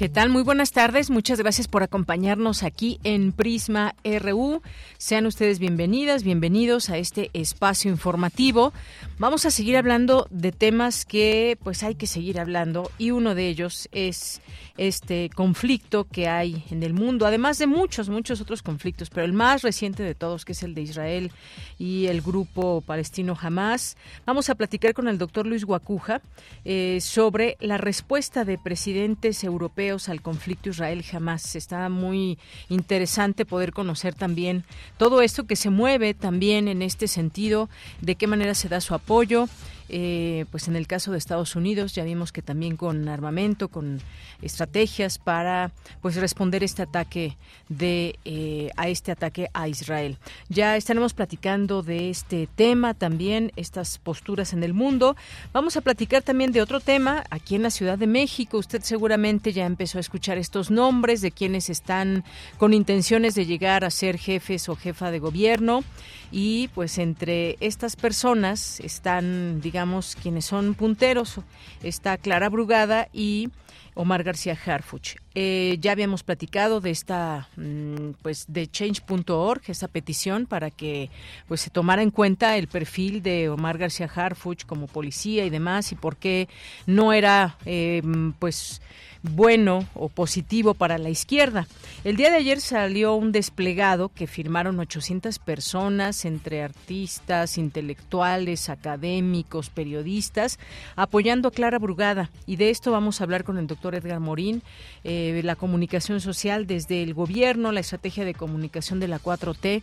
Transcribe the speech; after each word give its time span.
¿Qué 0.00 0.08
tal? 0.08 0.30
Muy 0.30 0.42
buenas 0.42 0.72
tardes. 0.72 1.10
Muchas 1.10 1.38
gracias 1.38 1.68
por 1.68 1.82
acompañarnos 1.82 2.62
aquí 2.62 2.98
en 3.04 3.32
Prisma 3.32 3.94
RU. 4.02 4.62
Sean 4.96 5.26
ustedes 5.26 5.58
bienvenidas, 5.58 6.22
bienvenidos 6.22 6.88
a 6.88 6.96
este 6.96 7.28
espacio 7.34 7.90
informativo. 7.90 8.72
Vamos 9.18 9.44
a 9.44 9.50
seguir 9.50 9.76
hablando 9.76 10.26
de 10.30 10.52
temas 10.52 11.04
que 11.04 11.58
pues 11.62 11.82
hay 11.82 11.96
que 11.96 12.06
seguir 12.06 12.40
hablando 12.40 12.90
y 12.96 13.10
uno 13.10 13.34
de 13.34 13.48
ellos 13.48 13.90
es 13.92 14.40
este 14.78 15.28
conflicto 15.28 16.04
que 16.04 16.28
hay 16.28 16.64
en 16.70 16.82
el 16.82 16.94
mundo, 16.94 17.26
además 17.26 17.58
de 17.58 17.66
muchos, 17.66 18.08
muchos 18.08 18.40
otros 18.40 18.62
conflictos, 18.62 19.10
pero 19.10 19.26
el 19.26 19.34
más 19.34 19.60
reciente 19.60 20.02
de 20.02 20.14
todos 20.14 20.46
que 20.46 20.52
es 20.52 20.62
el 20.62 20.74
de 20.74 20.80
Israel 20.80 21.30
y 21.78 22.06
el 22.06 22.22
grupo 22.22 22.80
palestino 22.80 23.36
Hamas. 23.38 23.98
Vamos 24.24 24.48
a 24.48 24.54
platicar 24.54 24.94
con 24.94 25.08
el 25.08 25.18
doctor 25.18 25.46
Luis 25.46 25.66
Guacuja 25.66 26.22
eh, 26.64 27.00
sobre 27.02 27.58
la 27.60 27.76
respuesta 27.76 28.46
de 28.46 28.56
presidentes 28.56 29.44
europeos 29.44 29.89
al 29.90 30.22
conflicto 30.22 30.70
Israel-Jamás. 30.70 31.56
Está 31.56 31.88
muy 31.88 32.38
interesante 32.68 33.44
poder 33.44 33.72
conocer 33.72 34.14
también 34.14 34.64
todo 34.98 35.20
esto 35.20 35.46
que 35.46 35.56
se 35.56 35.70
mueve 35.70 36.14
también 36.14 36.68
en 36.68 36.82
este 36.82 37.08
sentido, 37.08 37.68
de 38.00 38.14
qué 38.14 38.26
manera 38.26 38.54
se 38.54 38.68
da 38.68 38.80
su 38.80 38.94
apoyo. 38.94 39.48
Eh, 39.92 40.44
pues 40.52 40.68
en 40.68 40.76
el 40.76 40.86
caso 40.86 41.10
de 41.10 41.18
Estados 41.18 41.56
Unidos 41.56 41.96
ya 41.96 42.04
vimos 42.04 42.30
que 42.30 42.42
también 42.42 42.76
con 42.76 43.08
armamento, 43.08 43.66
con 43.66 44.00
estrategias 44.40 45.18
para 45.18 45.72
pues 46.00 46.14
responder 46.14 46.62
este 46.62 46.82
ataque 46.82 47.36
de 47.68 48.16
eh, 48.24 48.70
a 48.76 48.88
este 48.88 49.10
ataque 49.10 49.48
a 49.52 49.66
Israel. 49.66 50.18
Ya 50.48 50.76
estaremos 50.76 51.12
platicando 51.12 51.82
de 51.82 52.08
este 52.08 52.48
tema 52.54 52.94
también, 52.94 53.50
estas 53.56 53.98
posturas 53.98 54.52
en 54.52 54.62
el 54.62 54.74
mundo. 54.74 55.16
Vamos 55.52 55.76
a 55.76 55.80
platicar 55.80 56.22
también 56.22 56.52
de 56.52 56.62
otro 56.62 56.78
tema 56.78 57.24
aquí 57.28 57.56
en 57.56 57.64
la 57.64 57.70
Ciudad 57.70 57.98
de 57.98 58.06
México. 58.06 58.58
Usted 58.58 58.82
seguramente 58.82 59.52
ya 59.52 59.66
empezó 59.66 59.98
a 59.98 60.02
escuchar 60.02 60.38
estos 60.38 60.70
nombres 60.70 61.20
de 61.20 61.32
quienes 61.32 61.68
están 61.68 62.22
con 62.58 62.74
intenciones 62.74 63.34
de 63.34 63.44
llegar 63.44 63.84
a 63.84 63.90
ser 63.90 64.18
jefes 64.18 64.68
o 64.68 64.76
jefa 64.76 65.10
de 65.10 65.18
gobierno 65.18 65.82
y 66.30 66.68
pues 66.68 66.98
entre 66.98 67.56
estas 67.58 67.96
personas 67.96 68.78
están 68.78 69.60
digamos 69.60 69.79
quienes 70.20 70.44
son 70.44 70.74
punteros. 70.74 71.40
Está 71.82 72.16
Clara 72.16 72.48
Brugada 72.48 73.08
y 73.12 73.50
Omar 73.94 74.22
García 74.22 74.56
Harfuch. 74.64 75.16
Eh, 75.34 75.76
ya 75.80 75.92
habíamos 75.92 76.22
platicado 76.22 76.80
de 76.80 76.90
esta, 76.90 77.48
mm, 77.56 78.12
pues, 78.22 78.46
de 78.48 78.66
change.org, 78.66 79.62
esa 79.66 79.88
petición 79.88 80.46
para 80.46 80.70
que, 80.70 81.10
pues, 81.48 81.60
se 81.60 81.70
tomara 81.70 82.02
en 82.02 82.10
cuenta 82.10 82.56
el 82.56 82.68
perfil 82.68 83.22
de 83.22 83.48
Omar 83.48 83.78
García 83.78 84.10
Harfuch 84.12 84.64
como 84.64 84.86
policía 84.86 85.44
y 85.44 85.50
demás 85.50 85.92
y 85.92 85.96
por 85.96 86.16
qué 86.16 86.48
no 86.86 87.12
era, 87.12 87.56
eh, 87.66 88.02
pues, 88.38 88.80
bueno 89.22 89.86
o 89.94 90.08
positivo 90.08 90.74
para 90.74 90.98
la 90.98 91.10
izquierda. 91.10 91.66
El 92.04 92.16
día 92.16 92.30
de 92.30 92.36
ayer 92.36 92.60
salió 92.60 93.14
un 93.14 93.32
desplegado 93.32 94.08
que 94.08 94.26
firmaron 94.26 94.78
800 94.78 95.38
personas, 95.38 96.24
entre 96.24 96.62
artistas, 96.62 97.58
intelectuales, 97.58 98.68
académicos, 98.68 99.70
periodistas, 99.70 100.58
apoyando 100.96 101.48
a 101.48 101.52
Clara 101.52 101.78
Brugada. 101.78 102.30
Y 102.46 102.56
de 102.56 102.70
esto 102.70 102.92
vamos 102.92 103.20
a 103.20 103.24
hablar 103.24 103.44
con 103.44 103.58
el 103.58 103.66
doctor 103.66 103.94
Edgar 103.94 104.20
Morín, 104.20 104.62
eh, 105.04 105.40
la 105.44 105.56
comunicación 105.56 106.20
social 106.20 106.66
desde 106.66 107.02
el 107.02 107.14
gobierno, 107.14 107.72
la 107.72 107.80
estrategia 107.80 108.24
de 108.24 108.34
comunicación 108.34 109.00
de 109.00 109.08
la 109.08 109.18
4T 109.18 109.82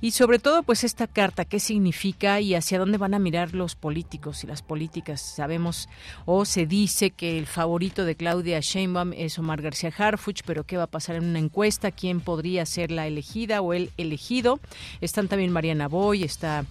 y 0.00 0.10
sobre 0.12 0.38
todo 0.38 0.62
pues 0.62 0.84
esta 0.84 1.06
carta, 1.06 1.44
qué 1.44 1.60
significa 1.60 2.40
y 2.40 2.54
hacia 2.54 2.78
dónde 2.78 2.98
van 2.98 3.14
a 3.14 3.18
mirar 3.18 3.54
los 3.54 3.74
políticos 3.74 4.44
y 4.44 4.46
las 4.46 4.62
políticas. 4.62 5.20
Sabemos 5.20 5.88
o 6.24 6.44
se 6.44 6.66
dice 6.66 7.10
que 7.10 7.38
el 7.38 7.46
favorito 7.46 8.04
de 8.04 8.14
Claudia 8.14 8.60
es 9.16 9.38
Omar 9.38 9.60
García 9.60 9.92
Harfuch, 9.96 10.42
pero 10.46 10.64
¿qué 10.64 10.76
va 10.76 10.84
a 10.84 10.86
pasar 10.88 11.16
en 11.16 11.24
una 11.24 11.38
encuesta? 11.38 11.90
¿Quién 11.90 12.20
podría 12.20 12.64
ser 12.64 12.92
la 12.92 13.06
elegida 13.06 13.60
o 13.60 13.72
el 13.72 13.90
elegido? 13.96 14.60
Están 15.00 15.26
también 15.26 15.50
Mariana 15.50 15.88
Boy, 15.88 16.22
está 16.22 16.64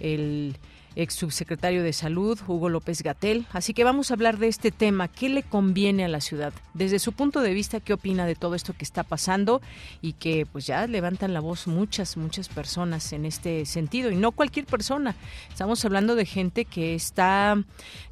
el 0.00 0.56
ex 0.96 1.14
subsecretario 1.14 1.82
de 1.82 1.92
Salud, 1.92 2.38
Hugo 2.46 2.68
López 2.68 3.02
Gatel. 3.02 3.46
Así 3.52 3.74
que 3.74 3.84
vamos 3.84 4.10
a 4.10 4.14
hablar 4.14 4.38
de 4.38 4.48
este 4.48 4.70
tema. 4.70 5.08
¿Qué 5.08 5.28
le 5.28 5.42
conviene 5.42 6.04
a 6.04 6.08
la 6.08 6.20
ciudad? 6.20 6.52
Desde 6.74 6.98
su 6.98 7.12
punto 7.12 7.40
de 7.40 7.54
vista, 7.54 7.80
¿qué 7.80 7.92
opina 7.92 8.26
de 8.26 8.34
todo 8.34 8.54
esto 8.54 8.74
que 8.74 8.84
está 8.84 9.02
pasando? 9.02 9.60
Y 10.00 10.14
que 10.14 10.46
pues 10.46 10.66
ya 10.66 10.86
levantan 10.86 11.32
la 11.32 11.40
voz 11.40 11.66
muchas, 11.66 12.16
muchas 12.16 12.48
personas 12.48 13.12
en 13.12 13.24
este 13.24 13.66
sentido. 13.66 14.10
Y 14.10 14.16
no 14.16 14.32
cualquier 14.32 14.66
persona. 14.66 15.14
Estamos 15.48 15.84
hablando 15.84 16.14
de 16.14 16.26
gente 16.26 16.64
que 16.64 16.94
está 16.94 17.62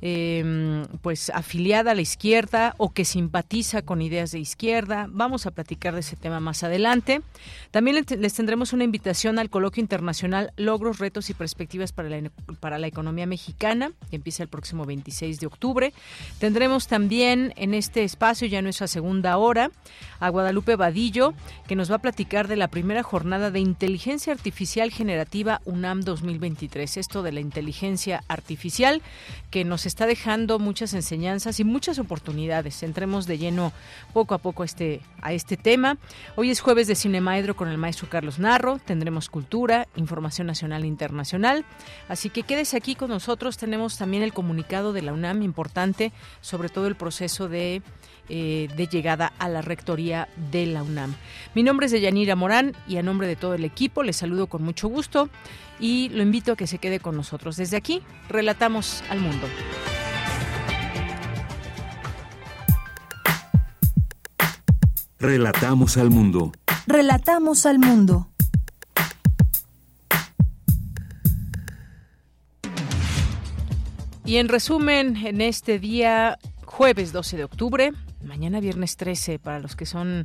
em, 0.01 0.87
pues 1.03 1.31
afiliada 1.31 1.93
a 1.93 1.95
la 1.95 2.03
izquierda 2.03 2.75
o 2.79 2.91
que 2.91 3.05
simpatiza 3.05 3.83
con 3.83 4.03
ideas 4.03 4.33
de 4.33 4.39
izquierda. 4.39 5.07
Vamos 5.11 5.47
a 5.47 5.51
platicar 5.51 5.95
de 5.95 6.01
ese 6.01 6.17
tema 6.17 6.41
más 6.41 6.63
adelante. 6.63 7.23
También 7.71 8.05
les 8.09 8.35
tendremos 8.35 8.73
una 8.73 8.85
invitación 8.85 9.39
al 9.39 9.51
coloquio 9.51 9.81
internacional 9.81 10.53
Logros, 10.57 10.99
Retos 10.99 11.31
y 11.31 11.35
Perspectivas 11.35 11.93
para 11.93 12.09
la, 12.09 12.31
para 12.61 12.70
para 12.71 12.79
la 12.79 12.87
economía 12.87 13.27
mexicana, 13.27 13.91
que 14.11 14.15
empieza 14.15 14.45
el 14.45 14.49
próximo 14.49 14.85
26 14.87 15.41
de 15.41 15.47
octubre. 15.49 15.93
Tendremos 16.39 16.87
también 16.87 17.53
en 17.57 17.75
este 17.75 18.05
espacio, 18.05 18.47
ya 18.47 18.63
nuestra 18.63 18.87
segunda 18.87 19.37
hora, 19.39 19.73
a 20.21 20.29
Guadalupe 20.29 20.77
Vadillo, 20.77 21.35
que 21.67 21.75
nos 21.75 21.91
va 21.91 21.97
a 21.97 21.99
platicar 21.99 22.47
de 22.47 22.55
la 22.55 22.69
primera 22.69 23.03
jornada 23.03 23.51
de 23.51 23.59
inteligencia 23.59 24.33
artificial 24.33 24.93
generativa 24.93 25.61
UNAM 25.65 26.03
2023. 26.03 26.99
Esto 26.99 27.25
de 27.25 27.33
la 27.33 27.41
inteligencia 27.41 28.23
artificial 28.29 29.03
que 29.51 29.65
nos 29.65 29.85
está 29.85 30.07
dejando 30.07 30.61
muchas 30.61 30.95
enseñanzas 30.95 31.59
y 31.59 31.65
muchas 31.65 31.99
oportunidades. 31.99 32.85
Entremos 32.85 33.27
de 33.27 33.39
lleno 33.39 33.73
poco 34.13 34.35
a 34.35 34.39
poco 34.39 34.63
a 34.63 34.67
este, 34.67 35.01
a 35.23 35.33
este 35.33 35.57
tema. 35.57 35.99
Hoy 36.37 36.51
es 36.51 36.61
jueves 36.61 36.87
de 36.87 36.95
Cinemaedro 36.95 37.57
con 37.57 37.67
el 37.67 37.79
maestro 37.79 38.09
Carlos 38.09 38.39
Narro. 38.39 38.79
Tendremos 38.79 39.29
cultura, 39.29 39.89
información 39.97 40.47
nacional 40.47 40.85
e 40.85 40.87
internacional. 40.87 41.65
Así 42.09 42.31
que 42.31 42.45
quede 42.61 42.77
aquí 42.77 42.95
con 42.95 43.09
nosotros. 43.09 43.57
Tenemos 43.57 43.97
también 43.97 44.23
el 44.23 44.33
comunicado 44.33 44.93
de 44.93 45.03
la 45.03 45.13
UNAM 45.13 45.43
importante 45.43 46.13
sobre 46.41 46.69
todo 46.69 46.87
el 46.87 46.95
proceso 46.95 47.49
de, 47.49 47.83
eh, 48.29 48.69
de 48.77 48.87
llegada 48.87 49.33
a 49.39 49.49
la 49.49 49.63
rectoría 49.63 50.29
de 50.51 50.67
la 50.67 50.83
UNAM. 50.83 51.15
Mi 51.55 51.63
nombre 51.63 51.87
es 51.87 51.93
Deyanira 51.93 52.37
Morán 52.37 52.75
y 52.87 52.99
a 52.99 53.03
nombre 53.03 53.27
de 53.27 53.37
todo 53.37 53.55
el 53.55 53.65
equipo 53.65 54.03
les 54.03 54.17
saludo 54.17 54.47
con 54.47 54.63
mucho 54.63 54.89
gusto 54.89 55.31
y 55.79 56.11
lo 56.11 56.23
invito 56.23 56.53
a 56.53 56.57
que 56.57 56.67
se 56.67 56.79
quede 56.79 57.01
con 57.01 57.17
nosotros. 57.17 57.57
Desde 57.57 57.79
aquí, 57.79 58.03
relatamos 58.29 59.03
al 59.09 59.21
mundo. 59.21 59.47
Relatamos 65.19 65.97
al 65.97 66.11
mundo. 66.11 66.53
Relatamos 66.87 67.67
al 67.67 67.79
mundo. 67.79 68.30
Y 74.31 74.37
en 74.37 74.49
resumen, 74.49 75.17
en 75.27 75.41
este 75.41 75.81
día 75.81 76.39
jueves 76.65 77.11
12 77.13 77.37
de 77.37 77.43
octubre, 77.43 77.91
mañana 78.23 78.61
viernes 78.61 78.97
13 78.97 79.41
para 79.41 79.59
los 79.59 79.75
que 79.75 79.87
son 79.87 80.25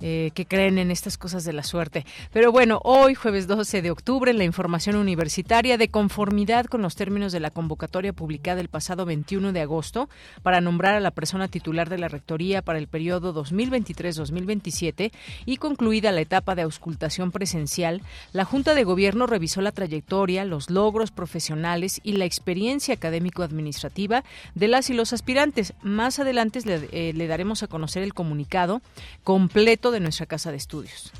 eh, 0.00 0.30
que 0.34 0.46
creen 0.46 0.78
en 0.78 0.90
estas 0.90 1.18
cosas 1.18 1.44
de 1.44 1.52
la 1.52 1.62
suerte. 1.62 2.06
Pero 2.32 2.52
bueno, 2.52 2.80
hoy, 2.84 3.14
jueves 3.14 3.46
12 3.46 3.82
de 3.82 3.90
octubre, 3.90 4.32
la 4.32 4.44
información 4.44 4.96
universitaria 4.96 5.76
de 5.76 5.88
conformidad 5.88 6.66
con 6.66 6.82
los 6.82 6.96
términos 6.96 7.32
de 7.32 7.40
la 7.40 7.50
convocatoria 7.50 8.12
publicada 8.12 8.60
el 8.60 8.68
pasado 8.68 9.04
21 9.04 9.52
de 9.52 9.60
agosto 9.60 10.08
para 10.42 10.60
nombrar 10.60 10.94
a 10.94 11.00
la 11.00 11.10
persona 11.10 11.48
titular 11.48 11.88
de 11.88 11.98
la 11.98 12.08
Rectoría 12.08 12.62
para 12.62 12.78
el 12.78 12.88
periodo 12.88 13.34
2023-2027 13.34 15.12
y 15.46 15.56
concluida 15.58 16.12
la 16.12 16.20
etapa 16.20 16.54
de 16.54 16.62
auscultación 16.62 17.30
presencial, 17.30 18.02
la 18.32 18.44
Junta 18.44 18.74
de 18.74 18.84
Gobierno 18.84 19.26
revisó 19.26 19.60
la 19.60 19.72
trayectoria, 19.72 20.44
los 20.44 20.70
logros 20.70 21.10
profesionales 21.10 22.00
y 22.02 22.12
la 22.12 22.24
experiencia 22.24 22.94
académico-administrativa 22.94 24.24
de 24.54 24.68
las 24.68 24.90
y 24.90 24.94
los 24.94 25.12
aspirantes. 25.12 25.74
Más 25.82 26.18
adelante 26.18 26.60
le, 26.64 26.88
eh, 26.92 27.12
le 27.12 27.26
daremos 27.26 27.62
a 27.62 27.66
conocer 27.66 28.02
el 28.02 28.14
comunicado 28.14 28.82
completo 29.24 29.89
de 29.90 30.00
nuestra 30.00 30.26
casa 30.26 30.50
de 30.50 30.56
estudios. 30.56 31.12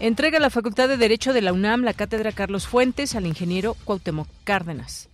Entrega 0.00 0.40
la 0.40 0.50
Facultad 0.50 0.88
de 0.88 0.96
Derecho 0.96 1.32
de 1.32 1.42
la 1.42 1.52
UNAM 1.52 1.82
la 1.82 1.92
cátedra 1.92 2.32
Carlos 2.32 2.66
Fuentes 2.66 3.14
al 3.14 3.26
ingeniero 3.26 3.76
Cuauhtémoc 3.84 4.28
Cárdenas. 4.44 5.10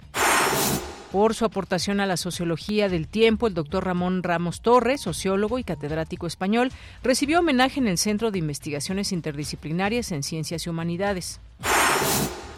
Por 1.10 1.34
su 1.34 1.44
aportación 1.44 2.00
a 2.00 2.06
la 2.06 2.16
sociología 2.16 2.88
del 2.88 3.08
tiempo, 3.08 3.46
el 3.46 3.54
doctor 3.54 3.84
Ramón 3.84 4.22
Ramos 4.22 4.60
Torres, 4.60 5.00
sociólogo 5.00 5.58
y 5.58 5.64
catedrático 5.64 6.26
español, 6.26 6.70
recibió 7.02 7.40
homenaje 7.40 7.80
en 7.80 7.88
el 7.88 7.96
Centro 7.96 8.30
de 8.30 8.38
Investigaciones 8.38 9.12
Interdisciplinarias 9.12 10.12
en 10.12 10.22
Ciencias 10.22 10.66
y 10.66 10.68
Humanidades. 10.68 11.40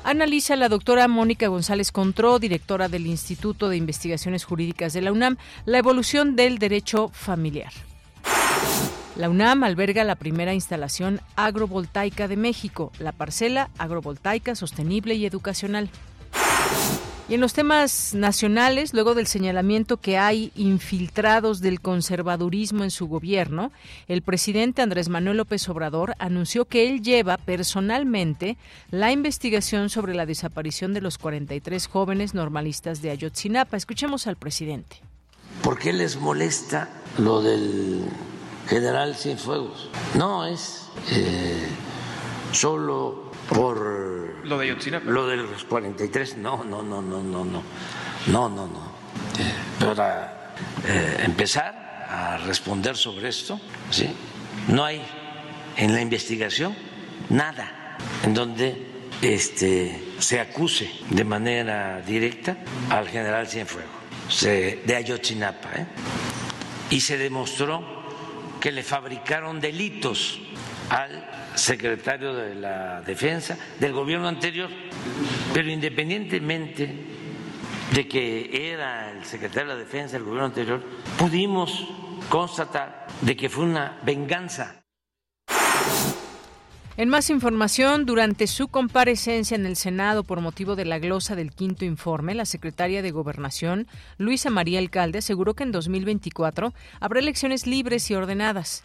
Analiza 0.05 0.57
la 0.57 0.69
doctora 0.69 1.07
Mónica 1.07 1.49
González 1.49 1.93
Contró, 1.93 2.39
directora 2.39 2.89
del 2.89 3.07
Instituto 3.07 3.69
de 3.69 3.77
Investigaciones 3.77 4.45
Jurídicas 4.45 4.93
de 4.93 5.03
la 5.03 5.13
UNAM, 5.13 5.37
la 5.65 5.79
evolución 5.79 6.35
del 6.35 6.59
derecho 6.59 7.11
familiar. 7.13 7.73
La 9.19 9.29
UNAM 9.29 9.65
alberga 9.65 10.05
la 10.05 10.15
primera 10.15 10.55
instalación 10.55 11.21
agrovoltaica 11.35 12.29
de 12.29 12.37
México, 12.37 12.93
la 13.01 13.11
parcela 13.11 13.69
agrovoltaica 13.77 14.55
sostenible 14.55 15.17
y 15.17 15.27
educacional. 15.27 15.91
Y 17.29 17.35
en 17.35 17.41
los 17.41 17.53
temas 17.53 18.15
nacionales, 18.15 18.95
luego 18.95 19.17
del 19.17 19.27
señalamiento 19.27 19.97
que 19.97 20.19
hay 20.19 20.53
infiltrados 20.55 21.61
del 21.61 21.81
conservadurismo 21.81 22.85
en 22.85 22.93
su 22.93 23.09
gobierno, 23.09 23.73
el 24.07 24.23
presidente 24.23 24.83
Andrés 24.83 25.09
Manuel 25.09 25.39
López 25.39 25.69
Obrador 25.69 26.15
anunció 26.21 26.67
que 26.67 26.89
él 26.89 27.03
lleva 27.03 27.39
personalmente 27.39 28.57
la 28.93 29.11
investigación 29.11 29.91
sobre 29.91 30.15
la 30.15 30.27
desaparición 30.27 30.95
de 30.95 31.01
los 31.01 31.19
43 31.19 31.89
jóvenes 31.89 32.35
normalistas 32.35 33.03
de 33.03 33.11
Ayotzinapa. 33.11 33.77
Escuchemos 33.77 34.29
al 34.29 34.37
presidente. 34.37 35.03
¿Por 35.65 35.77
qué 35.77 35.93
les 35.93 36.17
molesta 36.21 36.89
lo 37.19 37.43
del 37.43 38.05
general 38.69 39.17
Cienfuegos. 39.17 39.89
No 40.15 40.47
es 40.47 40.89
eh, 41.11 41.69
solo 42.53 43.33
por 43.49 44.45
lo 44.45 44.59
de 44.59 45.01
Lo 45.05 45.27
de 45.27 45.37
los 45.37 45.65
43, 45.65 46.37
no, 46.37 46.65
no, 46.65 46.83
no, 46.83 47.01
no, 47.03 47.23
no, 47.23 47.45
no, 47.45 47.63
no, 48.27 48.49
no, 48.49 48.67
no. 48.67 48.99
Eh, 49.39 49.85
para 49.85 50.53
eh, 50.87 51.23
empezar 51.25 52.07
a 52.11 52.39
responder 52.39 52.97
sobre 52.97 53.29
esto, 53.29 53.61
¿sí? 53.91 54.09
no 54.69 54.85
hay 54.85 55.03
en 55.77 55.95
la 55.95 56.01
investigación 56.01 56.75
nada 57.31 57.97
en 58.25 58.35
donde 58.35 58.87
este, 59.23 60.13
se 60.19 60.41
acuse 60.41 60.91
de 61.11 61.25
manera 61.25 62.03
directa 62.03 62.57
al 62.91 63.09
general 63.09 63.47
Cienfuegos 63.47 63.99
de 64.43 64.95
Ayotzinapa. 64.95 65.71
Y 66.91 67.01
se 67.01 67.19
demostró 67.19 67.98
que 68.61 68.73
le 68.73 68.83
fabricaron 68.83 69.61
delitos 69.61 70.41
al 70.91 71.25
secretario 71.55 72.35
de 72.35 72.55
la 72.55 73.03
Defensa 73.03 73.57
del 73.79 73.93
gobierno 73.93 74.29
anterior, 74.29 74.71
pero 75.53 75.71
independientemente 75.71 77.07
de 77.93 78.09
que 78.09 78.73
era 78.73 79.11
el 79.11 79.25
secretario 79.25 79.69
de 79.71 79.75
la 79.75 79.81
Defensa 79.81 80.17
del 80.17 80.25
gobierno 80.25 80.47
anterior, 80.47 80.83
pudimos 81.19 81.87
constatar 82.29 83.07
de 83.21 83.37
que 83.37 83.49
fue 83.49 83.65
una 83.65 83.99
venganza. 84.03 84.83
En 86.99 87.09
más 87.11 87.31
información, 87.31 88.07
durante 88.07 88.49
su 88.49 88.67
comparecencia 88.67 89.55
en 89.55 89.67
el 89.67 89.77
Senado 89.77 90.25
por 90.25 90.41
motivo 90.41 90.75
de 90.75 90.85
la 90.85 90.99
glosa 90.99 91.37
del 91.37 91.53
quinto 91.53 91.85
informe, 91.85 92.35
la 92.35 92.45
secretaria 92.45 93.03
de 93.03 93.13
Gobernación, 93.13 93.87
Luisa 94.17 94.51
María 94.51 94.81
Alcalde, 94.81 95.19
aseguró 95.19 95.55
que 95.55 95.63
en 95.63 95.71
2024 95.71 96.75
habrá 96.99 97.21
elecciones 97.21 97.69
libres 97.69 98.11
y 98.11 98.17
ordenadas. 98.17 98.83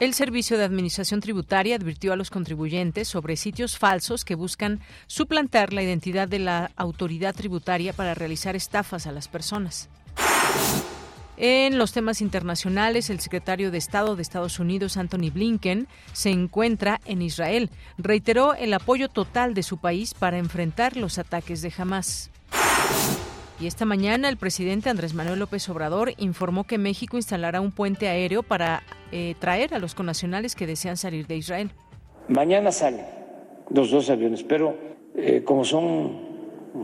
El 0.00 0.12
Servicio 0.12 0.58
de 0.58 0.64
Administración 0.64 1.20
Tributaria 1.20 1.76
advirtió 1.76 2.12
a 2.12 2.16
los 2.16 2.28
contribuyentes 2.28 3.08
sobre 3.08 3.36
sitios 3.36 3.78
falsos 3.78 4.26
que 4.26 4.34
buscan 4.34 4.80
suplantar 5.06 5.72
la 5.72 5.82
identidad 5.82 6.28
de 6.28 6.40
la 6.40 6.72
autoridad 6.76 7.34
tributaria 7.34 7.94
para 7.94 8.12
realizar 8.12 8.54
estafas 8.54 9.06
a 9.06 9.12
las 9.12 9.28
personas. 9.28 9.88
En 11.38 11.76
los 11.76 11.92
temas 11.92 12.22
internacionales, 12.22 13.10
el 13.10 13.20
secretario 13.20 13.70
de 13.70 13.78
Estado 13.78 14.16
de 14.16 14.22
Estados 14.22 14.58
Unidos, 14.58 14.96
Anthony 14.96 15.30
Blinken, 15.32 15.86
se 16.12 16.30
encuentra 16.30 17.00
en 17.04 17.20
Israel. 17.20 17.70
Reiteró 17.98 18.54
el 18.54 18.72
apoyo 18.72 19.08
total 19.08 19.52
de 19.52 19.62
su 19.62 19.76
país 19.76 20.14
para 20.14 20.38
enfrentar 20.38 20.96
los 20.96 21.18
ataques 21.18 21.60
de 21.60 21.72
Hamas. 21.76 22.30
Y 23.60 23.66
esta 23.66 23.84
mañana 23.84 24.28
el 24.28 24.36
presidente 24.36 24.90
Andrés 24.90 25.14
Manuel 25.14 25.38
López 25.38 25.68
Obrador 25.68 26.12
informó 26.18 26.64
que 26.64 26.78
México 26.78 27.16
instalará 27.16 27.60
un 27.60 27.72
puente 27.72 28.08
aéreo 28.08 28.42
para 28.42 28.82
eh, 29.12 29.34
traer 29.38 29.74
a 29.74 29.78
los 29.78 29.94
connacionales 29.94 30.54
que 30.54 30.66
desean 30.66 30.96
salir 30.96 31.26
de 31.26 31.36
Israel. 31.36 31.70
Mañana 32.28 32.72
salen 32.72 33.06
los 33.70 33.90
dos 33.90 34.10
aviones, 34.10 34.42
pero 34.42 34.76
eh, 35.14 35.42
como 35.44 35.64
son 35.64 36.25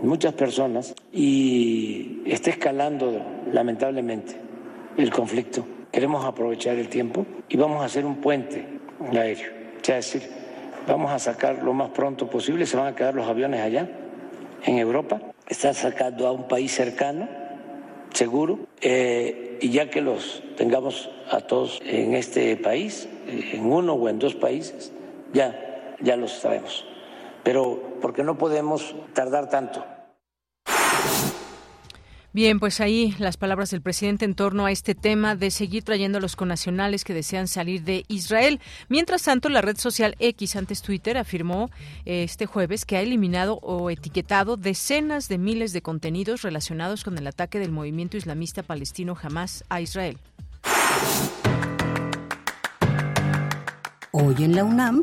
muchas 0.03 0.33
personas 0.33 0.95
y 1.13 2.23
está 2.27 2.51
escalando 2.51 3.21
lamentablemente 3.53 4.35
el 4.97 5.11
conflicto. 5.11 5.65
Queremos 5.91 6.25
aprovechar 6.25 6.77
el 6.77 6.89
tiempo 6.89 7.27
y 7.49 7.57
vamos 7.57 7.83
a 7.83 7.85
hacer 7.85 8.05
un 8.07 8.17
puente 8.17 8.65
aéreo. 9.13 9.51
es 9.77 9.87
decir, 9.87 10.23
vamos 10.87 11.11
a 11.13 11.19
sacar 11.19 11.63
lo 11.63 11.73
más 11.75 11.91
pronto 11.91 12.29
posible, 12.29 12.67
se 12.67 12.77
van 12.77 12.87
a 12.87 12.97
quedar 12.97 13.15
los 13.15 13.29
aviones 13.29 13.61
allá, 13.61 13.89
en 14.65 14.79
Europa, 14.79 15.21
están 15.49 15.75
sacando 15.75 16.27
a 16.27 16.33
un 16.33 16.49
país 16.49 16.73
cercano, 16.73 17.29
seguro, 18.13 18.61
eh, 18.81 19.59
y 19.61 19.71
ya 19.71 19.91
que 19.91 20.01
los 20.01 20.43
tengamos 20.57 21.11
a 21.31 21.41
todos 21.41 21.81
en 21.85 22.15
este 22.15 22.57
país, 22.57 23.09
en 23.27 23.67
uno 23.67 23.95
o 23.95 24.09
en 24.09 24.19
dos 24.19 24.35
países, 24.35 24.93
ya, 25.33 25.97
ya 26.01 26.17
los 26.17 26.41
traemos. 26.41 26.87
Pero 27.43 27.99
porque 28.01 28.23
no 28.23 28.39
podemos 28.39 28.95
tardar 29.15 29.49
tanto. 29.49 29.85
Bien, 32.35 32.61
pues 32.61 32.81
ahí 32.81 33.15
las 33.19 33.37
palabras 33.37 33.71
del 33.71 33.83
presidente 33.83 34.25
en 34.25 34.35
torno 34.35 34.65
a 34.65 34.71
este 34.71 34.95
tema 34.95 35.37
de 35.37 35.51
seguir 35.51 35.83
trayendo 35.83 36.17
a 36.17 36.21
los 36.21 36.35
conacionales 36.35 37.05
que 37.05 37.13
desean 37.13 37.47
salir 37.47 37.83
de 37.83 38.05
Israel. 38.09 38.59
Mientras 38.89 39.23
tanto, 39.25 39.51
la 39.51 39.61
red 39.61 39.77
social 39.77 40.17
X, 40.19 40.57
antes 40.57 40.81
Twitter, 40.81 41.19
afirmó 41.19 41.69
eh, 42.07 42.23
este 42.23 42.47
jueves 42.47 42.87
que 42.87 42.97
ha 42.97 43.03
eliminado 43.03 43.59
o 43.61 43.91
etiquetado 43.91 44.57
decenas 44.57 45.29
de 45.29 45.37
miles 45.37 45.75
de 45.75 45.83
contenidos 45.83 46.41
relacionados 46.41 47.05
con 47.05 47.19
el 47.19 47.27
ataque 47.27 47.59
del 47.59 47.71
movimiento 47.71 48.17
islamista 48.17 48.63
palestino 48.63 49.15
Hamas 49.23 49.63
a 49.69 49.83
Israel. 49.83 50.17
Hoy 54.11 54.37
en 54.39 54.57
la 54.57 54.65
UNAM, 54.65 55.03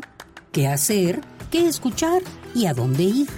¿qué 0.50 0.66
hacer? 0.66 1.20
¿Qué 1.50 1.66
escuchar? 1.66 2.22
¿Y 2.54 2.66
a 2.66 2.74
dónde 2.74 3.02
ir? 3.02 3.28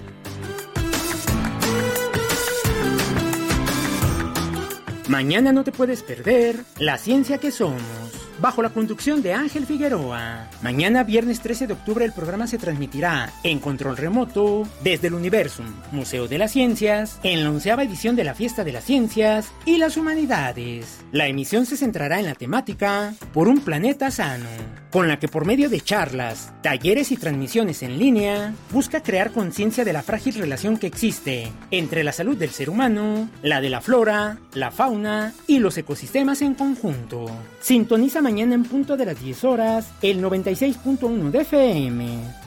Mañana 5.08 5.52
no 5.52 5.64
te 5.64 5.72
puedes 5.72 6.02
perder 6.02 6.64
la 6.78 6.98
ciencia 6.98 7.38
que 7.38 7.50
somos 7.50 8.21
bajo 8.42 8.60
la 8.60 8.70
conducción 8.70 9.22
de 9.22 9.32
Ángel 9.34 9.66
Figueroa. 9.66 10.48
Mañana, 10.62 11.04
viernes 11.04 11.40
13 11.40 11.68
de 11.68 11.74
octubre, 11.74 12.04
el 12.04 12.12
programa 12.12 12.48
se 12.48 12.58
transmitirá 12.58 13.32
en 13.44 13.60
control 13.60 13.96
remoto 13.96 14.68
desde 14.82 15.06
el 15.06 15.14
Universum, 15.14 15.66
Museo 15.92 16.26
de 16.26 16.38
las 16.38 16.50
Ciencias, 16.50 17.20
en 17.22 17.44
la 17.44 17.50
onceava 17.50 17.84
edición 17.84 18.16
de 18.16 18.24
la 18.24 18.34
Fiesta 18.34 18.64
de 18.64 18.72
las 18.72 18.84
Ciencias 18.84 19.52
y 19.64 19.76
las 19.76 19.96
Humanidades. 19.96 21.04
La 21.12 21.28
emisión 21.28 21.66
se 21.66 21.76
centrará 21.76 22.18
en 22.18 22.26
la 22.26 22.34
temática 22.34 23.14
Por 23.32 23.46
un 23.46 23.60
planeta 23.60 24.10
sano, 24.10 24.48
con 24.90 25.06
la 25.06 25.20
que 25.20 25.28
por 25.28 25.46
medio 25.46 25.70
de 25.70 25.80
charlas, 25.80 26.52
talleres 26.62 27.12
y 27.12 27.16
transmisiones 27.16 27.84
en 27.84 27.96
línea, 27.96 28.54
busca 28.72 29.04
crear 29.04 29.30
conciencia 29.30 29.84
de 29.84 29.92
la 29.92 30.02
frágil 30.02 30.34
relación 30.34 30.78
que 30.78 30.88
existe 30.88 31.52
entre 31.70 32.02
la 32.02 32.10
salud 32.10 32.36
del 32.36 32.50
ser 32.50 32.70
humano, 32.70 33.30
la 33.40 33.60
de 33.60 33.70
la 33.70 33.80
flora, 33.80 34.38
la 34.54 34.72
fauna 34.72 35.32
y 35.46 35.60
los 35.60 35.78
ecosistemas 35.78 36.42
en 36.42 36.54
conjunto. 36.54 37.30
Sintoniza 37.60 38.20
mañana 38.20 38.31
en 38.38 38.64
punto 38.64 38.96
de 38.96 39.04
las 39.04 39.20
10 39.20 39.44
horas 39.44 39.90
el 40.00 40.22
96.1 40.22 41.30
de 41.30 41.40
FM. 41.42 42.42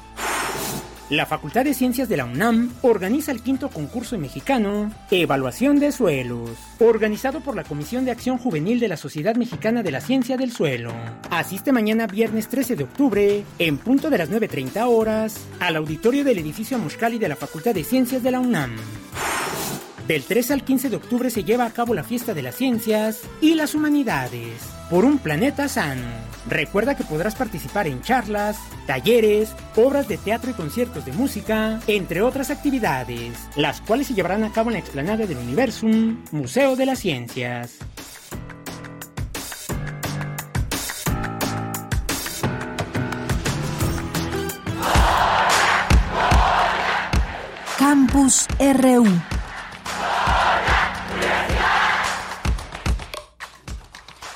La 1.11 1.27
Facultad 1.27 1.63
de 1.63 1.75
Ciencias 1.75 2.09
de 2.09 2.17
la 2.17 2.25
UNAM 2.25 2.71
organiza 2.81 3.31
el 3.31 3.43
quinto 3.43 3.69
concurso 3.69 4.17
mexicano 4.17 4.91
Evaluación 5.11 5.77
de 5.79 5.91
Suelos, 5.91 6.49
organizado 6.79 7.41
por 7.41 7.55
la 7.55 7.63
Comisión 7.63 8.03
de 8.03 8.11
Acción 8.11 8.39
Juvenil 8.39 8.79
de 8.79 8.87
la 8.87 8.97
Sociedad 8.97 9.35
Mexicana 9.35 9.83
de 9.83 9.91
la 9.91 10.01
Ciencia 10.01 10.37
del 10.37 10.51
Suelo. 10.51 10.91
Asiste 11.29 11.71
mañana 11.71 12.07
viernes 12.07 12.47
13 12.47 12.75
de 12.75 12.83
octubre, 12.85 13.43
en 13.59 13.77
punto 13.77 14.09
de 14.09 14.17
las 14.17 14.31
9.30 14.31 14.87
horas, 14.87 15.45
al 15.59 15.75
auditorio 15.75 16.23
del 16.23 16.39
edificio 16.39 16.79
Muscali 16.79 17.19
de 17.19 17.29
la 17.29 17.35
Facultad 17.35 17.75
de 17.75 17.83
Ciencias 17.83 18.23
de 18.23 18.31
la 18.31 18.39
UNAM. 18.39 18.75
Del 20.07 20.23
13 20.23 20.53
al 20.53 20.63
15 20.63 20.89
de 20.89 20.95
octubre 20.95 21.29
se 21.29 21.43
lleva 21.43 21.65
a 21.65 21.71
cabo 21.71 21.93
la 21.93 22.03
Fiesta 22.03 22.33
de 22.33 22.41
las 22.41 22.55
Ciencias 22.55 23.21
y 23.41 23.53
las 23.53 23.75
Humanidades 23.75 24.74
por 24.89 25.05
un 25.05 25.17
planeta 25.17 25.67
sano. 25.67 26.07
Recuerda 26.47 26.95
que 26.95 27.03
podrás 27.03 27.35
participar 27.35 27.87
en 27.87 28.01
charlas, 28.01 28.57
talleres, 28.85 29.53
obras 29.75 30.07
de 30.07 30.17
teatro 30.17 30.51
y 30.51 30.53
conciertos 30.53 31.05
de 31.05 31.11
música, 31.11 31.79
entre 31.87 32.21
otras 32.21 32.51
actividades, 32.51 33.37
las 33.55 33.81
cuales 33.81 34.07
se 34.07 34.13
llevarán 34.13 34.43
a 34.43 34.51
cabo 34.51 34.69
en 34.69 34.73
la 34.73 34.79
explanada 34.79 35.25
del 35.25 35.37
Universum, 35.37 36.23
Museo 36.31 36.75
de 36.75 36.85
las 36.85 36.99
Ciencias. 36.99 37.77
Campus 47.77 48.47
RU 48.59 49.34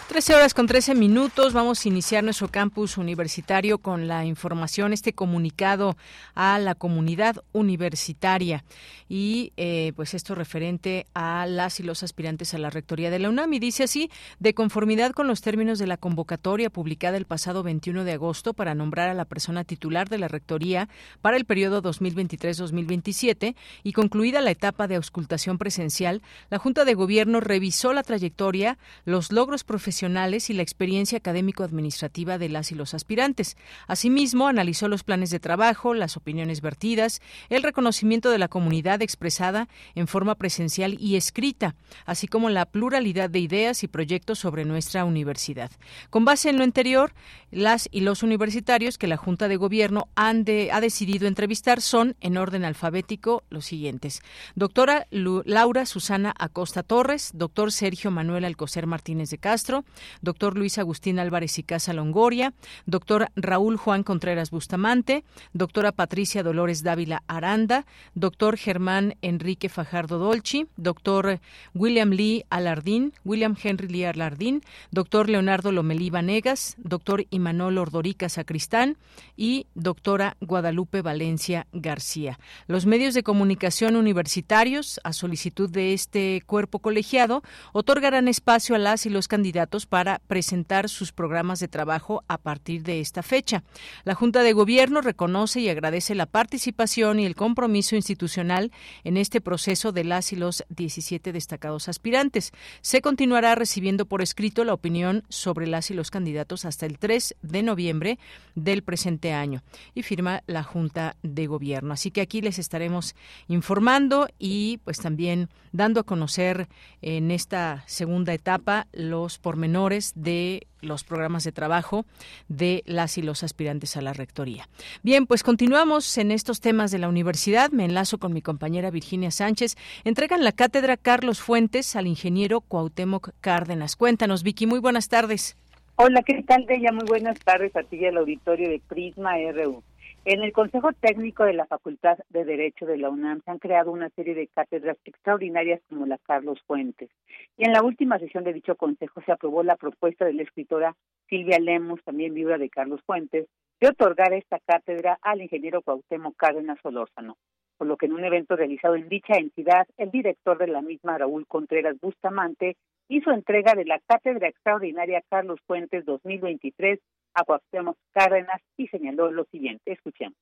13 0.10 0.34
horas 0.34 0.56
con 0.56 0.66
13 0.66 0.96
minutos. 0.96 1.54
Vamos 1.54 1.86
a 1.86 1.88
iniciar 1.88 2.24
nuestro 2.24 2.48
campus 2.48 2.98
universitario 2.98 3.78
con 3.78 4.08
la 4.08 4.26
información, 4.26 4.92
este 4.92 5.14
comunicado 5.14 5.98
a 6.34 6.58
la 6.58 6.74
comunidad 6.74 7.44
universitaria 7.52 8.64
y 9.08 9.54
eh, 9.56 9.94
pues 9.96 10.16
esto 10.16 10.34
referente 10.34 11.06
a 11.14 11.46
las 11.46 11.80
y 11.80 11.84
los 11.84 12.02
aspirantes 12.02 12.56
a 12.56 12.58
la 12.58 12.72
rectoría 12.72 13.12
de 13.12 13.20
la 13.20 13.30
UNAM. 13.30 13.54
Y 13.54 13.60
dice 13.60 13.84
así, 13.84 14.10
de 14.40 14.56
conformidad 14.56 15.12
con 15.12 15.28
los 15.28 15.42
términos 15.42 15.78
de 15.78 15.86
la 15.86 15.98
convocatoria 15.98 16.72
publicada 16.72 17.16
el 17.16 17.26
pasado 17.26 17.62
21 17.62 18.04
de 18.04 18.14
agosto 18.14 18.56
para 18.56 18.74
nombrar 18.74 19.10
a 19.10 19.14
la 19.14 19.26
persona 19.26 19.64
titular 19.64 20.10
de 20.10 20.18
la 20.18 20.28
rectoría 20.28 20.90
para 21.22 21.38
el 21.38 21.46
periodo 21.46 21.84
2023-2027 21.84 23.54
y 23.84 23.94
concluida 23.94 24.42
la 24.42 24.50
etapa 24.50 24.88
de 24.88 24.96
auscultación 24.96 25.60
presencial, 25.60 26.24
la 26.50 26.58
Junta 26.58 26.84
de 26.84 26.96
Gobierno 26.96 27.42
revisó 27.42 27.94
la 27.94 28.02
trayectoria, 28.02 28.80
los 29.06 29.32
logros 29.32 29.64
profesionales 29.64 29.99
y 30.02 30.54
la 30.54 30.62
experiencia 30.62 31.18
académico-administrativa 31.18 32.38
de 32.38 32.50
las 32.50 32.72
y 32.72 32.76
los 32.76 32.94
aspirantes. 32.94 33.58
Asimismo, 33.88 34.48
analizó 34.48 34.88
los 34.88 35.04
planes 35.04 35.30
de 35.30 35.40
trabajo, 35.40 35.94
las 35.94 36.16
opiniones 36.16 36.62
vertidas, 36.62 37.22
el 37.50 37.64
reconocimiento 37.64 38.30
de 38.30 38.38
la 38.38 38.48
comunidad 38.48 39.02
expresada 39.02 39.68
en 39.96 40.08
forma 40.08 40.36
presencial 40.36 40.96
y 41.00 41.16
escrita, 41.16 41.76
así 42.06 42.28
como 42.28 42.50
la 42.50 42.66
pluralidad 42.66 43.30
de 43.30 43.40
ideas 43.40 43.84
y 43.84 43.88
proyectos 43.88 44.40
sobre 44.40 44.66
nuestra 44.66 45.06
universidad. 45.06 45.72
Con 46.10 46.26
base 46.26 46.50
en 46.50 46.58
lo 46.58 46.64
anterior, 46.64 47.14
las 47.52 47.90
y 47.92 48.02
los 48.02 48.24
universitarios 48.24 48.98
que 48.98 49.08
la 49.08 49.18
Junta 49.18 49.48
de 49.48 49.58
Gobierno 49.58 50.08
ha 50.16 50.34
decidido 50.82 51.28
entrevistar 51.28 51.82
son, 51.82 52.16
en 52.22 52.38
orden 52.38 52.64
alfabético, 52.64 53.44
los 53.50 53.66
siguientes. 53.66 54.22
Doctora 54.56 55.08
Laura 55.12 55.86
Susana 55.86 56.34
Acosta 56.38 56.84
Torres, 56.84 57.32
doctor 57.34 57.72
Sergio 57.72 58.12
Manuel 58.12 58.46
Alcocer 58.46 58.88
Martínez 58.88 59.30
de 59.30 59.38
Castro, 59.38 59.84
doctor 60.22 60.58
Luis 60.58 60.78
Agustín 60.78 61.20
Álvarez 61.20 61.58
y 61.60 61.64
Casa 61.64 61.94
Longoria, 61.94 62.54
doctor 62.86 63.30
Raúl 63.36 63.78
Juan 63.78 64.04
Contreras 64.04 64.52
Bustamante, 64.52 65.24
doctora 65.54 65.92
Patricia 65.92 66.44
Dolores 66.44 66.84
Dávila 66.84 67.24
Aranda, 67.28 67.86
doctor 68.14 68.58
Germán 68.58 69.16
Enrique 69.22 69.70
Fajardo 69.70 70.20
Dolci, 70.20 70.68
doctor 70.78 71.40
William 71.74 72.12
Lee 72.12 72.44
Alardín, 72.50 73.14
William 73.24 73.56
Henry 73.62 73.88
Lee 73.88 74.06
Alardín, 74.06 74.62
doctor 74.92 75.30
Leonardo 75.30 75.72
Lomelí 75.72 76.10
Vanegas, 76.10 76.76
doctor 76.78 77.26
Imanol 77.30 77.78
Ordorica 77.78 78.30
Sacristán 78.30 78.98
y 79.36 79.68
doctora 79.76 80.38
Guadalupe 80.42 81.02
Valencia 81.02 81.68
García. 81.72 82.40
Los 82.68 82.86
medios 82.86 83.14
de 83.14 83.24
comunicación 83.24 83.96
universitarios, 83.96 85.00
a 85.04 85.14
solicitud 85.14 85.70
de 85.70 85.94
este 85.94 86.42
cuerpo 86.46 86.80
colegiado, 86.80 87.44
otorgarán 87.74 88.28
espacio 88.28 88.76
a 88.76 88.80
las 88.80 89.06
y 89.06 89.10
los 89.10 89.28
candidatos 89.28 89.79
para 89.86 90.20
presentar 90.28 90.90
sus 90.90 91.12
programas 91.12 91.60
de 91.60 91.68
trabajo 91.68 92.24
a 92.28 92.38
partir 92.38 92.84
de 92.84 93.00
esta 93.00 93.24
fecha. 93.24 93.64
La 94.04 94.16
Junta 94.16 94.44
de 94.44 94.54
Gobierno 94.54 95.02
reconoce 95.02 95.60
y 95.60 95.70
agradece 95.70 96.16
la 96.16 96.26
participación 96.26 97.20
y 97.20 97.26
el 97.26 97.36
compromiso 97.36 97.96
institucional 97.96 98.72
en 99.04 99.18
este 99.18 99.42
proceso 99.42 99.92
de 99.92 100.04
las 100.04 100.34
y 100.34 100.36
los 100.36 100.64
17 100.70 101.32
destacados 101.32 101.90
aspirantes. 101.90 102.52
Se 102.82 103.02
continuará 103.02 103.56
recibiendo 103.56 104.06
por 104.06 104.22
escrito 104.22 104.64
la 104.64 104.74
opinión 104.74 105.24
sobre 105.30 105.68
las 105.68 105.92
y 105.92 105.94
los 105.94 106.12
candidatos 106.12 106.66
hasta 106.66 106.86
el 106.86 106.98
3 106.98 107.36
de 107.42 107.64
noviembre 107.64 108.20
del 108.56 108.84
presente 108.84 109.34
año 109.34 109.64
y 109.94 110.04
firma 110.04 110.44
la 110.48 110.64
Junta 110.64 111.16
de 111.24 111.48
Gobierno. 111.48 111.94
Así 111.94 112.12
que 112.12 112.22
aquí 112.22 112.42
les 112.42 112.60
estaremos 112.60 113.16
informando 113.48 114.28
y 114.38 114.78
pues 114.84 115.00
también 115.00 115.50
dando 115.72 116.00
a 116.00 116.04
conocer 116.04 116.68
en 117.02 117.32
esta 117.32 117.84
segunda 117.88 118.34
etapa 118.34 118.88
los 118.92 119.38
pormenores 119.38 119.69
de 120.16 120.68
los 120.82 121.04
programas 121.04 121.44
de 121.44 121.52
trabajo 121.52 122.06
de 122.48 122.84
las 122.86 123.18
y 123.18 123.22
los 123.22 123.44
aspirantes 123.44 123.98
a 123.98 124.02
la 124.02 124.14
rectoría. 124.14 124.68
Bien, 125.04 125.26
pues 125.26 125.44
continuamos 125.44 126.18
en 126.18 126.32
estos 126.32 126.62
temas 126.62 126.92
de 126.92 127.00
la 127.00 127.10
universidad. 127.10 127.72
Me 127.72 127.86
enlazo 127.86 128.18
con 128.18 128.34
mi 128.34 128.42
compañera 128.42 128.92
Virginia 128.92 129.32
Sánchez. 129.32 129.76
Entregan 130.04 130.44
la 130.44 130.52
cátedra 130.52 130.98
Carlos 130.98 131.42
Fuentes 131.42 131.96
al 131.96 132.08
ingeniero 132.08 132.62
Cuauhtémoc 132.62 133.32
Cárdenas. 133.42 133.96
Cuéntanos, 133.96 134.44
Vicky, 134.44 134.66
muy 134.66 134.80
buenas 134.80 135.10
tardes. 135.10 135.58
Hola, 135.96 136.24
¿qué 136.24 136.42
tal, 136.44 136.66
Bella? 136.66 136.94
Muy 136.94 137.06
buenas 137.06 137.38
tardes 137.40 137.76
a 137.76 137.84
ti 137.84 137.98
y 137.98 138.06
al 138.06 138.18
auditorio 138.18 138.70
de 138.70 138.80
Prisma 138.88 139.34
RU. 139.52 139.84
En 140.26 140.44
el 140.44 140.52
Consejo 140.52 140.92
Técnico 140.94 141.44
de 141.46 141.54
la 141.54 141.66
Facultad 141.66 142.18
de 142.30 142.44
Derecho 142.44 142.86
de 142.86 142.98
la 142.98 143.10
UNAM 143.10 143.42
se 143.44 143.52
han 143.52 143.58
creado 143.58 143.92
una 143.92 144.10
serie 144.10 144.36
de 144.36 144.48
cátedras 144.48 144.98
extraordinarias 145.06 145.82
como 145.90 146.06
la 146.06 146.18
Carlos 146.18 146.62
Fuentes. 146.68 147.10
Y 147.58 147.66
en 147.66 147.72
la 147.72 147.82
última 147.82 148.20
sesión 148.20 148.44
de 148.44 148.54
dicho 148.54 148.76
consejo 148.76 149.22
se 149.26 149.32
aprobó 149.32 149.64
la 149.64 149.78
propuesta 149.78 150.26
de 150.26 150.34
la 150.34 150.44
escritora 150.44 150.96
Silvia 151.30 151.58
Lemos, 151.60 152.04
también 152.04 152.34
viuda 152.34 152.58
de 152.58 152.70
Carlos 152.70 153.02
Fuentes, 153.06 153.48
de 153.80 153.88
otorgar 153.88 154.34
esta 154.34 154.60
cátedra 154.60 155.18
al 155.22 155.42
ingeniero 155.42 155.82
Cuauhtémoc 155.82 156.36
Cárdenas 156.36 156.80
Solórzano 156.84 157.38
por 157.80 157.88
lo 157.88 157.96
que 157.96 158.08
en 158.08 158.14
un 158.14 158.26
evento 158.26 158.58
realizado 158.58 158.96
en 158.96 159.08
dicha 159.08 159.38
entidad, 159.38 159.88
el 159.96 160.12
director 160.12 160.58
de 160.58 160.68
la 160.68 160.82
misma, 160.82 161.18
Raúl 161.18 161.48
Contreras 161.48 161.96
Bustamante, 162.02 162.76
hizo 163.08 163.32
entrega 163.32 163.74
de 163.74 163.86
la 163.86 164.02
Cátedra 164.06 164.50
Extraordinaria 164.50 165.24
Carlos 165.30 165.62
Fuentes 165.66 166.04
2023 166.04 167.00
a 167.34 167.44
Cuauhtémoc 167.44 167.98
Cárdenas 168.12 168.62
y 168.78 168.88
señaló 168.88 169.32
lo 169.32 169.46
siguiente. 169.46 169.92
Escuchemos. 169.92 170.38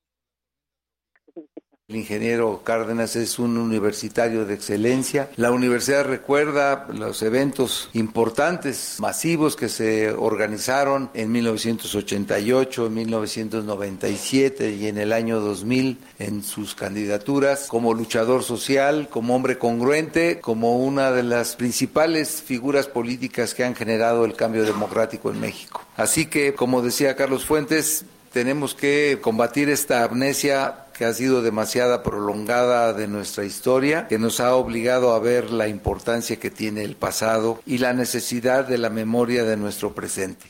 El 1.89 1.96
ingeniero 1.96 2.63
Cárdenas 2.65 3.15
es 3.15 3.39
un 3.39 3.58
universitario 3.58 4.44
de 4.44 4.56
excelencia. 4.56 5.29
La 5.38 5.51
universidad 5.51 6.03
recuerda 6.03 6.86
los 6.91 7.22
eventos 7.22 7.89
importantes, 7.94 8.98
masivos 9.00 9.56
que 9.56 9.70
se 9.70 10.12
organizaron 10.12 11.10
en 11.13 11.32
1988, 11.32 12.88
en 12.88 12.94
1997 12.94 14.72
y 14.72 14.88
en 14.88 14.98
el 14.98 15.13
año 15.13 15.39
2000 15.39 15.98
en 16.20 16.44
sus 16.44 16.75
candidaturas 16.75 17.67
como 17.70 17.94
luchador 17.94 18.44
social, 18.44 19.08
como 19.10 19.34
hombre 19.34 19.58
congruente, 19.58 20.41
como 20.41 20.79
una 20.79 21.12
de 21.12 21.24
las 21.24 21.56
principales 21.56 22.41
figuras 22.41 22.88
políticas 22.88 23.53
que 23.53 23.63
han 23.63 23.75
generado 23.75 24.25
el 24.25 24.34
cambio 24.34 24.65
democrático 24.65 25.32
en 25.32 25.39
México. 25.39 25.86
Así 25.96 26.25
que, 26.25 26.53
como 26.53 26.82
decía 26.82 27.15
Carlos 27.15 27.46
Fuentes, 27.46 28.03
tenemos 28.34 28.75
que 28.75 29.20
combatir 29.22 29.70
esta 29.70 30.03
amnesia 30.03 30.84
que 30.98 31.06
ha 31.06 31.13
sido 31.13 31.42
demasiada 31.42 32.01
prolongada 32.04 32.94
de 32.94 33.08
nuestra 33.08 33.46
historia, 33.46 34.08
que 34.08 34.18
nos 34.18 34.39
ha 34.39 34.56
obligado 34.56 35.13
a 35.13 35.20
ver 35.20 35.51
la 35.51 35.68
importancia 35.68 36.39
que 36.39 36.50
tiene 36.50 36.84
el 36.84 36.96
pasado 36.96 37.60
y 37.66 37.77
la 37.77 37.94
necesidad 37.94 38.68
de 38.68 38.77
la 38.77 38.89
memoria 38.89 39.44
de 39.44 39.58
nuestro 39.58 39.94
presente. 39.94 40.48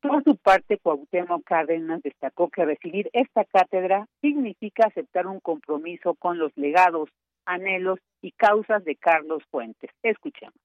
Por 0.00 0.22
su 0.22 0.36
parte, 0.36 0.78
Cuauhtémoc 0.78 1.44
Cárdenas 1.44 2.02
destacó 2.02 2.50
que 2.50 2.64
recibir 2.64 3.08
esta 3.12 3.44
cátedra 3.44 4.06
significa 4.20 4.86
aceptar 4.86 5.26
un 5.26 5.40
compromiso 5.40 6.14
con 6.14 6.38
los 6.38 6.52
legados, 6.56 7.08
anhelos 7.46 7.98
y 8.20 8.32
causas 8.32 8.84
de 8.84 8.96
Carlos 8.96 9.42
Fuentes. 9.50 9.90
Escuchemos. 10.02 10.58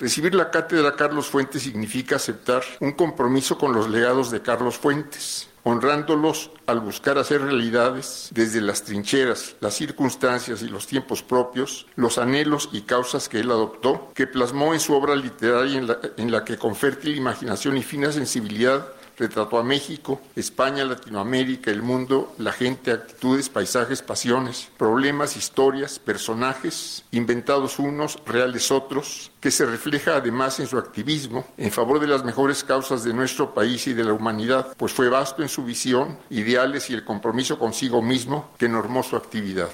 Recibir 0.00 0.34
la 0.34 0.50
cátedra 0.50 0.96
Carlos 0.96 1.28
Fuentes 1.28 1.62
significa 1.62 2.16
aceptar 2.16 2.62
un 2.80 2.92
compromiso 2.92 3.58
con 3.58 3.74
los 3.74 3.90
legados 3.90 4.30
de 4.30 4.40
Carlos 4.40 4.78
Fuentes, 4.78 5.49
honrándolos 5.62 6.50
al 6.66 6.80
buscar 6.80 7.18
hacer 7.18 7.42
realidades 7.42 8.28
desde 8.32 8.60
las 8.60 8.82
trincheras, 8.82 9.56
las 9.60 9.74
circunstancias 9.74 10.62
y 10.62 10.68
los 10.68 10.86
tiempos 10.86 11.22
propios, 11.22 11.86
los 11.96 12.18
anhelos 12.18 12.68
y 12.72 12.82
causas 12.82 13.28
que 13.28 13.40
él 13.40 13.50
adoptó, 13.50 14.10
que 14.14 14.26
plasmó 14.26 14.74
en 14.74 14.80
su 14.80 14.94
obra 14.94 15.14
literaria 15.14 15.78
en 16.16 16.30
la, 16.30 16.44
que 16.44 16.56
con 16.56 16.74
fértil 16.74 17.16
imaginación 17.16 17.76
y 17.76 17.82
fina 17.82 18.12
sensibilidad 18.12 18.86
Retrató 19.20 19.58
a 19.58 19.62
México, 19.62 20.18
España, 20.34 20.82
Latinoamérica, 20.82 21.70
el 21.70 21.82
mundo, 21.82 22.32
la 22.38 22.52
gente, 22.52 22.90
actitudes, 22.90 23.50
paisajes, 23.50 24.00
pasiones, 24.00 24.72
problemas, 24.78 25.36
historias, 25.36 25.98
personajes, 25.98 27.04
inventados 27.12 27.78
unos, 27.78 28.18
reales 28.24 28.70
otros, 28.70 29.30
que 29.38 29.50
se 29.50 29.66
refleja 29.66 30.16
además 30.16 30.58
en 30.58 30.68
su 30.68 30.78
activismo 30.78 31.44
en 31.58 31.70
favor 31.70 32.00
de 32.00 32.06
las 32.06 32.24
mejores 32.24 32.64
causas 32.64 33.04
de 33.04 33.12
nuestro 33.12 33.52
país 33.52 33.86
y 33.88 33.92
de 33.92 34.04
la 34.04 34.14
humanidad, 34.14 34.74
pues 34.78 34.94
fue 34.94 35.10
vasto 35.10 35.42
en 35.42 35.50
su 35.50 35.66
visión, 35.66 36.16
ideales 36.30 36.88
y 36.88 36.94
el 36.94 37.04
compromiso 37.04 37.58
consigo 37.58 38.00
mismo 38.00 38.48
que 38.58 38.70
normó 38.70 39.02
su 39.02 39.16
actividad. 39.16 39.68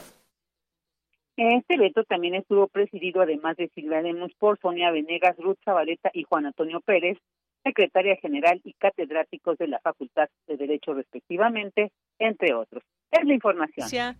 Este 1.37 1.75
evento 1.75 2.03
también 2.03 2.35
estuvo 2.35 2.67
presidido, 2.67 3.21
además 3.21 3.57
de 3.59 3.69
Silvia 3.77 4.01
Lemus, 4.01 4.35
por 4.41 4.59
Sonia 4.59 4.91
Venegas, 4.91 5.37
Ruth 5.37 5.59
Zabaleta 5.65 6.11
y 6.13 6.25
Juan 6.25 6.47
Antonio 6.47 6.81
Pérez, 6.81 7.19
secretaria 7.67 8.17
general 8.17 8.61
y 8.63 8.75
catedráticos 8.75 9.59
de 9.59 9.67
la 9.67 9.81
Facultad 9.81 10.29
de 10.47 10.57
Derecho 10.57 10.95
respectivamente, 10.95 11.91
entre 12.19 12.55
otros. 12.55 12.85
Es 13.11 13.25
la 13.25 13.35
información. 13.35 14.17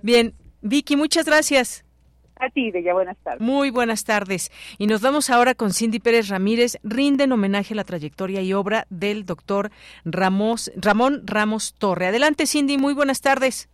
Bien, 0.00 0.32
Vicky, 0.62 0.96
muchas 0.96 1.26
gracias. 1.26 1.84
A 2.36 2.48
ti, 2.48 2.70
Bella, 2.70 2.94
buenas 2.94 3.18
tardes. 3.18 3.40
Muy 3.40 3.70
buenas 3.70 4.04
tardes. 4.04 4.50
Y 4.78 4.86
nos 4.86 5.02
vamos 5.02 5.28
ahora 5.28 5.54
con 5.54 5.72
Cindy 5.72 6.00
Pérez 6.00 6.28
Ramírez. 6.28 6.78
Rinden 6.82 7.30
homenaje 7.30 7.74
a 7.74 7.76
la 7.76 7.84
trayectoria 7.84 8.40
y 8.40 8.54
obra 8.54 8.86
del 8.88 9.24
doctor 9.26 9.70
Ramos, 10.04 10.72
Ramón 10.74 11.22
Ramos 11.26 11.74
Torre. 11.74 12.06
Adelante, 12.06 12.46
Cindy, 12.46 12.78
muy 12.78 12.94
buenas 12.94 13.20
tardes. 13.20 13.68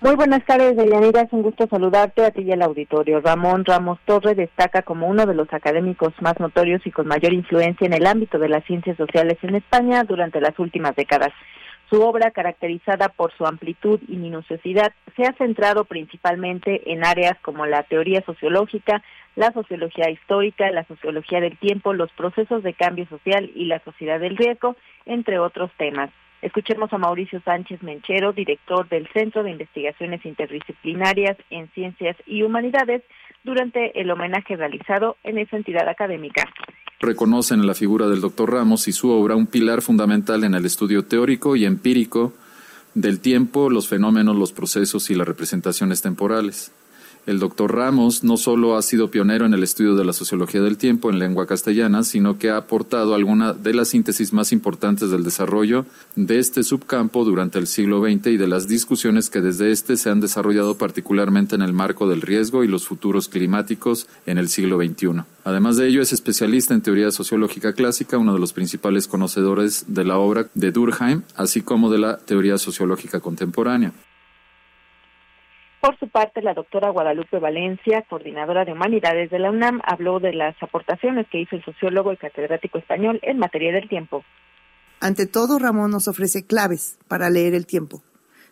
Muy 0.00 0.14
buenas 0.14 0.44
tardes, 0.44 0.76
Deyanira. 0.76 1.22
Es 1.22 1.32
un 1.32 1.42
gusto 1.42 1.66
saludarte 1.66 2.24
a 2.24 2.30
ti 2.30 2.42
y 2.42 2.52
al 2.52 2.62
auditorio. 2.62 3.20
Ramón 3.20 3.64
Ramos 3.64 3.98
Torre 4.04 4.36
destaca 4.36 4.82
como 4.82 5.08
uno 5.08 5.26
de 5.26 5.34
los 5.34 5.52
académicos 5.52 6.12
más 6.20 6.38
notorios 6.38 6.86
y 6.86 6.92
con 6.92 7.08
mayor 7.08 7.32
influencia 7.32 7.84
en 7.84 7.92
el 7.92 8.06
ámbito 8.06 8.38
de 8.38 8.48
las 8.48 8.64
ciencias 8.64 8.96
sociales 8.96 9.38
en 9.42 9.56
España 9.56 10.04
durante 10.04 10.40
las 10.40 10.56
últimas 10.60 10.94
décadas. 10.94 11.32
Su 11.90 12.00
obra, 12.00 12.30
caracterizada 12.30 13.08
por 13.08 13.32
su 13.36 13.44
amplitud 13.44 13.98
y 14.06 14.16
minuciosidad, 14.18 14.92
se 15.16 15.24
ha 15.24 15.32
centrado 15.32 15.84
principalmente 15.84 16.92
en 16.92 17.04
áreas 17.04 17.36
como 17.42 17.66
la 17.66 17.82
teoría 17.82 18.22
sociológica, 18.24 19.02
la 19.34 19.52
sociología 19.52 20.10
histórica, 20.10 20.70
la 20.70 20.84
sociología 20.84 21.40
del 21.40 21.58
tiempo, 21.58 21.92
los 21.92 22.12
procesos 22.12 22.62
de 22.62 22.74
cambio 22.74 23.08
social 23.08 23.50
y 23.52 23.64
la 23.64 23.80
sociedad 23.80 24.20
del 24.20 24.36
riesgo, 24.36 24.76
entre 25.06 25.40
otros 25.40 25.72
temas. 25.76 26.10
Escuchemos 26.40 26.92
a 26.92 26.98
Mauricio 26.98 27.40
Sánchez 27.44 27.82
Menchero, 27.82 28.32
director 28.32 28.88
del 28.88 29.08
Centro 29.12 29.42
de 29.42 29.50
Investigaciones 29.50 30.24
Interdisciplinarias 30.24 31.36
en 31.50 31.68
Ciencias 31.72 32.16
y 32.26 32.42
Humanidades, 32.42 33.02
durante 33.44 34.00
el 34.00 34.10
homenaje 34.10 34.56
realizado 34.56 35.16
en 35.24 35.38
esa 35.38 35.56
entidad 35.56 35.88
académica. 35.88 36.44
Reconocen 37.00 37.60
en 37.60 37.66
la 37.66 37.74
figura 37.74 38.08
del 38.08 38.20
doctor 38.20 38.52
Ramos 38.52 38.88
y 38.88 38.92
su 38.92 39.10
obra 39.10 39.36
un 39.36 39.46
pilar 39.46 39.82
fundamental 39.82 40.44
en 40.44 40.54
el 40.54 40.66
estudio 40.66 41.06
teórico 41.06 41.56
y 41.56 41.64
empírico 41.64 42.34
del 42.94 43.20
tiempo, 43.20 43.70
los 43.70 43.88
fenómenos, 43.88 44.36
los 44.36 44.52
procesos 44.52 45.08
y 45.10 45.14
las 45.14 45.26
representaciones 45.26 46.02
temporales. 46.02 46.72
El 47.28 47.40
doctor 47.40 47.74
Ramos 47.74 48.24
no 48.24 48.38
solo 48.38 48.74
ha 48.74 48.80
sido 48.80 49.10
pionero 49.10 49.44
en 49.44 49.52
el 49.52 49.62
estudio 49.62 49.94
de 49.94 50.04
la 50.06 50.14
sociología 50.14 50.62
del 50.62 50.78
tiempo 50.78 51.10
en 51.10 51.18
lengua 51.18 51.46
castellana, 51.46 52.02
sino 52.02 52.38
que 52.38 52.48
ha 52.48 52.56
aportado 52.56 53.14
alguna 53.14 53.52
de 53.52 53.74
las 53.74 53.88
síntesis 53.88 54.32
más 54.32 54.50
importantes 54.50 55.10
del 55.10 55.24
desarrollo 55.24 55.84
de 56.16 56.38
este 56.38 56.62
subcampo 56.62 57.26
durante 57.26 57.58
el 57.58 57.66
siglo 57.66 58.00
XX 58.00 58.28
y 58.28 58.36
de 58.38 58.48
las 58.48 58.66
discusiones 58.66 59.28
que 59.28 59.42
desde 59.42 59.72
este 59.72 59.98
se 59.98 60.08
han 60.08 60.20
desarrollado 60.20 60.78
particularmente 60.78 61.54
en 61.54 61.60
el 61.60 61.74
marco 61.74 62.08
del 62.08 62.22
riesgo 62.22 62.64
y 62.64 62.66
los 62.66 62.86
futuros 62.86 63.28
climáticos 63.28 64.06
en 64.24 64.38
el 64.38 64.48
siglo 64.48 64.78
XXI. 64.78 65.24
Además 65.44 65.76
de 65.76 65.86
ello, 65.86 66.00
es 66.00 66.14
especialista 66.14 66.72
en 66.72 66.80
teoría 66.80 67.10
sociológica 67.10 67.74
clásica, 67.74 68.16
uno 68.16 68.32
de 68.32 68.40
los 68.40 68.54
principales 68.54 69.06
conocedores 69.06 69.84
de 69.88 70.06
la 70.06 70.16
obra 70.16 70.48
de 70.54 70.72
Durkheim, 70.72 71.20
así 71.36 71.60
como 71.60 71.90
de 71.90 71.98
la 71.98 72.16
teoría 72.16 72.56
sociológica 72.56 73.20
contemporánea. 73.20 73.92
Por 75.80 75.96
su 75.98 76.08
parte, 76.08 76.42
la 76.42 76.54
doctora 76.54 76.90
Guadalupe 76.90 77.38
Valencia, 77.38 78.04
coordinadora 78.08 78.64
de 78.64 78.72
humanidades 78.72 79.30
de 79.30 79.38
la 79.38 79.50
UNAM, 79.50 79.80
habló 79.84 80.18
de 80.18 80.32
las 80.32 80.60
aportaciones 80.60 81.26
que 81.30 81.40
hizo 81.40 81.54
el 81.54 81.64
sociólogo 81.64 82.12
y 82.12 82.16
catedrático 82.16 82.78
español 82.78 83.20
en 83.22 83.38
materia 83.38 83.72
del 83.72 83.88
tiempo. 83.88 84.24
Ante 85.00 85.26
todo, 85.26 85.60
Ramón 85.60 85.92
nos 85.92 86.08
ofrece 86.08 86.44
claves 86.44 86.98
para 87.06 87.30
leer 87.30 87.54
el 87.54 87.66
tiempo. 87.66 88.02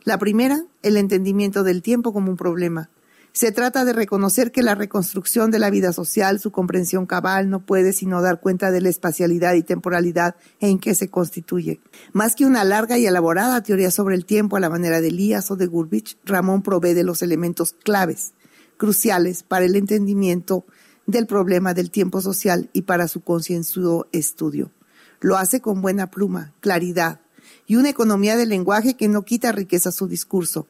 La 0.04 0.18
primera, 0.18 0.58
el 0.84 0.96
entendimiento 0.96 1.64
del 1.64 1.82
tiempo 1.82 2.12
como 2.12 2.30
un 2.30 2.36
problema, 2.36 2.90
se 3.36 3.52
trata 3.52 3.84
de 3.84 3.92
reconocer 3.92 4.50
que 4.50 4.62
la 4.62 4.74
reconstrucción 4.74 5.50
de 5.50 5.58
la 5.58 5.68
vida 5.68 5.92
social, 5.92 6.40
su 6.40 6.52
comprensión 6.52 7.04
cabal, 7.04 7.50
no 7.50 7.66
puede 7.66 7.92
sino 7.92 8.22
dar 8.22 8.40
cuenta 8.40 8.70
de 8.70 8.80
la 8.80 8.88
espacialidad 8.88 9.52
y 9.52 9.62
temporalidad 9.62 10.36
en 10.58 10.78
que 10.78 10.94
se 10.94 11.10
constituye. 11.10 11.78
Más 12.14 12.34
que 12.34 12.46
una 12.46 12.64
larga 12.64 12.96
y 12.96 13.04
elaborada 13.04 13.62
teoría 13.62 13.90
sobre 13.90 14.14
el 14.14 14.24
tiempo 14.24 14.56
a 14.56 14.60
la 14.60 14.70
manera 14.70 15.02
de 15.02 15.08
Elías 15.08 15.50
o 15.50 15.56
de 15.56 15.66
Gurbich, 15.66 16.16
Ramón 16.24 16.62
provee 16.62 16.94
de 16.94 17.04
los 17.04 17.20
elementos 17.20 17.74
claves, 17.74 18.32
cruciales 18.78 19.42
para 19.42 19.66
el 19.66 19.76
entendimiento 19.76 20.64
del 21.04 21.26
problema 21.26 21.74
del 21.74 21.90
tiempo 21.90 22.22
social 22.22 22.70
y 22.72 22.82
para 22.82 23.06
su 23.06 23.20
concienzudo 23.20 24.08
estudio. 24.12 24.72
Lo 25.20 25.36
hace 25.36 25.60
con 25.60 25.82
buena 25.82 26.10
pluma, 26.10 26.54
claridad 26.60 27.20
y 27.66 27.76
una 27.76 27.90
economía 27.90 28.34
del 28.38 28.48
lenguaje 28.48 28.94
que 28.94 29.08
no 29.08 29.26
quita 29.26 29.52
riqueza 29.52 29.90
a 29.90 29.92
su 29.92 30.08
discurso, 30.08 30.68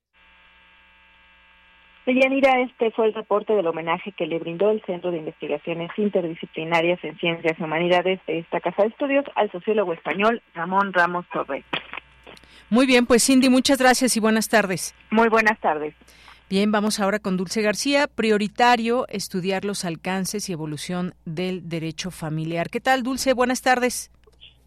Deyanira, 2.07 2.61
este 2.61 2.93
fue 2.93 3.07
el 3.07 3.15
reporte 3.15 3.53
del 3.53 3.67
homenaje 3.67 4.13
que 4.13 4.27
le 4.27 4.39
brindó 4.39 4.71
el 4.71 4.81
Centro 4.85 5.11
de 5.11 5.19
Investigaciones 5.19 5.91
Interdisciplinarias 5.97 7.03
en 7.03 7.19
Ciencias 7.19 7.59
y 7.59 7.63
Humanidades 7.65 8.21
de 8.29 8.39
esta 8.39 8.61
Casa 8.61 8.83
de 8.83 8.91
Estudios 8.91 9.25
al 9.35 9.51
sociólogo 9.51 9.93
español 9.93 10.41
Ramón 10.55 10.93
Ramos 10.93 11.27
Torres. 11.33 11.65
Muy 12.71 12.87
bien, 12.87 13.07
pues 13.07 13.27
Cindy, 13.27 13.49
muchas 13.49 13.79
gracias 13.79 14.17
y 14.17 14.21
buenas 14.21 14.49
tardes. 14.49 14.95
Muy 15.11 15.29
buenas 15.29 15.59
tardes. 15.59 15.97
Bien, 16.49 16.71
vamos 16.71 17.01
ahora 17.01 17.19
con 17.19 17.37
Dulce 17.37 17.61
García. 17.61 18.07
Prioritario 18.07 19.07
estudiar 19.09 19.65
los 19.65 19.85
alcances 19.85 20.49
y 20.49 20.53
evolución 20.53 21.15
del 21.25 21.69
derecho 21.69 22.13
familiar. 22.13 22.71
¿Qué 22.71 22.81
tal, 22.81 23.03
Dulce? 23.03 23.33
Buenas 23.33 23.63
tardes. 23.63 24.13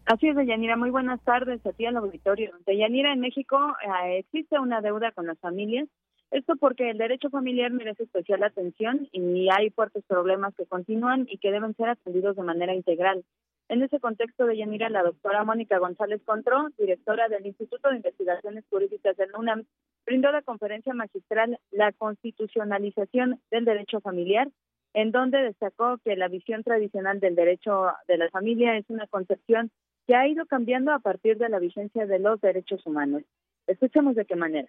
Así 0.04 0.28
es, 0.28 0.36
Deyanira. 0.36 0.76
Muy 0.76 0.90
buenas 0.90 1.22
tardes 1.22 1.64
a 1.64 1.72
ti 1.72 1.86
al 1.86 1.96
auditorio. 1.96 2.52
Deyanira, 2.66 3.14
en 3.14 3.20
México 3.20 3.56
eh, 4.04 4.18
existe 4.18 4.58
una 4.58 4.82
deuda 4.82 5.12
con 5.12 5.26
las 5.26 5.38
familias 5.38 5.88
esto 6.30 6.54
porque 6.56 6.90
el 6.90 6.98
derecho 6.98 7.28
familiar 7.28 7.72
merece 7.72 8.04
especial 8.04 8.44
atención 8.44 9.08
y 9.10 9.48
hay 9.50 9.70
fuertes 9.70 10.04
problemas 10.06 10.54
que 10.54 10.64
continúan 10.66 11.26
y 11.28 11.38
que 11.38 11.50
deben 11.50 11.74
ser 11.74 11.88
atendidos 11.88 12.36
de 12.36 12.42
manera 12.42 12.72
integral. 12.72 13.24
En 13.68 13.82
ese 13.82 14.00
contexto 14.00 14.46
de 14.46 14.56
Yanira, 14.56 14.90
la 14.90 15.02
doctora 15.02 15.44
Mónica 15.44 15.78
González 15.78 16.20
Contró, 16.24 16.68
directora 16.78 17.28
del 17.28 17.46
Instituto 17.46 17.88
de 17.88 17.96
Investigaciones 17.96 18.64
Jurídicas 18.70 19.16
del 19.16 19.30
UNAM, 19.36 19.64
brindó 20.06 20.30
la 20.32 20.42
conferencia 20.42 20.94
magistral 20.94 21.58
La 21.70 21.92
constitucionalización 21.92 23.40
del 23.50 23.64
derecho 23.64 24.00
familiar, 24.00 24.48
en 24.94 25.12
donde 25.12 25.38
destacó 25.38 25.98
que 25.98 26.16
la 26.16 26.28
visión 26.28 26.62
tradicional 26.64 27.20
del 27.20 27.36
derecho 27.36 27.86
de 28.08 28.18
la 28.18 28.28
familia 28.30 28.76
es 28.76 28.84
una 28.88 29.06
concepción 29.06 29.70
que 30.06 30.16
ha 30.16 30.26
ido 30.26 30.46
cambiando 30.46 30.92
a 30.92 30.98
partir 30.98 31.38
de 31.38 31.48
la 31.48 31.60
vigencia 31.60 32.06
de 32.06 32.18
los 32.18 32.40
derechos 32.40 32.84
humanos. 32.86 33.22
Escuchemos 33.66 34.16
de 34.16 34.24
qué 34.24 34.34
manera 34.34 34.68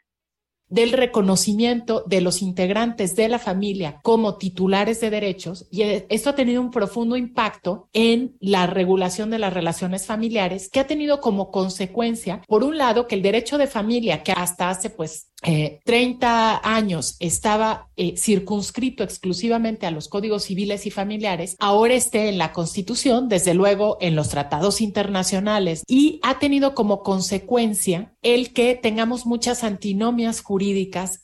del 0.71 0.93
reconocimiento 0.93 2.03
de 2.07 2.21
los 2.21 2.41
integrantes 2.41 3.15
de 3.15 3.29
la 3.29 3.37
familia 3.37 3.99
como 4.01 4.37
titulares 4.37 4.99
de 5.01 5.09
derechos 5.09 5.67
y 5.69 5.83
esto 5.83 6.31
ha 6.31 6.35
tenido 6.35 6.61
un 6.61 6.71
profundo 6.71 7.15
impacto 7.17 7.89
en 7.93 8.35
la 8.39 8.65
regulación 8.65 9.29
de 9.29 9.39
las 9.39 9.53
relaciones 9.53 10.05
familiares 10.05 10.69
que 10.69 10.79
ha 10.79 10.87
tenido 10.87 11.21
como 11.21 11.51
consecuencia, 11.51 12.41
por 12.47 12.63
un 12.63 12.77
lado, 12.77 13.07
que 13.07 13.15
el 13.15 13.21
derecho 13.21 13.57
de 13.57 13.67
familia 13.67 14.23
que 14.23 14.31
hasta 14.31 14.69
hace 14.69 14.89
pues 14.89 15.27
30 15.41 16.53
eh, 16.53 16.59
años 16.63 17.15
estaba 17.19 17.89
eh, 17.95 18.15
circunscrito 18.15 19.03
exclusivamente 19.03 19.87
a 19.87 19.91
los 19.91 20.07
códigos 20.07 20.43
civiles 20.43 20.85
y 20.85 20.91
familiares, 20.91 21.55
ahora 21.59 21.95
esté 21.95 22.29
en 22.29 22.37
la 22.37 22.53
Constitución, 22.53 23.27
desde 23.27 23.55
luego 23.55 23.97
en 24.01 24.15
los 24.15 24.29
tratados 24.29 24.81
internacionales, 24.81 25.83
y 25.87 26.19
ha 26.21 26.37
tenido 26.37 26.75
como 26.75 27.01
consecuencia 27.01 28.13
el 28.21 28.53
que 28.53 28.75
tengamos 28.75 29.25
muchas 29.25 29.63
antinomias 29.63 30.41
jurídicas 30.41 30.60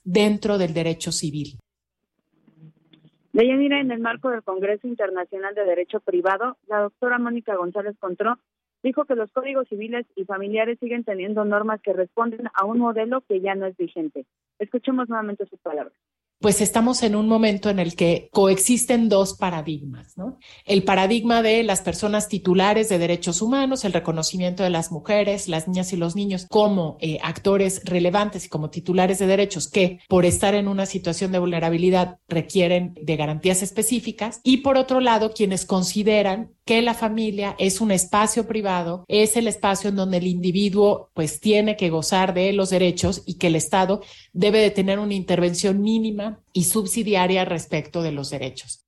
dentro 0.03 0.57
del 0.57 0.73
derecho 0.73 1.11
civil. 1.11 1.57
Deyanira, 3.33 3.79
en 3.79 3.91
el 3.91 3.99
marco 3.99 4.29
del 4.29 4.41
Congreso 4.41 4.87
Internacional 4.87 5.53
de 5.53 5.63
Derecho 5.63 5.99
Privado, 5.99 6.57
la 6.67 6.79
doctora 6.79 7.19
Mónica 7.19 7.55
González 7.55 7.95
Contró 7.99 8.39
dijo 8.81 9.05
que 9.05 9.15
los 9.15 9.31
códigos 9.31 9.67
civiles 9.67 10.05
y 10.15 10.25
familiares 10.25 10.79
siguen 10.79 11.03
teniendo 11.03 11.45
normas 11.45 11.81
que 11.81 11.93
responden 11.93 12.47
a 12.53 12.65
un 12.65 12.79
modelo 12.79 13.21
que 13.21 13.41
ya 13.41 13.53
no 13.53 13.67
es 13.67 13.77
vigente. 13.77 14.25
Escuchemos 14.59 15.07
nuevamente 15.07 15.45
sus 15.45 15.59
palabras 15.59 15.93
pues 16.39 16.61
estamos 16.61 17.01
en 17.03 17.15
un 17.15 17.27
momento 17.27 17.69
en 17.69 17.79
el 17.79 17.95
que 17.95 18.29
coexisten 18.31 19.09
dos 19.09 19.35
paradigmas, 19.35 20.17
¿no? 20.17 20.37
El 20.65 20.83
paradigma 20.83 21.41
de 21.41 21.63
las 21.63 21.81
personas 21.81 22.27
titulares 22.27 22.89
de 22.89 22.99
derechos 22.99 23.41
humanos, 23.41 23.85
el 23.85 23.93
reconocimiento 23.93 24.63
de 24.63 24.69
las 24.69 24.91
mujeres, 24.91 25.47
las 25.47 25.67
niñas 25.67 25.93
y 25.93 25.97
los 25.97 26.15
niños 26.15 26.45
como 26.49 26.97
eh, 26.99 27.17
actores 27.23 27.81
relevantes 27.85 28.45
y 28.45 28.49
como 28.49 28.69
titulares 28.69 29.19
de 29.19 29.27
derechos 29.27 29.67
que 29.69 29.99
por 30.07 30.25
estar 30.25 30.53
en 30.53 30.67
una 30.67 30.85
situación 30.85 31.31
de 31.31 31.39
vulnerabilidad 31.39 32.19
requieren 32.27 32.93
de 33.01 33.15
garantías 33.15 33.63
específicas 33.63 34.39
y 34.43 34.57
por 34.57 34.77
otro 34.77 34.99
lado 34.99 35.33
quienes 35.33 35.65
consideran 35.65 36.56
que 36.67 36.81
la 36.81 36.93
familia 36.93 37.55
es 37.57 37.79
un 37.79 37.91
espacio 37.91 38.45
privado, 38.45 39.05
es 39.07 39.37
el 39.37 39.47
espacio 39.47 39.89
en 39.89 39.95
donde 39.95 40.17
el 40.17 40.27
individuo 40.27 41.09
pues 41.13 41.39
tiene 41.39 41.77
que 41.77 41.89
gozar 41.89 42.33
de 42.33 42.51
los 42.51 42.69
derechos 42.69 43.23
y 43.25 43.39
que 43.39 43.47
el 43.47 43.55
Estado 43.55 44.01
debe 44.33 44.59
de 44.59 44.69
tener 44.69 44.99
una 44.99 45.13
intervención 45.13 45.81
mínima 45.81 46.39
y 46.51 46.65
subsidiaria 46.65 47.45
respecto 47.45 48.03
de 48.03 48.11
los 48.11 48.29
derechos. 48.29 48.85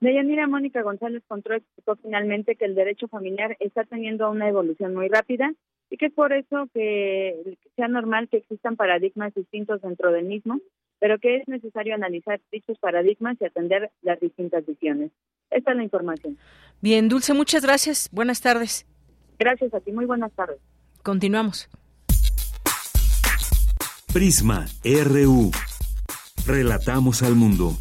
Deyanira 0.00 0.46
Mónica 0.46 0.82
González 0.82 1.22
Contró 1.28 1.56
explicó 1.56 1.96
finalmente 1.96 2.56
que 2.56 2.64
el 2.64 2.74
derecho 2.74 3.06
familiar 3.06 3.56
está 3.60 3.84
teniendo 3.84 4.30
una 4.30 4.48
evolución 4.48 4.94
muy 4.94 5.08
rápida 5.08 5.52
y 5.90 5.98
que 5.98 6.06
es 6.06 6.12
por 6.12 6.32
eso 6.32 6.68
que 6.72 7.58
sea 7.76 7.88
normal 7.88 8.28
que 8.28 8.38
existan 8.38 8.76
paradigmas 8.76 9.34
distintos 9.34 9.82
dentro 9.82 10.10
del 10.10 10.24
mismo, 10.24 10.58
pero 10.98 11.18
que 11.18 11.36
es 11.36 11.48
necesario 11.48 11.94
analizar 11.94 12.40
dichos 12.50 12.78
paradigmas 12.78 13.36
y 13.40 13.44
atender 13.44 13.90
las 14.02 14.20
distintas 14.20 14.64
visiones. 14.66 15.10
Esta 15.50 15.72
es 15.72 15.76
la 15.76 15.82
información. 15.82 16.38
Bien, 16.80 17.08
Dulce, 17.08 17.34
muchas 17.34 17.64
gracias. 17.64 18.08
Buenas 18.12 18.40
tardes. 18.40 18.86
Gracias 19.38 19.72
a 19.74 19.80
ti, 19.80 19.92
muy 19.92 20.06
buenas 20.06 20.32
tardes. 20.32 20.58
Continuamos. 21.02 21.68
Prisma 24.12 24.66
RU. 24.82 25.50
Relatamos 26.46 27.22
al 27.22 27.34
mundo. 27.34 27.76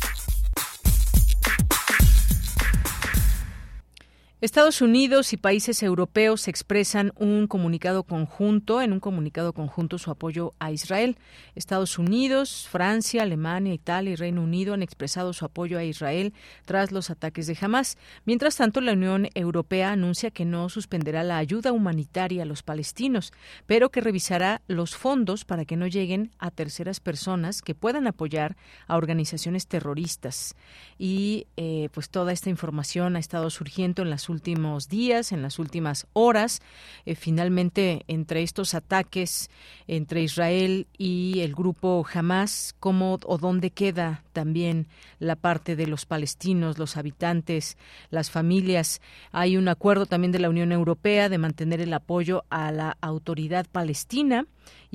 Estados 4.45 4.79
Unidos 4.83 5.33
y 5.33 5.37
países 5.37 5.81
europeos 5.81 6.47
expresan 6.47 7.11
un 7.15 7.47
comunicado 7.47 8.03
conjunto, 8.03 8.79
en 8.79 8.93
un 8.93 8.99
comunicado 8.99 9.53
conjunto 9.53 9.97
su 9.97 10.11
apoyo 10.11 10.53
a 10.59 10.71
Israel. 10.71 11.17
Estados 11.55 11.97
Unidos, 11.97 12.67
Francia, 12.69 13.23
Alemania, 13.23 13.73
Italia 13.73 14.11
y 14.11 14.15
Reino 14.15 14.43
Unido 14.43 14.75
han 14.75 14.83
expresado 14.83 15.33
su 15.33 15.45
apoyo 15.45 15.79
a 15.79 15.83
Israel 15.83 16.31
tras 16.65 16.91
los 16.91 17.09
ataques 17.09 17.47
de 17.47 17.57
Hamas. 17.59 17.97
Mientras 18.25 18.55
tanto, 18.55 18.81
la 18.81 18.93
Unión 18.93 19.29
Europea 19.33 19.91
anuncia 19.91 20.29
que 20.29 20.45
no 20.45 20.69
suspenderá 20.69 21.23
la 21.23 21.39
ayuda 21.39 21.71
humanitaria 21.71 22.43
a 22.43 22.45
los 22.45 22.61
palestinos, 22.61 23.33
pero 23.65 23.89
que 23.89 23.99
revisará 23.99 24.61
los 24.67 24.95
fondos 24.95 25.43
para 25.43 25.65
que 25.65 25.75
no 25.75 25.87
lleguen 25.87 26.29
a 26.37 26.51
terceras 26.51 26.99
personas 26.99 27.63
que 27.63 27.73
puedan 27.73 28.05
apoyar 28.05 28.57
a 28.85 28.95
organizaciones 28.95 29.65
terroristas. 29.65 30.55
Y 30.99 31.47
eh, 31.57 31.89
pues 31.93 32.11
toda 32.11 32.31
esta 32.31 32.51
información 32.51 33.15
ha 33.15 33.19
estado 33.19 33.49
surgiendo 33.49 34.03
en 34.03 34.11
las 34.11 34.29
últimos 34.35 34.89
días, 34.89 35.31
en 35.31 35.41
las 35.41 35.57
últimas 35.59 36.05
horas. 36.13 36.61
Eh, 37.05 37.15
finalmente, 37.15 38.03
entre 38.07 38.43
estos 38.43 38.73
ataques 38.73 39.49
entre 39.87 40.21
Israel 40.21 40.87
y 40.97 41.39
el 41.39 41.55
grupo 41.55 42.05
Hamas, 42.13 42.75
¿cómo 42.79 43.17
o 43.23 43.37
dónde 43.37 43.71
queda 43.71 44.23
también 44.33 44.87
la 45.19 45.37
parte 45.37 45.75
de 45.75 45.87
los 45.87 46.05
palestinos, 46.05 46.77
los 46.77 46.97
habitantes, 46.97 47.77
las 48.09 48.29
familias? 48.29 49.01
Hay 49.31 49.55
un 49.55 49.69
acuerdo 49.69 50.05
también 50.05 50.33
de 50.33 50.39
la 50.39 50.49
Unión 50.49 50.71
Europea 50.71 51.29
de 51.29 51.37
mantener 51.37 51.79
el 51.79 51.93
apoyo 51.93 52.43
a 52.49 52.71
la 52.71 52.97
autoridad 52.99 53.65
palestina 53.71 54.45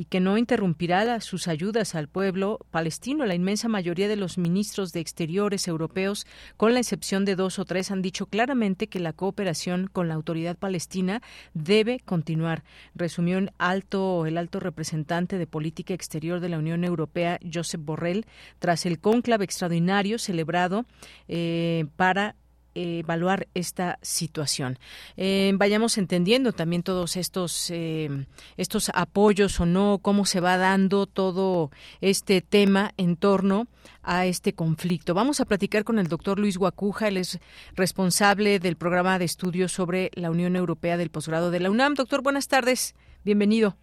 y 0.00 0.06
que 0.06 0.18
no 0.18 0.38
interrumpirá 0.38 1.20
sus 1.20 1.46
ayudas 1.46 1.94
al 1.94 2.08
pueblo 2.08 2.58
palestino. 2.70 3.26
La 3.26 3.34
inmensa 3.34 3.68
mayoría 3.68 4.08
de 4.08 4.16
los 4.16 4.38
ministros 4.38 4.94
de 4.94 5.00
Exteriores 5.00 5.68
europeos, 5.68 6.26
con 6.56 6.72
la 6.72 6.80
excepción 6.80 7.26
de 7.26 7.36
dos 7.36 7.58
o 7.58 7.66
tres, 7.66 7.90
han 7.90 8.00
dicho 8.00 8.24
claramente 8.24 8.86
que 8.86 8.98
la 8.98 9.12
cooperación 9.12 9.88
con 9.92 10.08
la 10.08 10.14
autoridad 10.14 10.56
palestina 10.56 11.20
debe 11.52 12.00
continuar. 12.00 12.64
Resumió 12.94 13.40
alto, 13.58 14.24
el 14.24 14.38
alto 14.38 14.58
representante 14.58 15.36
de 15.36 15.46
política 15.46 15.92
exterior 15.92 16.40
de 16.40 16.48
la 16.48 16.56
Unión 16.56 16.82
Europea, 16.82 17.38
Josep 17.52 17.84
Borrell, 17.84 18.24
tras 18.58 18.86
el 18.86 19.00
cónclave 19.00 19.44
extraordinario 19.44 20.18
celebrado 20.18 20.86
eh, 21.28 21.84
para 21.96 22.36
evaluar 22.74 23.46
esta 23.54 23.98
situación. 24.02 24.78
Eh, 25.16 25.52
vayamos 25.54 25.98
entendiendo 25.98 26.52
también 26.52 26.82
todos 26.82 27.16
estos 27.16 27.70
eh, 27.70 28.26
estos 28.56 28.90
apoyos 28.94 29.60
o 29.60 29.66
no, 29.66 29.98
cómo 30.02 30.24
se 30.24 30.40
va 30.40 30.56
dando 30.56 31.06
todo 31.06 31.70
este 32.00 32.40
tema 32.40 32.92
en 32.96 33.16
torno 33.16 33.66
a 34.02 34.26
este 34.26 34.54
conflicto. 34.54 35.14
Vamos 35.14 35.40
a 35.40 35.44
platicar 35.44 35.84
con 35.84 35.98
el 35.98 36.08
doctor 36.08 36.38
Luis 36.38 36.56
Guacuja, 36.56 37.08
él 37.08 37.16
es 37.16 37.40
responsable 37.74 38.58
del 38.58 38.76
programa 38.76 39.18
de 39.18 39.24
estudios 39.24 39.72
sobre 39.72 40.10
la 40.14 40.30
Unión 40.30 40.56
Europea 40.56 40.96
del 40.96 41.10
posgrado 41.10 41.50
de 41.50 41.60
la 41.60 41.70
UNAM. 41.70 41.94
Doctor, 41.94 42.22
buenas 42.22 42.48
tardes, 42.48 42.94
bienvenido. 43.24 43.76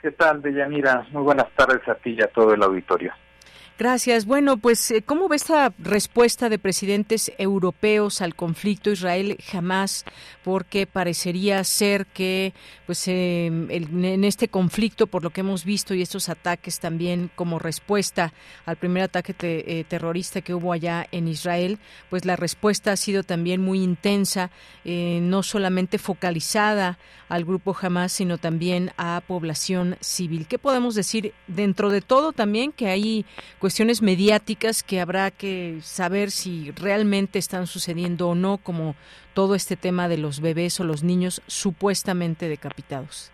¿Qué 0.00 0.10
tal, 0.12 0.40
Deyanira? 0.40 1.06
Muy 1.12 1.22
buenas 1.22 1.52
tardes 1.54 1.86
a 1.86 1.94
ti 1.96 2.16
y 2.18 2.22
a 2.22 2.28
todo 2.28 2.54
el 2.54 2.62
auditorio. 2.62 3.12
Gracias. 3.80 4.26
Bueno, 4.26 4.58
pues, 4.58 4.90
eh, 4.90 5.00
¿cómo 5.00 5.26
ve 5.26 5.36
esta 5.36 5.72
respuesta 5.78 6.50
de 6.50 6.58
presidentes 6.58 7.32
europeos 7.38 8.20
al 8.20 8.34
conflicto 8.34 8.90
Israel 8.90 9.38
jamás? 9.42 10.04
Porque 10.44 10.86
parecería 10.86 11.64
ser 11.64 12.04
que, 12.04 12.52
pues, 12.84 13.08
em, 13.08 13.70
en 13.70 14.24
este 14.24 14.48
conflicto, 14.48 15.06
por 15.06 15.22
lo 15.22 15.30
que 15.30 15.40
hemos 15.40 15.64
visto 15.64 15.94
y 15.94 16.02
estos 16.02 16.28
ataques 16.28 16.78
también 16.78 17.30
como 17.34 17.58
respuesta 17.58 18.34
al 18.66 18.76
primer 18.76 19.04
ataque 19.04 19.34
eh, 19.40 19.84
terrorista 19.88 20.42
que 20.42 20.52
hubo 20.52 20.74
allá 20.74 21.06
en 21.10 21.26
Israel, 21.26 21.78
pues 22.10 22.26
la 22.26 22.36
respuesta 22.36 22.92
ha 22.92 22.96
sido 22.98 23.22
también 23.22 23.62
muy 23.62 23.82
intensa, 23.82 24.50
eh, 24.84 25.20
no 25.22 25.42
solamente 25.42 25.96
focalizada 25.96 26.98
al 27.30 27.46
grupo 27.46 27.74
Hamas, 27.80 28.12
sino 28.12 28.36
también 28.36 28.92
a 28.98 29.22
población 29.26 29.96
civil. 30.00 30.46
¿Qué 30.46 30.58
podemos 30.58 30.94
decir 30.94 31.32
dentro 31.46 31.88
de 31.88 32.02
todo 32.02 32.32
también 32.32 32.72
que 32.72 32.88
hay 32.88 33.24
cuestiones 33.70 34.02
mediáticas 34.02 34.82
que 34.82 35.00
habrá 35.00 35.30
que 35.30 35.78
saber 35.80 36.32
si 36.32 36.72
realmente 36.72 37.38
están 37.38 37.68
sucediendo 37.68 38.30
o 38.30 38.34
no, 38.34 38.58
como 38.58 38.96
todo 39.32 39.54
este 39.54 39.76
tema 39.76 40.08
de 40.08 40.18
los 40.18 40.40
bebés 40.40 40.80
o 40.80 40.84
los 40.84 41.04
niños 41.04 41.40
supuestamente 41.46 42.48
decapitados. 42.48 43.30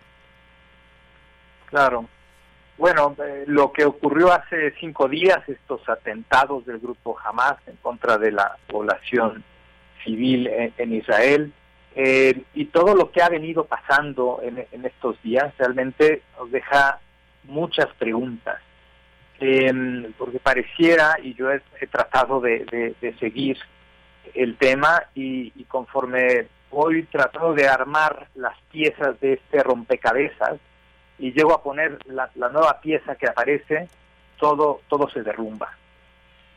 Claro. 1.65 2.05
Bueno, 2.77 3.15
eh, 3.17 3.45
lo 3.47 3.71
que 3.71 3.83
ocurrió 3.85 4.31
hace 4.31 4.75
cinco 4.79 5.07
días, 5.07 5.39
estos 5.49 5.81
atentados 5.89 6.67
del 6.67 6.77
grupo 6.77 7.17
Hamas 7.25 7.55
en 7.65 7.77
contra 7.77 8.19
de 8.19 8.31
la 8.31 8.57
población 8.67 9.43
civil 10.03 10.47
en, 10.77 10.93
Israel, 10.93 11.51
eh, 11.95 12.43
y 12.53 12.65
todo 12.65 12.93
lo 12.93 13.09
que 13.09 13.23
ha 13.23 13.29
venido 13.29 13.65
pasando 13.65 14.39
en 14.43 14.85
estos 14.85 15.19
días 15.23 15.51
realmente 15.57 16.21
nos 16.37 16.51
deja 16.51 16.99
muchas 17.45 17.87
preguntas 17.97 18.61
eh, 19.39 20.11
porque 20.17 20.39
pareciera, 20.39 21.17
y 21.21 21.33
yo 21.33 21.51
he, 21.51 21.61
tratado 21.87 22.41
de, 22.41 22.95
seguir 23.19 23.57
el 24.33 24.57
tema 24.57 25.03
y, 25.13 25.51
conforme 25.65 26.47
voy 26.69 27.03
tratando 27.03 27.53
de 27.53 27.67
armar 27.67 28.27
las 28.35 28.59
piezas 28.71 29.19
de 29.21 29.33
este 29.33 29.63
rompecabezas 29.63 30.59
y 31.17 31.31
llego 31.31 31.53
a 31.53 31.63
poner 31.63 31.97
la, 32.07 32.29
nueva 32.35 32.81
pieza 32.81 33.15
que 33.15 33.27
aparece, 33.27 33.87
todo, 34.37 34.81
todo 34.87 35.09
se 35.09 35.23
derrumba. 35.23 35.77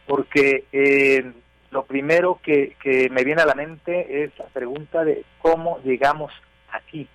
Porque 0.06 0.64
eh, 0.72 1.32
lo 1.70 1.84
primero 1.84 2.40
que, 2.42 2.76
que 2.82 3.08
me 3.10 3.24
viene 3.24 3.42
a 3.42 3.46
la 3.46 3.54
mente 3.54 4.24
es 4.24 4.36
la 4.38 4.46
pregunta 4.46 5.04
de 5.04 5.24
cómo 5.40 5.78
llegamos 5.84 6.32
aquí. 6.72 7.08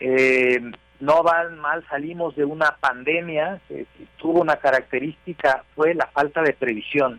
Eh, 0.00 0.60
no 1.02 1.24
van 1.24 1.58
mal, 1.58 1.84
salimos 1.88 2.36
de 2.36 2.44
una 2.44 2.76
pandemia 2.76 3.60
que, 3.66 3.86
tuvo 4.18 4.40
una 4.40 4.58
característica, 4.58 5.64
fue 5.74 5.94
la 5.94 6.06
falta 6.06 6.42
de 6.42 6.52
previsión. 6.52 7.18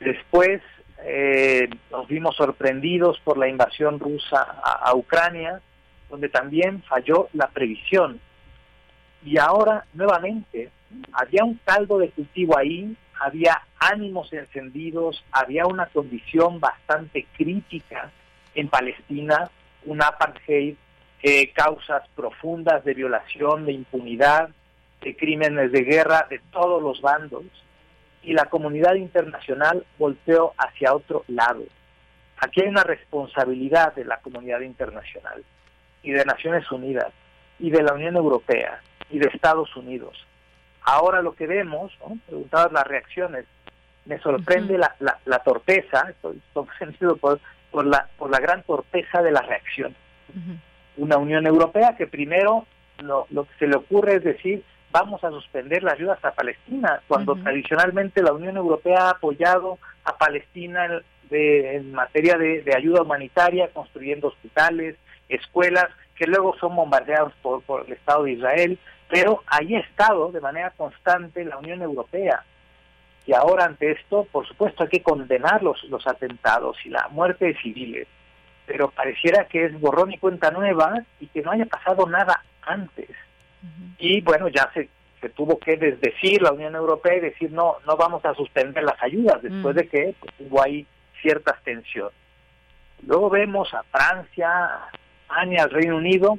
Después 0.00 0.60
eh, 1.02 1.70
nos 1.90 2.06
vimos 2.08 2.36
sorprendidos 2.36 3.18
por 3.20 3.38
la 3.38 3.48
invasión 3.48 3.98
rusa 3.98 4.42
a, 4.62 4.94
Ucrania, 4.94 5.62
donde 6.10 6.28
también 6.28 6.82
falló 6.82 7.30
la 7.32 7.48
previsión. 7.48 8.20
Y 9.24 9.38
ahora, 9.38 9.86
nuevamente, 9.94 10.70
había 11.12 11.44
un 11.44 11.58
caldo 11.64 11.96
de 11.96 12.10
cultivo 12.10 12.58
ahí, 12.58 12.94
había 13.18 13.62
ánimos 13.78 14.30
encendidos, 14.34 15.24
había 15.32 15.64
una 15.64 15.86
condición 15.86 16.60
bastante 16.60 17.26
crítica 17.34 18.10
en 18.54 18.68
Palestina, 18.68 19.50
un 19.86 20.02
apartheid 20.02 20.76
eh, 21.22 21.52
causas 21.52 22.02
profundas 22.14 22.84
de 22.84 22.94
violación, 22.94 23.66
de 23.66 23.72
impunidad, 23.72 24.50
de 25.00 25.16
crímenes 25.16 25.72
de 25.72 25.82
guerra 25.82 26.26
de 26.30 26.40
todos 26.52 26.82
los 26.82 27.00
bandos 27.00 27.44
y 28.22 28.32
la 28.32 28.46
comunidad 28.46 28.94
internacional 28.94 29.84
volteó 29.98 30.54
hacia 30.58 30.94
otro 30.94 31.24
lado. 31.28 31.64
Aquí 32.38 32.62
hay 32.62 32.68
una 32.68 32.84
responsabilidad 32.84 33.94
de 33.94 34.04
la 34.04 34.18
comunidad 34.18 34.60
internacional 34.60 35.44
y 36.02 36.12
de 36.12 36.24
Naciones 36.24 36.70
Unidas 36.70 37.12
y 37.58 37.70
de 37.70 37.82
la 37.82 37.94
Unión 37.94 38.16
Europea 38.16 38.80
y 39.10 39.18
de 39.18 39.28
Estados 39.28 39.74
Unidos. 39.76 40.24
Ahora 40.82 41.20
lo 41.20 41.34
que 41.34 41.46
vemos, 41.46 41.92
¿no? 42.00 42.16
preguntadas 42.26 42.72
las 42.72 42.86
reacciones, 42.86 43.44
me 44.04 44.18
sorprende 44.20 44.78
la, 44.78 44.94
la, 45.00 45.38
torpeza, 45.40 46.08
estoy, 46.08 46.40
sentido 46.78 47.16
por, 47.16 47.40
por, 47.70 47.84
la, 47.84 48.08
por 48.16 48.30
la 48.30 48.38
gran 48.38 48.62
torpeza 48.62 49.20
de 49.20 49.32
la 49.32 49.42
reacción 49.42 49.94
una 50.98 51.16
Unión 51.16 51.46
Europea 51.46 51.96
que 51.96 52.06
primero 52.06 52.66
lo, 52.98 53.26
que 53.30 53.58
se 53.58 53.66
le 53.66 53.76
ocurre 53.76 54.16
es 54.16 54.24
decir, 54.24 54.62
vamos 54.90 55.22
a 55.24 55.30
suspender 55.30 55.82
las 55.82 55.94
ayudas 55.94 56.22
a 56.24 56.32
Palestina, 56.32 57.00
cuando 57.06 57.36
tradicionalmente 57.36 58.22
la 58.22 58.32
Unión 58.32 58.56
Europea 58.56 59.06
ha 59.06 59.10
apoyado 59.10 59.78
a 60.04 60.16
Palestina 60.16 61.00
de, 61.30 61.76
en 61.76 61.92
materia 61.92 62.36
de, 62.36 62.74
ayuda 62.76 63.02
humanitaria, 63.02 63.68
construyendo 63.72 64.28
hospitales, 64.28 64.96
escuelas, 65.28 65.88
que 66.16 66.26
luego 66.26 66.56
son 66.58 66.74
bombardeados 66.74 67.32
por, 67.42 67.62
por 67.62 67.86
el 67.86 67.92
Estado 67.92 68.24
de 68.24 68.32
Israel, 68.32 68.78
pero 69.08 69.42
ahí 69.46 69.74
ha 69.74 69.80
estado 69.80 70.32
de 70.32 70.40
manera 70.40 70.70
constante 70.76 71.44
la 71.44 71.58
Unión 71.58 71.82
Europea. 71.82 72.44
Y 73.26 73.34
ahora 73.34 73.66
ante 73.66 73.92
esto, 73.92 74.26
por 74.32 74.46
supuesto, 74.48 74.82
hay 74.82 74.88
que 74.88 75.02
condenar 75.02 75.62
los, 75.62 75.82
los 75.84 76.06
atentados 76.06 76.78
y 76.84 76.88
la 76.88 77.08
muerte 77.10 77.46
de 77.46 77.58
civiles, 77.58 78.08
pero 78.68 78.90
pareciera 78.90 79.46
que 79.46 79.64
es 79.64 79.80
borrón 79.80 80.12
y 80.12 80.18
cuenta 80.18 80.50
nueva 80.50 81.02
y 81.18 81.26
que 81.26 81.40
no 81.40 81.50
haya 81.50 81.64
pasado 81.64 82.06
nada 82.06 82.44
antes. 82.62 83.08
Y 83.98 84.20
bueno, 84.20 84.48
ya 84.48 84.70
se, 84.74 84.90
se 85.20 85.30
tuvo 85.30 85.58
que 85.58 85.76
desdecir 85.76 86.42
la 86.42 86.52
Unión 86.52 86.74
Europea 86.76 87.16
y 87.16 87.20
decir 87.20 87.50
no, 87.50 87.76
no 87.86 87.96
vamos 87.96 88.24
a 88.26 88.34
suspender 88.34 88.84
las 88.84 89.02
ayudas 89.02 89.42
después 89.42 89.74
mm. 89.74 89.78
de 89.78 89.88
que 89.88 90.14
pues, 90.20 90.34
hubo 90.38 90.62
ahí 90.62 90.86
ciertas 91.22 91.60
tensiones. 91.64 92.14
Luego 93.06 93.30
vemos 93.30 93.72
a 93.72 93.82
Francia, 93.84 94.50
a 94.50 94.90
España, 95.22 95.62
al 95.64 95.70
Reino 95.70 95.96
Unido, 95.96 96.38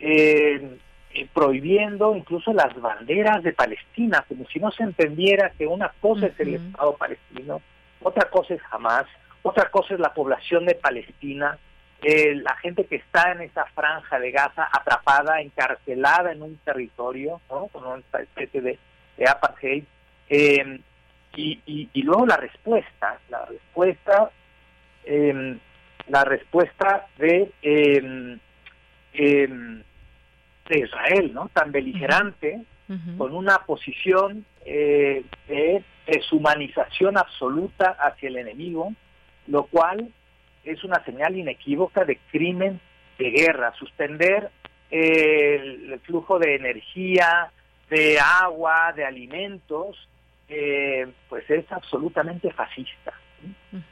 eh, 0.00 0.78
eh, 1.14 1.28
prohibiendo 1.32 2.14
incluso 2.16 2.52
las 2.52 2.74
banderas 2.80 3.42
de 3.42 3.52
Palestina, 3.52 4.24
como 4.26 4.46
si 4.46 4.58
no 4.58 4.70
se 4.72 4.82
entendiera 4.82 5.52
que 5.56 5.66
una 5.66 5.92
cosa 6.00 6.26
es 6.26 6.40
el 6.40 6.54
Estado 6.54 6.96
palestino, 6.96 7.62
otra 8.02 8.28
cosa 8.28 8.54
es 8.54 8.60
Hamas, 8.70 9.06
otra 9.42 9.70
cosa 9.70 9.94
es 9.94 10.00
la 10.00 10.12
población 10.12 10.66
de 10.66 10.74
Palestina, 10.74 11.58
eh, 12.02 12.36
la 12.36 12.54
gente 12.56 12.84
que 12.84 12.96
está 12.96 13.32
en 13.32 13.40
esa 13.40 13.64
franja 13.66 14.20
de 14.20 14.30
Gaza 14.30 14.68
atrapada, 14.72 15.40
encarcelada 15.40 16.30
en 16.30 16.42
un 16.42 16.56
territorio, 16.58 17.40
¿no? 17.50 17.66
con 17.68 17.84
una 17.84 18.02
especie 18.20 18.60
de, 18.60 18.78
apartheid, 19.26 19.82
eh, 20.28 20.80
y, 21.34 21.60
y, 21.92 22.02
luego 22.02 22.26
la 22.26 22.36
respuesta, 22.36 23.18
la 23.28 23.44
respuesta, 23.46 24.30
eh, 25.04 25.58
la 26.08 26.24
respuesta 26.24 27.06
de, 27.16 27.50
em, 27.62 28.38
de 29.12 30.78
Israel, 30.78 31.32
¿no? 31.32 31.48
Tan 31.52 31.70
beligerante, 31.72 32.64
con 33.18 33.34
una 33.34 33.58
posición 33.66 34.46
de 34.64 35.84
deshumanización 36.06 37.18
absoluta 37.18 37.96
hacia 38.00 38.28
el 38.30 38.38
enemigo, 38.38 38.94
lo 39.46 39.64
cual 39.64 40.10
es 40.68 40.84
una 40.84 41.02
señal 41.04 41.36
inequívoca 41.36 42.04
de 42.04 42.18
crimen 42.30 42.80
de 43.18 43.30
guerra, 43.30 43.72
suspender 43.78 44.50
el, 44.90 45.98
flujo 46.04 46.38
de 46.38 46.54
energía, 46.54 47.50
de 47.90 48.18
agua, 48.20 48.92
de 48.94 49.04
alimentos, 49.04 50.08
eh, 50.48 51.06
pues 51.28 51.48
es 51.50 51.70
absolutamente 51.72 52.50
fascista. 52.52 53.12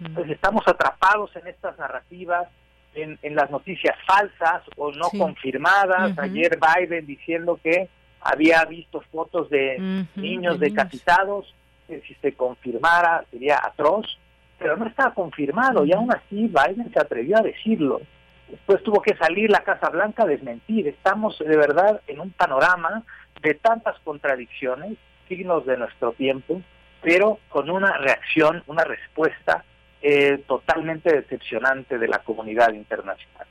Entonces 0.00 0.32
estamos 0.32 0.66
atrapados 0.66 1.34
en 1.36 1.46
estas 1.46 1.78
narrativas, 1.78 2.48
en, 2.94 3.18
las 3.34 3.50
noticias 3.50 3.96
falsas 4.06 4.62
o 4.76 4.90
no 4.92 5.10
confirmadas. 5.10 6.18
Ayer 6.18 6.58
Biden 6.58 7.06
diciendo 7.06 7.60
que 7.62 7.88
había 8.20 8.64
visto 8.64 9.02
fotos 9.12 9.50
de 9.50 10.06
niños. 10.16 10.58
decapitados, 10.58 11.54
que 11.86 12.00
si 12.02 12.14
se 12.14 12.32
confirmara 12.32 13.24
sería 13.30 13.60
atroz 13.62 14.18
pero 14.58 14.76
no 14.76 14.86
estaba 14.86 15.14
confirmado 15.14 15.84
y 15.84 15.92
aún 15.92 16.10
así 16.12 16.48
Biden 16.48 16.92
se 16.92 17.00
atrevió 17.00 17.38
a 17.38 17.42
decirlo. 17.42 18.00
Después 18.48 18.82
tuvo 18.82 19.02
que 19.02 19.16
salir 19.16 19.50
la 19.50 19.64
Casa 19.64 19.88
Blanca 19.90 20.22
a 20.22 20.26
desmentir. 20.26 20.86
Estamos 20.86 21.38
de 21.38 21.56
verdad 21.56 22.00
en 22.06 22.20
un 22.20 22.30
panorama 22.30 23.02
de 23.42 23.54
tantas 23.54 23.98
contradicciones, 24.00 24.96
signos 25.28 25.66
de 25.66 25.76
nuestro 25.76 26.12
tiempo, 26.12 26.62
pero 27.02 27.38
con 27.48 27.70
una 27.70 27.98
reacción, 27.98 28.62
una 28.66 28.84
respuesta 28.84 29.64
eh, 30.00 30.42
totalmente 30.46 31.12
decepcionante 31.12 31.98
de 31.98 32.08
la 32.08 32.20
comunidad 32.20 32.72
internacional. 32.72 33.46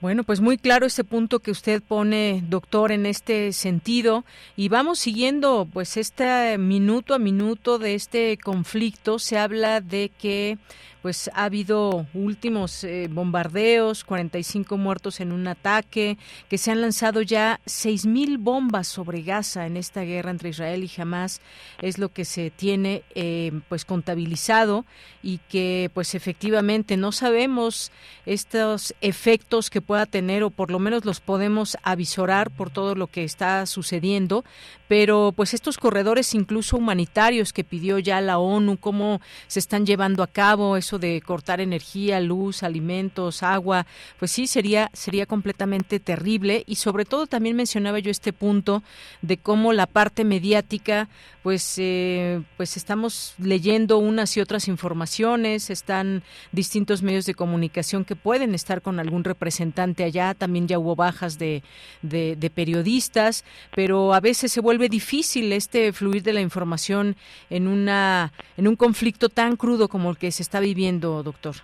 Bueno, 0.00 0.24
pues 0.24 0.40
muy 0.40 0.58
claro 0.58 0.84
ese 0.84 1.04
punto 1.04 1.38
que 1.38 1.50
usted 1.50 1.82
pone, 1.82 2.44
doctor, 2.48 2.92
en 2.92 3.06
este 3.06 3.52
sentido. 3.52 4.26
Y 4.54 4.68
vamos 4.68 4.98
siguiendo, 4.98 5.66
pues, 5.72 5.96
este 5.96 6.58
minuto 6.58 7.14
a 7.14 7.18
minuto 7.18 7.78
de 7.78 7.94
este 7.94 8.36
conflicto. 8.36 9.18
Se 9.18 9.38
habla 9.38 9.80
de 9.80 10.10
que 10.18 10.58
pues 11.02 11.30
ha 11.34 11.44
habido 11.44 12.06
últimos 12.14 12.84
eh, 12.84 13.08
bombardeos, 13.10 14.04
45 14.04 14.76
muertos 14.76 15.20
en 15.20 15.32
un 15.32 15.46
ataque, 15.48 16.18
que 16.48 16.58
se 16.58 16.70
han 16.70 16.80
lanzado 16.80 17.22
ya 17.22 17.60
6.000 17.66 18.38
bombas 18.38 18.88
sobre 18.88 19.22
Gaza 19.22 19.66
en 19.66 19.76
esta 19.76 20.02
guerra 20.02 20.30
entre 20.30 20.50
Israel 20.50 20.84
y 20.84 21.00
Hamas, 21.00 21.40
es 21.80 21.98
lo 21.98 22.10
que 22.10 22.24
se 22.24 22.50
tiene 22.50 23.02
eh, 23.14 23.52
pues 23.68 23.84
contabilizado 23.84 24.84
y 25.22 25.38
que 25.48 25.90
pues 25.94 26.14
efectivamente 26.14 26.96
no 26.96 27.12
sabemos 27.12 27.92
estos 28.26 28.94
efectos 29.00 29.70
que 29.70 29.80
pueda 29.80 30.06
tener 30.06 30.42
o 30.42 30.50
por 30.50 30.70
lo 30.70 30.78
menos 30.78 31.04
los 31.04 31.20
podemos 31.20 31.76
avisorar 31.82 32.50
por 32.50 32.70
todo 32.70 32.94
lo 32.94 33.06
que 33.06 33.24
está 33.24 33.66
sucediendo, 33.66 34.44
pero 34.88 35.32
pues 35.34 35.54
estos 35.54 35.78
corredores 35.78 36.34
incluso 36.34 36.76
humanitarios 36.76 37.52
que 37.52 37.64
pidió 37.64 37.98
ya 37.98 38.20
la 38.20 38.38
ONU, 38.38 38.76
cómo 38.78 39.20
se 39.46 39.58
están 39.58 39.86
llevando 39.86 40.22
a 40.22 40.26
cabo, 40.26 40.76
eso 40.76 40.98
de 40.98 41.20
cortar 41.20 41.60
energía, 41.60 42.20
luz, 42.20 42.62
alimentos, 42.62 43.42
agua, 43.42 43.86
pues 44.18 44.30
sí 44.30 44.46
sería 44.46 44.90
sería 44.92 45.26
completamente 45.26 46.00
terrible. 46.00 46.64
Y 46.66 46.76
sobre 46.76 47.04
todo 47.04 47.26
también 47.26 47.56
mencionaba 47.56 47.98
yo 47.98 48.10
este 48.10 48.32
punto 48.32 48.82
de 49.22 49.36
cómo 49.36 49.72
la 49.72 49.86
parte 49.86 50.24
mediática 50.24 51.08
pues 51.46 51.76
eh, 51.78 52.42
pues 52.56 52.76
estamos 52.76 53.34
leyendo 53.38 53.98
unas 53.98 54.36
y 54.36 54.40
otras 54.40 54.66
informaciones, 54.66 55.70
están 55.70 56.24
distintos 56.50 57.04
medios 57.04 57.24
de 57.24 57.34
comunicación 57.34 58.04
que 58.04 58.16
pueden 58.16 58.52
estar 58.52 58.82
con 58.82 58.98
algún 58.98 59.22
representante 59.22 60.02
allá, 60.02 60.34
también 60.34 60.66
ya 60.66 60.80
hubo 60.80 60.96
bajas 60.96 61.38
de, 61.38 61.62
de, 62.02 62.34
de 62.34 62.50
periodistas, 62.50 63.44
pero 63.76 64.12
a 64.12 64.18
veces 64.18 64.50
se 64.50 64.60
vuelve 64.60 64.75
difícil 64.88 65.52
este 65.52 65.92
fluir 65.92 66.22
de 66.22 66.32
la 66.32 66.40
información 66.40 67.16
en 67.50 67.66
una 67.66 68.32
en 68.56 68.68
un 68.68 68.76
conflicto 68.76 69.28
tan 69.28 69.56
crudo 69.56 69.88
como 69.88 70.10
el 70.10 70.18
que 70.18 70.30
se 70.30 70.42
está 70.42 70.60
viviendo 70.60 71.22
doctor? 71.22 71.56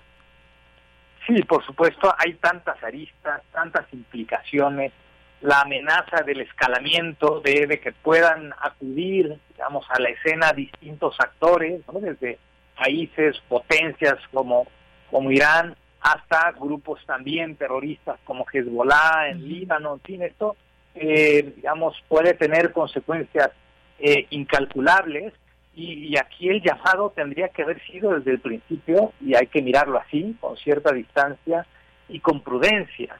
Sí, 1.27 1.40
por 1.42 1.64
supuesto, 1.64 2.12
hay 2.18 2.35
tantas 2.35 2.83
aristas, 2.83 3.42
tantas 3.53 3.87
implicaciones, 3.92 4.92
la 5.40 5.61
amenaza 5.61 6.22
del 6.25 6.40
escalamiento, 6.40 7.40
de, 7.40 7.81
que 7.81 7.92
puedan 7.92 8.53
acudir, 8.61 9.38
digamos, 9.51 9.87
a 9.90 10.01
la 10.01 10.11
escena 10.11 10.53
distintos 10.53 11.14
actores, 11.20 11.83
desde 12.01 12.38
países, 12.77 13.40
potencias 13.48 14.18
como, 14.33 14.66
como 15.11 15.31
Irán, 15.31 15.77
hasta 16.01 16.53
grupos 16.53 17.01
también 17.07 17.57
terroristas 17.57 18.18
como 18.25 18.44
Hezbollah 18.53 19.29
en 19.31 19.48
Líbano, 19.48 19.94
en 19.94 20.01
fin, 20.01 20.22
esto, 20.22 20.57
eh, 20.94 21.52
digamos, 21.57 21.96
puede 22.09 22.35
tener 22.35 22.72
consecuencias 22.72 23.50
eh, 23.98 24.26
incalculables 24.31 25.33
y, 25.74 26.16
aquí 26.18 26.50
el 26.50 26.62
llamado 26.62 27.12
tendría 27.14 27.48
que 27.48 27.62
haber 27.62 27.81
sido 27.87 28.14
desde 28.14 28.33
el 28.33 28.40
principio, 28.40 29.12
y 29.20 29.35
hay 29.35 29.46
que 29.46 29.62
mirarlo 29.62 29.98
así, 29.98 30.37
con 30.40 30.57
cierta 30.59 30.92
distancia 30.92 31.66
y 32.09 32.20
con 32.20 32.42
prudencia. 32.42 33.18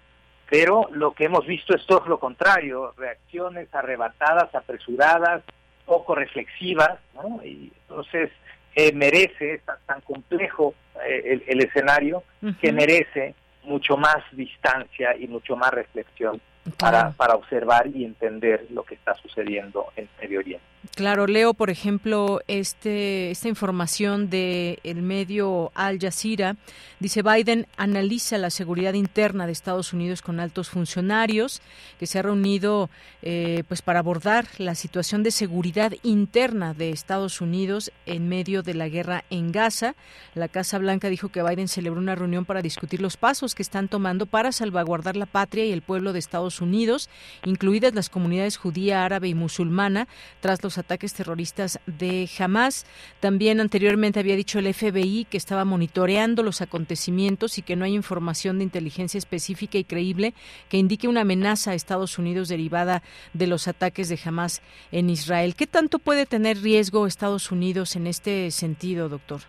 Pero 0.51 0.89
lo 0.93 1.13
que 1.13 1.25
hemos 1.25 1.47
visto 1.47 1.75
es 1.75 1.87
todo 1.87 2.05
lo 2.07 2.19
contrario, 2.19 2.93
reacciones 2.99 3.75
arrebatadas, 3.75 4.55
apresuradas, 4.55 5.43
poco 5.87 6.15
reflexivas, 6.15 6.99
¿no? 7.15 7.41
Y 7.43 7.73
entonces 7.89 8.31
eh, 8.75 8.93
merece, 8.93 9.55
es 9.55 9.63
tan, 9.87 10.03
complejo 10.03 10.75
eh, 11.07 11.43
el, 11.47 11.65
escenario, 11.65 12.23
que 12.61 12.71
merece 12.71 13.35
mucho 13.63 13.97
más 13.97 14.19
distancia 14.33 15.17
y 15.17 15.27
mucho 15.27 15.57
más 15.57 15.71
reflexión 15.71 16.41
para, 16.79 17.11
para 17.11 17.35
observar 17.35 17.87
y 17.87 18.05
entender 18.05 18.67
lo 18.71 18.85
que 18.85 18.95
está 18.95 19.15
sucediendo 19.15 19.87
en 19.97 20.09
Medio 20.21 20.41
Oriente. 20.41 20.72
Claro, 20.97 21.29
leo, 21.29 21.55
por 21.55 21.71
ejemplo, 21.71 22.41
este, 22.49 23.31
esta 23.31 23.49
información 23.49 24.29
del 24.29 24.81
el 24.83 25.01
medio 25.01 25.71
Al 25.77 26.01
Jazeera. 26.01 26.57
Dice 26.99 27.23
Biden 27.23 27.67
analiza 27.77 28.37
la 28.37 28.51
seguridad 28.51 28.95
interna 28.95 29.47
de 29.47 29.53
Estados 29.53 29.93
Unidos 29.93 30.23
con 30.23 30.41
altos 30.41 30.71
funcionarios 30.71 31.63
que 32.01 32.07
se 32.07 32.19
ha 32.19 32.23
reunido 32.23 32.91
eh, 33.23 33.63
pues 33.69 33.81
para 33.81 34.01
abordar 34.01 34.47
la 34.59 34.75
situación 34.75 35.23
de 35.23 35.31
seguridad 35.31 35.93
interna 36.03 36.75
de 36.75 36.91
Estados 36.91 37.41
Unidos 37.41 37.93
en 38.05 38.29
medio 38.29 38.63
de 38.63 38.75
la 38.75 38.89
guerra 38.89 39.25
en 39.31 39.53
Gaza. 39.53 39.95
La 40.35 40.49
Casa 40.49 40.79
Blanca 40.79 41.09
dijo 41.09 41.29
que 41.29 41.43
Biden 41.43 41.69
celebró 41.69 42.01
una 42.01 42.17
reunión 42.17 42.45
para 42.45 42.61
discutir 42.61 43.01
los 43.01 43.17
pasos 43.17 43.55
que 43.55 43.63
están 43.63 43.87
tomando 43.87 44.27
para 44.27 44.51
salvaguardar 44.51 45.17
la 45.17 45.27
patria 45.27 45.65
y 45.65 45.73
el 45.73 45.83
pueblo 45.83 46.13
de 46.13 46.19
Estados 46.19 46.61
Unidos, 46.61 47.09
incluidas 47.45 47.95
las 47.95 48.11
comunidades 48.11 48.57
judía, 48.57 49.05
árabe 49.05 49.29
y 49.29 49.35
musulmana, 49.35 50.09
tras 50.41 50.61
los 50.73 50.79
ataques 50.79 51.13
terroristas 51.13 51.81
de 51.85 52.31
Hamas. 52.39 52.87
También 53.21 53.61
anteriormente 53.61 54.21
había 54.21 54.37
dicho 54.37 54.59
el 54.59 54.73
FBI 54.73 55.27
que 55.29 55.37
estaba 55.37 55.67
monitoreando 55.67 56.43
los 56.43 56.63
acontecimientos 56.63 57.59
y 57.59 57.63
que 57.63 57.77
no 57.77 57.85
hay 57.85 57.93
información 57.95 58.57
de 58.57 58.65
inteligencia 58.65 59.19
específica 59.19 59.77
y 59.77 59.85
creíble 59.85 60.33
que 60.71 60.79
indique 60.79 61.09
una 61.09 61.21
amenaza 61.21 61.73
a 61.73 61.75
Estados 61.75 62.19
Unidos 62.19 62.49
derivada 62.49 63.03
de 63.35 63.47
los 63.49 63.69
ataques 63.69 64.09
de 64.09 64.19
Hamas 64.25 64.63
en 64.93 65.11
Israel. 65.11 65.57
¿Qué 65.57 65.67
tanto 65.67 65.99
puede 65.99 66.25
tener 66.25 66.63
riesgo 66.63 67.07
Estados 67.07 67.51
Unidos 67.51 67.95
en 67.95 68.07
este 68.07 68.51
sentido, 68.51 69.11
doctor? 69.11 69.43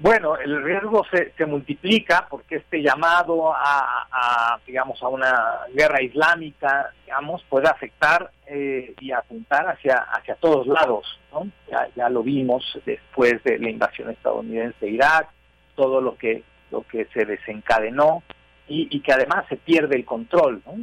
Bueno, 0.00 0.36
el 0.36 0.62
riesgo 0.62 1.04
se, 1.10 1.32
se 1.36 1.46
multiplica 1.46 2.26
porque 2.28 2.56
este 2.56 2.82
llamado 2.82 3.52
a, 3.54 4.58
digamos, 4.66 5.00
a 5.02 5.08
una 5.08 5.60
guerra 5.72 6.02
islámica, 6.02 6.90
digamos, 7.04 7.44
puede 7.48 7.68
afectar 7.68 8.30
eh, 8.46 8.94
y 9.00 9.12
apuntar 9.12 9.68
hacia 9.68 9.98
hacia 10.12 10.34
todos 10.34 10.66
lados, 10.66 11.20
¿no? 11.32 11.48
Ya, 11.70 11.88
ya 11.94 12.08
lo 12.08 12.22
vimos 12.22 12.78
después 12.84 13.42
de 13.44 13.58
la 13.58 13.70
invasión 13.70 14.10
estadounidense 14.10 14.84
de 14.84 14.92
Irak, 14.92 15.28
todo 15.76 16.00
lo 16.00 16.16
que 16.16 16.42
lo 16.70 16.82
que 16.82 17.06
se 17.14 17.24
desencadenó 17.24 18.24
y, 18.66 18.88
y 18.90 19.00
que 19.00 19.12
además 19.12 19.44
se 19.48 19.56
pierde 19.56 19.94
el 19.94 20.04
control, 20.04 20.60
¿no? 20.66 20.74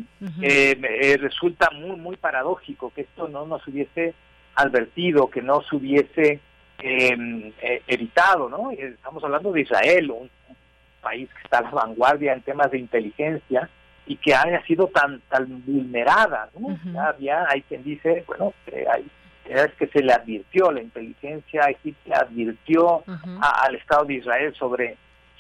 Eh, 0.41 0.79
eh, 1.01 1.17
resulta 1.17 1.69
muy 1.71 1.97
muy 1.97 2.15
paradójico 2.15 2.93
que 2.95 3.01
esto 3.01 3.27
no 3.27 3.45
nos 3.45 3.67
hubiese 3.67 4.13
advertido, 4.55 5.29
que 5.29 5.41
no 5.41 5.61
se 5.63 5.75
hubiese 5.75 6.39
eh, 6.83 7.81
evitado, 7.87 8.49
¿no? 8.49 8.71
Estamos 8.71 9.23
hablando 9.23 9.51
de 9.51 9.61
Israel, 9.61 10.11
un, 10.11 10.29
país 11.01 11.29
que 11.33 11.41
está 11.43 11.57
a 11.57 11.61
la 11.63 11.71
vanguardia 11.71 12.31
en 12.31 12.41
temas 12.41 12.69
de 12.69 12.77
inteligencia 12.77 13.67
y 14.05 14.17
que 14.17 14.35
haya 14.35 14.63
sido 14.65 14.87
tan 14.87 15.19
tan 15.29 15.63
vulnerada, 15.65 16.49
¿no? 16.57 16.77
ya 17.19 17.45
hay 17.49 17.63
quien 17.63 17.83
dice, 17.83 18.23
bueno, 18.27 18.53
hay, 18.67 19.09
es 19.45 19.73
que 19.73 19.87
se 19.87 20.01
le 20.01 20.13
advirtió 20.13 20.71
la 20.71 20.81
inteligencia 20.81 21.63
egipcia 21.63 22.17
advirtió 22.19 23.03
al 23.41 23.75
Estado 23.75 24.05
de 24.05 24.13
Israel 24.15 24.53
sobre 24.55 24.97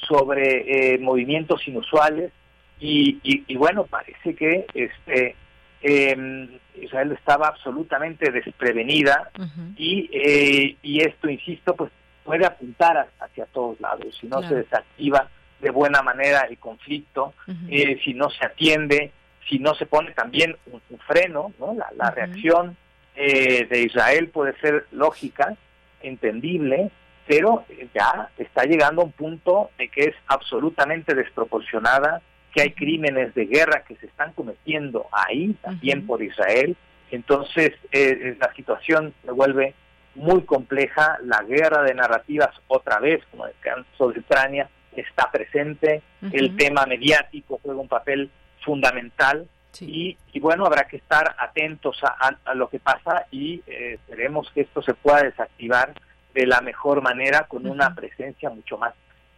sobre 0.07 0.95
eh, 0.95 0.97
movimientos 0.97 1.67
inusuales 1.67 2.31
y, 2.79 3.19
y, 3.23 3.55
bueno 3.55 3.85
parece 3.85 4.33
que 4.33 4.65
este 4.73 5.35
eh, 5.81 6.59
Israel 6.75 7.11
estaba 7.13 7.47
absolutamente 7.47 8.31
desprevenida 8.31 9.31
y, 9.75 10.09
eh, 10.11 10.77
y 10.81 11.01
esto, 11.01 11.29
insisto, 11.29 11.75
pues 11.75 11.91
puede 12.23 12.45
apuntar 12.45 13.09
hacia 13.19 13.45
todos 13.47 13.79
lados. 13.81 14.15
Si 14.19 14.27
no 14.27 14.41
se 14.43 14.55
desactiva 14.55 15.29
de 15.59 15.69
buena 15.69 16.01
manera 16.01 16.41
el 16.41 16.57
conflicto, 16.57 17.33
eh, 17.69 17.99
si 18.03 18.13
no 18.13 18.29
se 18.29 18.45
atiende, 18.45 19.11
si 19.49 19.59
no 19.59 19.75
se 19.75 19.85
pone 19.85 20.11
también 20.11 20.55
un, 20.67 20.81
freno, 20.99 21.53
¿no? 21.59 21.75
La, 21.95 22.11
reacción 22.11 22.77
eh, 23.15 23.65
de 23.65 23.81
Israel 23.81 24.29
puede 24.29 24.57
ser 24.59 24.87
lógica, 24.91 25.55
entendible, 26.01 26.91
pero 27.27 27.65
ya 27.93 28.29
está 28.37 28.63
llegando 28.63 29.01
a 29.01 29.05
un 29.05 29.11
punto 29.11 29.69
de 29.77 29.89
que 29.89 30.05
es 30.05 30.15
absolutamente 30.27 31.13
desproporcionada 31.13 32.21
que 32.53 32.61
hay 32.61 32.71
crímenes 32.71 33.33
de 33.33 33.45
guerra 33.45 33.83
que 33.87 33.95
se 33.95 34.07
están 34.07 34.33
cometiendo 34.33 35.07
ahí 35.11 35.55
también 35.61 36.05
por 36.05 36.21
Israel. 36.21 36.75
Entonces 37.11 37.71
eh, 37.91 38.17
eh, 38.21 38.37
la 38.39 38.53
situación 38.53 39.13
se 39.23 39.31
vuelve 39.31 39.73
muy 40.15 40.43
compleja, 40.43 41.17
la 41.23 41.41
guerra 41.43 41.83
de 41.83 41.93
narrativas 41.93 42.49
otra 42.67 42.99
vez, 42.99 43.23
como 43.31 43.45
el 43.45 43.53
caso 43.61 44.11
de 44.11 44.19
Ucrania, 44.19 44.69
está 44.95 45.31
presente, 45.31 46.01
el 46.33 46.57
tema 46.57 46.85
mediático 46.85 47.61
juega 47.63 47.79
un 47.79 47.87
papel 47.87 48.29
fundamental 48.65 49.47
y, 49.79 50.17
bueno, 50.41 50.65
habrá 50.65 50.83
que 50.87 50.97
estar 50.97 51.35
atentos 51.39 51.97
a, 52.03 52.53
lo 52.55 52.69
que 52.69 52.79
pasa 52.79 53.25
y 53.31 53.63
eh, 53.67 53.93
esperemos 53.93 54.51
que 54.53 54.61
esto 54.61 54.81
se 54.81 54.93
pueda 54.93 55.23
desactivar 55.23 55.93
de 56.33 56.45
la 56.45 56.61
mejor 56.61 57.01
manera 57.01 57.45
con 57.47 57.65
una 57.65 57.95
presencia 57.95 58.49
mucho 58.49 58.77
más 58.77 58.93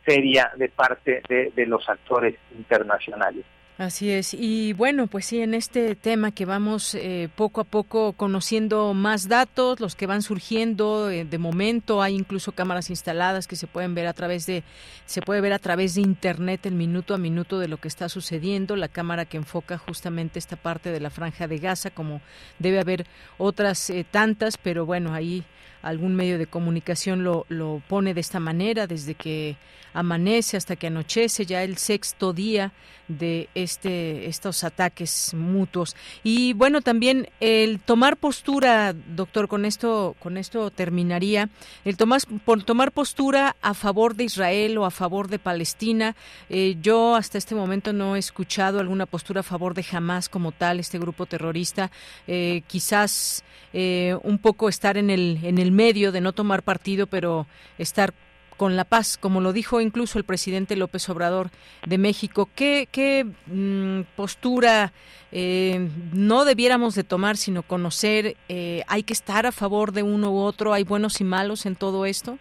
seria 0.05 0.51
de 0.57 0.69
parte 0.69 1.21
de, 1.29 1.65
los 1.65 1.87
actores 1.87 2.35
internacionales. 2.57 3.45
Así 3.77 4.11
es. 4.11 4.35
Y 4.35 4.73
bueno, 4.73 5.07
pues 5.07 5.25
sí, 5.25 5.41
en 5.41 5.55
este 5.55 5.95
tema 5.95 6.31
que 6.31 6.45
vamos 6.45 6.93
eh, 6.93 7.27
poco 7.35 7.61
a 7.61 7.63
poco 7.63 8.13
conociendo 8.13 8.93
más 8.93 9.27
datos, 9.27 9.79
los 9.79 9.95
que 9.95 10.05
van 10.05 10.21
surgiendo 10.21 11.09
eh, 11.09 11.25
de 11.25 11.37
momento, 11.39 12.03
hay 12.03 12.13
incluso 12.13 12.51
cámaras 12.51 12.91
instaladas 12.91 13.47
que 13.47 13.55
se 13.55 13.65
pueden 13.65 13.95
ver 13.95 14.05
a 14.05 14.13
través 14.13 14.45
de, 14.45 14.63
se 15.07 15.23
puede 15.23 15.41
ver 15.41 15.53
a 15.53 15.59
través 15.59 15.95
de 15.95 16.01
internet 16.01 16.67
el 16.67 16.75
minuto 16.75 17.15
a 17.15 17.17
minuto 17.17 17.57
de 17.57 17.67
lo 17.67 17.77
que 17.77 17.87
está 17.87 18.09
sucediendo, 18.09 18.75
la 18.75 18.89
cámara 18.89 19.25
que 19.25 19.37
enfoca 19.37 19.79
justamente 19.79 20.37
esta 20.37 20.55
parte 20.55 20.91
de 20.91 20.99
la 20.99 21.09
franja 21.09 21.47
de 21.47 21.57
Gaza, 21.57 21.89
como 21.89 22.21
debe 22.59 22.79
haber 22.79 23.07
otras 23.39 23.89
eh, 23.89 24.05
tantas, 24.09 24.55
pero 24.57 24.85
bueno, 24.85 25.15
ahí 25.15 25.43
algún 25.83 26.15
medio 26.15 26.37
de 26.39 26.47
comunicación 26.47 27.23
lo, 27.23 27.45
lo 27.49 27.81
pone 27.87 28.13
de 28.13 28.21
esta 28.21 28.39
manera, 28.39 28.87
desde 28.87 29.13
que 29.13 29.57
amanece 29.93 30.57
hasta 30.57 30.75
que 30.75 30.87
anochece, 30.87 31.45
ya 31.45 31.63
el 31.63 31.77
sexto 31.77 32.33
día 32.33 32.73
de 33.07 33.49
este 33.53 34.27
estos 34.27 34.63
ataques 34.63 35.33
mutuos. 35.33 35.95
Y 36.23 36.53
bueno, 36.53 36.81
también 36.81 37.27
el 37.39 37.79
tomar 37.79 38.17
postura, 38.17 38.93
doctor, 38.93 39.47
con 39.47 39.65
esto 39.65 40.15
con 40.19 40.37
esto 40.37 40.71
terminaría, 40.71 41.49
el 41.85 41.97
tomar 41.97 42.21
por 42.45 42.63
tomar 42.63 42.91
postura 42.91 43.55
a 43.61 43.73
favor 43.73 44.15
de 44.15 44.25
Israel 44.25 44.77
o 44.77 44.85
a 44.85 44.91
favor 44.91 45.27
de 45.27 45.39
Palestina. 45.39 46.15
Eh, 46.49 46.77
yo 46.81 47.15
hasta 47.15 47.37
este 47.37 47.55
momento 47.55 47.93
no 47.93 48.15
he 48.15 48.19
escuchado 48.19 48.79
alguna 48.79 49.05
postura 49.05 49.41
a 49.41 49.43
favor 49.43 49.73
de 49.73 49.85
Hamas 49.91 50.29
como 50.29 50.51
tal, 50.51 50.79
este 50.79 50.97
grupo 50.97 51.25
terrorista. 51.25 51.91
Eh, 52.27 52.63
quizás 52.67 53.43
eh, 53.73 54.15
un 54.23 54.37
poco 54.37 54.69
estar 54.69 54.97
en 54.97 55.09
el 55.09 55.39
en 55.43 55.57
el 55.57 55.71
medio 55.73 56.11
de 56.11 56.21
no 56.21 56.33
tomar 56.33 56.63
partido, 56.63 57.07
pero 57.07 57.47
estar 57.77 58.13
con 58.57 58.75
la 58.75 58.85
paz, 58.85 59.17
como 59.17 59.41
lo 59.41 59.53
dijo 59.53 59.81
incluso 59.81 60.17
el 60.17 60.23
presidente 60.23 60.75
López 60.75 61.09
Obrador 61.09 61.49
de 61.85 61.97
México. 61.97 62.49
¿Qué, 62.55 62.87
qué 62.91 63.25
mm, 63.47 64.01
postura 64.15 64.93
eh, 65.31 65.89
no 66.13 66.45
debiéramos 66.45 66.95
de 66.95 67.03
tomar, 67.03 67.37
sino 67.37 67.63
conocer? 67.63 68.35
Eh, 68.49 68.83
¿Hay 68.87 69.03
que 69.03 69.13
estar 69.13 69.45
a 69.45 69.51
favor 69.51 69.91
de 69.91 70.03
uno 70.03 70.31
u 70.31 70.39
otro? 70.39 70.73
¿Hay 70.73 70.83
buenos 70.83 71.19
y 71.21 71.23
malos 71.23 71.65
en 71.65 71.75
todo 71.75 72.05
esto? 72.05 72.37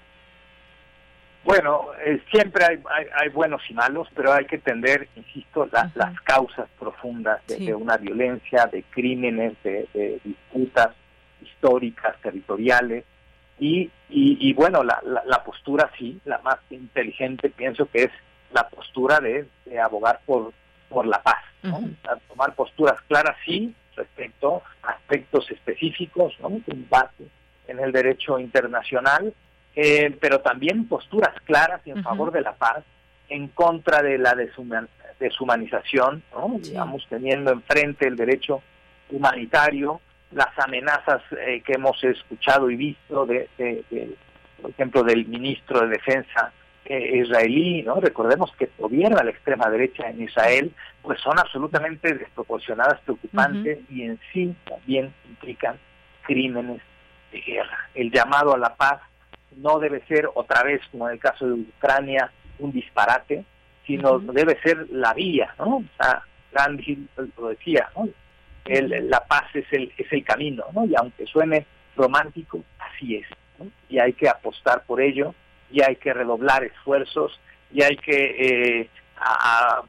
Bueno, 1.44 1.86
eh, 2.06 2.22
siempre 2.30 2.64
hay, 2.64 2.78
hay, 3.20 3.28
buenos 3.30 3.62
y 3.68 3.74
malos, 3.74 4.06
pero 4.14 4.32
hay 4.32 4.44
que 4.44 4.56
entender, 4.56 5.08
insisto, 5.16 5.68
las 5.72 5.92
causas 6.22 6.68
profundas 6.78 7.44
de, 7.48 7.74
una 7.74 7.96
violencia, 7.96 8.66
de 8.66 8.84
crímenes, 8.84 9.54
de 9.64 10.20
disputas 10.22 10.90
históricas, 11.40 12.14
territoriales, 12.22 13.04
y, 13.62 13.90
y, 14.08 14.52
bueno, 14.54 14.82
la, 14.82 15.00
la, 15.24 15.44
postura 15.44 15.88
sí, 15.96 16.20
la 16.24 16.38
más 16.38 16.58
inteligente 16.70 17.48
pienso 17.48 17.86
que 17.86 18.04
es 18.04 18.10
la 18.52 18.68
postura 18.68 19.20
de, 19.20 19.46
abogar 19.80 20.20
por, 20.26 20.52
por 20.88 21.06
la 21.06 21.22
paz, 21.22 21.44
tomar 22.28 22.54
posturas 22.56 23.00
claras 23.06 23.36
sí 23.44 23.72
respecto 23.94 24.62
a 24.82 24.90
aspectos 24.90 25.48
específicos, 25.50 26.34
¿no? 26.40 26.60
base 26.90 27.28
en 27.68 27.78
el 27.78 27.92
derecho 27.92 28.40
internacional, 28.40 29.32
eh, 29.76 30.16
pero 30.20 30.40
también 30.40 30.88
posturas 30.88 31.34
claras 31.44 31.82
en 31.86 32.02
favor 32.02 32.32
de 32.32 32.40
la 32.40 32.54
paz, 32.54 32.82
en 33.28 33.46
contra 33.46 34.02
de 34.02 34.18
la 34.18 34.34
deshumanización, 35.20 36.24
¿no? 36.32 36.56
digamos, 36.58 37.06
teniendo 37.08 37.52
enfrente 37.52 38.08
el 38.08 38.16
derecho 38.16 38.60
humanitario, 39.08 40.00
las 40.32 40.58
amenazas 40.58 41.22
eh, 41.32 41.62
que 41.64 41.74
hemos 41.74 42.02
escuchado 42.04 42.70
y 42.70 42.76
visto 42.76 43.26
de, 43.26 43.48
por 44.60 44.70
ejemplo 44.70 45.02
del 45.02 45.26
ministro 45.26 45.80
de 45.82 45.88
defensa 45.88 46.52
eh, 46.84 47.18
israelí 47.18 47.82
no 47.82 48.00
recordemos 48.00 48.52
que 48.56 48.70
gobierna 48.78 49.22
la 49.22 49.30
extrema 49.30 49.68
derecha 49.70 50.08
en 50.08 50.22
Israel 50.22 50.72
pues 51.02 51.20
son 51.20 51.38
absolutamente 51.38 52.14
desproporcionadas 52.14 53.00
preocupantes 53.00 53.78
y 53.90 54.02
en 54.02 54.18
sí 54.32 54.54
también 54.68 55.12
implican 55.28 55.78
crímenes 56.22 56.80
de 57.30 57.40
guerra. 57.40 57.88
El 57.94 58.10
llamado 58.10 58.54
a 58.54 58.58
la 58.58 58.74
paz 58.74 59.00
no 59.56 59.78
debe 59.78 60.04
ser 60.06 60.28
otra 60.34 60.62
vez 60.62 60.80
como 60.90 61.08
en 61.08 61.14
el 61.14 61.20
caso 61.20 61.46
de 61.46 61.52
Ucrania 61.54 62.32
un 62.58 62.72
disparate 62.72 63.44
sino 63.86 64.18
debe 64.18 64.58
ser 64.62 64.86
la 64.90 65.12
vía 65.12 65.54
no 65.58 65.76
o 65.76 65.84
sea, 65.98 66.22
Gandhi 66.52 67.06
lo 67.36 67.48
decía 67.48 67.88
¿no? 67.96 68.08
La 68.64 69.24
paz 69.24 69.44
es 69.54 69.66
el, 69.72 69.92
es 69.96 70.12
el 70.12 70.24
camino, 70.24 70.64
¿no? 70.72 70.84
Y 70.84 70.94
aunque 70.96 71.26
suene 71.26 71.66
romántico, 71.96 72.62
así 72.78 73.16
es, 73.16 73.26
Y 73.88 73.98
hay 73.98 74.12
que 74.12 74.28
apostar 74.28 74.84
por 74.84 75.00
ello, 75.00 75.34
y 75.70 75.82
hay 75.82 75.96
que 75.96 76.12
redoblar 76.12 76.64
esfuerzos, 76.64 77.38
y 77.72 77.82
hay 77.82 77.96
que 77.96 78.80
eh, 78.80 78.90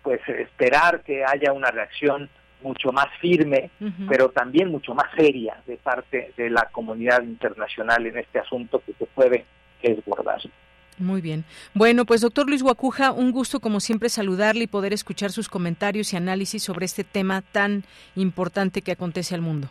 pues 0.01 0.21
esperar 0.27 1.01
que 1.03 1.23
haya 1.25 1.51
una 1.53 1.71
reacción 1.71 2.29
mucho 2.61 2.91
más 2.93 3.07
firme, 3.19 3.71
pero 4.07 4.29
también 4.29 4.69
mucho 4.69 4.93
más 4.93 5.07
seria 5.17 5.61
de 5.67 5.77
parte 5.77 6.33
de 6.37 6.49
la 6.49 6.69
comunidad 6.71 7.21
internacional 7.23 8.05
en 8.05 8.17
este 8.17 8.39
asunto 8.39 8.81
que 8.85 8.93
se 8.93 9.05
puede 9.05 9.45
desbordar. 9.81 10.39
Muy 10.99 11.21
bien. 11.21 11.43
Bueno, 11.73 12.05
pues 12.05 12.21
doctor 12.21 12.47
Luis 12.47 12.61
Guacuja, 12.61 13.11
un 13.11 13.31
gusto 13.31 13.59
como 13.59 13.79
siempre 13.79 14.09
saludarle 14.09 14.65
y 14.65 14.67
poder 14.67 14.93
escuchar 14.93 15.31
sus 15.31 15.49
comentarios 15.49 16.13
y 16.13 16.17
análisis 16.17 16.63
sobre 16.63 16.85
este 16.85 17.03
tema 17.03 17.41
tan 17.41 17.83
importante 18.15 18.81
que 18.81 18.91
acontece 18.91 19.35
al 19.35 19.41
mundo. 19.41 19.69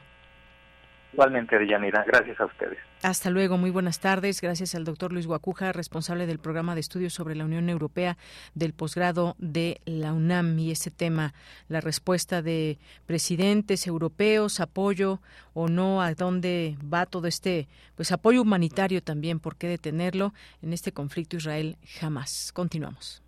Igualmente, 1.13 1.59
Deyanira. 1.59 2.05
Gracias 2.07 2.41
a 2.41 2.47
ustedes. 2.47 2.79
Hasta 3.03 3.31
luego. 3.31 3.59
Muy 3.59 3.71
buenas 3.71 4.01
tardes. 4.01 4.41
Gracias 4.41 4.75
al 4.75 4.85
doctor 4.85 5.13
Luis 5.13 5.27
Guacuja, 5.27 5.73
responsable 5.73 6.27
del 6.27 6.39
programa 6.39 6.75
de 6.75 6.81
estudios 6.81 7.13
sobre 7.13 7.35
la 7.35 7.45
Unión 7.45 7.69
Europea 7.69 8.17
del 8.55 8.73
posgrado 8.73 9.35
de 9.39 9.81
la 9.85 10.13
UNAM 10.13 10.59
y 10.59 10.71
este 10.71 10.91
tema, 10.91 11.35
la 11.69 11.81
respuesta 11.81 12.41
de 12.41 12.79
presidentes 13.07 13.87
europeos, 13.87 14.61
apoyo 14.61 15.21
o 15.53 15.69
no, 15.69 16.01
a 16.01 16.15
dónde 16.15 16.77
va 16.83 17.05
todo 17.05 17.27
este, 17.27 17.69
pues 17.95 18.11
apoyo 18.13 18.41
humanitario 18.41 19.03
también, 19.03 19.39
por 19.39 19.57
qué 19.57 19.69
detenerlo 19.69 20.33
en 20.63 20.73
este 20.73 20.93
conflicto 20.93 21.37
Israel 21.37 21.77
jamás. 22.01 22.53
Continuamos. 22.55 23.23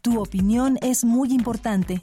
Tu 0.00 0.20
opinión 0.20 0.78
es 0.82 1.04
muy 1.04 1.30
importante. 1.32 2.02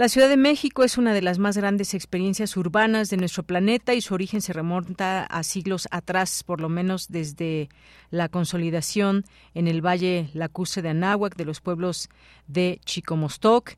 La 0.00 0.08
Ciudad 0.08 0.30
de 0.30 0.38
México 0.38 0.82
es 0.82 0.96
una 0.96 1.12
de 1.12 1.20
las 1.20 1.38
más 1.38 1.58
grandes 1.58 1.92
experiencias 1.92 2.56
urbanas 2.56 3.10
de 3.10 3.18
nuestro 3.18 3.42
planeta 3.42 3.92
y 3.92 4.00
su 4.00 4.14
origen 4.14 4.40
se 4.40 4.54
remonta 4.54 5.24
a 5.24 5.42
siglos 5.42 5.88
atrás, 5.90 6.42
por 6.42 6.62
lo 6.62 6.70
menos 6.70 7.08
desde 7.10 7.68
la 8.10 8.30
consolidación 8.30 9.26
en 9.52 9.68
el 9.68 9.84
Valle 9.84 10.30
Lacuse 10.32 10.80
de 10.80 10.88
Anáhuac 10.88 11.36
de 11.36 11.44
los 11.44 11.60
pueblos 11.60 12.08
de 12.46 12.80
Chicomostoc, 12.86 13.74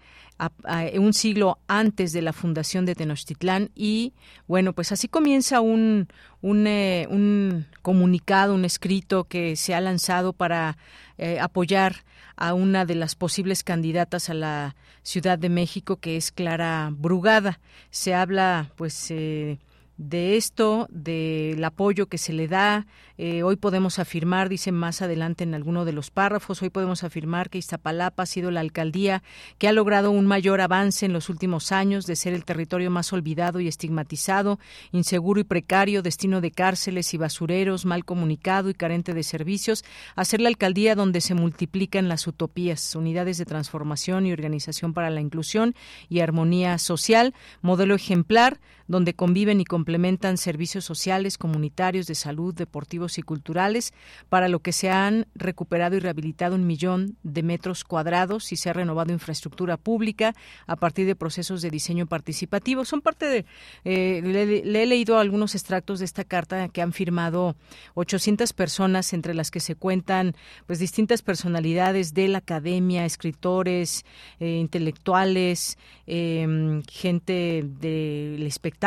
un 0.94 1.12
siglo 1.12 1.58
antes 1.66 2.12
de 2.12 2.22
la 2.22 2.32
fundación 2.32 2.86
de 2.86 2.94
Tenochtitlán 2.94 3.70
y 3.74 4.12
bueno, 4.46 4.74
pues 4.74 4.92
así 4.92 5.08
comienza 5.08 5.60
un, 5.60 6.06
un, 6.40 6.66
eh, 6.68 7.08
un 7.10 7.66
comunicado, 7.82 8.54
un 8.54 8.64
escrito 8.64 9.24
que 9.24 9.56
se 9.56 9.74
ha 9.74 9.80
lanzado 9.80 10.32
para 10.32 10.78
eh, 11.22 11.38
apoyar 11.38 12.04
a 12.34 12.52
una 12.52 12.84
de 12.84 12.96
las 12.96 13.14
posibles 13.14 13.62
candidatas 13.62 14.28
a 14.28 14.34
la 14.34 14.74
Ciudad 15.04 15.38
de 15.38 15.50
México, 15.50 15.98
que 16.00 16.16
es 16.16 16.32
Clara 16.32 16.90
Brugada. 16.92 17.60
Se 17.90 18.12
habla, 18.12 18.72
pues, 18.74 19.08
eh, 19.12 19.58
de 20.02 20.36
esto, 20.36 20.86
del 20.90 21.62
apoyo 21.64 22.06
que 22.06 22.18
se 22.18 22.32
le 22.32 22.48
da. 22.48 22.86
Eh, 23.18 23.42
hoy 23.42 23.56
podemos 23.56 23.98
afirmar, 23.98 24.48
dice 24.48 24.72
más 24.72 25.02
adelante 25.02 25.44
en 25.44 25.54
alguno 25.54 25.84
de 25.84 25.92
los 25.92 26.10
párrafos, 26.10 26.62
hoy 26.62 26.70
podemos 26.70 27.04
afirmar 27.04 27.50
que 27.50 27.58
Iztapalapa 27.58 28.24
ha 28.24 28.26
sido 28.26 28.50
la 28.50 28.60
alcaldía 28.60 29.22
que 29.58 29.68
ha 29.68 29.72
logrado 29.72 30.10
un 30.10 30.26
mayor 30.26 30.60
avance 30.60 31.06
en 31.06 31.12
los 31.12 31.28
últimos 31.28 31.72
años 31.72 32.06
de 32.06 32.16
ser 32.16 32.32
el 32.32 32.44
territorio 32.44 32.90
más 32.90 33.12
olvidado 33.12 33.60
y 33.60 33.68
estigmatizado, 33.68 34.58
inseguro 34.90 35.40
y 35.40 35.44
precario, 35.44 36.02
destino 36.02 36.40
de 36.40 36.50
cárceles 36.50 37.14
y 37.14 37.18
basureros, 37.18 37.84
mal 37.84 38.04
comunicado 38.04 38.70
y 38.70 38.74
carente 38.74 39.14
de 39.14 39.22
servicios, 39.22 39.84
a 40.16 40.24
ser 40.24 40.40
la 40.40 40.48
alcaldía 40.48 40.94
donde 40.94 41.20
se 41.20 41.34
multiplican 41.34 42.08
las 42.08 42.26
utopías, 42.26 42.96
unidades 42.96 43.38
de 43.38 43.44
transformación 43.44 44.26
y 44.26 44.32
organización 44.32 44.94
para 44.94 45.10
la 45.10 45.20
inclusión 45.20 45.74
y 46.08 46.20
armonía 46.20 46.78
social, 46.78 47.34
modelo 47.60 47.94
ejemplar 47.94 48.58
donde 48.92 49.14
conviven 49.14 49.58
y 49.58 49.64
complementan 49.64 50.36
servicios 50.36 50.84
sociales, 50.84 51.38
comunitarios, 51.38 52.06
de 52.06 52.14
salud, 52.14 52.54
deportivos 52.54 53.16
y 53.16 53.22
culturales, 53.22 53.94
para 54.28 54.48
lo 54.48 54.60
que 54.60 54.72
se 54.72 54.90
han 54.90 55.26
recuperado 55.34 55.96
y 55.96 55.98
rehabilitado 55.98 56.54
un 56.56 56.66
millón 56.66 57.16
de 57.22 57.42
metros 57.42 57.84
cuadrados 57.84 58.52
y 58.52 58.56
se 58.56 58.68
ha 58.68 58.74
renovado 58.74 59.10
infraestructura 59.10 59.78
pública 59.78 60.34
a 60.66 60.76
partir 60.76 61.06
de 61.06 61.16
procesos 61.16 61.62
de 61.62 61.70
diseño 61.70 62.06
participativo. 62.06 62.84
Son 62.84 63.00
parte 63.00 63.24
de, 63.26 63.46
eh, 63.84 64.20
le, 64.22 64.82
he 64.82 64.86
leído 64.86 65.18
algunos 65.18 65.54
extractos 65.54 65.98
de 66.00 66.04
esta 66.04 66.24
carta 66.24 66.68
que 66.68 66.82
han 66.82 66.92
firmado 66.92 67.56
800 67.94 68.52
personas, 68.52 69.14
entre 69.14 69.32
las 69.32 69.50
que 69.50 69.60
se 69.60 69.74
cuentan 69.74 70.36
pues 70.66 70.78
distintas 70.78 71.22
personalidades 71.22 72.12
de 72.12 72.28
la 72.28 72.38
academia, 72.38 73.06
escritores, 73.06 74.04
eh, 74.38 74.58
intelectuales, 74.58 75.78
eh, 76.06 76.82
gente 76.90 77.64
del 77.80 78.46
espectáculo 78.46 78.81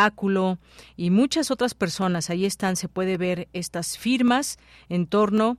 y 0.95 1.09
muchas 1.09 1.51
otras 1.51 1.73
personas. 1.73 2.29
Ahí 2.29 2.45
están, 2.45 2.75
se 2.75 2.89
puede 2.89 3.17
ver 3.17 3.47
estas 3.53 3.97
firmas 3.97 4.57
en 4.89 5.07
torno 5.07 5.57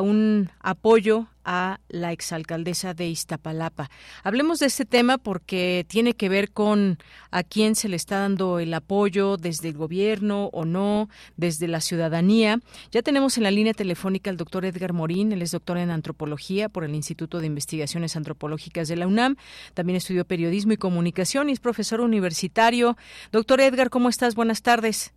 un 0.00 0.50
apoyo 0.60 1.28
a 1.50 1.80
la 1.88 2.12
exalcaldesa 2.12 2.92
de 2.92 3.08
Iztapalapa. 3.08 3.88
Hablemos 4.22 4.58
de 4.58 4.66
este 4.66 4.84
tema 4.84 5.16
porque 5.16 5.86
tiene 5.88 6.12
que 6.12 6.28
ver 6.28 6.50
con 6.50 6.98
a 7.30 7.42
quién 7.42 7.74
se 7.74 7.88
le 7.88 7.96
está 7.96 8.18
dando 8.18 8.58
el 8.58 8.74
apoyo 8.74 9.38
desde 9.38 9.68
el 9.68 9.74
gobierno 9.74 10.50
o 10.52 10.66
no, 10.66 11.08
desde 11.38 11.66
la 11.66 11.80
ciudadanía. 11.80 12.60
Ya 12.92 13.00
tenemos 13.00 13.38
en 13.38 13.44
la 13.44 13.50
línea 13.50 13.72
telefónica 13.72 14.28
al 14.28 14.36
doctor 14.36 14.66
Edgar 14.66 14.92
Morín, 14.92 15.32
él 15.32 15.40
es 15.40 15.52
doctor 15.52 15.78
en 15.78 15.90
antropología 15.90 16.68
por 16.68 16.84
el 16.84 16.94
Instituto 16.94 17.40
de 17.40 17.46
Investigaciones 17.46 18.14
Antropológicas 18.14 18.88
de 18.88 18.96
la 18.96 19.06
UNAM. 19.06 19.36
También 19.72 19.96
estudió 19.96 20.26
periodismo 20.26 20.72
y 20.72 20.76
comunicación 20.76 21.48
y 21.48 21.52
es 21.52 21.60
profesor 21.60 22.02
universitario. 22.02 22.98
Doctor 23.32 23.62
Edgar, 23.62 23.88
¿cómo 23.88 24.10
estás? 24.10 24.34
Buenas 24.34 24.60
tardes. 24.60 25.14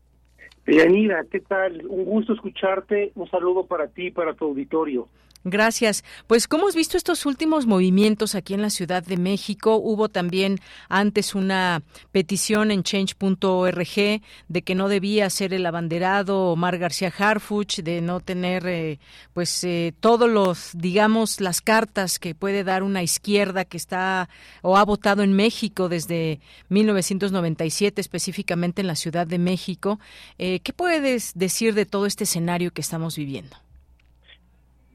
Yanira, 0.67 1.25
¿qué 1.29 1.39
tal? 1.39 1.85
Un 1.87 2.05
gusto 2.05 2.33
escucharte. 2.33 3.11
Un 3.15 3.29
saludo 3.29 3.65
para 3.65 3.87
ti 3.87 4.07
y 4.07 4.11
para 4.11 4.33
tu 4.33 4.45
auditorio. 4.45 5.07
Gracias. 5.43 6.03
Pues, 6.27 6.47
¿cómo 6.47 6.67
has 6.67 6.75
visto 6.75 6.97
estos 6.97 7.25
últimos 7.25 7.65
movimientos 7.65 8.35
aquí 8.35 8.53
en 8.53 8.61
la 8.61 8.69
Ciudad 8.69 9.03
de 9.03 9.17
México? 9.17 9.77
Hubo 9.77 10.07
también 10.07 10.59
antes 10.87 11.33
una 11.33 11.81
petición 12.11 12.69
en 12.69 12.83
change.org 12.83 14.21
de 14.47 14.61
que 14.61 14.75
no 14.75 14.87
debía 14.87 15.27
ser 15.31 15.55
el 15.55 15.65
abanderado 15.65 16.51
Omar 16.51 16.77
García 16.77 17.11
Harfuch, 17.17 17.79
de 17.79 18.01
no 18.01 18.19
tener, 18.19 18.67
eh, 18.67 18.99
pues, 19.33 19.63
eh, 19.63 19.95
todos 19.99 20.29
los, 20.29 20.71
digamos, 20.73 21.41
las 21.41 21.61
cartas 21.61 22.19
que 22.19 22.35
puede 22.35 22.63
dar 22.63 22.83
una 22.83 23.01
izquierda 23.01 23.65
que 23.65 23.77
está 23.77 24.29
o 24.61 24.77
ha 24.77 24.85
votado 24.85 25.23
en 25.23 25.33
México 25.33 25.89
desde 25.89 26.39
1997, 26.69 27.99
específicamente 27.99 28.81
en 28.81 28.87
la 28.87 28.95
Ciudad 28.95 29.25
de 29.25 29.39
México. 29.39 29.99
Eh, 30.37 30.59
¿Qué 30.59 30.71
puedes 30.71 31.31
decir 31.33 31.73
de 31.73 31.87
todo 31.87 32.05
este 32.05 32.25
escenario 32.25 32.71
que 32.71 32.81
estamos 32.81 33.15
viviendo? 33.15 33.57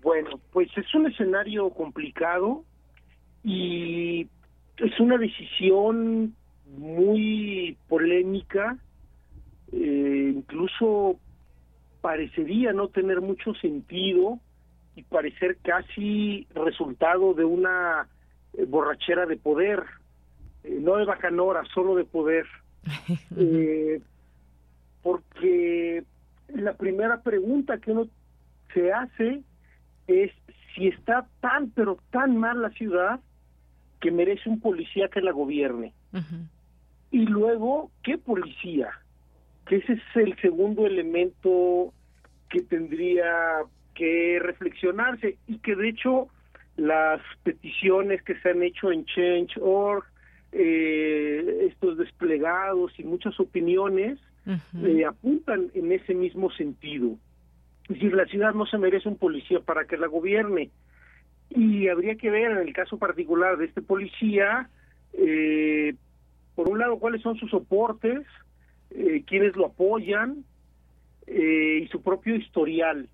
Bueno, 0.06 0.38
pues 0.52 0.68
es 0.76 0.94
un 0.94 1.08
escenario 1.08 1.68
complicado 1.70 2.62
y 3.42 4.28
es 4.76 5.00
una 5.00 5.18
decisión 5.18 6.36
muy 6.78 7.76
polémica, 7.88 8.78
eh, 9.72 10.32
incluso 10.32 11.18
parecería 12.02 12.72
no 12.72 12.86
tener 12.86 13.20
mucho 13.20 13.52
sentido 13.54 14.38
y 14.94 15.02
parecer 15.02 15.58
casi 15.60 16.46
resultado 16.54 17.34
de 17.34 17.44
una 17.44 18.06
eh, 18.52 18.64
borrachera 18.64 19.26
de 19.26 19.36
poder, 19.36 19.82
eh, 20.62 20.78
no 20.80 20.98
de 20.98 21.04
bacanora, 21.04 21.64
solo 21.74 21.96
de 21.96 22.04
poder. 22.04 22.46
porque 25.02 26.04
la 26.54 26.74
primera 26.74 27.22
pregunta 27.22 27.78
que 27.78 27.90
uno 27.90 28.06
se 28.72 28.92
hace 28.92 29.42
es 30.06 30.32
si 30.74 30.88
está 30.88 31.26
tan, 31.40 31.70
pero 31.70 31.98
tan 32.10 32.36
mal 32.36 32.60
la 32.62 32.70
ciudad 32.70 33.20
que 34.00 34.10
merece 34.10 34.48
un 34.48 34.60
policía 34.60 35.08
que 35.08 35.20
la 35.20 35.32
gobierne. 35.32 35.92
Y 37.10 37.26
luego, 37.26 37.90
¿qué 38.02 38.18
policía? 38.18 38.90
Que 39.66 39.76
ese 39.76 39.94
es 39.94 40.16
el 40.16 40.36
segundo 40.40 40.86
elemento 40.86 41.92
que 42.50 42.60
tendría 42.62 43.62
que 43.94 44.38
reflexionarse 44.40 45.38
y 45.46 45.58
que 45.58 45.74
de 45.74 45.88
hecho 45.88 46.28
las 46.76 47.20
peticiones 47.42 48.22
que 48.22 48.38
se 48.40 48.50
han 48.50 48.62
hecho 48.62 48.92
en 48.92 49.04
Change.org, 49.06 50.04
eh, 50.52 51.68
estos 51.70 51.96
desplegados 51.98 52.92
y 52.98 53.04
muchas 53.04 53.38
opiniones 53.40 54.18
eh, 54.46 55.04
apuntan 55.04 55.70
en 55.74 55.90
ese 55.90 56.14
mismo 56.14 56.50
sentido. 56.52 57.16
Es 57.88 57.94
decir, 57.94 58.14
la 58.14 58.26
ciudad 58.26 58.52
no 58.52 58.66
se 58.66 58.78
merece 58.78 59.08
un 59.08 59.16
policía 59.16 59.60
para 59.60 59.84
que 59.84 59.96
la 59.96 60.08
gobierne. 60.08 60.70
Y 61.50 61.86
habría 61.88 62.16
que 62.16 62.30
ver 62.30 62.50
en 62.50 62.58
el 62.58 62.72
caso 62.72 62.98
particular 62.98 63.56
de 63.56 63.66
este 63.66 63.80
policía, 63.80 64.68
eh, 65.12 65.94
por 66.56 66.68
un 66.68 66.80
lado, 66.80 66.98
cuáles 66.98 67.22
son 67.22 67.36
sus 67.36 67.50
soportes, 67.50 68.26
eh, 68.90 69.22
quiénes 69.24 69.54
lo 69.54 69.66
apoyan 69.66 70.44
eh, 71.28 71.82
y 71.84 71.88
su 71.88 72.02
propio 72.02 72.34
historial, 72.34 73.08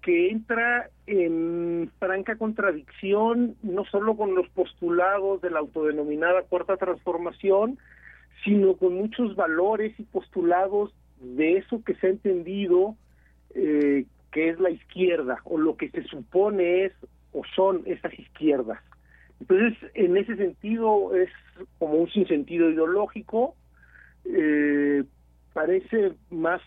que 0.00 0.30
entra 0.30 0.88
en 1.06 1.90
franca 1.98 2.36
contradicción 2.36 3.56
no 3.62 3.84
solo 3.84 4.16
con 4.16 4.34
los 4.34 4.48
postulados 4.50 5.42
de 5.42 5.50
la 5.50 5.58
autodenominada 5.58 6.42
cuarta 6.42 6.78
transformación, 6.78 7.78
sino 8.42 8.74
con 8.76 8.94
muchos 8.94 9.36
valores 9.36 9.98
y 9.98 10.02
postulados 10.04 10.94
de 11.20 11.58
eso 11.58 11.82
que 11.84 11.94
se 11.96 12.06
ha 12.06 12.10
entendido 12.10 12.96
eh, 13.54 14.04
que 14.32 14.48
es 14.50 14.58
la 14.60 14.70
izquierda 14.70 15.40
o 15.44 15.58
lo 15.58 15.76
que 15.76 15.90
se 15.90 16.02
supone 16.04 16.86
es 16.86 16.92
o 17.32 17.42
son 17.54 17.82
esas 17.86 18.18
izquierdas. 18.18 18.80
Entonces, 19.40 19.76
en 19.94 20.16
ese 20.16 20.36
sentido 20.36 21.14
es 21.14 21.30
como 21.78 21.94
un 21.94 22.10
sinsentido 22.10 22.70
ideológico, 22.70 23.54
eh, 24.24 25.04
parece 25.52 26.12
más 26.30 26.62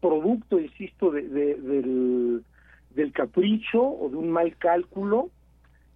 producto, 0.00 0.58
insisto, 0.58 1.10
de, 1.10 1.22
del, 1.22 2.42
del 2.90 3.12
capricho 3.12 3.82
o 3.82 4.08
de 4.10 4.16
un 4.16 4.30
mal 4.30 4.56
cálculo 4.56 5.30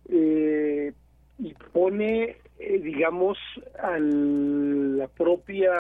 eh, 0.09 0.93
y 1.39 1.55
pone, 1.73 2.37
eh, 2.59 2.79
digamos, 2.79 3.39
al 3.83 4.99
la 4.99 5.09
propia 5.09 5.73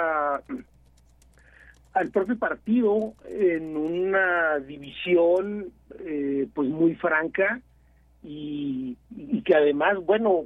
al 1.97 2.11
propio 2.11 2.39
partido 2.39 3.15
en 3.27 3.75
una 3.75 4.59
división 4.59 5.73
eh, 5.99 6.47
pues 6.53 6.69
muy 6.69 6.95
franca 6.95 7.63
y, 8.23 8.99
y, 9.17 9.41
que 9.41 9.55
además 9.55 9.97
bueno 10.05 10.45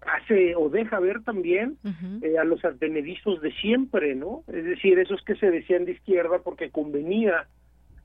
hace 0.00 0.54
o 0.56 0.70
deja 0.70 0.98
ver 0.98 1.22
también 1.22 1.76
eh, 2.22 2.38
a 2.38 2.44
los 2.44 2.64
advenedizos 2.64 3.42
de 3.42 3.52
siempre 3.52 4.14
no 4.14 4.42
es 4.48 4.64
decir 4.64 4.98
esos 4.98 5.22
que 5.22 5.36
se 5.36 5.50
decían 5.50 5.84
de 5.84 5.92
izquierda 5.92 6.38
porque 6.42 6.70
convenía 6.70 7.46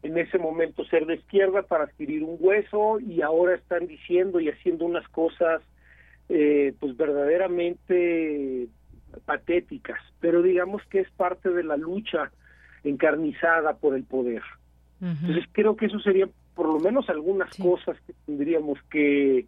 en 0.03 0.17
ese 0.17 0.37
momento 0.37 0.83
ser 0.85 1.05
de 1.05 1.15
izquierda 1.15 1.61
para 1.61 1.85
adquirir 1.85 2.23
un 2.23 2.35
hueso 2.41 2.99
y 2.99 3.21
ahora 3.21 3.55
están 3.55 3.87
diciendo 3.87 4.41
y 4.41 4.49
haciendo 4.49 4.83
unas 4.83 5.07
cosas 5.09 5.61
eh, 6.27 6.73
pues 6.77 6.97
verdaderamente 6.97 8.67
patéticas, 9.23 9.99
pero 10.19 10.41
digamos 10.41 10.81
que 10.89 10.99
es 10.99 11.11
parte 11.11 11.49
de 11.51 11.63
la 11.63 11.77
lucha 11.77 12.31
encarnizada 12.83 13.73
por 13.77 13.95
el 13.95 14.03
poder. 14.03 14.41
Entonces 15.01 15.45
creo 15.51 15.75
que 15.75 15.87
eso 15.87 15.99
sería 15.99 16.29
por 16.53 16.67
lo 16.67 16.79
menos 16.79 17.09
algunas 17.09 17.49
cosas 17.57 17.97
que 18.05 18.13
tendríamos 18.25 18.77
que, 18.91 19.47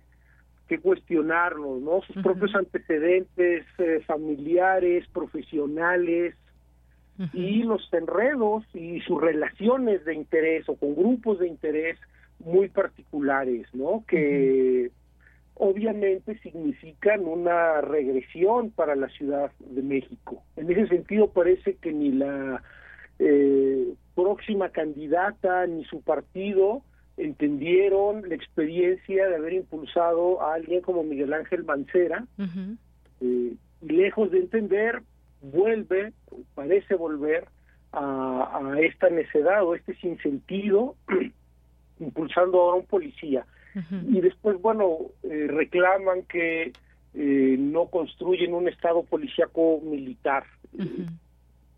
que 0.68 0.80
cuestionarnos, 0.80 1.80
¿no? 1.82 2.02
Sus 2.02 2.24
propios 2.24 2.56
antecedentes 2.56 3.66
eh, 3.78 4.02
familiares, 4.08 5.08
profesionales, 5.14 6.36
y 7.32 7.64
los 7.64 7.88
enredos 7.94 8.64
y 8.74 9.00
sus 9.02 9.22
relaciones 9.22 10.04
de 10.04 10.16
interés 10.16 10.68
o 10.68 10.76
con 10.76 10.96
grupos 10.96 11.40
de 11.40 11.48
interés 11.48 12.00
muy 12.40 12.70
particulares, 12.70 13.68
¿no? 13.74 14.04
Que 14.08 14.92
obviamente 15.56 16.38
significan 16.40 17.26
una 17.26 17.82
regresión 17.82 18.72
para 18.72 18.96
la 18.96 19.10
Ciudad 19.10 19.52
de 19.60 19.82
México. 19.84 20.44
En 20.56 20.72
ese 20.72 20.88
sentido 20.88 21.30
parece 21.30 21.76
que 21.76 21.94
ni 21.94 22.12
la 22.12 22.64
eh, 23.26 23.94
próxima 24.16 24.70
candidata 24.70 25.66
ni 25.66 25.86
su 25.86 26.02
partido 26.02 26.82
entendieron 27.18 28.28
la 28.28 28.36
experiencia 28.36 29.28
de 29.28 29.36
haber 29.36 29.54
impulsado 29.54 30.42
a 30.42 30.56
alguien 30.56 30.82
como 30.82 31.04
Miguel 31.04 31.34
Ángel 31.34 31.64
Mancera, 31.64 32.26
eh, 33.22 33.54
y 33.82 33.88
lejos 33.88 34.32
de 34.32 34.40
entender, 34.40 35.02
vuelve, 35.42 36.14
parece 36.56 36.96
volver 36.96 37.46
a, 37.92 38.72
a 38.74 38.80
esta 38.82 39.10
necedad 39.10 39.64
o 39.64 39.76
este 39.76 39.96
sinsentido, 39.96 40.96
impulsando 42.00 42.60
ahora 42.60 42.78
a 42.78 42.80
un 42.80 42.86
policía. 42.86 43.46
Y 44.08 44.22
después, 44.22 44.62
bueno, 44.62 44.98
eh, 45.24 45.48
reclaman 45.48 46.24
que 46.24 46.74
eh, 47.16 47.56
no 47.60 47.88
construyen 47.88 48.54
un 48.54 48.68
Estado 48.68 49.04
policíaco 49.04 49.82
militar. 49.84 50.44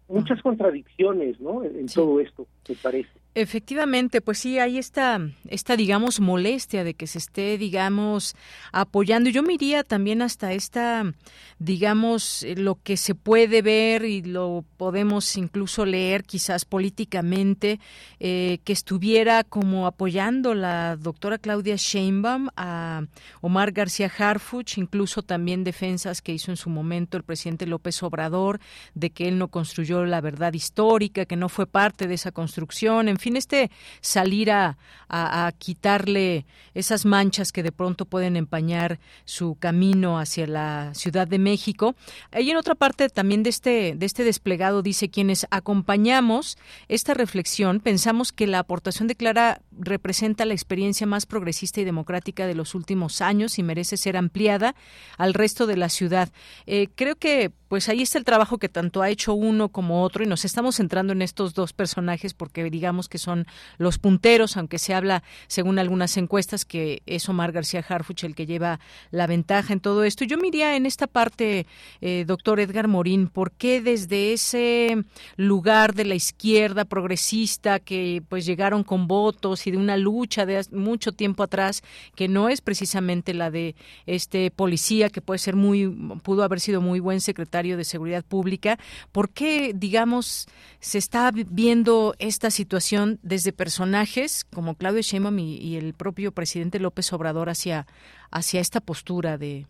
Muchas 0.08 0.42
contradicciones, 0.42 1.40
¿no? 1.40 1.64
En 1.64 1.88
todo 1.88 2.20
esto, 2.20 2.48
me 2.70 2.76
parece. 2.76 3.25
Efectivamente, 3.36 4.22
pues 4.22 4.40
sí, 4.40 4.60
hay 4.60 4.78
esta, 4.78 5.20
esta, 5.50 5.76
digamos, 5.76 6.22
molestia 6.22 6.86
de 6.86 6.94
que 6.94 7.06
se 7.06 7.18
esté, 7.18 7.58
digamos, 7.58 8.34
apoyando. 8.72 9.30
Yo 9.30 9.44
me 9.44 9.56
también 9.84 10.22
hasta 10.22 10.54
esta, 10.54 11.14
digamos, 11.60 12.44
eh, 12.44 12.56
lo 12.56 12.76
que 12.76 12.98
se 12.98 13.16
puede 13.16 13.62
ver 13.62 14.06
y 14.06 14.22
lo 14.22 14.64
podemos 14.78 15.36
incluso 15.38 15.86
leer 15.86 16.24
quizás 16.24 16.66
políticamente, 16.66 17.80
eh, 18.20 18.60
que 18.64 18.74
estuviera 18.74 19.44
como 19.44 19.88
apoyando 19.88 20.54
la 20.54 20.96
doctora 20.98 21.38
Claudia 21.38 21.76
Sheinbaum 21.78 22.50
a 22.56 23.04
Omar 23.42 23.72
García 23.72 24.12
Harfuch, 24.16 24.78
incluso 24.78 25.24
también 25.24 25.64
defensas 25.64 26.22
que 26.22 26.34
hizo 26.34 26.52
en 26.52 26.58
su 26.58 26.70
momento 26.70 27.18
el 27.18 27.24
presidente 27.24 27.66
López 27.66 28.04
Obrador, 28.04 28.60
de 28.94 29.10
que 29.10 29.28
él 29.28 29.38
no 29.38 29.48
construyó 29.48 30.06
la 30.06 30.22
verdad 30.22 30.54
histórica, 30.54 31.26
que 31.26 31.36
no 31.36 31.50
fue 31.50 31.66
parte 31.66 32.08
de 32.08 32.14
esa 32.14 32.32
construcción, 32.32 33.08
en 33.08 33.18
fin, 33.18 33.25
este 33.34 33.72
salir 34.02 34.52
a, 34.52 34.78
a, 35.10 35.52
quitarle 35.58 36.46
esas 36.74 37.06
manchas 37.06 37.52
que 37.52 37.64
de 37.64 37.72
pronto 37.72 38.06
pueden 38.06 38.36
empañar 38.36 39.00
su 39.26 39.56
camino 39.56 40.20
hacia 40.20 40.48
la 40.48 40.94
Ciudad 40.94 41.28
de 41.28 41.40
México. 41.40 41.96
Y 42.38 42.50
en 42.50 42.58
otra 42.58 42.76
parte 42.76 43.10
también 43.10 43.44
de 43.44 43.50
este, 43.50 43.96
de 43.96 44.06
este 44.06 44.24
desplegado 44.24 44.82
dice 44.82 45.10
quienes 45.10 45.48
acompañamos 45.52 46.58
esta 46.88 47.14
reflexión, 47.14 47.80
pensamos 47.80 48.32
que 48.32 48.48
la 48.48 48.60
aportación 48.60 49.08
de 49.08 49.16
Clara 49.16 49.62
representa 49.78 50.46
la 50.46 50.54
experiencia 50.54 51.08
más 51.08 51.26
progresista 51.26 51.82
y 51.82 51.86
democrática 51.86 52.48
de 52.48 52.56
los 52.56 52.76
últimos 52.76 53.22
años 53.22 53.60
y 53.60 53.64
merece 53.64 53.98
ser 53.98 54.18
ampliada 54.18 54.76
al 55.18 55.34
resto 55.34 55.68
de 55.68 55.78
la 55.78 55.90
ciudad. 55.90 56.30
Eh, 56.66 56.88
creo 56.96 57.16
que 57.16 57.52
pues 57.68 57.90
ahí 57.90 58.02
está 58.02 58.18
el 58.18 58.26
trabajo 58.26 58.58
que 58.58 58.70
tanto 58.70 59.02
ha 59.02 59.10
hecho 59.10 59.34
uno 59.34 59.70
como 59.70 60.04
otro 60.04 60.24
y 60.24 60.28
nos 60.28 60.46
estamos 60.46 60.76
centrando 60.76 61.14
en 61.14 61.22
estos 61.22 61.54
dos 61.54 61.74
personajes 61.74 62.34
porque 62.34 62.64
digamos 62.70 63.10
que 63.10 63.15
son 63.18 63.46
los 63.78 64.00
punteros, 64.00 64.58
aunque 64.58 64.80
se 64.80 64.94
habla, 64.94 65.24
según 65.48 65.80
algunas 65.80 66.18
encuestas, 66.18 66.66
que 66.66 67.02
es 67.06 67.30
Omar 67.30 67.52
García 67.52 67.86
Harfuch 67.88 68.24
el 68.24 68.36
que 68.36 68.46
lleva 68.46 68.80
la 69.12 69.28
ventaja 69.28 69.74
en 69.74 69.80
todo 69.80 70.04
esto. 70.04 70.26
Yo 70.26 70.38
miraría 70.38 70.76
en 70.76 70.86
esta 70.86 71.08
parte, 71.08 71.66
eh, 72.02 72.24
doctor 72.28 72.60
Edgar 72.60 72.88
Morín, 72.88 73.28
¿por 73.28 73.52
qué 73.52 73.82
desde 73.82 74.34
ese 74.34 75.04
lugar 75.36 75.94
de 75.94 76.06
la 76.06 76.16
izquierda 76.16 76.86
progresista 76.86 77.80
que 77.80 78.24
pues 78.30 78.46
llegaron 78.46 78.84
con 78.84 79.08
votos 79.08 79.68
y 79.68 79.72
de 79.72 79.78
una 79.78 79.98
lucha 79.98 80.46
de 80.46 80.64
mucho 80.72 81.12
tiempo 81.12 81.44
atrás, 81.44 81.84
que 82.16 82.28
no 82.28 82.50
es 82.50 82.62
precisamente 82.62 83.34
la 83.34 83.52
de 83.52 83.76
este 84.06 84.52
policía, 84.52 85.10
que 85.10 85.22
puede 85.22 85.40
ser 85.40 85.56
muy, 85.56 85.88
pudo 86.24 86.44
haber 86.44 86.60
sido 86.60 86.82
muy 86.82 87.00
buen 87.00 87.22
secretario 87.22 87.78
de 87.78 87.84
Seguridad 87.84 88.24
Pública. 88.24 88.78
¿Por 89.12 89.30
qué, 89.30 89.74
digamos, 89.76 90.48
se 90.80 90.98
está 90.98 91.32
viendo 91.32 92.16
esta 92.20 92.52
situación 92.52 93.05
desde 93.22 93.54
personajes 93.54 94.46
como 94.46 94.76
Claudio 94.76 95.02
Sheinbaum 95.02 95.40
y, 95.40 95.76
el 95.78 95.94
propio 95.94 96.32
presidente 96.32 96.80
López 96.80 97.12
Obrador 97.14 97.50
hacia, 97.50 97.86
hacia 98.32 98.62
esta 98.62 98.82
postura 98.82 99.38
de 99.38 99.66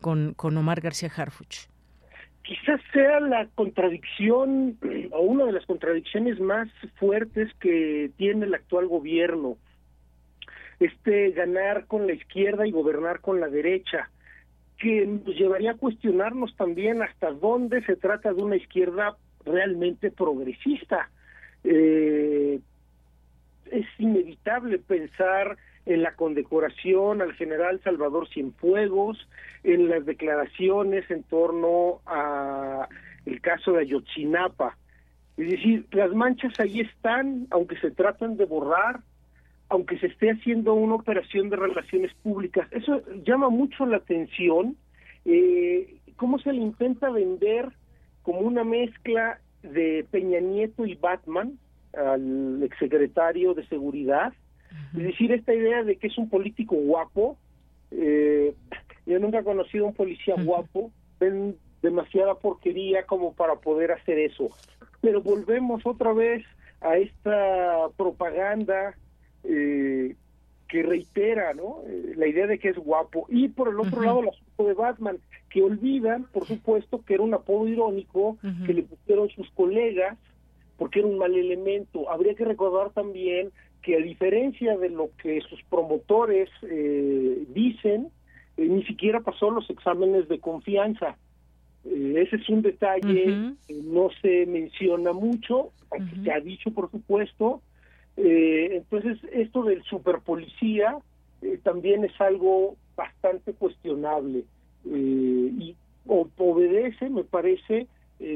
con, 0.00 0.34
con 0.34 0.56
Omar 0.56 0.80
García 0.80 1.10
Harfuch? 1.14 1.68
Quizás 2.42 2.80
sea 2.92 3.18
la 3.20 3.48
contradicción 3.54 4.78
o 5.10 5.20
una 5.20 5.46
de 5.46 5.52
las 5.52 5.66
contradicciones 5.66 6.38
más 6.38 6.68
fuertes 6.96 7.52
que 7.60 8.10
tiene 8.16 8.46
el 8.46 8.54
actual 8.54 8.86
gobierno. 8.86 9.56
Este 10.78 11.30
ganar 11.30 11.86
con 11.86 12.06
la 12.06 12.12
izquierda 12.12 12.66
y 12.66 12.70
gobernar 12.70 13.20
con 13.20 13.40
la 13.40 13.48
derecha 13.48 14.10
que 14.78 15.06
nos 15.06 15.34
llevaría 15.34 15.72
a 15.72 15.76
cuestionarnos 15.76 16.54
también 16.56 17.02
hasta 17.02 17.30
dónde 17.30 17.82
se 17.84 17.96
trata 17.96 18.32
de 18.32 18.42
una 18.42 18.56
izquierda 18.56 19.16
realmente 19.44 20.10
progresista. 20.10 21.10
Eh, 21.68 22.60
es 23.72 23.86
inevitable 23.98 24.78
pensar 24.78 25.56
en 25.84 26.02
la 26.02 26.14
condecoración 26.14 27.22
al 27.22 27.32
general 27.34 27.80
Salvador 27.82 28.28
Cienfuegos, 28.28 29.28
en 29.64 29.88
las 29.88 30.06
declaraciones 30.06 31.10
en 31.10 31.24
torno 31.24 32.00
a 32.06 32.88
el 33.24 33.40
caso 33.40 33.72
de 33.72 33.80
Ayotzinapa. 33.82 34.76
Es 35.36 35.50
decir, 35.50 35.86
las 35.90 36.12
manchas 36.12 36.58
ahí 36.60 36.80
están, 36.80 37.48
aunque 37.50 37.76
se 37.78 37.90
tratan 37.90 38.36
de 38.36 38.44
borrar, 38.44 39.00
aunque 39.68 39.98
se 39.98 40.06
esté 40.06 40.30
haciendo 40.30 40.74
una 40.74 40.94
operación 40.94 41.50
de 41.50 41.56
relaciones 41.56 42.14
públicas. 42.22 42.68
Eso 42.70 43.02
llama 43.24 43.50
mucho 43.50 43.86
la 43.86 43.96
atención, 43.96 44.76
eh, 45.24 45.96
cómo 46.14 46.38
se 46.38 46.52
le 46.52 46.60
intenta 46.60 47.10
vender 47.10 47.72
como 48.22 48.40
una 48.40 48.62
mezcla 48.62 49.40
de 49.72 50.06
Peña 50.10 50.40
Nieto 50.40 50.86
y 50.86 50.94
Batman 50.94 51.58
al 51.96 52.62
exsecretario 52.62 53.54
de 53.54 53.66
Seguridad. 53.66 54.32
Es 54.96 55.02
decir, 55.02 55.32
esta 55.32 55.54
idea 55.54 55.82
de 55.82 55.96
que 55.96 56.08
es 56.08 56.18
un 56.18 56.28
político 56.28 56.76
guapo. 56.76 57.38
Eh, 57.90 58.54
yo 59.06 59.18
nunca 59.18 59.40
he 59.40 59.44
conocido 59.44 59.84
a 59.84 59.88
un 59.88 59.94
policía 59.94 60.34
guapo. 60.38 60.90
Ven 61.20 61.56
demasiada 61.82 62.34
porquería 62.34 63.04
como 63.04 63.34
para 63.34 63.56
poder 63.56 63.92
hacer 63.92 64.18
eso. 64.18 64.50
Pero 65.00 65.22
volvemos 65.22 65.84
otra 65.86 66.12
vez 66.12 66.44
a 66.80 66.96
esta 66.96 67.88
propaganda 67.96 68.94
eh, 69.44 70.14
que 70.68 70.82
reitera 70.82 71.54
¿no? 71.54 71.82
Eh, 71.86 72.14
la 72.16 72.26
idea 72.26 72.46
de 72.46 72.58
que 72.58 72.68
es 72.68 72.76
guapo. 72.76 73.26
Y 73.28 73.48
por 73.48 73.68
el 73.68 73.80
otro 73.80 74.02
lado, 74.02 74.20
el 74.20 74.28
asunto 74.28 74.64
de 74.64 74.74
Batman, 74.74 75.18
que 75.48 75.62
olvidan, 75.62 76.24
por 76.32 76.46
supuesto, 76.46 77.02
que 77.04 77.14
era 77.14 77.22
un 77.22 77.34
apodo 77.34 77.68
irónico 77.68 78.36
que 78.66 78.74
le 78.74 78.82
pusieron 78.82 79.28
sus 79.30 79.50
colegas 79.50 80.18
porque 80.76 80.98
era 80.98 81.08
un 81.08 81.18
mal 81.18 81.34
elemento. 81.34 82.10
Habría 82.10 82.34
que 82.34 82.44
recordar 82.44 82.90
también 82.90 83.50
que 83.82 83.96
a 83.96 84.00
diferencia 84.00 84.76
de 84.76 84.90
lo 84.90 85.10
que 85.22 85.40
sus 85.42 85.62
promotores 85.64 86.50
eh, 86.62 87.44
dicen, 87.48 88.08
ni 88.56 88.82
siquiera 88.84 89.20
pasó 89.20 89.50
los 89.50 89.68
exámenes 89.70 90.28
de 90.28 90.40
confianza. 90.40 91.16
ese 91.84 92.36
es 92.36 92.48
un 92.48 92.62
detalle 92.62 93.54
que 93.66 93.74
no 93.84 94.08
se 94.20 94.46
menciona 94.46 95.12
mucho, 95.12 95.70
aunque 95.90 96.16
se 96.22 96.32
ha 96.32 96.40
dicho, 96.40 96.70
por 96.72 96.90
supuesto, 96.90 97.62
Eh, 98.16 98.68
entonces, 98.72 99.18
esto 99.32 99.62
del 99.64 99.82
superpolicía 99.84 100.98
eh, 101.42 101.58
también 101.62 102.04
es 102.04 102.18
algo 102.20 102.76
bastante 102.96 103.52
cuestionable 103.52 104.44
eh, 104.86 105.50
y 105.58 105.76
obedece, 106.06 107.10
me 107.10 107.24
parece, 107.24 107.88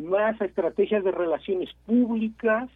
más 0.03 0.39
a 0.41 0.45
estrategias 0.45 1.03
de 1.05 1.13
relaciones 1.13 1.71
públicas, 1.87 2.69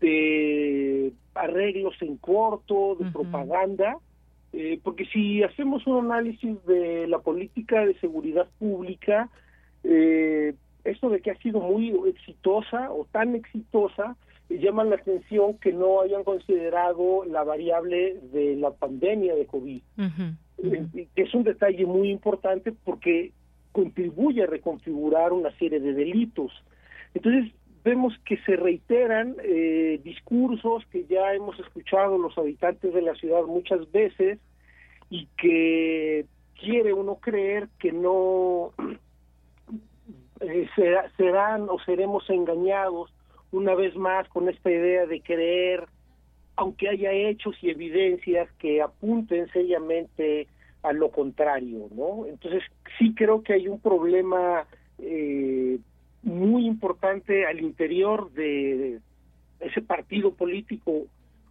de 0.00 1.12
arreglos 1.34 1.94
en 2.00 2.16
corto, 2.16 2.96
de 2.98 3.10
propaganda, 3.10 3.98
porque 4.82 5.04
si 5.06 5.42
hacemos 5.42 5.86
un 5.86 6.06
análisis 6.06 6.64
de 6.64 7.06
la 7.08 7.18
política 7.18 7.84
de 7.84 7.98
seguridad 7.98 8.48
pública, 8.58 9.28
esto 9.82 11.10
de 11.10 11.20
que 11.20 11.32
ha 11.32 11.38
sido 11.38 11.60
muy 11.60 11.92
exitosa 12.08 12.90
o 12.92 13.04
tan 13.10 13.34
exitosa, 13.34 14.16
llama 14.48 14.84
la 14.84 14.96
atención 14.96 15.58
que 15.58 15.72
no 15.72 16.00
hayan 16.00 16.24
considerado 16.24 17.24
la 17.26 17.44
variable 17.44 18.18
de 18.32 18.56
la 18.56 18.70
pandemia 18.70 19.34
de 19.34 19.46
COVID, 19.46 19.82
que 21.14 21.22
es 21.22 21.34
un 21.34 21.44
detalle 21.44 21.84
muy 21.84 22.10
importante 22.10 22.72
porque 22.84 23.32
contribuye 23.72 24.42
a 24.42 24.46
reconfigurar 24.46 25.32
una 25.32 25.50
serie 25.58 25.80
de 25.80 25.92
delitos. 25.92 26.52
Entonces, 27.14 27.52
vemos 27.84 28.14
que 28.24 28.38
se 28.38 28.56
reiteran 28.56 29.36
eh, 29.42 30.00
discursos 30.02 30.84
que 30.86 31.04
ya 31.04 31.34
hemos 31.34 31.58
escuchado 31.60 32.18
los 32.18 32.36
habitantes 32.38 32.92
de 32.92 33.02
la 33.02 33.14
ciudad 33.14 33.44
muchas 33.44 33.90
veces 33.92 34.38
y 35.10 35.26
que 35.36 36.26
quiere 36.58 36.92
uno 36.92 37.16
creer 37.16 37.68
que 37.78 37.92
no 37.92 38.72
eh, 40.40 40.68
serán 41.16 41.68
o 41.68 41.78
seremos 41.80 42.28
engañados 42.30 43.12
una 43.52 43.74
vez 43.74 43.96
más 43.96 44.28
con 44.28 44.48
esta 44.48 44.70
idea 44.70 45.06
de 45.06 45.20
creer, 45.20 45.86
aunque 46.56 46.88
haya 46.88 47.12
hechos 47.12 47.56
y 47.62 47.70
evidencias 47.70 48.50
que 48.58 48.82
apunten 48.82 49.48
seriamente 49.52 50.48
a 50.82 50.92
lo 50.92 51.10
contrario, 51.10 51.88
¿no? 51.94 52.26
Entonces 52.26 52.62
sí 52.98 53.14
creo 53.14 53.42
que 53.42 53.54
hay 53.54 53.68
un 53.68 53.80
problema 53.80 54.66
eh, 54.98 55.78
muy 56.22 56.66
importante 56.66 57.46
al 57.46 57.60
interior 57.60 58.30
de 58.32 59.00
ese 59.60 59.82
partido 59.82 60.34
político 60.34 61.06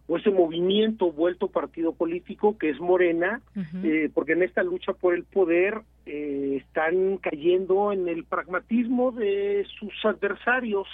o 0.06 0.16
ese 0.16 0.30
movimiento 0.30 1.12
vuelto 1.12 1.48
partido 1.48 1.92
político 1.92 2.56
que 2.56 2.70
es 2.70 2.80
Morena, 2.80 3.42
eh, 3.84 4.10
porque 4.14 4.32
en 4.32 4.42
esta 4.42 4.62
lucha 4.62 4.94
por 4.94 5.14
el 5.14 5.24
poder 5.24 5.82
eh, 6.06 6.62
están 6.62 7.18
cayendo 7.18 7.92
en 7.92 8.08
el 8.08 8.24
pragmatismo 8.24 9.12
de 9.12 9.66
sus 9.78 9.92
adversarios 10.04 10.88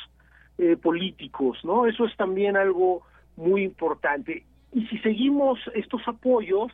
eh, 0.59 0.77
políticos, 0.77 1.59
¿no? 1.65 1.87
Eso 1.87 2.05
es 2.05 2.17
también 2.17 2.57
algo 2.57 3.03
muy 3.37 3.65
importante. 3.65 4.45
Y 4.73 4.87
si 4.87 4.99
seguimos 4.99 5.59
estos 5.75 6.03
apoyos, 6.07 6.73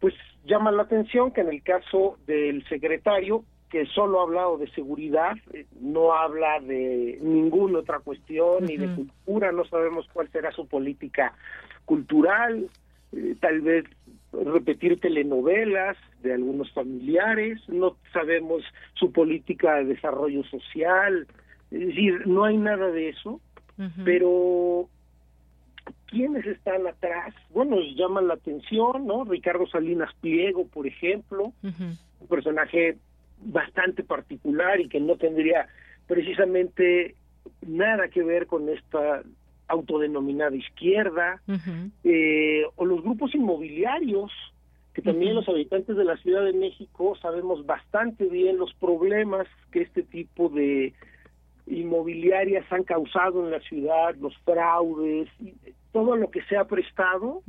pues 0.00 0.14
llama 0.44 0.72
la 0.72 0.82
atención 0.82 1.32
que 1.32 1.42
en 1.42 1.48
el 1.48 1.62
caso 1.62 2.18
del 2.26 2.66
secretario, 2.68 3.44
que 3.68 3.86
solo 3.86 4.20
ha 4.20 4.24
hablado 4.24 4.58
de 4.58 4.68
seguridad, 4.72 5.36
no 5.80 6.12
habla 6.12 6.58
de 6.60 7.18
ninguna 7.22 7.78
otra 7.80 8.00
cuestión, 8.00 8.64
ni 8.64 8.76
de 8.76 8.92
cultura, 8.94 9.52
no 9.52 9.64
sabemos 9.64 10.08
cuál 10.12 10.28
será 10.30 10.50
su 10.50 10.66
política 10.66 11.34
cultural, 11.84 12.68
eh, 13.12 13.36
tal 13.40 13.60
vez 13.60 13.84
repetir 14.32 15.00
telenovelas 15.00 15.96
de 16.22 16.34
algunos 16.34 16.72
familiares, 16.72 17.60
no 17.68 17.96
sabemos 18.12 18.62
su 18.94 19.12
política 19.12 19.76
de 19.76 19.86
desarrollo 19.86 20.42
social, 20.44 21.26
es 21.70 21.86
decir, 21.86 22.26
no 22.26 22.44
hay 22.44 22.56
nada 22.56 22.90
de 22.90 23.10
eso, 23.10 23.40
pero 24.04 24.88
¿quiénes 26.06 26.44
están 26.46 26.86
atrás? 26.86 27.34
Bueno, 27.50 27.76
llaman 27.96 28.28
la 28.28 28.34
atención, 28.34 29.06
¿no? 29.06 29.24
Ricardo 29.24 29.66
Salinas 29.66 30.12
Pliego, 30.20 30.66
por 30.66 30.86
ejemplo, 30.86 31.52
un 31.62 32.26
personaje 32.28 32.98
bastante 33.42 34.02
particular 34.02 34.80
y 34.80 34.88
que 34.88 35.00
no 35.00 35.16
tendría 35.16 35.66
precisamente 36.06 37.14
nada 37.66 38.08
que 38.08 38.22
ver 38.22 38.46
con 38.46 38.68
esta 38.68 39.22
autodenominada 39.68 40.56
izquierda, 40.56 41.40
eh, 42.04 42.64
o 42.76 42.84
los 42.84 43.02
grupos 43.02 43.34
inmobiliarios, 43.34 44.32
que 44.92 45.02
también 45.02 45.36
los 45.36 45.48
habitantes 45.48 45.96
de 45.96 46.04
la 46.04 46.16
Ciudad 46.16 46.44
de 46.44 46.52
México 46.52 47.16
sabemos 47.22 47.64
bastante 47.64 48.26
bien 48.26 48.58
los 48.58 48.74
problemas 48.74 49.46
que 49.70 49.82
este 49.82 50.02
tipo 50.02 50.48
de 50.48 50.92
inmobiliarias 51.66 52.64
han 52.70 52.84
causado 52.84 53.44
en 53.44 53.52
la 53.52 53.60
ciudad, 53.60 54.14
los 54.16 54.36
fraudes, 54.38 55.28
todo 55.92 56.16
lo 56.16 56.30
que 56.30 56.42
se 56.42 56.56
ha 56.56 56.64
prestado. 56.64 57.42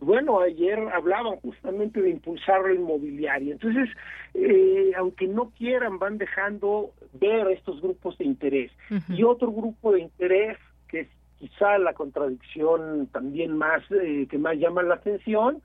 Bueno, 0.00 0.40
ayer 0.40 0.78
hablaban 0.94 1.36
justamente 1.36 2.00
de 2.00 2.10
impulsar 2.10 2.62
la 2.62 2.74
inmobiliaria. 2.74 3.52
Entonces, 3.52 3.88
eh, 4.34 4.92
aunque 4.96 5.26
no 5.26 5.50
quieran, 5.50 5.98
van 5.98 6.16
dejando 6.16 6.90
ver 7.14 7.48
estos 7.48 7.80
grupos 7.80 8.16
de 8.18 8.24
interés. 8.24 8.72
Y 9.08 9.24
otro 9.24 9.50
grupo 9.52 9.92
de 9.92 10.00
interés 10.00 10.58
que 10.88 11.00
es 11.00 11.08
quizá 11.38 11.78
la 11.78 11.94
contradicción 11.94 13.08
también 13.12 13.56
más 13.56 13.82
eh, 13.90 14.26
que 14.30 14.38
más 14.38 14.56
llama 14.58 14.82
la 14.82 14.96
atención, 14.96 15.62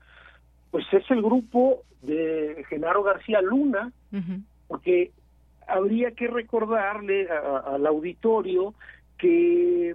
pues 0.70 0.84
es 0.92 1.08
el 1.10 1.22
grupo 1.22 1.82
de 2.02 2.64
Genaro 2.68 3.02
García 3.02 3.40
Luna, 3.42 3.92
porque 4.68 5.12
habría 5.66 6.12
que 6.12 6.28
recordarle 6.28 7.28
al 7.28 7.86
auditorio 7.86 8.74
que 9.18 9.94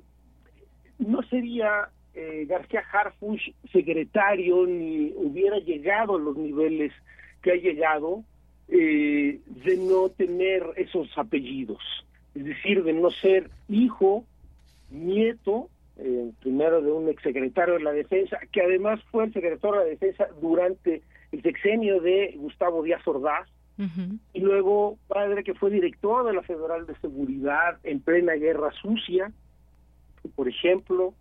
no 1.00 1.24
sería 1.24 1.90
eh, 2.14 2.46
García 2.48 2.84
Harfuch 2.92 3.54
secretario 3.72 4.66
ni 4.68 5.14
hubiera 5.16 5.58
llegado 5.60 6.16
a 6.16 6.20
los 6.20 6.36
niveles 6.38 6.92
que 7.42 7.52
ha 7.52 7.56
llegado 7.56 8.24
eh, 8.68 9.40
de 9.46 9.78
no 9.78 10.10
tener 10.10 10.64
esos 10.76 11.10
apellidos, 11.18 11.82
es 12.36 12.46
decir, 12.46 12.84
de 12.84 12.94
no 12.94 13.10
ser 13.12 13.50
hijo 13.68 14.26
nieto, 14.90 15.70
eh, 15.98 16.32
primero 16.42 16.82
de 16.82 16.92
un 16.92 17.10
exsecretario 17.10 17.76
de 17.76 17.84
la 17.84 17.92
Defensa, 17.92 18.40
que 18.52 18.62
además 18.62 19.02
fue 19.12 19.26
el 19.26 19.34
secretario 19.34 19.80
de 19.80 19.86
la 19.86 19.90
Defensa 19.92 20.28
durante 20.42 21.02
el 21.32 21.42
sexenio 21.42 22.02
de 22.02 22.34
Gustavo 22.38 22.84
Díaz 22.84 23.06
Ordaz, 23.08 23.48
y 24.34 24.40
luego 24.40 24.98
padre 25.08 25.44
que 25.44 25.56
fue 25.56 25.72
director 25.72 26.26
de 26.26 26.34
la 26.34 26.44
Federal 26.44 26.86
de 26.86 26.96
Seguridad 26.98 27.80
en 27.84 28.00
plena 28.00 28.34
guerra 28.34 28.72
sucia, 28.74 29.32
por 30.36 30.48
ejemplo, 30.48 31.14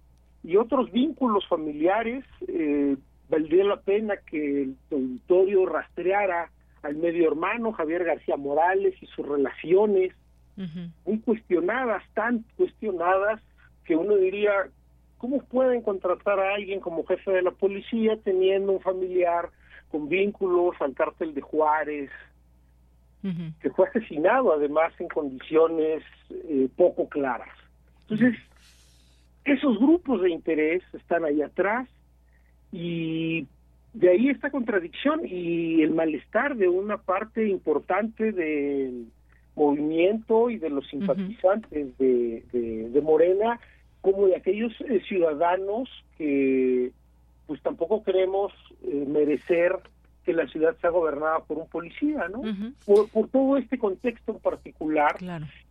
y 0.42 0.56
otros 0.56 0.90
vínculos 0.92 1.46
familiares, 1.48 2.24
eh, 2.48 2.96
valdría 3.28 3.64
la 3.64 3.80
pena 3.80 4.16
que 4.18 4.62
el 4.62 4.76
auditorio 4.90 5.66
rastreara 5.66 6.50
al 6.82 6.96
medio 6.96 7.28
hermano 7.28 7.72
Javier 7.72 8.04
García 8.04 8.36
Morales 8.36 8.94
y 9.00 9.06
sus 9.06 9.26
relaciones, 9.26 10.12
muy 11.06 11.18
cuestionadas, 11.20 12.02
tan 12.12 12.44
cuestionadas, 12.58 13.40
que 13.86 13.96
uno 13.96 14.16
diría, 14.16 14.52
¿cómo 15.16 15.42
pueden 15.44 15.80
contratar 15.80 16.38
a 16.38 16.54
alguien 16.54 16.80
como 16.80 17.06
jefe 17.06 17.30
de 17.30 17.40
la 17.40 17.50
policía 17.50 18.18
teniendo 18.22 18.72
un 18.72 18.80
familiar 18.80 19.48
con 19.90 20.08
vínculos 20.08 20.76
al 20.80 20.94
cártel 20.94 21.34
de 21.34 21.40
Juárez, 21.40 22.10
que 23.60 23.70
fue 23.70 23.88
asesinado 23.88 24.52
además 24.52 24.92
en 24.98 25.08
condiciones 25.08 26.02
eh, 26.30 26.68
poco 26.76 27.08
claras? 27.08 27.54
Entonces, 28.02 28.38
esos 29.44 29.78
grupos 29.78 30.22
de 30.22 30.30
interés 30.30 30.82
están 30.92 31.24
ahí 31.24 31.42
atrás 31.42 31.88
y 32.72 33.46
de 33.92 34.08
ahí 34.08 34.28
esta 34.28 34.50
contradicción 34.50 35.20
y 35.24 35.82
el 35.82 35.92
malestar 35.92 36.56
de 36.56 36.68
una 36.68 36.98
parte 36.98 37.48
importante 37.48 38.32
del 38.32 39.06
movimiento 39.56 40.48
y 40.48 40.58
de 40.58 40.70
los 40.70 40.88
simpatizantes 40.88 41.98
de, 41.98 42.44
de 42.92 43.00
Morena 43.02 43.58
como 44.00 44.26
de 44.26 44.36
aquellos 44.36 44.72
eh, 44.80 45.00
ciudadanos 45.06 45.88
que 46.16 46.92
pues 47.46 47.60
tampoco 47.62 48.02
queremos 48.02 48.52
eh, 48.84 49.04
merecer 49.06 49.72
que 50.24 50.32
la 50.32 50.46
ciudad 50.48 50.76
sea 50.80 50.90
gobernada 50.90 51.40
por 51.40 51.58
un 51.58 51.68
policía, 51.68 52.28
¿no? 52.28 52.42
por, 52.84 53.28
todo 53.28 53.56
este 53.56 53.78
contexto 53.78 54.32
en 54.32 54.38
particular. 54.38 55.16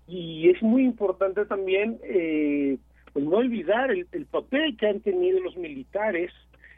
Y 0.08 0.50
es 0.50 0.62
muy 0.64 0.84
importante 0.84 1.46
también 1.46 2.00
eh, 2.04 2.78
pues 3.14 3.26
no 3.26 3.38
olvidar 3.38 3.92
el, 3.92 4.06
papel 4.26 4.76
que 4.78 4.88
han 4.88 5.02
tenido 5.02 5.40
los 5.40 5.56
militares 5.58 6.32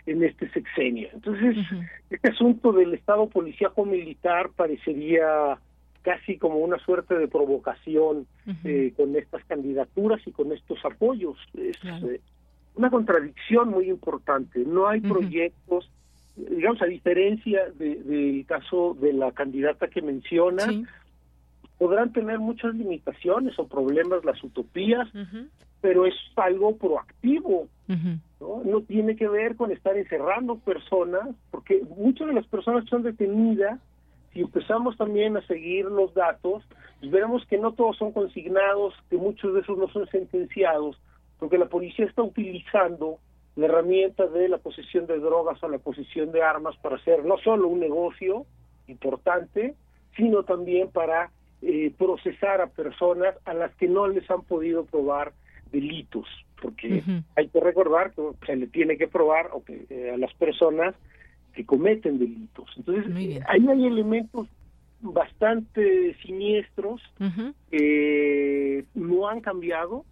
en 0.06 0.24
este 0.24 0.50
sexenio. 0.50 1.10
Entonces, 1.14 1.58
este 2.10 2.30
asunto 2.30 2.72
del 2.72 2.94
Estado 2.94 3.28
policíaco 3.28 3.86
militar 3.86 4.50
parecería 4.56 5.58
casi 6.02 6.38
como 6.38 6.58
una 6.58 6.80
suerte 6.80 7.16
de 7.16 7.28
provocación 7.28 8.26
eh, 8.64 8.94
con 8.98 9.16
estas 9.16 9.44
candidaturas 9.46 10.20
y 10.26 10.32
con 10.32 10.52
estos 10.52 10.84
apoyos. 10.84 11.38
Es 11.54 11.78
eh, 11.86 12.20
una 12.76 12.90
contradicción 12.90 13.70
muy 13.70 13.90
importante. 13.90 14.60
No 14.66 14.88
hay 14.88 15.02
proyectos, 15.02 15.90
digamos, 16.50 16.82
a 16.82 16.86
diferencia 16.86 17.70
del 17.72 18.46
caso 18.48 18.96
de 19.00 19.14
la 19.14 19.32
candidata 19.32 19.88
que 19.88 20.02
menciona, 20.02 20.66
podrán 21.78 22.14
tener 22.14 22.40
muchas 22.40 22.76
limitaciones 22.76 23.58
o 23.60 23.68
problemas 23.68 24.24
las 24.26 24.44
utopías, 24.44 25.08
pero 25.82 26.06
es 26.06 26.16
algo 26.36 26.76
proactivo. 26.78 27.68
¿no? 28.40 28.62
no 28.64 28.82
tiene 28.82 29.16
que 29.16 29.28
ver 29.28 29.56
con 29.56 29.72
estar 29.72 29.98
encerrando 29.98 30.58
personas, 30.58 31.30
porque 31.52 31.82
muchas 31.98 32.28
de 32.28 32.34
las 32.34 32.48
personas 32.48 32.86
son 32.90 33.04
detenidas, 33.04 33.80
si 34.34 34.42
empezamos 34.42 34.98
también 34.98 35.36
a 35.36 35.46
seguir 35.46 35.86
los 35.86 36.14
datos, 36.14 36.64
pues 37.00 37.12
veremos 37.12 37.46
que 37.48 37.58
no 37.58 37.74
todos 37.74 37.98
son 37.98 38.12
consignados, 38.14 38.94
que 39.10 39.18
muchos 39.18 39.54
de 39.54 39.60
esos 39.60 39.78
no 39.78 39.90
son 39.90 40.08
sentenciados, 40.08 40.98
porque 41.38 41.58
la 41.58 41.68
policía 41.68 42.06
está 42.06 42.24
utilizando 42.24 43.20
la 43.56 43.66
herramienta 43.66 44.28
de 44.28 44.48
la 44.48 44.58
posesión 44.58 45.08
de 45.08 45.20
drogas 45.20 45.62
o 45.64 45.70
la 45.70 45.78
posesión 45.78 46.32
de 46.32 46.42
armas 46.42 46.76
para 46.78 46.96
hacer 46.96 47.26
no 47.26 47.38
solo 47.38 47.68
un 47.68 47.80
negocio 47.80 48.46
importante, 48.88 49.76
sino 50.16 50.44
también 50.44 50.90
para 50.90 51.32
eh, 51.62 51.92
procesar 51.98 52.62
a 52.62 52.68
personas 52.68 53.36
a 53.46 53.54
las 53.54 53.74
que 53.76 53.88
no 53.88 54.08
les 54.08 54.30
han 54.30 54.42
podido 54.44 54.86
probar 54.86 55.34
delitos, 55.72 56.28
porque 56.62 57.04
hay 57.36 57.48
que 57.50 57.60
recordar 57.60 58.12
que 58.14 58.22
se 58.46 58.56
le 58.56 58.68
tiene 58.68 58.98
que 58.98 59.08
probar 59.08 59.50
o 59.54 59.64
que, 59.64 59.86
eh, 59.90 60.12
a 60.14 60.18
las 60.18 60.34
personas 60.34 60.96
que 61.54 61.66
cometen 61.66 62.20
delitos. 62.20 62.70
Entonces, 62.78 63.14
ahí 63.48 63.68
hay 63.68 63.86
elementos 63.86 64.48
bastante 65.02 66.16
siniestros 66.26 67.02
que 67.70 68.86
no 68.94 69.28
han 69.28 69.42
cambiado 69.42 70.06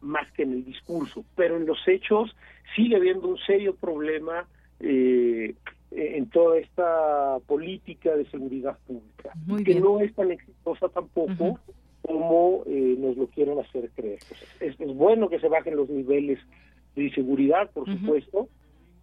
más 0.00 0.30
que 0.32 0.42
en 0.42 0.52
el 0.52 0.64
discurso, 0.64 1.24
pero 1.34 1.56
en 1.56 1.66
los 1.66 1.78
hechos 1.86 2.34
sigue 2.74 2.96
habiendo 2.96 3.28
un 3.28 3.38
serio 3.38 3.74
problema 3.74 4.46
eh, 4.80 5.54
en 5.90 6.28
toda 6.30 6.58
esta 6.58 7.38
política 7.46 8.14
de 8.14 8.26
seguridad 8.30 8.78
pública, 8.86 9.32
que 9.64 9.80
no 9.80 10.00
es 10.00 10.14
tan 10.14 10.30
exitosa 10.30 10.88
tampoco 10.88 11.58
como 12.02 12.62
eh, 12.66 12.96
nos 12.98 13.16
lo 13.16 13.26
quieren 13.26 13.58
hacer 13.58 13.90
creer. 13.94 14.18
es, 14.60 14.76
bueno 14.78 15.28
que 15.28 15.38
se 15.40 15.48
bajen 15.48 15.76
los 15.76 15.88
niveles 15.90 16.38
de 16.96 17.04
inseguridad, 17.04 17.70
por 17.70 17.86
supuesto, 17.86 18.48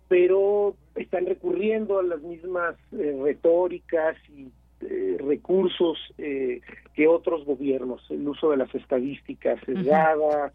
pero 0.07 0.75
están 0.95 1.25
recurriendo 1.25 1.99
a 1.99 2.03
las 2.03 2.21
mismas 2.21 2.75
eh, 2.93 3.17
retóricas 3.21 4.17
y 4.29 4.47
eh, 4.81 5.17
recursos 5.19 5.97
que 6.17 7.07
otros 7.07 7.45
gobiernos, 7.45 8.05
el 8.09 8.27
uso 8.27 8.51
de 8.51 8.57
las 8.57 8.73
estadísticas 8.73 9.59
sesgadas, 9.65 10.53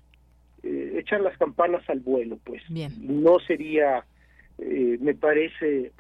echan 0.63 1.25
las 1.25 1.37
campanas 1.39 1.83
al 1.89 2.01
vuelo, 2.01 2.39
pues. 2.45 2.63
No 2.99 3.39
sería, 3.47 4.05
me 4.59 5.15
parece, 5.15 5.93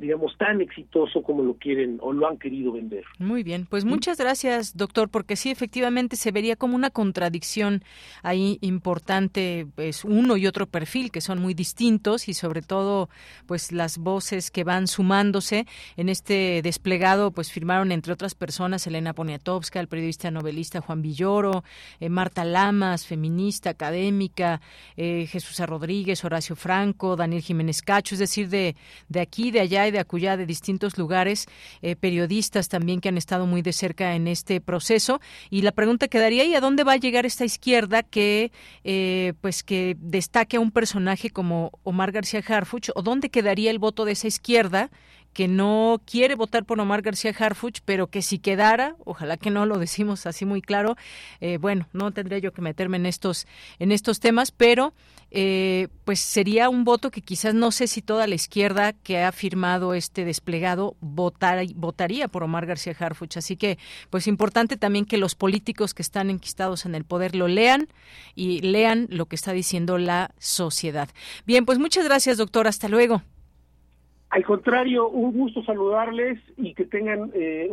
digamos, 0.00 0.36
tan 0.38 0.60
exitoso 0.60 1.22
como 1.22 1.42
lo 1.42 1.54
quieren 1.54 1.98
o 2.00 2.12
lo 2.12 2.26
han 2.26 2.38
querido 2.38 2.72
vender. 2.72 3.04
Muy 3.18 3.42
bien, 3.42 3.66
pues 3.68 3.84
muchas 3.84 4.18
gracias, 4.18 4.76
doctor, 4.76 5.08
porque 5.08 5.36
sí, 5.36 5.50
efectivamente 5.50 6.16
se 6.16 6.32
vería 6.32 6.56
como 6.56 6.74
una 6.74 6.90
contradicción 6.90 7.84
ahí 8.22 8.58
importante, 8.62 9.66
pues 9.74 10.04
uno 10.04 10.36
y 10.36 10.46
otro 10.46 10.66
perfil 10.66 11.10
que 11.10 11.20
son 11.20 11.40
muy 11.40 11.54
distintos 11.54 12.28
y 12.28 12.34
sobre 12.34 12.62
todo, 12.62 13.08
pues 13.46 13.72
las 13.72 13.98
voces 13.98 14.50
que 14.50 14.64
van 14.64 14.88
sumándose. 14.88 15.66
En 15.96 16.08
este 16.08 16.62
desplegado, 16.62 17.30
pues 17.30 17.52
firmaron 17.52 17.92
entre 17.92 18.12
otras 18.12 18.34
personas 18.34 18.86
Elena 18.86 19.12
Poniatowska, 19.12 19.80
el 19.80 19.88
periodista 19.88 20.30
novelista 20.30 20.80
Juan 20.80 21.02
Villoro, 21.02 21.62
eh, 22.00 22.08
Marta 22.08 22.44
Lamas, 22.44 23.06
feminista, 23.06 23.70
académica, 23.70 24.60
eh, 24.96 25.26
Jesús 25.26 25.60
Rodríguez, 25.66 26.24
Horacio 26.24 26.56
Franco, 26.56 27.16
Daniel 27.16 27.42
Jiménez 27.42 27.82
Cacho, 27.82 28.14
es 28.14 28.18
decir, 28.18 28.48
de, 28.48 28.76
de 29.08 29.20
aquí, 29.20 29.50
de 29.50 29.60
allá 29.60 29.89
de 29.92 29.98
Acullá, 29.98 30.36
de 30.36 30.46
distintos 30.46 30.98
lugares, 30.98 31.46
eh, 31.82 31.96
periodistas 31.96 32.68
también 32.68 33.00
que 33.00 33.08
han 33.08 33.18
estado 33.18 33.46
muy 33.46 33.62
de 33.62 33.72
cerca 33.72 34.14
en 34.14 34.28
este 34.28 34.60
proceso. 34.60 35.20
Y 35.50 35.62
la 35.62 35.72
pregunta 35.72 36.08
quedaría, 36.08 36.44
¿y 36.44 36.54
a 36.54 36.60
dónde 36.60 36.84
va 36.84 36.92
a 36.92 36.96
llegar 36.96 37.26
esta 37.26 37.44
izquierda 37.44 38.02
que, 38.02 38.52
eh, 38.84 39.34
pues, 39.40 39.62
que 39.62 39.96
destaque 40.00 40.56
a 40.56 40.60
un 40.60 40.70
personaje 40.70 41.30
como 41.30 41.72
Omar 41.82 42.12
García 42.12 42.42
Harfuch? 42.46 42.90
¿O 42.94 43.02
dónde 43.02 43.30
quedaría 43.30 43.70
el 43.70 43.78
voto 43.78 44.04
de 44.04 44.12
esa 44.12 44.26
izquierda 44.26 44.90
que 45.32 45.48
no 45.48 46.00
quiere 46.04 46.34
votar 46.34 46.64
por 46.64 46.80
Omar 46.80 47.02
García 47.02 47.34
Harfuch, 47.38 47.80
pero 47.84 48.08
que 48.08 48.22
si 48.22 48.38
quedara, 48.38 48.96
ojalá 49.04 49.36
que 49.36 49.50
no 49.50 49.66
lo 49.66 49.78
decimos 49.78 50.26
así 50.26 50.44
muy 50.44 50.62
claro, 50.62 50.96
eh, 51.40 51.58
bueno, 51.58 51.88
no 51.92 52.10
tendría 52.10 52.38
yo 52.38 52.52
que 52.52 52.62
meterme 52.62 52.96
en 52.96 53.06
estos, 53.06 53.46
en 53.78 53.92
estos 53.92 54.20
temas, 54.20 54.50
pero 54.50 54.92
eh, 55.32 55.86
pues 56.04 56.18
sería 56.18 56.68
un 56.68 56.84
voto 56.84 57.12
que 57.12 57.22
quizás 57.22 57.54
no 57.54 57.70
sé 57.70 57.86
si 57.86 58.02
toda 58.02 58.26
la 58.26 58.34
izquierda 58.34 58.92
que 58.92 59.22
ha 59.22 59.30
firmado 59.30 59.94
este 59.94 60.24
desplegado 60.24 60.96
votar, 61.00 61.64
votaría 61.74 62.26
por 62.26 62.42
Omar 62.42 62.66
García 62.66 62.96
Harfuch. 62.98 63.36
Así 63.36 63.56
que, 63.56 63.78
pues 64.10 64.26
importante 64.26 64.76
también 64.76 65.04
que 65.04 65.18
los 65.18 65.36
políticos 65.36 65.94
que 65.94 66.02
están 66.02 66.30
enquistados 66.30 66.84
en 66.84 66.94
el 66.96 67.04
poder 67.04 67.36
lo 67.36 67.46
lean 67.46 67.88
y 68.34 68.60
lean 68.60 69.06
lo 69.10 69.26
que 69.26 69.36
está 69.36 69.52
diciendo 69.52 69.98
la 69.98 70.32
sociedad. 70.38 71.08
Bien, 71.46 71.64
pues 71.64 71.78
muchas 71.78 72.04
gracias, 72.04 72.36
doctor. 72.36 72.66
Hasta 72.66 72.88
luego. 72.88 73.22
Al 74.30 74.44
contrario, 74.44 75.08
un 75.08 75.32
gusto 75.32 75.62
saludarles 75.64 76.40
y 76.56 76.74
que 76.74 76.84
tengan 76.84 77.30
eh, 77.34 77.68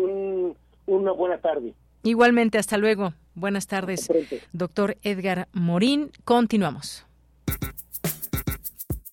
una 0.88 1.12
buena 1.12 1.38
tarde. 1.38 1.74
Igualmente, 2.04 2.58
hasta 2.58 2.78
luego. 2.78 3.14
Buenas 3.36 3.68
tardes, 3.68 4.12
doctor 4.54 4.98
Edgar 5.04 5.48
Morín. 5.54 6.10
Continuamos. 6.26 7.06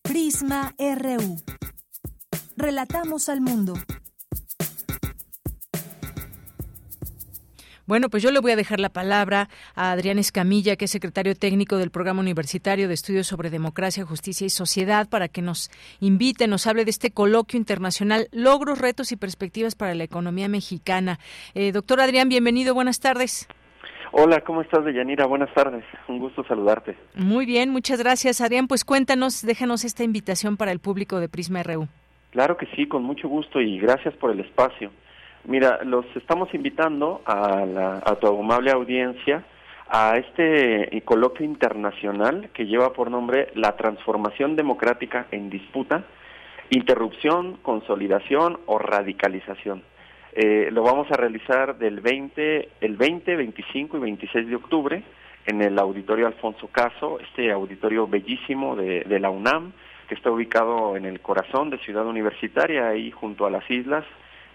Prisma 0.02 0.74
RU. 0.78 1.36
Relatamos 2.56 3.28
al 3.28 3.42
mundo. 3.42 3.74
Bueno, 7.86 8.08
pues 8.08 8.22
yo 8.22 8.30
le 8.30 8.40
voy 8.40 8.52
a 8.52 8.56
dejar 8.56 8.80
la 8.80 8.88
palabra 8.88 9.48
a 9.74 9.92
Adrián 9.92 10.18
Escamilla, 10.18 10.76
que 10.76 10.86
es 10.86 10.90
secretario 10.90 11.34
técnico 11.34 11.76
del 11.76 11.90
Programa 11.90 12.20
Universitario 12.20 12.88
de 12.88 12.94
Estudios 12.94 13.26
sobre 13.26 13.50
Democracia, 13.50 14.06
Justicia 14.06 14.46
y 14.46 14.50
Sociedad, 14.50 15.06
para 15.06 15.28
que 15.28 15.42
nos 15.42 15.70
invite, 16.00 16.46
nos 16.46 16.66
hable 16.66 16.86
de 16.86 16.90
este 16.90 17.10
coloquio 17.10 17.58
internacional, 17.58 18.28
logros, 18.32 18.78
retos 18.78 19.12
y 19.12 19.16
perspectivas 19.16 19.74
para 19.74 19.94
la 19.94 20.04
economía 20.04 20.48
mexicana. 20.48 21.18
Eh, 21.54 21.72
doctor 21.72 22.00
Adrián, 22.00 22.30
bienvenido, 22.30 22.72
buenas 22.72 23.00
tardes. 23.00 23.46
Hola, 24.12 24.40
¿cómo 24.40 24.62
estás, 24.62 24.82
Deyanira? 24.86 25.26
Buenas 25.26 25.52
tardes, 25.52 25.84
un 26.08 26.20
gusto 26.20 26.42
saludarte. 26.44 26.96
Muy 27.16 27.44
bien, 27.44 27.68
muchas 27.68 27.98
gracias, 27.98 28.40
Adrián. 28.40 28.66
Pues 28.66 28.86
cuéntanos, 28.86 29.42
déjanos 29.42 29.84
esta 29.84 30.04
invitación 30.04 30.56
para 30.56 30.72
el 30.72 30.78
público 30.78 31.20
de 31.20 31.28
Prisma 31.28 31.62
RU. 31.62 31.88
Claro 32.30 32.56
que 32.56 32.66
sí, 32.74 32.88
con 32.88 33.02
mucho 33.02 33.28
gusto 33.28 33.60
y 33.60 33.78
gracias 33.78 34.14
por 34.14 34.30
el 34.30 34.40
espacio. 34.40 34.90
Mira, 35.46 35.80
los 35.84 36.06
estamos 36.16 36.52
invitando 36.54 37.20
a, 37.26 37.66
la, 37.66 38.02
a 38.04 38.16
tu 38.16 38.26
amable 38.28 38.70
audiencia 38.70 39.44
a 39.88 40.16
este 40.16 41.02
coloquio 41.04 41.44
internacional 41.44 42.48
que 42.54 42.64
lleva 42.64 42.94
por 42.94 43.10
nombre 43.10 43.48
La 43.54 43.76
transformación 43.76 44.56
democrática 44.56 45.26
en 45.30 45.50
disputa, 45.50 46.04
interrupción, 46.70 47.58
consolidación 47.58 48.58
o 48.64 48.78
radicalización. 48.78 49.82
Eh, 50.32 50.70
lo 50.72 50.82
vamos 50.82 51.10
a 51.12 51.16
realizar 51.16 51.76
del 51.76 52.00
20, 52.00 52.68
el 52.80 52.96
20, 52.96 53.36
25 53.36 53.98
y 53.98 54.00
26 54.00 54.48
de 54.48 54.56
octubre 54.56 55.02
en 55.44 55.60
el 55.60 55.78
auditorio 55.78 56.26
Alfonso 56.26 56.68
Caso, 56.68 57.20
este 57.20 57.52
auditorio 57.52 58.08
bellísimo 58.08 58.76
de 58.76 59.20
la 59.20 59.28
UNAM, 59.28 59.72
que 60.08 60.14
está 60.14 60.30
ubicado 60.30 60.96
en 60.96 61.04
el 61.04 61.20
corazón 61.20 61.68
de 61.68 61.78
Ciudad 61.78 62.06
Universitaria, 62.06 62.88
ahí 62.88 63.10
junto 63.10 63.44
a 63.44 63.50
las 63.50 63.70
islas, 63.70 64.04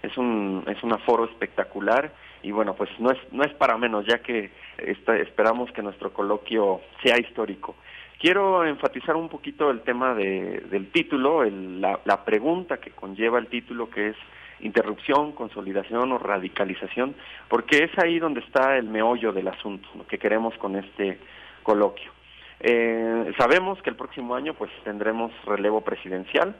es 0.02 0.16
un, 0.16 0.64
es 0.66 0.82
un 0.82 0.92
aforo 0.92 1.24
espectacular 1.24 2.12
y 2.42 2.50
bueno, 2.52 2.74
pues 2.74 2.90
no 2.98 3.10
es, 3.10 3.18
no 3.32 3.42
es 3.42 3.52
para 3.54 3.76
menos, 3.76 4.06
ya 4.06 4.18
que 4.18 4.50
esperamos 4.78 5.70
que 5.72 5.82
nuestro 5.82 6.12
coloquio 6.12 6.80
sea 7.02 7.18
histórico. 7.18 7.76
Quiero 8.18 8.66
enfatizar 8.66 9.16
un 9.16 9.28
poquito 9.28 9.70
el 9.70 9.80
tema 9.80 10.14
de, 10.14 10.60
del 10.70 10.90
título, 10.90 11.44
la, 11.44 12.00
la 12.04 12.24
pregunta 12.24 12.78
que 12.78 12.90
conlleva 12.90 13.38
el 13.38 13.46
título, 13.46 13.88
que 13.88 14.10
es 14.10 14.16
interrupción, 14.60 15.32
consolidación 15.32 16.12
o 16.12 16.18
radicalización, 16.18 17.14
porque 17.48 17.84
es 17.84 17.98
ahí 17.98 18.18
donde 18.18 18.40
está 18.40 18.76
el 18.76 18.88
meollo 18.88 19.32
del 19.32 19.48
asunto, 19.48 19.88
lo 19.96 20.06
que 20.06 20.18
queremos 20.18 20.54
con 20.58 20.76
este 20.76 21.18
coloquio. 21.62 22.12
Eh, 22.60 23.32
sabemos 23.38 23.80
que 23.80 23.88
el 23.90 23.96
próximo 23.96 24.34
año 24.34 24.52
pues 24.54 24.70
tendremos 24.84 25.32
relevo 25.46 25.80
presidencial, 25.80 26.54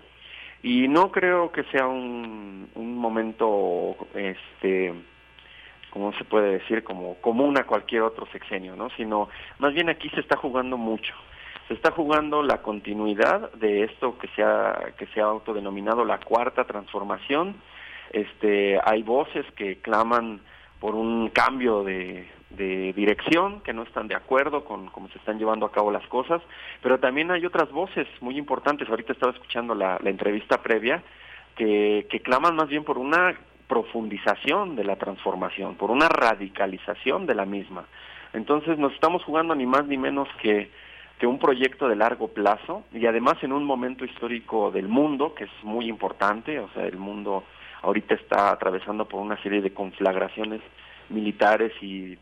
y 0.62 0.88
no 0.88 1.10
creo 1.10 1.52
que 1.52 1.64
sea 1.64 1.86
un, 1.86 2.68
un 2.74 2.96
momento 2.96 3.96
este 4.14 4.92
como 5.90 6.12
se 6.12 6.24
puede 6.24 6.58
decir 6.58 6.84
como 6.84 7.14
común 7.16 7.58
a 7.58 7.64
cualquier 7.64 8.02
otro 8.02 8.26
sexenio 8.32 8.76
no 8.76 8.90
sino 8.96 9.28
más 9.58 9.72
bien 9.74 9.88
aquí 9.88 10.08
se 10.10 10.20
está 10.20 10.36
jugando 10.36 10.76
mucho. 10.76 11.14
Se 11.68 11.74
está 11.74 11.92
jugando 11.92 12.42
la 12.42 12.62
continuidad 12.62 13.52
de 13.52 13.84
esto 13.84 14.18
que 14.18 14.26
se 14.34 14.42
ha 14.42 14.92
que 14.98 15.06
se 15.06 15.20
ha 15.20 15.24
autodenominado 15.24 16.04
la 16.04 16.18
cuarta 16.18 16.64
transformación. 16.64 17.54
Este 18.12 18.80
hay 18.84 19.04
voces 19.04 19.46
que 19.54 19.76
claman 19.80 20.40
por 20.80 20.96
un 20.96 21.28
cambio 21.28 21.84
de, 21.84 22.26
de 22.50 22.92
dirección, 22.92 23.60
que 23.60 23.72
no 23.72 23.82
están 23.82 24.08
de 24.08 24.14
acuerdo 24.14 24.64
con 24.64 24.88
cómo 24.88 25.08
se 25.08 25.18
están 25.18 25.38
llevando 25.38 25.66
a 25.66 25.72
cabo 25.72 25.90
las 25.90 26.06
cosas, 26.08 26.42
pero 26.82 26.98
también 26.98 27.30
hay 27.30 27.46
otras 27.46 27.70
voces 27.70 28.06
muy 28.20 28.36
importantes. 28.36 28.88
Ahorita 28.88 29.12
estaba 29.12 29.32
escuchando 29.32 29.74
la, 29.74 29.98
entrevista 30.04 30.62
previa 30.62 31.02
que, 31.56 32.06
que 32.10 32.20
claman 32.20 32.56
más 32.56 32.68
bien 32.68 32.84
por 32.84 32.98
una 32.98 33.34
profundización 33.68 34.74
de 34.74 34.84
la 34.84 34.96
transformación, 34.96 35.76
por 35.76 35.90
una 35.90 36.08
radicalización 36.08 37.26
de 37.26 37.34
la 37.34 37.44
misma. 37.44 37.84
Entonces 38.32 38.78
nos 38.78 38.92
estamos 38.92 39.22
jugando 39.24 39.54
ni 39.54 39.66
más 39.66 39.86
ni 39.86 39.96
menos 39.96 40.28
que 40.42 40.70
que 41.20 41.26
un 41.26 41.38
proyecto 41.38 41.86
de 41.86 41.96
largo 41.96 42.28
plazo 42.28 42.84
y 42.94 43.04
además 43.04 43.36
en 43.42 43.52
un 43.52 43.62
momento 43.62 44.06
histórico 44.06 44.70
del 44.70 44.88
mundo 44.88 45.34
que 45.34 45.44
es 45.44 45.50
muy 45.62 45.86
importante, 45.86 46.58
o 46.58 46.70
sea, 46.70 46.86
el 46.86 46.96
mundo 46.96 47.44
ahorita 47.82 48.14
está 48.14 48.50
atravesando 48.50 49.04
por 49.04 49.20
una 49.20 49.40
serie 49.42 49.60
de 49.60 49.74
conflagraciones 49.74 50.62
militares 51.10 51.72
y, 51.82 52.18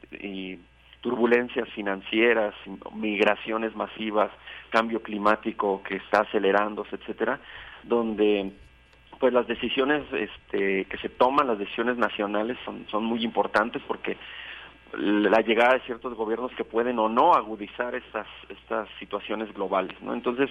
turbulencias 1.01 1.68
financieras, 1.70 2.55
migraciones 2.93 3.74
masivas, 3.76 4.32
cambio 4.70 5.01
climático 5.01 5.80
que 5.84 5.95
está 5.97 6.22
acelerándose, 6.22 6.97
etcétera, 6.97 7.39
donde 7.84 8.51
pues 9.20 9.32
las 9.32 9.47
decisiones 9.47 10.03
este, 10.12 10.86
que 10.86 10.99
se 10.99 11.09
toman, 11.09 11.47
las 11.47 11.59
decisiones 11.59 11.97
nacionales 11.99 12.59
son, 12.64 12.84
son 12.91 13.05
muy 13.05 13.22
importantes 13.22 13.80
porque 13.86 14.16
la 14.93 15.41
llegada 15.41 15.74
de 15.74 15.80
ciertos 15.80 16.14
gobiernos 16.14 16.53
que 16.57 16.64
pueden 16.64 16.99
o 16.99 17.09
no 17.09 17.34
agudizar 17.34 17.95
estas 17.95 18.26
estas 18.49 18.89
situaciones 18.99 19.53
globales, 19.55 20.01
¿no? 20.03 20.14
Entonces, 20.14 20.51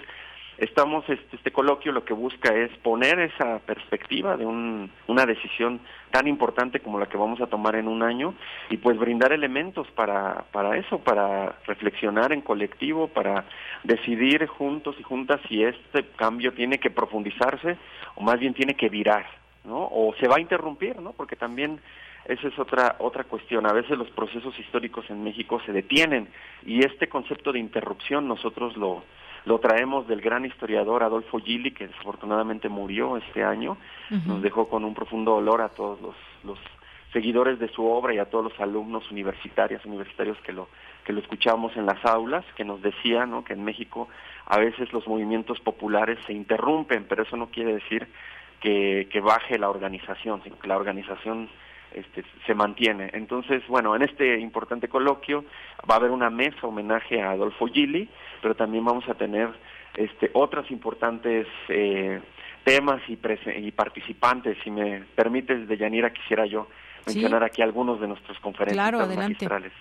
estamos 0.57 1.07
este, 1.07 1.35
este 1.35 1.51
coloquio 1.51 1.91
lo 1.91 2.03
que 2.03 2.13
busca 2.13 2.53
es 2.53 2.71
poner 2.79 3.19
esa 3.19 3.59
perspectiva 3.59 4.37
de 4.37 4.45
un, 4.45 4.89
una 5.07 5.25
decisión 5.25 5.79
tan 6.11 6.27
importante 6.27 6.79
como 6.79 6.99
la 6.99 7.07
que 7.07 7.17
vamos 7.17 7.41
a 7.41 7.47
tomar 7.47 7.75
en 7.75 7.87
un 7.87 8.01
año 8.01 8.33
y 8.69 8.77
pues 8.77 8.97
brindar 8.97 9.33
elementos 9.33 9.87
para 9.91 10.45
para 10.51 10.77
eso, 10.77 10.99
para 10.99 11.55
reflexionar 11.65 12.33
en 12.33 12.41
colectivo, 12.41 13.07
para 13.07 13.45
decidir 13.83 14.45
juntos 14.47 14.95
y 14.99 15.03
juntas 15.03 15.39
si 15.47 15.63
este 15.63 16.05
cambio 16.15 16.53
tiene 16.53 16.79
que 16.79 16.89
profundizarse 16.89 17.77
o 18.15 18.21
más 18.21 18.39
bien 18.39 18.53
tiene 18.53 18.75
que 18.75 18.89
virar, 18.89 19.25
¿no? 19.63 19.87
O 19.91 20.13
se 20.19 20.27
va 20.27 20.37
a 20.37 20.41
interrumpir, 20.41 20.99
¿no? 20.99 21.13
Porque 21.13 21.35
también 21.35 21.79
esa 22.25 22.47
es 22.47 22.57
otra 22.57 22.95
otra 22.99 23.25
cuestión. 23.25 23.67
A 23.67 23.73
veces 23.73 23.97
los 23.97 24.09
procesos 24.09 24.57
históricos 24.59 25.05
en 25.09 25.23
México 25.23 25.61
se 25.65 25.71
detienen 25.71 26.27
y 26.65 26.83
este 26.83 27.07
concepto 27.07 27.51
de 27.51 27.59
interrupción 27.59 28.27
nosotros 28.27 28.75
lo 28.75 29.03
lo 29.47 29.59
traemos 29.59 30.05
del 30.07 30.19
gran 30.19 30.43
historiador 30.43 31.03
Adolfo 31.03 31.39
Gili, 31.39 31.71
que 31.71 31.87
desafortunadamente 31.87 32.67
murió 32.67 33.15
este 33.15 33.45
año. 33.45 33.77
Nos 34.25 34.41
dejó 34.41 34.67
con 34.67 34.83
un 34.83 34.93
profundo 34.93 35.31
dolor 35.31 35.61
a 35.61 35.69
todos 35.69 36.01
los, 36.01 36.15
los 36.43 36.59
seguidores 37.13 37.57
de 37.57 37.69
su 37.69 37.85
obra 37.85 38.13
y 38.13 38.17
a 38.17 38.25
todos 38.25 38.43
los 38.43 38.59
alumnos 38.59 39.09
universitarios, 39.09 39.85
universitarios 39.85 40.37
que 40.41 40.51
lo 40.51 40.67
que 41.05 41.13
lo 41.13 41.21
escuchábamos 41.21 41.77
en 41.77 41.85
las 41.85 42.03
aulas, 42.03 42.43
que 42.57 42.65
nos 42.65 42.81
decía 42.81 43.25
¿no? 43.25 43.45
que 43.45 43.53
en 43.53 43.63
México 43.63 44.09
a 44.45 44.57
veces 44.57 44.91
los 44.91 45.07
movimientos 45.07 45.57
populares 45.61 46.19
se 46.27 46.33
interrumpen, 46.33 47.05
pero 47.07 47.23
eso 47.23 47.37
no 47.37 47.47
quiere 47.47 47.75
decir 47.75 48.09
que, 48.59 49.07
que 49.09 49.21
baje 49.21 49.57
la 49.57 49.69
organización, 49.69 50.43
sino 50.43 50.59
que 50.59 50.67
la 50.67 50.75
organización 50.75 51.47
este, 51.99 52.23
se 52.45 52.53
mantiene. 52.53 53.09
Entonces, 53.13 53.65
bueno, 53.67 53.95
en 53.95 54.03
este 54.03 54.39
importante 54.39 54.87
coloquio 54.87 55.45
va 55.89 55.95
a 55.95 55.97
haber 55.97 56.11
una 56.11 56.29
mesa 56.29 56.67
homenaje 56.67 57.21
a 57.21 57.31
Adolfo 57.31 57.67
Gili, 57.67 58.09
pero 58.41 58.55
también 58.55 58.85
vamos 58.85 59.07
a 59.09 59.15
tener 59.15 59.49
este, 59.95 60.29
otras 60.33 60.69
importantes 60.71 61.47
eh, 61.69 62.21
temas 62.63 63.01
y, 63.07 63.17
y 63.57 63.71
participantes. 63.71 64.57
Si 64.63 64.71
me 64.71 65.01
permites, 65.15 65.67
Deyanira, 65.67 66.11
quisiera 66.11 66.45
yo 66.45 66.67
mencionar 67.05 67.43
aquí 67.43 67.61
algunos 67.61 67.99
de 67.99 68.07
nuestros 68.07 68.39
conferenciantes 68.39 69.17
magistrales. 69.17 69.71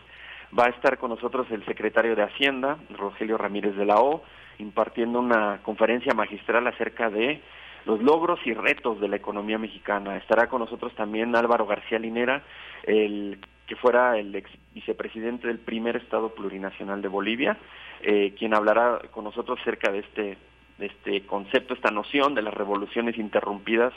Va 0.56 0.66
a 0.66 0.68
estar 0.68 0.96
con 0.98 1.10
nosotros 1.10 1.46
el 1.50 1.64
secretario 1.66 2.14
de 2.14 2.22
Hacienda, 2.22 2.78
Rogelio 2.96 3.36
Ramírez 3.36 3.74
de 3.76 3.84
la 3.84 3.96
O, 3.96 4.22
impartiendo 4.58 5.18
una 5.18 5.58
conferencia 5.62 6.14
magistral 6.14 6.66
acerca 6.66 7.10
de 7.10 7.42
los 7.86 8.02
logros 8.02 8.40
y 8.44 8.52
retos 8.52 9.00
de 9.00 9.08
la 9.08 9.16
economía 9.16 9.58
mexicana. 9.58 10.16
Estará 10.16 10.48
con 10.48 10.60
nosotros 10.60 10.92
también 10.94 11.34
Álvaro 11.36 11.66
García 11.66 11.98
Linera, 11.98 12.42
el 12.82 13.38
que 13.66 13.76
fuera 13.76 14.18
el 14.18 14.34
ex 14.34 14.50
vicepresidente 14.74 15.46
del 15.46 15.58
primer 15.58 15.96
Estado 15.96 16.34
plurinacional 16.34 17.00
de 17.00 17.08
Bolivia, 17.08 17.56
eh, 18.02 18.34
quien 18.38 18.54
hablará 18.54 19.00
con 19.10 19.24
nosotros 19.24 19.58
acerca 19.60 19.90
de 19.90 20.00
este, 20.00 20.38
de 20.78 20.86
este 20.86 21.26
concepto, 21.26 21.74
esta 21.74 21.90
noción 21.90 22.34
de 22.34 22.42
las 22.42 22.54
revoluciones 22.54 23.16
interrumpidas, 23.18 23.92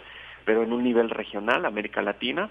pero 0.46 0.64
en 0.64 0.72
un 0.72 0.84
nivel 0.84 1.10
regional, 1.10 1.66
América 1.66 2.02
Latina. 2.02 2.50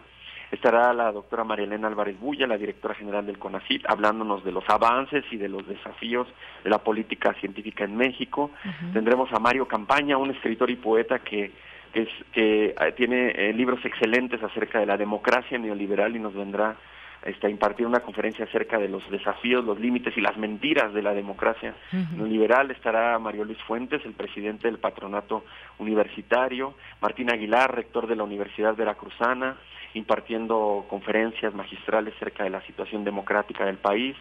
Estará 0.51 0.92
la 0.94 1.12
doctora 1.12 1.44
María 1.44 1.66
Elena 1.66 1.88
Álvarez 1.88 2.18
Bulla, 2.18 2.46
la 2.46 2.57
directora 2.57 2.94
general 2.94 3.26
del 3.26 3.38
CONACIT, 3.38 3.84
hablándonos 3.88 4.44
de 4.44 4.53
los 4.53 4.68
avances 4.68 5.24
y 5.30 5.36
de 5.36 5.49
los 5.49 5.66
desafíos 5.66 6.26
de 6.64 6.70
la 6.70 6.78
política 6.78 7.34
científica 7.34 7.84
en 7.84 7.96
México. 7.96 8.51
Tendremos 8.92 9.30
a 9.32 9.38
Mario 9.38 9.68
Campaña, 9.68 10.16
un 10.16 10.30
escritor 10.30 10.70
y 10.70 10.76
poeta 10.76 11.18
que, 11.18 11.53
es, 11.92 12.09
que 12.32 12.74
eh, 12.80 12.92
tiene 12.96 13.30
eh, 13.30 13.53
libros 13.53 13.84
excelentes 13.84 14.42
acerca 14.42 14.80
de 14.80 14.86
la 14.86 14.96
democracia 14.96 15.59
neoliberal 15.59 16.16
y 16.16 16.18
nos 16.18 16.34
vendrá 16.34 16.76
este, 17.22 17.49
a 17.49 17.51
impartir 17.51 17.86
una 17.86 18.01
conferencia 18.01 18.44
acerca 18.44 18.78
de 18.78 18.88
los 18.88 19.09
desafíos, 19.11 19.64
los 19.64 19.78
límites 19.78 20.16
y 20.16 20.20
las 20.20 20.36
mentiras 20.36 20.94
de 20.94 21.03
la 21.03 21.12
democracia 21.12 21.74
neoliberal. 22.16 22.70
Estará 22.70 23.18
Mario 23.18 23.44
Luis 23.44 23.59
Fuentes, 23.66 24.03
el 24.05 24.12
presidente 24.12 24.68
del 24.68 24.78
patronato 24.78 25.44
universitario, 25.78 26.74
Martín 27.03 27.30
Aguilar, 27.30 27.74
rector 27.74 28.07
de 28.07 28.16
la 28.16 28.22
Universidad 28.22 28.76
Veracruzana, 28.76 29.57
impartiendo 29.95 30.86
conferencias 30.89 31.55
magistrales 31.55 32.14
acerca 32.16 32.45
de 32.45 32.51
la 32.51 32.62
situación 32.62 33.05
democrática 33.05 33.64
del 33.64 33.78
país. 33.78 34.16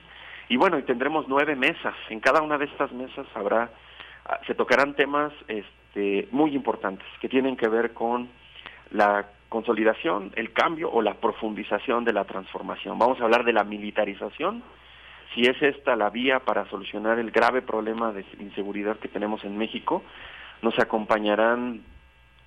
Y 0.49 0.57
bueno, 0.57 0.77
y 0.77 0.83
tendremos 0.83 1.27
nueve 1.27 1.55
mesas. 1.55 1.95
En 2.09 2.19
cada 2.19 2.41
una 2.41 2.57
de 2.57 2.65
estas 2.65 2.91
mesas 2.91 3.27
habrá, 3.35 3.69
ah, 4.25 4.39
se 4.47 4.55
tocarán 4.55 4.95
temas 4.95 5.33
este, 5.47 6.27
muy 6.31 6.55
importantes 6.55 7.07
que 7.19 7.29
tienen 7.29 7.57
que 7.57 7.67
ver 7.67 7.93
con 7.93 8.29
la 8.91 9.27
consolidación, 9.49 10.31
el 10.35 10.51
cambio 10.53 10.91
o 10.91 11.01
la 11.01 11.15
profundización 11.15 12.03
de 12.03 12.13
la 12.13 12.25
transformación. 12.25 12.99
Vamos 12.99 13.19
a 13.19 13.23
hablar 13.23 13.43
de 13.43 13.53
la 13.53 13.63
militarización, 13.63 14.63
si 15.33 15.41
es 15.41 15.61
esta 15.61 15.95
la 15.95 16.09
vía 16.09 16.39
para 16.39 16.69
solucionar 16.69 17.19
el 17.19 17.31
grave 17.31 17.61
problema 17.61 18.11
de 18.11 18.25
inseguridad 18.39 18.97
que 18.97 19.07
tenemos 19.07 19.43
en 19.43 19.57
México. 19.57 20.03
Nos 20.61 20.77
acompañarán 20.79 21.81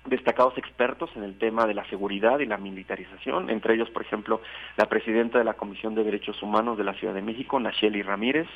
destacados 0.05 0.57
expertos 0.57 1.09
en 1.15 1.23
el 1.23 1.37
tema 1.37 1.67
de 1.67 1.75
la 1.75 1.85
seguridad 1.85 2.39
y 2.39 2.45
la 2.45 2.57
militarización, 2.57 3.49
entre 3.49 3.75
ellos, 3.75 3.89
por 3.91 4.01
ejemplo, 4.01 4.41
la 4.77 4.87
presidenta 4.87 5.37
de 5.37 5.43
la 5.43 5.53
Comisión 5.53 5.93
de 5.93 6.03
Derechos 6.03 6.41
Humanos 6.41 6.77
de 6.77 6.83
la 6.83 6.93
Ciudad 6.93 7.13
de 7.13 7.21
México, 7.21 7.59
Nacheli 7.59 8.01
Ramírez. 8.01 8.47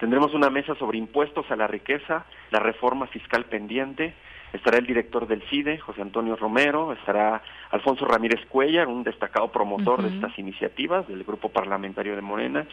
Tendremos 0.00 0.34
una 0.34 0.50
mesa 0.50 0.74
sobre 0.74 0.98
impuestos 0.98 1.48
a 1.50 1.56
la 1.56 1.66
riqueza, 1.66 2.24
la 2.50 2.58
reforma 2.58 3.06
fiscal 3.06 3.44
pendiente. 3.44 4.14
Estará 4.52 4.78
el 4.78 4.86
director 4.86 5.26
del 5.26 5.42
CIDE, 5.42 5.78
José 5.78 6.02
Antonio 6.02 6.34
Romero, 6.34 6.92
estará 6.92 7.42
Alfonso 7.70 8.06
Ramírez 8.06 8.44
Cuellar, 8.46 8.88
un 8.88 9.04
destacado 9.04 9.52
promotor 9.52 10.02
de 10.02 10.08
estas 10.08 10.36
iniciativas 10.38 11.06
del 11.06 11.22
Grupo 11.22 11.50
Parlamentario 11.50 12.16
de 12.16 12.22
Morena. 12.22 12.66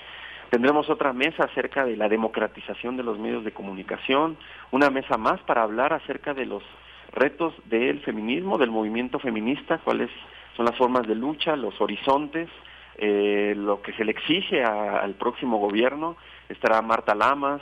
Tendremos 0.50 0.90
otra 0.90 1.12
mesa 1.12 1.44
acerca 1.44 1.86
de 1.86 1.98
la 1.98 2.08
democratización 2.08 2.96
de 2.96 3.04
los 3.04 3.20
medios 3.20 3.44
de 3.44 3.52
comunicación, 3.52 4.38
una 4.72 4.90
mesa 4.90 5.18
más 5.18 5.42
para 5.42 5.64
hablar 5.64 5.92
acerca 5.92 6.34
de 6.34 6.46
los 6.46 6.64
retos 7.12 7.54
del 7.66 8.02
feminismo, 8.02 8.58
del 8.58 8.72
movimiento 8.72 9.20
feminista, 9.20 9.80
cuáles 9.80 10.10
son 10.56 10.66
las 10.66 10.78
formas 10.78 11.08
de 11.08 11.16
lucha, 11.16 11.56
los 11.56 11.80
horizontes, 11.82 12.50
eh, 12.98 13.54
lo 13.58 13.82
que 13.82 13.94
se 13.94 14.06
le 14.06 14.12
exige 14.12 14.64
al 14.64 15.14
próximo 15.16 15.58
gobierno. 15.58 16.16
Estará 16.48 16.82
Marta 16.82 17.14
Lamas 17.14 17.62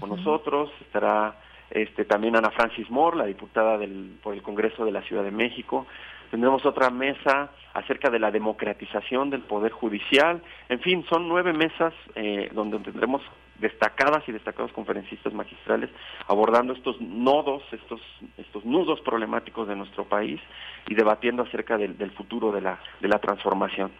con 0.00 0.08
nosotros, 0.08 0.70
estará 0.80 1.36
este, 1.70 2.04
también 2.04 2.36
Ana 2.36 2.50
Francis 2.50 2.90
Moore, 2.90 3.18
la 3.18 3.26
diputada 3.26 3.78
del, 3.78 4.18
por 4.22 4.34
el 4.34 4.42
Congreso 4.42 4.84
de 4.84 4.92
la 4.92 5.02
Ciudad 5.02 5.22
de 5.22 5.30
México. 5.30 5.86
Tendremos 6.30 6.64
otra 6.64 6.90
mesa 6.90 7.50
acerca 7.74 8.10
de 8.10 8.18
la 8.18 8.30
democratización 8.30 9.30
del 9.30 9.42
Poder 9.42 9.72
Judicial. 9.72 10.42
En 10.68 10.80
fin, 10.80 11.04
son 11.08 11.28
nueve 11.28 11.52
mesas 11.52 11.92
eh, 12.14 12.50
donde 12.52 12.78
tendremos 12.78 13.22
destacadas 13.62 14.28
y 14.28 14.32
destacados 14.32 14.72
conferencistas 14.72 15.32
magistrales 15.32 15.88
abordando 16.26 16.74
estos 16.74 17.00
nodos, 17.00 17.62
estos, 17.72 18.00
estos 18.36 18.64
nudos 18.66 19.00
problemáticos 19.00 19.68
de 19.68 19.76
nuestro 19.76 20.04
país 20.04 20.40
y 20.88 20.94
debatiendo 20.94 21.44
acerca 21.44 21.78
del, 21.78 21.96
del 21.96 22.10
futuro 22.10 22.52
de 22.52 22.60
la, 22.60 22.78
de 23.00 23.08
la 23.08 23.18
transformación. 23.18 23.90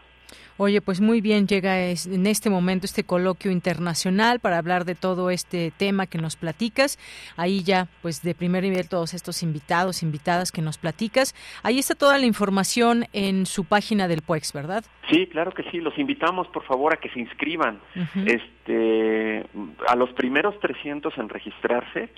Oye, 0.57 0.81
pues 0.81 1.01
muy 1.01 1.21
bien, 1.21 1.47
llega 1.47 1.89
en 1.89 2.27
este 2.27 2.51
momento 2.51 2.87
este 2.87 3.05
coloquio 3.05 3.51
internacional 3.51 4.41
para 4.41 4.59
hablar 4.59 4.85
de 4.85 4.95
todo 4.95 5.31
este 5.31 5.73
tema 5.77 6.07
que 6.07 6.19
nos 6.19 6.37
platicas. 6.37 6.99
Ahí 7.37 7.63
ya, 7.63 7.89
pues 8.03 8.23
de 8.23 8.35
primer 8.35 8.65
nivel, 8.65 8.89
todos 8.89 9.15
estos 9.15 9.43
invitados, 9.43 10.03
invitadas 10.03 10.53
que 10.53 10.63
nos 10.63 10.79
platicas. 10.79 11.35
Ahí 11.63 11.79
está 11.79 11.95
toda 11.95 12.19
la 12.19 12.27
información 12.27 13.07
en 13.13 13.47
su 13.47 13.65
página 13.65 14.09
del 14.09 14.23
PUEX, 14.23 14.53
¿verdad? 14.53 14.85
Sí, 15.11 15.27
claro 15.27 15.53
que 15.53 15.65
sí. 15.71 15.79
Los 15.79 15.99
invitamos, 15.99 16.47
por 16.49 16.65
favor, 16.65 16.93
a 16.95 16.97
que 16.97 17.11
se 17.11 17.21
inscriban. 17.21 17.81
Este, 18.27 19.45
a 19.89 19.97
los 19.97 20.11
primeros 20.15 20.59
300 20.61 21.17
en 21.19 21.29
registrarse 21.29 22.11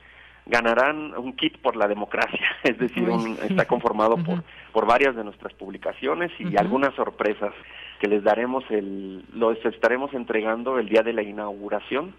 ganarán 0.47 1.15
un 1.17 1.35
kit 1.35 1.59
por 1.59 1.77
la 1.77 1.89
democracia, 1.89 2.47
es 2.63 2.79
decir, 2.79 3.09
está 3.49 3.67
conformado 3.67 4.17
por, 4.17 4.43
por 4.73 4.87
varias 4.87 5.17
de 5.17 5.25
nuestras 5.25 5.53
publicaciones 5.55 6.31
y 6.39 6.57
algunas 6.57 6.95
sorpresas 6.95 7.53
que 8.01 8.09
les 8.09 8.23
daremos 8.23 8.65
el 8.71 9.25
los 9.33 9.57
estaremos 9.65 10.13
entregando 10.13 10.79
el 10.79 10.89
día 10.89 11.03
de 11.03 11.13
la 11.13 11.23
inauguración, 11.23 12.15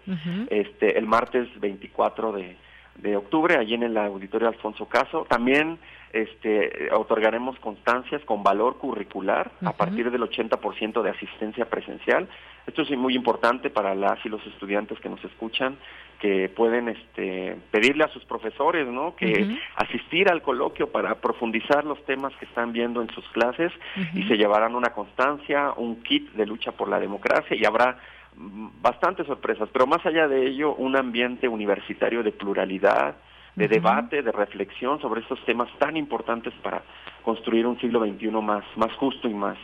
este 0.50 0.98
el 0.98 1.06
martes 1.06 1.48
24 1.60 2.32
de, 2.32 2.56
de 2.96 3.16
octubre 3.16 3.56
allí 3.56 3.74
en 3.74 3.84
el 3.84 3.96
auditorio 3.96 4.48
Alfonso 4.48 4.86
Caso. 4.86 5.26
También 5.28 5.78
este 6.12 6.88
otorgaremos 6.92 7.58
constancias 7.60 8.22
con 8.24 8.42
valor 8.42 8.78
curricular 8.78 9.50
a 9.64 9.72
partir 9.72 10.10
del 10.10 10.22
80% 10.22 11.02
de 11.02 11.10
asistencia 11.10 11.66
presencial. 11.66 12.28
Esto 12.66 12.82
es 12.82 12.90
muy 12.96 13.14
importante 13.14 13.70
para 13.70 13.94
las 13.94 14.24
y 14.24 14.28
los 14.28 14.44
estudiantes 14.46 14.98
que 15.00 15.08
nos 15.08 15.22
escuchan, 15.24 15.76
que 16.20 16.48
pueden 16.48 16.88
este, 16.88 17.56
pedirle 17.70 18.04
a 18.04 18.08
sus 18.08 18.24
profesores, 18.24 18.86
¿no? 18.86 19.14
Que 19.16 19.58
asistir 19.76 20.30
al 20.30 20.42
coloquio 20.42 20.90
para 20.90 21.16
profundizar 21.16 21.84
los 21.84 22.02
temas 22.04 22.34
que 22.36 22.46
están 22.46 22.72
viendo 22.72 23.02
en 23.02 23.10
sus 23.10 23.26
clases 23.30 23.72
y 24.14 24.22
se 24.24 24.36
llevarán 24.36 24.74
una 24.74 24.90
constancia, 24.90 25.72
un 25.76 26.02
kit 26.02 26.32
de 26.32 26.46
lucha 26.46 26.72
por 26.72 26.88
la 26.88 26.98
democracia 26.98 27.56
y 27.56 27.64
habrá 27.64 27.98
mm, 28.34 28.68
bastantes 28.80 29.26
sorpresas, 29.26 29.68
pero 29.72 29.86
más 29.86 30.04
allá 30.06 30.26
de 30.28 30.46
ello, 30.46 30.74
un 30.74 30.96
ambiente 30.96 31.48
universitario 31.48 32.22
de 32.22 32.32
pluralidad, 32.32 33.16
de 33.54 33.68
debate, 33.68 34.22
de 34.22 34.32
reflexión 34.32 35.00
sobre 35.00 35.22
estos 35.22 35.42
temas 35.46 35.68
tan 35.78 35.96
importantes 35.96 36.52
para 36.62 36.82
construir 37.22 37.66
un 37.66 37.78
siglo 37.80 38.00
XXI 38.04 38.30
más, 38.30 38.64
más 38.76 38.92
justo 38.94 39.28
y 39.28 39.34
más 39.34 39.56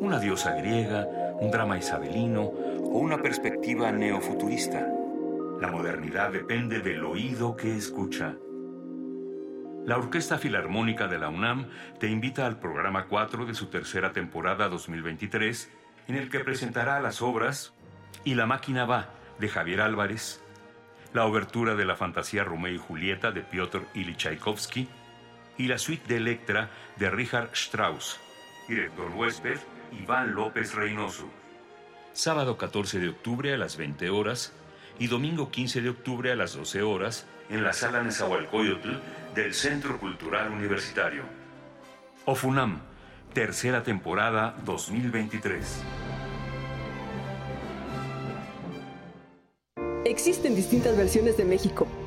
Una 0.00 0.18
diosa 0.18 0.54
griega, 0.54 1.06
un 1.40 1.50
drama 1.50 1.78
isabelino 1.78 2.42
o 2.42 2.98
una 2.98 3.22
perspectiva 3.22 3.90
neofuturista. 3.90 4.86
La 5.60 5.70
modernidad 5.70 6.32
depende 6.32 6.80
del 6.80 7.04
oído 7.04 7.56
que 7.56 7.76
escucha. 7.76 8.36
La 9.86 9.96
Orquesta 9.96 10.38
Filarmónica 10.38 11.08
de 11.08 11.18
la 11.18 11.28
UNAM 11.28 11.68
te 12.00 12.08
invita 12.08 12.46
al 12.46 12.58
programa 12.58 13.06
4 13.06 13.46
de 13.46 13.54
su 13.54 13.66
tercera 13.66 14.12
temporada 14.12 14.68
2023, 14.68 15.70
en 16.08 16.16
el 16.16 16.30
que 16.30 16.40
presentará 16.40 17.00
las 17.00 17.22
obras 17.22 17.72
Y 18.24 18.34
la 18.34 18.46
máquina 18.46 18.84
va 18.86 19.10
de 19.38 19.48
Javier 19.48 19.80
Álvarez, 19.80 20.42
la 21.12 21.24
obertura 21.24 21.74
de 21.74 21.84
la 21.84 21.96
fantasía 21.96 22.44
Romeo 22.44 22.74
y 22.74 22.78
Julieta 22.78 23.30
de 23.30 23.42
Piotr 23.42 23.82
Ilyich 23.94 24.16
Tchaikovsky 24.16 24.88
y 25.56 25.68
la 25.68 25.78
suite 25.78 26.08
de 26.08 26.16
Electra 26.16 26.70
de 26.96 27.10
Richard 27.10 27.50
Strauss. 27.52 28.20
Director 28.68 29.10
huésped 29.14 29.58
Iván 30.00 30.34
López 30.34 30.74
Reynoso. 30.74 31.28
Sábado 32.12 32.56
14 32.56 33.00
de 33.00 33.08
octubre 33.08 33.52
a 33.52 33.56
las 33.56 33.76
20 33.76 34.10
horas 34.10 34.52
y 34.98 35.08
domingo 35.08 35.50
15 35.50 35.80
de 35.80 35.90
octubre 35.90 36.30
a 36.30 36.36
las 36.36 36.54
12 36.54 36.82
horas 36.82 37.26
en 37.48 37.64
la 37.64 37.72
sala 37.72 38.02
Nezahualcóyotl 38.02 38.90
del 39.34 39.54
Centro 39.54 39.98
Cultural 39.98 40.50
Universitario. 40.50 41.22
OFUNAM, 42.24 42.80
tercera 43.32 43.82
temporada 43.82 44.56
2023. 44.64 45.82
Existen 50.04 50.54
distintas 50.54 50.96
versiones 50.96 51.36
de 51.36 51.44
México 51.44 51.88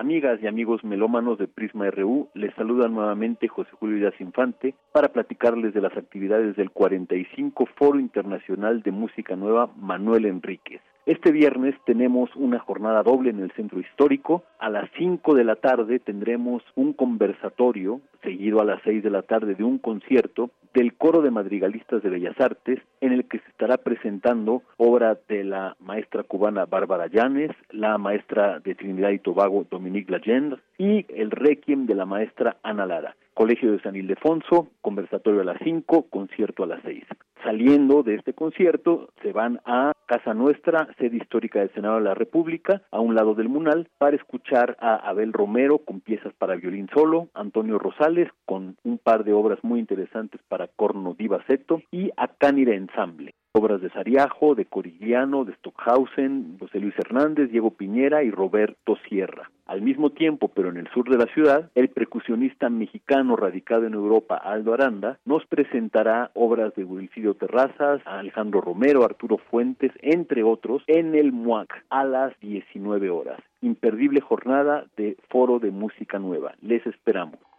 Amigas 0.00 0.40
y 0.42 0.46
amigos 0.46 0.82
melómanos 0.82 1.36
de 1.36 1.46
Prisma 1.46 1.90
RU, 1.90 2.30
les 2.32 2.54
saluda 2.54 2.88
nuevamente 2.88 3.48
José 3.48 3.68
Julio 3.78 3.98
Díaz 3.98 4.18
Infante 4.18 4.74
para 4.92 5.12
platicarles 5.12 5.74
de 5.74 5.82
las 5.82 5.94
actividades 5.94 6.56
del 6.56 6.70
45 6.70 7.66
Foro 7.76 8.00
Internacional 8.00 8.80
de 8.80 8.92
Música 8.92 9.36
Nueva 9.36 9.70
Manuel 9.76 10.24
Enríquez. 10.24 10.80
Este 11.06 11.32
viernes 11.32 11.74
tenemos 11.86 12.30
una 12.36 12.58
jornada 12.58 13.02
doble 13.02 13.30
en 13.30 13.40
el 13.40 13.50
centro 13.52 13.80
histórico. 13.80 14.44
A 14.58 14.68
las 14.68 14.90
5 14.98 15.34
de 15.34 15.44
la 15.44 15.56
tarde 15.56 15.98
tendremos 15.98 16.62
un 16.74 16.92
conversatorio, 16.92 18.00
seguido 18.22 18.60
a 18.60 18.64
las 18.64 18.82
6 18.84 19.02
de 19.02 19.10
la 19.10 19.22
tarde 19.22 19.54
de 19.54 19.64
un 19.64 19.78
concierto 19.78 20.50
del 20.74 20.94
Coro 20.94 21.22
de 21.22 21.30
Madrigalistas 21.30 22.02
de 22.02 22.10
Bellas 22.10 22.38
Artes, 22.38 22.78
en 23.00 23.12
el 23.12 23.24
que 23.24 23.38
se 23.38 23.48
estará 23.48 23.78
presentando 23.78 24.62
obra 24.76 25.18
de 25.28 25.42
la 25.42 25.74
maestra 25.80 26.22
cubana 26.22 26.66
Bárbara 26.66 27.06
Llanes, 27.06 27.50
la 27.70 27.98
maestra 27.98 28.60
de 28.60 28.74
Trinidad 28.74 29.10
y 29.10 29.18
Tobago 29.18 29.66
Dominique 29.70 30.12
Lagendre 30.12 30.60
y 30.78 31.06
el 31.08 31.30
requiem 31.30 31.86
de 31.86 31.94
la 31.94 32.04
maestra 32.04 32.58
Ana 32.62 32.86
Lara. 32.86 33.16
Colegio 33.34 33.72
de 33.72 33.80
San 33.80 33.96
Ildefonso, 33.96 34.68
conversatorio 34.80 35.40
a 35.40 35.44
las 35.44 35.58
5, 35.62 36.08
concierto 36.10 36.64
a 36.64 36.66
las 36.66 36.82
6. 36.82 37.04
Saliendo 37.42 38.02
de 38.02 38.16
este 38.16 38.34
concierto, 38.34 39.08
se 39.22 39.32
van 39.32 39.60
a 39.64 39.92
Casa 40.06 40.34
Nuestra, 40.34 40.88
sede 40.98 41.16
histórica 41.16 41.60
del 41.60 41.72
Senado 41.72 41.96
de 41.96 42.02
la 42.02 42.14
República, 42.14 42.82
a 42.90 43.00
un 43.00 43.14
lado 43.14 43.34
del 43.34 43.48
Munal, 43.48 43.88
para 43.98 44.16
escuchar 44.16 44.76
a 44.80 44.96
Abel 44.96 45.32
Romero 45.32 45.78
con 45.78 46.00
piezas 46.00 46.34
para 46.34 46.56
violín 46.56 46.88
solo, 46.92 47.28
Antonio 47.32 47.78
Rosales 47.78 48.28
con 48.44 48.76
un 48.82 48.98
par 48.98 49.24
de 49.24 49.32
obras 49.32 49.58
muy 49.62 49.80
interesantes 49.80 50.40
para 50.48 50.68
corno 50.68 51.14
divaceto 51.14 51.80
y 51.90 52.10
a 52.16 52.28
Cánira 52.28 52.74
Ensamble 52.74 53.34
obras 53.52 53.80
de 53.80 53.90
Sariajo, 53.90 54.54
de 54.54 54.64
Corigliano, 54.64 55.44
de 55.44 55.54
Stockhausen, 55.54 56.56
José 56.60 56.78
Luis 56.78 56.94
Hernández, 56.98 57.50
Diego 57.50 57.72
Piñera 57.72 58.22
y 58.22 58.30
Roberto 58.30 58.96
Sierra. 59.08 59.50
Al 59.66 59.82
mismo 59.82 60.10
tiempo, 60.10 60.48
pero 60.48 60.70
en 60.70 60.76
el 60.76 60.88
sur 60.88 61.08
de 61.08 61.18
la 61.18 61.32
ciudad, 61.32 61.70
el 61.74 61.88
percusionista 61.88 62.68
mexicano 62.68 63.36
radicado 63.36 63.86
en 63.86 63.94
Europa, 63.94 64.36
Aldo 64.36 64.74
Aranda, 64.74 65.18
nos 65.24 65.46
presentará 65.46 66.30
obras 66.34 66.74
de 66.74 66.84
Wilfrido 66.84 67.34
Terrazas, 67.34 68.00
Alejandro 68.04 68.60
Romero, 68.60 69.04
Arturo 69.04 69.38
Fuentes, 69.38 69.92
entre 70.00 70.42
otros, 70.42 70.82
en 70.86 71.14
el 71.14 71.32
MUAC 71.32 71.84
a 71.90 72.04
las 72.04 72.38
19 72.40 73.10
horas. 73.10 73.40
Imperdible 73.62 74.20
jornada 74.20 74.86
de 74.96 75.16
Foro 75.28 75.58
de 75.58 75.70
Música 75.70 76.18
Nueva. 76.18 76.54
Les 76.62 76.84
esperamos. 76.86 77.49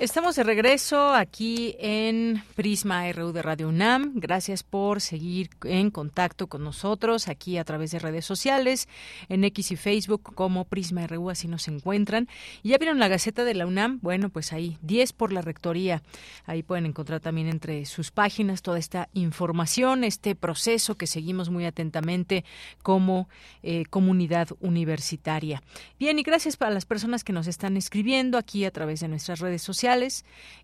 Estamos 0.00 0.34
de 0.34 0.42
regreso 0.42 1.14
aquí 1.14 1.76
en 1.78 2.42
Prisma 2.56 3.10
RU 3.12 3.30
de 3.30 3.42
Radio 3.42 3.68
UNAM. 3.68 4.14
Gracias 4.16 4.64
por 4.64 5.00
seguir 5.00 5.50
en 5.62 5.92
contacto 5.92 6.48
con 6.48 6.64
nosotros 6.64 7.28
aquí 7.28 7.58
a 7.58 7.64
través 7.64 7.92
de 7.92 8.00
redes 8.00 8.24
sociales, 8.24 8.88
en 9.28 9.44
X 9.44 9.70
y 9.70 9.76
Facebook 9.76 10.34
como 10.34 10.64
Prisma 10.64 11.06
RU, 11.06 11.30
así 11.30 11.46
nos 11.46 11.68
encuentran. 11.68 12.28
Y 12.64 12.70
ya 12.70 12.78
vieron 12.78 12.98
la 12.98 13.06
Gaceta 13.06 13.44
de 13.44 13.54
la 13.54 13.66
UNAM, 13.66 14.00
bueno, 14.02 14.30
pues 14.30 14.52
ahí 14.52 14.78
10 14.82 15.12
por 15.12 15.32
la 15.32 15.42
Rectoría. 15.42 16.02
Ahí 16.44 16.64
pueden 16.64 16.86
encontrar 16.86 17.20
también 17.20 17.46
entre 17.46 17.86
sus 17.86 18.10
páginas 18.10 18.62
toda 18.62 18.80
esta 18.80 19.08
información, 19.14 20.02
este 20.02 20.34
proceso 20.34 20.96
que 20.96 21.06
seguimos 21.06 21.50
muy 21.50 21.66
atentamente 21.66 22.44
como 22.82 23.28
eh, 23.62 23.84
comunidad 23.88 24.48
universitaria. 24.58 25.62
Bien, 26.00 26.18
y 26.18 26.24
gracias 26.24 26.56
para 26.56 26.72
las 26.72 26.84
personas 26.84 27.22
que 27.22 27.32
nos 27.32 27.46
están 27.46 27.76
escribiendo 27.76 28.38
aquí 28.38 28.64
a 28.64 28.72
través 28.72 28.98
de 28.98 29.06
nuestras 29.06 29.38
redes 29.38 29.62
sociales 29.62 29.83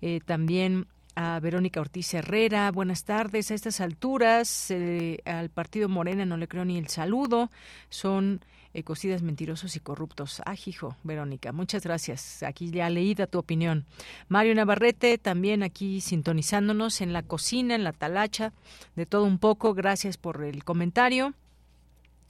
Eh, 0.00 0.20
también 0.24 0.86
a 1.14 1.40
Verónica 1.40 1.80
Ortiz 1.80 2.12
Herrera. 2.14 2.70
Buenas 2.70 3.04
tardes. 3.04 3.50
A 3.50 3.54
estas 3.54 3.80
alturas, 3.80 4.70
eh, 4.70 5.18
al 5.24 5.50
partido 5.50 5.88
Morena 5.88 6.26
no 6.26 6.36
le 6.36 6.48
creo 6.48 6.64
ni 6.64 6.78
el 6.78 6.88
saludo. 6.88 7.50
Son 7.88 8.40
ecocidas 8.74 9.22
mentirosos 9.22 9.76
y 9.76 9.80
corruptos. 9.80 10.42
Ah, 10.46 10.54
hijo, 10.66 10.96
Verónica, 11.02 11.52
muchas 11.52 11.84
gracias. 11.84 12.42
Aquí 12.42 12.70
ya 12.70 12.88
leída 12.90 13.26
tu 13.26 13.38
opinión. 13.38 13.84
Mario 14.28 14.54
Navarrete, 14.54 15.18
también 15.18 15.62
aquí 15.62 16.00
sintonizándonos 16.00 17.00
en 17.00 17.12
la 17.12 17.22
cocina, 17.22 17.74
en 17.74 17.84
la 17.84 17.92
talacha, 17.92 18.52
de 18.96 19.06
todo 19.06 19.24
un 19.24 19.38
poco. 19.38 19.74
Gracias 19.74 20.16
por 20.16 20.42
el 20.42 20.64
comentario 20.64 21.34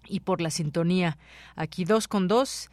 y 0.07 0.21
por 0.21 0.41
la 0.41 0.51
sintonía. 0.51 1.19
Aquí 1.55 1.85
dos 1.85 2.09
con 2.09 2.29
dos 2.29 2.71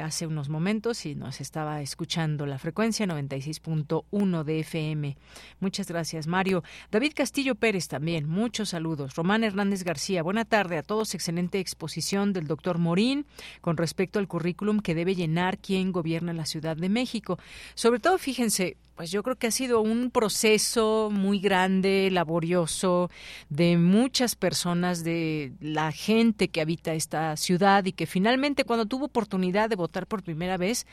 hace 0.00 0.26
unos 0.26 0.48
momentos 0.48 1.04
y 1.06 1.14
nos 1.14 1.40
estaba 1.40 1.82
escuchando 1.82 2.46
la 2.46 2.58
frecuencia 2.58 3.06
96.1 3.06 4.44
de 4.44 4.60
FM. 4.60 5.16
Muchas 5.60 5.88
gracias, 5.88 6.26
Mario. 6.26 6.62
David 6.90 7.12
Castillo 7.14 7.54
Pérez 7.54 7.88
también, 7.88 8.28
muchos 8.28 8.70
saludos. 8.70 9.14
Román 9.14 9.44
Hernández 9.44 9.84
García, 9.84 10.22
buena 10.22 10.44
tarde 10.44 10.78
a 10.78 10.82
todos. 10.82 11.14
Excelente 11.14 11.60
exposición 11.60 12.32
del 12.32 12.46
doctor 12.46 12.78
Morín 12.78 13.26
con 13.60 13.76
respecto 13.76 14.18
al 14.18 14.28
currículum 14.28 14.80
que 14.80 14.94
debe 14.94 15.14
llenar 15.14 15.58
quien 15.58 15.92
gobierna 15.92 16.32
la 16.32 16.46
Ciudad 16.46 16.76
de 16.76 16.88
México. 16.88 17.38
Sobre 17.74 18.00
todo, 18.00 18.18
fíjense, 18.18 18.76
pues 18.94 19.10
yo 19.10 19.22
creo 19.22 19.36
que 19.36 19.46
ha 19.46 19.50
sido 19.50 19.80
un 19.80 20.10
proceso 20.10 21.08
muy 21.10 21.40
grande, 21.40 22.10
laborioso, 22.10 23.10
de 23.48 23.76
muchas 23.76 24.36
personas, 24.36 25.02
de 25.02 25.52
la 25.60 25.92
gente 25.92 26.48
que 26.48 26.60
habita 26.60 26.92
esta 26.94 27.36
ciudad 27.36 27.84
y 27.86 27.92
que 27.92 28.06
finalmente 28.06 28.64
cuando 28.64 28.86
tuvo 28.86 29.06
oportunidad 29.06 29.70
de 29.70 29.76
votar 29.82 30.06
por 30.06 30.22
primera 30.22 30.56
vez, 30.56 30.86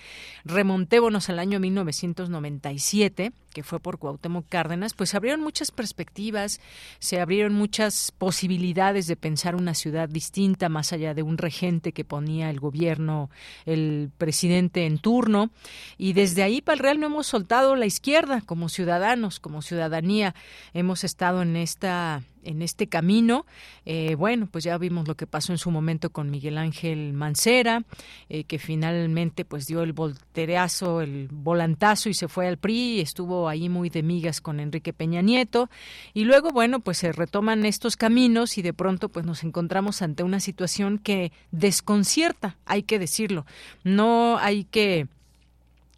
remontémonos 0.43 1.29
al 1.29 1.39
año 1.39 1.59
1997, 1.59 3.31
que 3.49 3.63
fue 3.63 3.79
por 3.79 3.97
Cuauhtémoc 3.97 4.47
Cárdenas, 4.47 4.93
pues 4.93 5.11
se 5.11 5.17
abrieron 5.17 5.41
muchas 5.41 5.71
perspectivas, 5.71 6.59
se 6.99 7.19
abrieron 7.19 7.53
muchas 7.53 8.11
posibilidades 8.17 9.07
de 9.07 9.15
pensar 9.15 9.55
una 9.55 9.73
ciudad 9.73 10.09
distinta 10.09 10.69
más 10.69 10.93
allá 10.93 11.13
de 11.13 11.23
un 11.23 11.37
regente 11.37 11.91
que 11.91 12.05
ponía 12.05 12.49
el 12.49 12.59
gobierno, 12.59 13.29
el 13.65 14.11
presidente 14.17 14.85
en 14.85 14.99
turno, 14.99 15.49
y 15.97 16.13
desde 16.13 16.43
ahí 16.43 16.61
para 16.61 16.73
el 16.75 16.79
Real 16.79 16.99
no 16.99 17.07
hemos 17.07 17.27
soltado 17.27 17.75
la 17.75 17.85
izquierda 17.85 18.41
como 18.41 18.69
ciudadanos, 18.69 19.39
como 19.39 19.61
ciudadanía, 19.61 20.35
hemos 20.73 21.03
estado 21.03 21.41
en 21.41 21.55
esta 21.55 22.21
en 22.43 22.61
este 22.61 22.87
camino. 22.87 23.45
Eh, 23.85 24.15
bueno, 24.15 24.47
pues 24.51 24.63
ya 24.63 24.77
vimos 24.77 25.07
lo 25.07 25.15
que 25.15 25.27
pasó 25.27 25.51
en 25.51 25.57
su 25.57 25.71
momento 25.71 26.09
con 26.09 26.29
Miguel 26.29 26.57
Ángel 26.57 27.13
Mancera, 27.13 27.83
eh, 28.29 28.43
que 28.43 28.59
finalmente 28.59 29.45
pues 29.45 29.67
dio 29.67 29.83
el 29.83 29.93
voltereazo, 29.93 31.01
el 31.01 31.27
volantazo 31.31 32.09
y 32.09 32.13
se 32.13 32.27
fue 32.27 32.47
al 32.47 32.57
PRI, 32.57 33.01
estuvo 33.01 33.38
ahí 33.47 33.69
muy 33.69 33.89
de 33.89 34.03
migas 34.03 34.41
con 34.41 34.59
Enrique 34.59 34.91
Peña 34.91 35.21
Nieto 35.21 35.69
y 36.13 36.25
luego 36.25 36.51
bueno, 36.51 36.79
pues 36.79 36.97
se 36.97 37.11
retoman 37.11 37.65
estos 37.65 37.95
caminos 37.95 38.57
y 38.57 38.61
de 38.61 38.73
pronto 38.73 39.09
pues 39.09 39.25
nos 39.25 39.43
encontramos 39.43 40.01
ante 40.01 40.23
una 40.23 40.39
situación 40.39 40.97
que 40.97 41.31
desconcierta, 41.51 42.57
hay 42.65 42.83
que 42.83 42.99
decirlo. 42.99 43.45
No 43.83 44.37
hay 44.39 44.65
que 44.65 45.07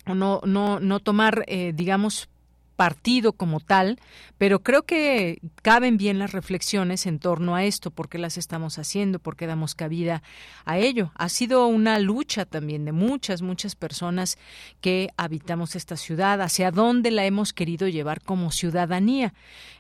no, 0.06 0.42
no, 0.46 0.80
no 0.80 1.00
tomar, 1.00 1.44
eh, 1.48 1.74
digamos, 1.76 2.30
partido 2.76 3.34
como 3.34 3.60
tal, 3.60 4.00
pero 4.38 4.64
creo 4.64 4.84
que 4.84 5.40
caben 5.62 5.98
bien 5.98 6.18
las 6.18 6.32
reflexiones 6.32 7.06
en 7.06 7.20
torno 7.20 7.56
a 7.56 7.64
esto, 7.64 7.92
por 7.92 8.10
qué 8.10 8.18
las 8.18 8.38
estamos 8.38 8.80
haciendo, 8.80 9.20
por 9.20 9.36
qué 9.36 9.48
damos 9.48 9.76
cabida 9.76 10.24
a 10.66 10.78
ello. 10.78 11.12
Ha 11.16 11.30
sido 11.30 11.68
una 11.68 12.00
lucha 12.00 12.46
también 12.46 12.86
de 12.86 12.92
muchas, 12.92 13.42
muchas 13.42 13.76
personas 13.76 14.38
que 14.82 15.10
habitamos 15.18 15.76
esta 15.76 15.96
ciudad, 15.96 16.42
hacia 16.42 16.72
dónde 16.72 17.12
la 17.12 17.26
hemos 17.26 17.54
querido 17.54 17.88
llevar 17.88 18.22
como 18.22 18.52
ciudadanía. 18.52 19.34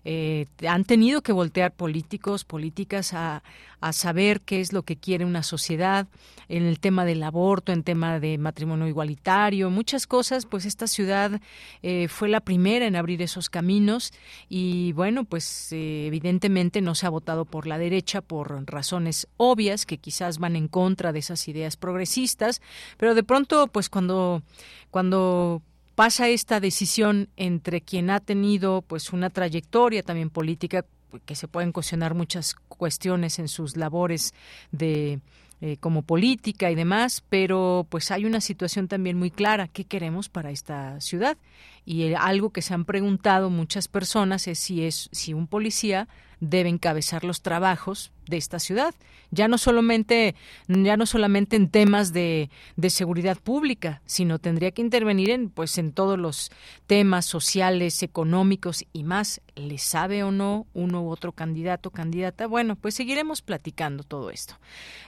Eh, 0.06 0.46
han 0.68 0.84
tenido 0.84 1.22
que 1.22 1.32
voltear 1.32 1.72
políticos, 1.74 2.46
políticas 2.46 3.14
a, 3.14 3.44
a 3.82 3.94
saber 3.94 4.42
qué 4.42 4.62
es 4.62 4.74
lo 4.74 4.84
que 4.84 4.96
quiere 4.96 5.26
una 5.26 5.42
sociedad 5.44 6.08
en 6.48 6.64
el 6.64 6.80
tema 6.80 7.04
del 7.04 7.24
aborto, 7.24 7.72
en 7.72 7.84
tema 7.84 8.20
de 8.20 8.38
matrimonio 8.38 8.88
igualitario, 8.88 9.72
muchas 9.72 10.06
cosas, 10.06 10.46
pues 10.46 10.66
esta 10.66 10.86
ciudad 10.86 11.42
eh, 11.82 12.08
fue 12.08 12.30
la 12.30 12.42
primera 12.42 12.91
en 12.92 12.96
abrir 12.98 13.22
esos 13.22 13.50
caminos 13.50 14.14
y 14.50 14.92
bueno, 14.94 15.24
pues 15.24 15.72
eh, 15.72 16.08
evidentemente 16.08 16.82
no 16.82 16.94
se 16.94 17.06
ha 17.06 17.10
votado 17.10 17.46
por 17.46 17.66
la 17.66 17.78
derecha 17.78 18.22
por 18.22 18.66
razones 18.70 19.28
obvias 19.38 19.86
que 19.86 19.98
quizás 19.98 20.38
van 20.38 20.56
en 20.56 20.68
contra 20.68 21.12
de 21.12 21.20
esas 21.20 21.48
ideas 21.48 21.78
progresistas, 21.78 22.62
pero 22.98 23.16
de 23.16 23.24
pronto 23.24 23.68
pues 23.68 23.90
cuando 23.90 24.44
cuando 24.92 25.62
pasa 25.96 26.30
esta 26.30 26.60
decisión 26.60 27.30
entre 27.38 27.82
quien 27.82 28.10
ha 28.10 28.20
tenido 28.20 28.82
pues 28.82 29.14
una 29.14 29.30
trayectoria 29.30 30.04
también 30.04 30.30
política 30.30 30.86
que 31.26 31.36
se 31.36 31.48
pueden 31.48 31.72
cuestionar 31.72 32.14
muchas 32.14 32.56
cuestiones 32.56 33.40
en 33.40 33.48
sus 33.48 33.76
labores 33.76 34.34
de 34.72 35.20
eh, 35.64 35.78
como 35.80 36.02
política 36.02 36.72
y 36.72 36.76
demás, 36.76 37.24
pero 37.30 37.86
pues 37.88 38.10
hay 38.10 38.26
una 38.26 38.42
situación 38.42 38.88
también 38.88 39.16
muy 39.16 39.30
clara, 39.30 39.68
¿qué 39.68 39.86
queremos 39.86 40.28
para 40.28 40.50
esta 40.50 41.00
ciudad? 41.02 41.38
Y 41.86 42.14
algo 42.14 42.52
que 42.52 42.62
se 42.62 42.74
han 42.74 42.86
preguntado 42.86 43.50
muchas 43.50 43.88
personas 43.88 44.48
es 44.48 44.60
si 44.60 44.86
es 44.86 45.10
si 45.12 45.34
un 45.34 45.48
policía 45.48 46.08
debe 46.42 46.70
encabezar 46.70 47.24
los 47.24 47.42
trabajos 47.42 48.12
de 48.28 48.38
esta 48.38 48.60
ciudad, 48.60 48.96
ya 49.30 49.48
no 49.48 49.58
solamente 49.58 50.36
ya 50.68 50.98
no 50.98 51.06
solamente 51.06 51.56
en 51.56 51.70
temas 51.70 52.14
de, 52.14 52.50
de, 52.76 52.90
seguridad 52.90 53.38
pública, 53.38 54.02
sino 54.06 54.40
tendría 54.40 54.72
que 54.72 54.82
intervenir 54.82 55.30
en 55.30 55.50
pues 55.50 55.78
en 55.78 55.92
todos 55.92 56.18
los 56.18 56.52
temas 56.88 57.26
sociales, 57.26 58.02
económicos 58.04 58.86
y 58.92 59.04
más. 59.04 59.42
¿Le 59.56 59.78
sabe 59.78 60.24
o 60.24 60.32
no 60.32 60.66
uno 60.74 61.04
u 61.04 61.10
otro 61.10 61.32
candidato 61.34 61.92
candidata? 61.92 62.48
Bueno, 62.48 62.76
pues 62.76 62.96
seguiremos 62.96 63.42
platicando 63.42 64.04
todo 64.04 64.32
esto. 64.32 64.56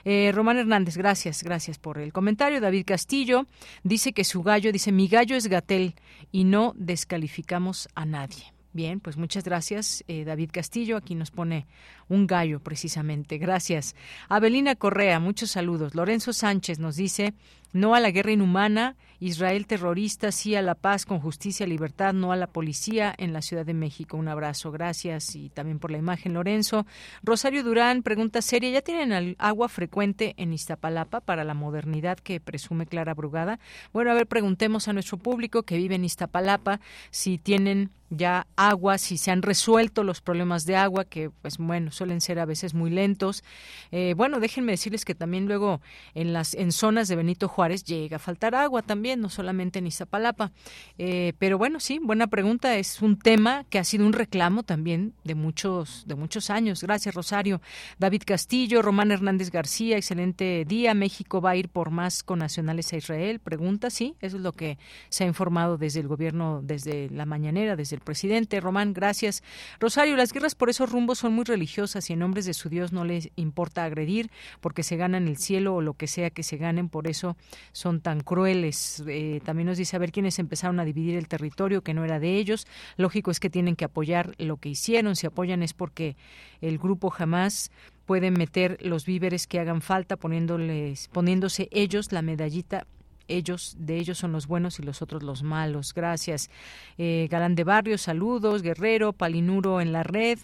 Eh, 0.04 0.30
Román 0.32 0.58
Hernández, 0.58 0.96
gracias, 0.96 1.42
gracias 1.42 1.78
por 1.78 1.98
el 1.98 2.12
comentario. 2.12 2.60
David 2.60 2.84
Castillo 2.86 3.46
dice 3.82 4.12
que 4.12 4.24
su 4.24 4.42
gallo, 4.42 4.70
dice 4.70 4.92
mi 4.92 5.08
gallo 5.08 5.34
es 5.34 5.48
Gatel 5.48 5.94
y 6.30 6.44
no 6.44 6.63
descalificamos 6.76 7.88
a 7.94 8.06
nadie. 8.06 8.54
Bien, 8.74 8.98
pues 8.98 9.16
muchas 9.16 9.44
gracias, 9.44 10.02
eh, 10.08 10.24
David 10.24 10.50
Castillo. 10.52 10.96
Aquí 10.96 11.14
nos 11.14 11.30
pone 11.30 11.66
un 12.08 12.26
gallo, 12.26 12.58
precisamente. 12.58 13.38
Gracias. 13.38 13.94
Abelina 14.28 14.74
Correa, 14.74 15.20
muchos 15.20 15.52
saludos. 15.52 15.94
Lorenzo 15.94 16.32
Sánchez 16.32 16.80
nos 16.80 16.96
dice, 16.96 17.34
no 17.72 17.94
a 17.94 18.00
la 18.00 18.10
guerra 18.10 18.32
inhumana, 18.32 18.96
Israel 19.24 19.66
terrorista, 19.66 20.30
sí 20.32 20.54
a 20.54 20.60
la 20.60 20.74
paz 20.74 21.06
con 21.06 21.18
justicia, 21.18 21.66
libertad, 21.66 22.12
no 22.12 22.30
a 22.30 22.36
la 22.36 22.46
policía 22.46 23.14
en 23.16 23.32
la 23.32 23.40
Ciudad 23.40 23.64
de 23.64 23.72
México. 23.72 24.18
Un 24.18 24.28
abrazo, 24.28 24.70
gracias 24.70 25.34
y 25.34 25.48
también 25.48 25.78
por 25.78 25.90
la 25.90 25.96
imagen, 25.96 26.34
Lorenzo. 26.34 26.84
Rosario 27.22 27.64
Durán, 27.64 28.02
pregunta 28.02 28.42
seria, 28.42 28.68
¿ya 28.68 28.82
tienen 28.82 29.34
agua 29.38 29.70
frecuente 29.70 30.34
en 30.36 30.52
Iztapalapa 30.52 31.22
para 31.22 31.42
la 31.42 31.54
modernidad 31.54 32.18
que 32.18 32.38
presume 32.38 32.84
Clara 32.84 33.14
Brugada? 33.14 33.58
Bueno, 33.94 34.10
a 34.10 34.14
ver, 34.14 34.26
preguntemos 34.26 34.88
a 34.88 34.92
nuestro 34.92 35.16
público 35.16 35.62
que 35.62 35.78
vive 35.78 35.94
en 35.94 36.04
Iztapalapa 36.04 36.80
si 37.10 37.38
tienen 37.38 37.92
ya 38.16 38.46
agua, 38.56 38.98
si 38.98 39.18
se 39.18 39.30
han 39.30 39.42
resuelto 39.42 40.04
los 40.04 40.20
problemas 40.20 40.66
de 40.66 40.76
agua, 40.76 41.04
que 41.04 41.30
pues 41.30 41.58
bueno, 41.58 41.90
suelen 41.90 42.20
ser 42.20 42.38
a 42.38 42.44
veces 42.44 42.74
muy 42.74 42.90
lentos. 42.90 43.42
Eh, 43.90 44.14
bueno, 44.16 44.40
déjenme 44.40 44.72
decirles 44.72 45.04
que 45.04 45.14
también 45.14 45.46
luego 45.46 45.80
en 46.14 46.32
las 46.32 46.54
en 46.54 46.72
zonas 46.72 47.08
de 47.08 47.16
Benito 47.16 47.48
Juárez 47.48 47.84
llega 47.84 48.16
a 48.16 48.20
faltar 48.20 48.54
agua 48.54 48.82
también, 48.82 49.13
no 49.16 49.28
solamente 49.28 49.78
en 49.78 49.86
Iztapalapa. 49.86 50.52
Eh, 50.98 51.32
pero 51.38 51.58
bueno, 51.58 51.80
sí, 51.80 51.98
buena 52.02 52.26
pregunta. 52.26 52.76
Es 52.76 53.02
un 53.02 53.18
tema 53.18 53.64
que 53.70 53.78
ha 53.78 53.84
sido 53.84 54.06
un 54.06 54.12
reclamo 54.12 54.62
también 54.62 55.14
de 55.24 55.34
muchos, 55.34 56.04
de 56.06 56.14
muchos 56.14 56.50
años. 56.50 56.82
Gracias, 56.82 57.14
Rosario. 57.14 57.60
David 57.98 58.22
Castillo, 58.26 58.82
Román 58.82 59.10
Hernández 59.10 59.50
García, 59.50 59.96
excelente 59.96 60.64
día. 60.66 60.94
México 60.94 61.40
va 61.40 61.50
a 61.50 61.56
ir 61.56 61.68
por 61.68 61.90
más 61.90 62.22
con 62.22 62.40
nacionales 62.40 62.92
a 62.92 62.96
Israel. 62.96 63.40
Pregunta, 63.40 63.90
sí, 63.90 64.14
eso 64.20 64.36
es 64.36 64.42
lo 64.42 64.52
que 64.52 64.78
se 65.08 65.24
ha 65.24 65.26
informado 65.26 65.78
desde 65.78 66.00
el 66.00 66.08
gobierno, 66.08 66.60
desde 66.62 67.10
la 67.10 67.26
mañanera, 67.26 67.76
desde 67.76 67.96
el 67.96 68.02
presidente. 68.02 68.60
Román, 68.60 68.92
gracias. 68.92 69.42
Rosario, 69.80 70.16
las 70.16 70.32
guerras 70.32 70.54
por 70.54 70.70
esos 70.70 70.90
rumbos 70.90 71.18
son 71.18 71.34
muy 71.34 71.44
religiosas 71.44 72.08
y 72.10 72.14
en 72.14 72.18
nombres 72.20 72.46
de 72.46 72.54
su 72.54 72.68
Dios 72.68 72.92
no 72.92 73.04
les 73.04 73.30
importa 73.36 73.84
agredir 73.84 74.30
porque 74.60 74.82
se 74.82 74.96
ganan 74.96 75.28
el 75.28 75.36
cielo 75.36 75.74
o 75.76 75.80
lo 75.80 75.94
que 75.94 76.06
sea 76.06 76.30
que 76.30 76.42
se 76.42 76.56
ganen, 76.56 76.88
por 76.88 77.06
eso 77.06 77.36
son 77.72 78.00
tan 78.00 78.20
crueles. 78.20 79.03
Eh, 79.08 79.40
también 79.44 79.66
nos 79.66 79.78
dice 79.78 79.96
a 79.96 79.98
ver 79.98 80.12
quiénes 80.12 80.38
empezaron 80.38 80.80
a 80.80 80.84
dividir 80.84 81.16
el 81.16 81.28
territorio 81.28 81.82
que 81.82 81.94
no 81.94 82.04
era 82.04 82.18
de 82.18 82.36
ellos. 82.36 82.66
Lógico 82.96 83.30
es 83.30 83.40
que 83.40 83.50
tienen 83.50 83.76
que 83.76 83.84
apoyar 83.84 84.34
lo 84.38 84.56
que 84.56 84.68
hicieron. 84.70 85.16
Si 85.16 85.26
apoyan 85.26 85.62
es 85.62 85.74
porque 85.74 86.16
el 86.60 86.78
grupo 86.78 87.10
jamás 87.10 87.70
puede 88.06 88.30
meter 88.30 88.78
los 88.80 89.06
víveres 89.06 89.46
que 89.46 89.60
hagan 89.60 89.80
falta 89.80 90.16
poniéndoles 90.16 91.08
poniéndose 91.08 91.68
ellos 91.70 92.12
la 92.12 92.22
medallita 92.22 92.86
ellos, 93.26 93.74
de 93.78 93.96
ellos 93.96 94.18
son 94.18 94.32
los 94.32 94.46
buenos 94.46 94.78
y 94.78 94.82
los 94.82 95.00
otros 95.00 95.22
los 95.22 95.42
malos. 95.42 95.94
Gracias. 95.94 96.50
Eh, 96.98 97.26
Galán 97.30 97.54
de 97.54 97.64
Barrio, 97.64 97.96
saludos. 97.96 98.60
Guerrero, 98.60 99.14
Palinuro 99.14 99.80
en 99.80 99.92
la 99.92 100.02
red. 100.02 100.38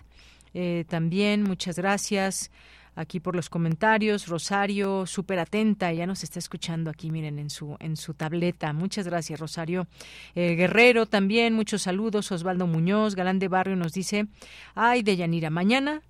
Eh, 0.55 0.85
también, 0.89 1.43
muchas 1.43 1.77
gracias 1.77 2.51
aquí 3.01 3.21
por 3.21 3.35
los 3.35 3.49
comentarios. 3.49 4.27
Rosario, 4.29 5.07
súper 5.07 5.39
atenta, 5.39 5.93
ya 5.93 6.07
nos 6.07 6.23
está 6.23 6.39
escuchando 6.39 6.91
aquí, 6.91 7.11
miren, 7.11 7.39
en 7.39 7.51
su, 7.51 7.77
en 7.81 7.97
su 7.97 8.15
tableta. 8.15 8.73
Muchas 8.73 9.07
gracias, 9.07 9.41
Rosario. 9.41 9.87
Eh, 10.35 10.55
Guerrero 10.55 11.07
también, 11.07 11.55
muchos 11.55 11.83
saludos. 11.83 12.31
Osvaldo 12.33 12.67
Muñoz, 12.67 13.15
Galán 13.15 13.39
de 13.39 13.49
Barrio, 13.49 13.77
nos 13.77 13.93
dice, 13.93 14.27
ay, 14.75 15.03
de 15.03 15.17
Yanira, 15.17 15.51
mañana 15.51 16.03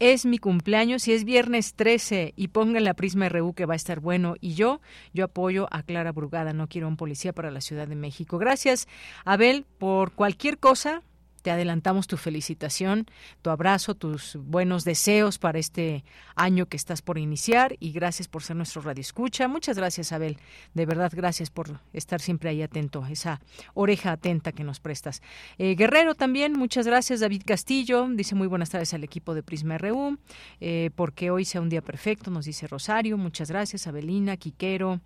es 0.00 0.26
mi 0.26 0.38
cumpleaños 0.38 1.06
y 1.06 1.12
es 1.12 1.24
viernes 1.24 1.74
13 1.74 2.34
y 2.36 2.48
pongan 2.48 2.84
la 2.84 2.94
Prisma 2.94 3.28
RU 3.28 3.54
que 3.54 3.64
va 3.64 3.74
a 3.74 3.76
estar 3.76 4.00
bueno 4.00 4.34
y 4.40 4.54
yo 4.54 4.80
yo 5.12 5.24
apoyo 5.24 5.68
a 5.70 5.82
Clara 5.82 6.12
Brugada, 6.12 6.52
no 6.52 6.68
quiero 6.68 6.88
un 6.88 6.96
policía 6.96 7.32
para 7.32 7.50
la 7.50 7.60
Ciudad 7.60 7.86
de 7.86 7.94
México. 7.94 8.38
Gracias, 8.38 8.88
Abel, 9.24 9.64
por 9.78 10.12
cualquier 10.12 10.58
cosa 10.58 11.02
te 11.44 11.50
adelantamos 11.50 12.06
tu 12.06 12.16
felicitación, 12.16 13.04
tu 13.42 13.50
abrazo, 13.50 13.94
tus 13.94 14.36
buenos 14.36 14.84
deseos 14.84 15.38
para 15.38 15.58
este 15.58 16.02
año 16.36 16.64
que 16.70 16.78
estás 16.78 17.02
por 17.02 17.18
iniciar 17.18 17.76
y 17.80 17.92
gracias 17.92 18.28
por 18.28 18.42
ser 18.42 18.56
nuestro 18.56 18.80
radio 18.80 19.02
escucha. 19.02 19.46
Muchas 19.46 19.76
gracias, 19.76 20.10
Abel. 20.12 20.38
De 20.72 20.86
verdad, 20.86 21.12
gracias 21.14 21.50
por 21.50 21.80
estar 21.92 22.22
siempre 22.22 22.48
ahí 22.48 22.62
atento, 22.62 23.04
esa 23.10 23.42
oreja 23.74 24.12
atenta 24.12 24.52
que 24.52 24.64
nos 24.64 24.80
prestas. 24.80 25.20
Eh, 25.58 25.74
Guerrero 25.74 26.14
también, 26.14 26.54
muchas 26.54 26.86
gracias. 26.86 27.20
David 27.20 27.42
Castillo 27.44 28.08
dice 28.08 28.34
muy 28.34 28.46
buenas 28.46 28.70
tardes 28.70 28.94
al 28.94 29.04
equipo 29.04 29.34
de 29.34 29.42
Prisma 29.42 29.76
RU, 29.76 30.16
eh, 30.60 30.92
porque 30.96 31.30
hoy 31.30 31.44
sea 31.44 31.60
un 31.60 31.68
día 31.68 31.82
perfecto, 31.82 32.30
nos 32.30 32.46
dice 32.46 32.66
Rosario. 32.66 33.18
Muchas 33.18 33.50
gracias, 33.50 33.86
Abelina, 33.86 34.38
Quiquero. 34.38 35.02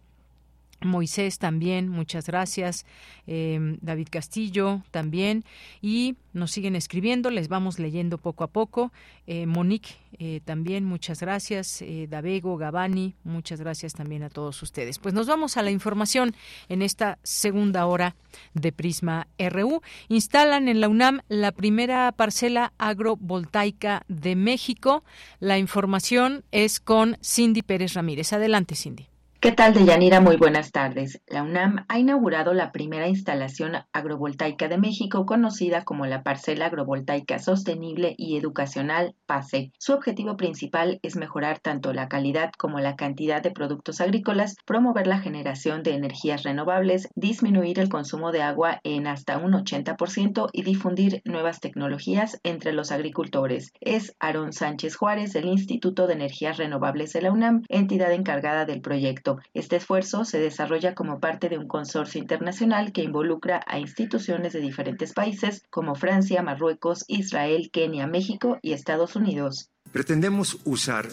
Moisés 0.80 1.38
también, 1.38 1.88
muchas 1.88 2.26
gracias. 2.26 2.86
Em, 3.26 3.78
David 3.82 4.09
Castillo 4.10 4.82
también. 4.90 5.44
Y 5.82 6.16
nos 6.32 6.52
siguen 6.52 6.76
escribiendo, 6.76 7.30
les 7.30 7.48
vamos 7.48 7.78
leyendo 7.78 8.16
poco 8.18 8.44
a 8.44 8.46
poco. 8.46 8.92
Eh, 9.26 9.46
Monique 9.46 9.96
eh, 10.18 10.40
también, 10.44 10.84
muchas 10.84 11.20
gracias. 11.20 11.82
Eh, 11.82 12.06
Davego, 12.09 12.56
Gabani, 12.56 13.14
muchas 13.24 13.60
gracias 13.60 13.92
también 13.92 14.22
a 14.22 14.30
todos 14.30 14.62
ustedes. 14.62 14.98
Pues 14.98 15.14
nos 15.14 15.26
vamos 15.26 15.56
a 15.56 15.62
la 15.62 15.70
información 15.70 16.34
en 16.68 16.82
esta 16.82 17.18
segunda 17.22 17.86
hora 17.86 18.14
de 18.55 18.72
Prisma 18.72 19.26
RU. 19.38 19.82
Instalan 20.09 20.68
en 20.68 20.80
la 20.80 20.88
UNAM 20.88 21.20
la 21.28 21.52
primera 21.52 22.10
parcela 22.12 22.72
agrovoltaica 22.78 24.05
de 24.09 24.36
México. 24.36 25.05
La 25.40 25.59
información 25.59 26.44
es 26.52 26.80
con 26.80 27.18
Cindy 27.22 27.62
Pérez 27.62 27.94
Ramírez. 27.94 28.32
Adelante, 28.32 28.74
Cindy. 28.74 29.09
¿Qué 29.40 29.52
tal, 29.52 29.73
Deyanira? 29.73 30.20
Muy 30.20 30.36
buenas 30.36 30.73
tardes. 30.73 31.23
La 31.28 31.44
UNAM 31.44 31.85
ha 31.86 32.01
inaugurado 32.01 32.55
la 32.55 32.73
primera 32.73 33.06
instalación 33.06 33.74
agrovoltaica 33.93 34.66
de 34.66 34.78
México, 34.78 35.27
conocida 35.27 35.85
como 35.85 36.06
la 36.06 36.24
Parcela 36.24 36.66
Agrovoltaica 36.66 37.39
Sostenible 37.39 38.16
y 38.19 38.36
Educacional 38.36 39.15
PASE. 39.27 39.70
Su 39.78 39.93
objetivo 39.93 40.36
principal 40.36 40.98
es 41.05 41.15
mejorar 41.15 41.60
tanto 41.60 41.93
la 41.93 42.09
calidad 42.09 42.51
como 42.59 42.81
la 42.81 42.97
cantidad 42.97 43.40
de 43.40 43.52
productos 43.52 44.01
agrícolas, 44.01 44.56
promover 44.66 45.06
la 45.06 45.20
generación 45.20 45.85
de 45.85 45.94
energías 45.94 46.43
renovables, 46.43 47.09
disminuir 47.15 47.78
el 47.78 47.90
consumo 47.90 48.32
de 48.32 48.43
agua 48.43 48.81
en 48.82 49.06
hasta 49.06 49.39
un 49.39 49.52
80% 49.52 50.48
y 50.52 50.62
difundir 50.65 51.23
nuevas 51.24 51.60
tecnologías 51.60 52.40
entre 52.43 52.73
los 52.73 52.90
agricultores. 52.90 53.70
Es 53.81 54.16
Aarón 54.19 54.52
Sánchez 54.52 54.97
Juárez 54.97 55.32
del 55.32 55.47
Instituto 55.47 56.09
de 56.09 56.15
Energías 56.15 56.56
Renovables 56.56 57.12
de 57.12 57.23
la 57.23 57.31
UNAM, 57.31 57.62
entidad 57.69 58.10
encargada 58.10 58.65
del 58.65 58.81
proyecto 58.81 59.27
Este 59.55 59.76
esfuerzo 59.76 60.24
se 60.24 60.38
desarrolla 60.38 60.94
como 60.94 61.20
parte 61.20 61.48
de 61.48 61.59
un 61.59 61.68
consorcio 61.68 62.20
internacional 62.20 62.92
que 62.92 63.02
involucra 63.02 63.60
a 63.66 63.78
instituciones 63.78 64.52
de 64.52 64.60
diferentes 64.60 65.12
países 65.12 65.62
como 65.70 65.94
Francia, 65.94 66.42
Marruecos, 66.42 67.05
Israel, 67.09 67.70
Kenia, 67.72 68.06
México 68.06 68.59
y 68.62 68.72
Estados 68.72 69.16
Unidos. 69.16 69.70
Pretendemos 69.92 70.59
usar 70.64 71.09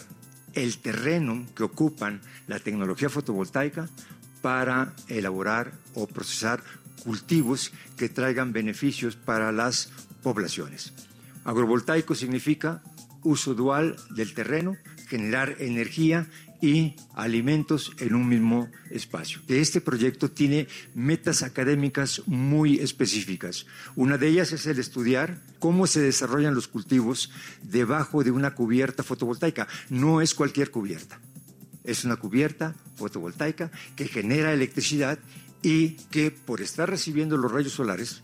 el 0.54 0.78
terreno 0.78 1.46
que 1.54 1.64
ocupan 1.64 2.20
la 2.46 2.58
tecnología 2.58 3.08
fotovoltaica 3.08 3.88
para 4.40 4.94
elaborar 5.08 5.72
o 5.94 6.06
procesar 6.06 6.62
cultivos 7.04 7.72
que 7.96 8.08
traigan 8.08 8.52
beneficios 8.52 9.16
para 9.16 9.52
las 9.52 9.92
poblaciones. 10.22 10.92
Agrovoltaico 11.44 12.14
significa 12.14 12.82
uso 13.22 13.54
dual 13.54 13.96
del 14.10 14.34
terreno, 14.34 14.76
generar 15.08 15.56
energía 15.58 16.26
y 16.60 16.96
alimentos 17.14 17.92
en 17.98 18.14
un 18.14 18.28
mismo 18.28 18.70
espacio. 18.90 19.40
Este 19.48 19.80
proyecto 19.80 20.30
tiene 20.30 20.68
metas 20.94 21.42
académicas 21.42 22.22
muy 22.26 22.78
específicas. 22.78 23.66
Una 23.94 24.18
de 24.18 24.28
ellas 24.28 24.52
es 24.52 24.66
el 24.66 24.78
estudiar 24.78 25.42
cómo 25.58 25.86
se 25.86 26.00
desarrollan 26.00 26.54
los 26.54 26.68
cultivos 26.68 27.30
debajo 27.62 28.24
de 28.24 28.30
una 28.30 28.54
cubierta 28.54 29.02
fotovoltaica. 29.02 29.68
No 29.90 30.20
es 30.20 30.34
cualquier 30.34 30.70
cubierta. 30.70 31.20
Es 31.84 32.04
una 32.04 32.16
cubierta 32.16 32.74
fotovoltaica 32.96 33.70
que 33.94 34.08
genera 34.08 34.52
electricidad 34.52 35.18
y 35.62 35.90
que 36.10 36.30
por 36.30 36.60
estar 36.60 36.88
recibiendo 36.88 37.36
los 37.36 37.52
rayos 37.52 37.72
solares 37.72 38.22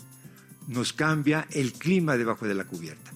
nos 0.69 0.93
cambia 0.93 1.47
el 1.51 1.73
clima 1.73 2.17
debajo 2.17 2.47
de 2.47 2.55
la 2.55 2.65
cubierta. 2.65 3.13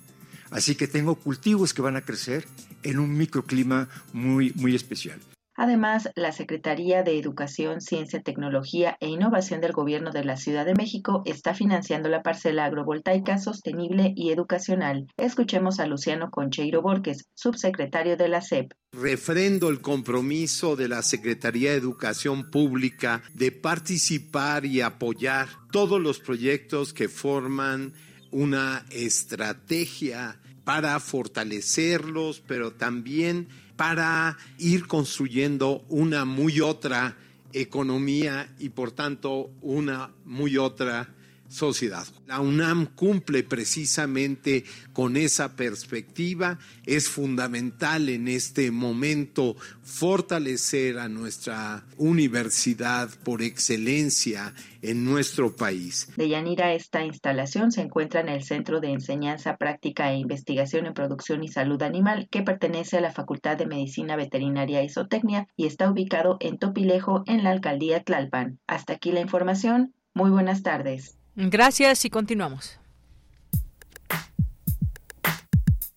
Así 0.51 0.75
que 0.75 0.87
tengo 0.87 1.17
cultivos 1.17 1.75
que 1.75 1.83
van 1.83 1.97
a 1.97 2.03
crecer 2.03 2.47
en 2.87 2.99
un 2.99 3.17
microclima 3.17 3.89
muy, 4.13 4.53
muy 4.57 4.75
especial. 4.75 5.21
Además, 5.57 6.11
la 6.17 6.33
Secretaría 6.33 7.03
de 7.03 7.19
Educación, 7.19 7.81
Ciencia, 7.81 8.21
Tecnología 8.21 8.99
e 9.01 9.09
Innovación 9.09 9.63
del 9.63 9.73
Gobierno 9.73 10.11
de 10.11 10.23
la 10.23 10.37
Ciudad 10.37 10.67
de 10.67 10.75
México 10.75 11.23
está 11.25 11.55
financiando 11.55 12.11
la 12.11 12.23
parcela 12.23 12.67
agrovoltaica 12.67 13.39
sostenible 13.39 14.13
y 14.15 14.31
educacional. 14.31 15.07
Escuchemos 15.17 15.81
a 15.81 15.87
Luciano 15.87 16.31
Concheiro 16.31 16.83
Borges, 16.83 17.25
subsecretario 17.35 18.19
de 18.19 18.29
la 18.29 18.43
SEP. 18.43 18.73
Refrendo 18.93 19.71
el 19.71 19.81
compromiso 19.81 20.77
de 20.77 20.89
la 20.89 21.01
Secretaría 21.01 21.71
de 21.71 21.79
Educación 21.79 22.51
Pública 22.51 23.23
de 23.33 23.51
participar 23.51 24.67
y 24.67 24.83
apoyar 24.83 25.49
todos 25.73 26.01
los 26.01 26.21
proyectos 26.21 26.93
que 26.93 27.09
forman 27.09 27.95
una 28.31 28.85
estrategia 28.91 30.39
para 30.67 30.99
fortalecerlos, 30.99 32.43
pero 32.45 32.73
también 32.73 33.47
para 33.77 34.37
ir 34.59 34.89
construyendo 34.89 35.85
una 35.89 36.25
muy 36.25 36.61
otra 36.61 37.17
economía 37.53 38.53
y 38.59 38.71
por 38.71 38.91
tanto 38.91 39.49
una 39.63 40.11
muy 40.25 40.57
otra 40.57 41.15
sociedad. 41.49 42.07
La 42.27 42.41
UNAM 42.41 42.87
cumple 42.95 43.43
precisamente 43.43 44.65
con 44.93 45.17
esa 45.17 45.57
perspectiva. 45.57 46.59
Es 46.85 47.09
fundamental 47.09 48.09
en 48.09 48.29
este 48.29 48.71
momento 48.71 49.57
fortalecer 49.83 50.99
a 50.99 51.09
nuestra 51.09 51.85
universidad 51.97 53.09
por 53.25 53.43
excelencia 53.43 54.53
en 54.83 55.05
nuestro 55.05 55.55
país. 55.55 56.09
De 56.17 56.29
Yanira, 56.29 56.73
esta 56.73 57.05
instalación 57.05 57.73
se 57.73 57.83
encuentra 57.83 58.21
en 58.21 58.29
el 58.29 58.43
Centro 58.43 58.81
de 58.81 58.91
Enseñanza, 58.91 59.57
Práctica 59.57 60.13
e 60.13 60.17
Investigación 60.17 60.87
en 60.87 60.95
Producción 60.95 61.43
y 61.43 61.49
Salud 61.49 61.83
Animal, 61.83 62.29
que 62.31 62.43
pertenece 62.43 62.99
a 62.99 63.01
la 63.01 63.13
Facultad 63.13 63.57
de 63.57 63.67
Medicina 63.67 64.17
Veterinaria 64.17 64.83
y 64.83 64.89
Zootecnia 64.89 65.49
y 65.57 65.67
está 65.67 65.91
ubicado 65.91 66.37
en 66.41 66.59
Topilejo, 66.59 67.23
en 67.27 67.45
la 67.45 67.51
alcaldía 67.51 68.03
Tlalpan. 68.03 68.59
Hasta 68.67 68.95
aquí 68.95 69.13
la 69.13 69.21
información. 69.21 69.95
Muy 70.15 70.31
buenas 70.31 70.63
tardes. 70.63 71.19
Gracias 71.39 72.07
y 72.07 72.11
continuamos. 72.11 72.81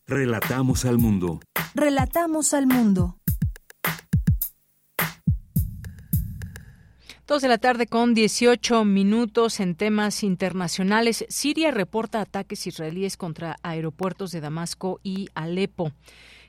Relatamos 0.05 0.83
al 0.83 0.97
mundo. 0.97 1.39
Relatamos 1.73 2.53
al 2.53 2.67
mundo. 2.67 3.15
Dos 7.25 7.41
de 7.41 7.47
la 7.47 7.57
tarde 7.57 7.87
con 7.87 8.13
18 8.13 8.83
minutos 8.83 9.61
en 9.61 9.75
temas 9.75 10.23
internacionales. 10.23 11.25
Siria 11.29 11.71
reporta 11.71 12.19
ataques 12.19 12.67
israelíes 12.67 13.15
contra 13.15 13.55
aeropuertos 13.63 14.31
de 14.31 14.41
Damasco 14.41 14.99
y 15.03 15.29
Alepo. 15.35 15.93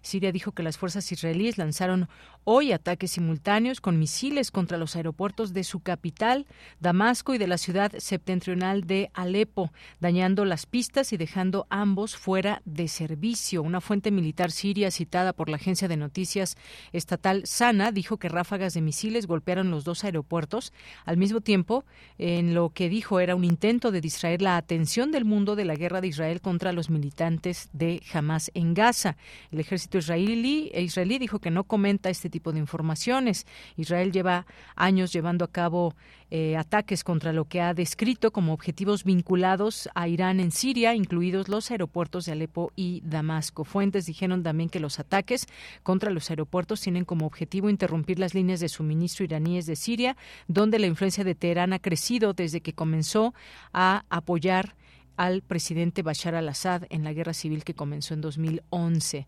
Siria 0.02 0.32
dijo 0.32 0.50
que 0.50 0.64
las 0.64 0.78
fuerzas 0.78 1.12
israelíes 1.12 1.58
lanzaron 1.58 2.08
hoy 2.44 2.72
ataques 2.72 3.12
simultáneos 3.12 3.80
con 3.80 3.98
misiles 3.98 4.50
contra 4.50 4.78
los 4.78 4.96
aeropuertos 4.96 5.52
de 5.52 5.64
su 5.64 5.80
capital, 5.80 6.46
Damasco, 6.80 7.34
y 7.34 7.38
de 7.38 7.46
la 7.46 7.58
ciudad 7.58 7.92
septentrional 7.98 8.86
de 8.86 9.10
Alepo, 9.14 9.72
dañando 10.00 10.44
las 10.44 10.66
pistas 10.66 11.12
y 11.12 11.16
dejando 11.16 11.66
ambos 11.70 12.16
fuera 12.16 12.62
de 12.64 12.88
servicio. 12.88 13.62
Una 13.62 13.80
fuente 13.80 14.10
militar 14.10 14.50
siria 14.50 14.90
citada 14.90 15.32
por 15.32 15.48
la 15.48 15.56
agencia 15.56 15.88
de 15.88 15.96
noticias 15.96 16.56
estatal 16.92 17.42
Sana 17.44 17.92
dijo 17.92 18.16
que 18.16 18.28
ráfagas 18.28 18.74
de 18.74 18.80
misiles 18.80 19.26
golpearon 19.26 19.70
los 19.70 19.84
dos 19.84 20.04
aeropuertos 20.04 20.72
al 21.04 21.16
mismo 21.16 21.40
tiempo 21.40 21.84
en 22.18 22.54
lo 22.54 22.70
que 22.70 22.88
dijo 22.88 23.20
era 23.20 23.36
un 23.36 23.44
intento 23.44 23.90
de 23.90 24.00
distraer 24.00 24.42
la 24.42 24.56
atención 24.56 25.12
del 25.12 25.24
mundo 25.24 25.56
de 25.56 25.64
la 25.64 25.74
guerra 25.74 26.00
de 26.00 26.08
Israel 26.08 26.40
contra 26.40 26.72
los 26.72 26.90
militantes 26.90 27.68
de 27.72 28.02
Hamas 28.12 28.50
en 28.54 28.74
Gaza. 28.74 29.16
El 29.50 29.60
ejército 29.60 29.98
israelí, 29.98 30.70
israelí 30.74 31.18
dijo 31.18 31.38
que 31.38 31.50
no 31.50 31.64
comenta 31.64 32.10
este 32.10 32.29
tipo 32.30 32.52
de 32.52 32.58
informaciones. 32.58 33.46
Israel 33.76 34.12
lleva 34.12 34.46
años 34.76 35.12
llevando 35.12 35.44
a 35.44 35.48
cabo 35.48 35.94
eh, 36.30 36.56
ataques 36.56 37.02
contra 37.02 37.32
lo 37.32 37.46
que 37.46 37.60
ha 37.60 37.74
descrito 37.74 38.30
como 38.30 38.52
objetivos 38.52 39.02
vinculados 39.02 39.88
a 39.94 40.06
Irán 40.06 40.38
en 40.38 40.52
Siria, 40.52 40.94
incluidos 40.94 41.48
los 41.48 41.70
aeropuertos 41.70 42.24
de 42.24 42.32
Alepo 42.32 42.72
y 42.76 43.02
Damasco. 43.04 43.64
Fuentes 43.64 44.06
dijeron 44.06 44.42
también 44.42 44.70
que 44.70 44.78
los 44.78 45.00
ataques 45.00 45.46
contra 45.82 46.10
los 46.10 46.30
aeropuertos 46.30 46.80
tienen 46.80 47.04
como 47.04 47.26
objetivo 47.26 47.68
interrumpir 47.68 48.20
las 48.20 48.34
líneas 48.34 48.60
de 48.60 48.68
suministro 48.68 49.24
iraníes 49.24 49.66
de 49.66 49.74
Siria, 49.74 50.16
donde 50.46 50.78
la 50.78 50.86
influencia 50.86 51.24
de 51.24 51.34
Teherán 51.34 51.72
ha 51.72 51.80
crecido 51.80 52.32
desde 52.32 52.60
que 52.60 52.74
comenzó 52.74 53.34
a 53.72 54.04
apoyar 54.08 54.76
al 55.20 55.42
presidente 55.42 56.00
Bashar 56.00 56.34
al-Assad 56.34 56.84
en 56.88 57.04
la 57.04 57.12
guerra 57.12 57.34
civil 57.34 57.62
que 57.62 57.74
comenzó 57.74 58.14
en 58.14 58.22
2011. 58.22 59.26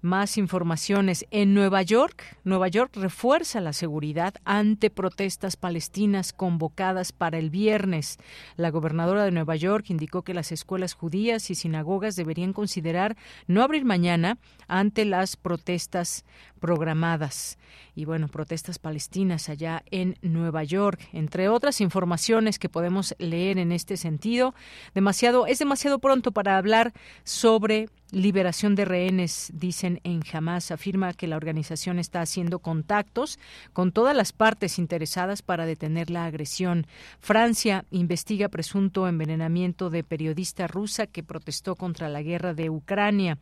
Más 0.00 0.38
informaciones. 0.38 1.26
En 1.32 1.52
Nueva 1.52 1.82
York, 1.82 2.22
Nueva 2.44 2.68
York 2.68 2.92
refuerza 2.94 3.60
la 3.60 3.72
seguridad 3.72 4.34
ante 4.44 4.88
protestas 4.88 5.56
palestinas 5.56 6.32
convocadas 6.32 7.10
para 7.10 7.38
el 7.38 7.50
viernes. 7.50 8.18
La 8.56 8.70
gobernadora 8.70 9.24
de 9.24 9.32
Nueva 9.32 9.56
York 9.56 9.86
indicó 9.90 10.22
que 10.22 10.32
las 10.32 10.52
escuelas 10.52 10.94
judías 10.94 11.50
y 11.50 11.56
sinagogas 11.56 12.14
deberían 12.14 12.52
considerar 12.52 13.16
no 13.48 13.64
abrir 13.64 13.84
mañana 13.84 14.38
ante 14.68 15.04
las 15.04 15.36
protestas 15.36 16.24
programadas. 16.60 17.58
Y 17.94 18.04
bueno, 18.04 18.28
protestas 18.28 18.78
palestinas 18.78 19.48
allá 19.48 19.82
en 19.90 20.16
Nueva 20.22 20.62
York, 20.62 21.00
entre 21.12 21.48
otras 21.48 21.80
informaciones 21.80 22.58
que 22.58 22.68
podemos 22.68 23.14
leer 23.18 23.58
en 23.58 23.72
este 23.72 23.96
sentido. 23.96 24.54
Demasiado, 24.94 25.31
es 25.46 25.58
demasiado 25.58 25.98
pronto 25.98 26.32
para 26.32 26.56
hablar 26.58 26.92
sobre 27.24 27.88
liberación 28.12 28.74
de 28.74 28.84
rehenes, 28.84 29.50
dicen 29.54 30.00
en 30.04 30.22
Hamas. 30.32 30.70
Afirma 30.70 31.14
que 31.14 31.26
la 31.26 31.36
organización 31.36 31.98
está 31.98 32.20
haciendo 32.20 32.60
contactos 32.60 33.38
con 33.72 33.90
todas 33.90 34.14
las 34.14 34.32
partes 34.32 34.78
interesadas 34.78 35.42
para 35.42 35.66
detener 35.66 36.10
la 36.10 36.26
agresión. 36.26 36.86
Francia 37.18 37.84
investiga 37.90 38.48
presunto 38.48 39.08
envenenamiento 39.08 39.90
de 39.90 40.04
periodista 40.04 40.66
rusa 40.66 41.06
que 41.06 41.24
protestó 41.24 41.74
contra 41.74 42.08
la 42.08 42.22
guerra 42.22 42.54
de 42.54 42.70
Ucrania. 42.70 43.38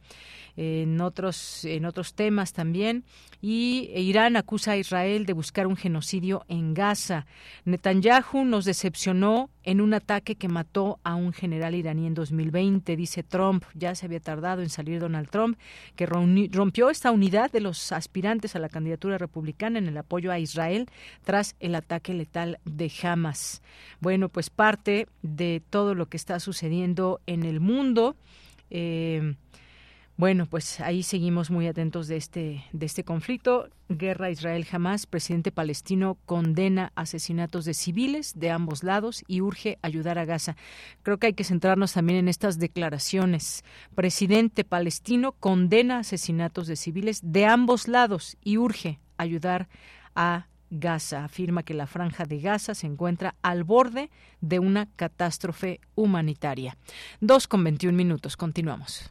En 0.57 1.01
otros, 1.01 1.65
en 1.65 1.85
otros 1.85 2.15
temas 2.15 2.53
también. 2.53 3.05
Y 3.41 3.91
Irán 3.95 4.37
acusa 4.37 4.73
a 4.73 4.77
Israel 4.77 5.27
de 5.27 5.33
buscar 5.33 5.67
un 5.67 5.77
genocidio 5.77 6.45
en 6.49 6.75
Gaza. 6.75 7.27
Netanyahu 7.65 8.45
nos 8.45 8.65
decepcionó 8.65 9.51
en 9.63 9.81
un 9.81 9.95
ataque 9.95 10.37
que 10.37 10.49
mató 10.49 10.99
a 11.03 11.15
un 11.15 11.33
general 11.33 11.75
iraní 11.75 12.07
en 12.07 12.15
2020, 12.15 12.97
dice 12.97 13.23
Trump. 13.23 13.65
Ya 13.75 13.95
se 13.95 14.07
había 14.07 14.21
tardado 14.21 14.60
en 14.63 14.71
salir 14.71 15.01
Donald 15.01 15.29
Trump, 15.29 15.59
que 15.97 16.07
rompió 16.07 16.91
esta 16.91 17.11
unidad 17.11 17.51
de 17.51 17.61
los 17.61 17.93
aspirantes 17.93 18.57
a 18.57 18.59
la 18.59 18.69
candidatura 18.69 19.19
republicana 19.19 19.79
en 19.79 19.87
el 19.87 19.97
apoyo 19.97 20.33
a 20.33 20.39
Israel 20.39 20.89
tras 21.25 21.57
el 21.61 21.75
ataque 21.75 22.15
letal 22.15 22.59
de 22.65 22.91
Hamas. 23.03 23.63
Bueno, 24.01 24.29
pues 24.29 24.51
parte 24.51 25.09
de 25.23 25.63
todo 25.71 25.95
lo 25.95 26.07
que 26.07 26.17
está 26.17 26.41
sucediendo 26.41 27.21
en 27.27 27.45
el 27.45 27.61
mundo. 27.61 28.17
Eh, 28.71 29.35
bueno, 30.21 30.45
pues 30.45 30.81
ahí 30.81 31.03
seguimos 31.03 31.51
muy 31.51 31.67
atentos 31.67 32.07
de 32.07 32.19
este, 32.19 32.63
de 32.75 32.85
este 32.85 33.05
conflicto. 33.05 33.71
Guerra 33.89 34.31
Israel 34.31 34.67
jamás. 34.67 35.07
Presidente 35.07 35.51
palestino 35.51 36.19
condena 36.27 36.93
asesinatos 36.95 37.65
de 37.65 37.73
civiles 37.73 38.39
de 38.39 38.51
ambos 38.51 38.85
lados 38.85 39.25
y 39.29 39.41
urge 39.41 39.79
ayudar 39.81 40.19
a 40.19 40.27
Gaza. 40.27 40.57
Creo 41.03 41.17
que 41.17 41.29
hay 41.29 41.33
que 41.33 41.43
centrarnos 41.43 41.95
también 41.95 42.19
en 42.19 42.29
estas 42.29 42.59
declaraciones. 42.59 43.65
Presidente 43.95 44.63
palestino 44.63 45.33
condena 45.33 46.01
asesinatos 46.01 46.67
de 46.67 46.77
civiles 46.77 47.21
de 47.23 47.47
ambos 47.47 47.89
lados 47.89 48.37
y 48.45 48.59
urge 48.59 49.01
ayudar 49.17 49.71
a 50.15 50.49
Gaza. 50.69 51.25
Afirma 51.25 51.63
que 51.63 51.73
la 51.73 51.87
franja 51.87 52.27
de 52.27 52.41
Gaza 52.41 52.75
se 52.75 52.87
encuentra 52.87 53.37
al 53.41 53.65
borde 53.65 54.11
de 54.43 54.59
una 54.59 54.85
catástrofe 54.97 55.81
humanitaria. 55.95 56.77
Dos 57.23 57.49
con 57.49 57.65
21 57.65 57.97
minutos. 57.97 58.37
Continuamos. 58.37 59.11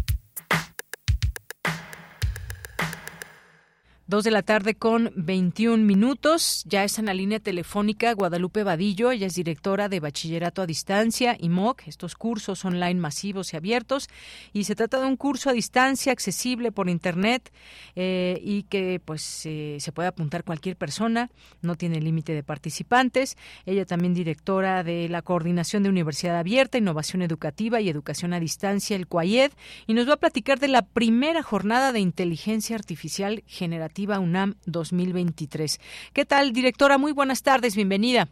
Dos 4.11 4.25
de 4.25 4.31
la 4.31 4.41
tarde 4.41 4.75
con 4.75 5.13
21 5.15 5.85
minutos. 5.85 6.65
Ya 6.67 6.83
está 6.83 6.99
en 6.99 7.05
la 7.05 7.13
línea 7.13 7.39
telefónica 7.39 8.11
Guadalupe 8.13 8.61
Vadillo. 8.61 9.09
Ella 9.09 9.27
es 9.27 9.35
directora 9.35 9.87
de 9.87 10.01
Bachillerato 10.01 10.61
a 10.61 10.65
Distancia 10.65 11.37
y 11.39 11.47
MOOC, 11.47 11.87
estos 11.87 12.15
cursos 12.15 12.65
online 12.65 12.95
masivos 12.95 13.53
y 13.53 13.55
abiertos. 13.55 14.09
Y 14.51 14.65
se 14.65 14.75
trata 14.75 14.99
de 14.99 15.07
un 15.07 15.15
curso 15.15 15.49
a 15.49 15.53
distancia 15.53 16.11
accesible 16.11 16.73
por 16.73 16.89
Internet 16.89 17.53
eh, 17.95 18.37
y 18.43 18.63
que 18.63 18.99
pues 18.99 19.45
eh, 19.45 19.77
se 19.79 19.93
puede 19.93 20.09
apuntar 20.09 20.43
cualquier 20.43 20.75
persona. 20.75 21.29
No 21.61 21.75
tiene 21.75 22.01
límite 22.01 22.33
de 22.33 22.43
participantes. 22.43 23.37
Ella 23.65 23.85
también 23.85 24.13
directora 24.13 24.83
de 24.83 25.07
la 25.07 25.21
Coordinación 25.21 25.83
de 25.83 25.89
Universidad 25.89 26.35
Abierta, 26.35 26.77
Innovación 26.77 27.21
Educativa 27.21 27.79
y 27.79 27.87
Educación 27.87 28.33
a 28.33 28.41
Distancia, 28.41 28.97
el 28.97 29.07
CUAIED. 29.07 29.53
Y 29.87 29.93
nos 29.93 30.09
va 30.09 30.15
a 30.15 30.17
platicar 30.17 30.59
de 30.59 30.67
la 30.67 30.81
primera 30.81 31.43
jornada 31.43 31.93
de 31.93 32.01
inteligencia 32.01 32.75
artificial 32.75 33.41
generativa 33.47 34.00
UNAM 34.07 34.55
2023. 34.65 35.79
¿Qué 36.13 36.25
tal, 36.25 36.53
directora? 36.53 36.97
Muy 36.97 37.11
buenas 37.11 37.43
tardes, 37.43 37.75
bienvenida. 37.75 38.27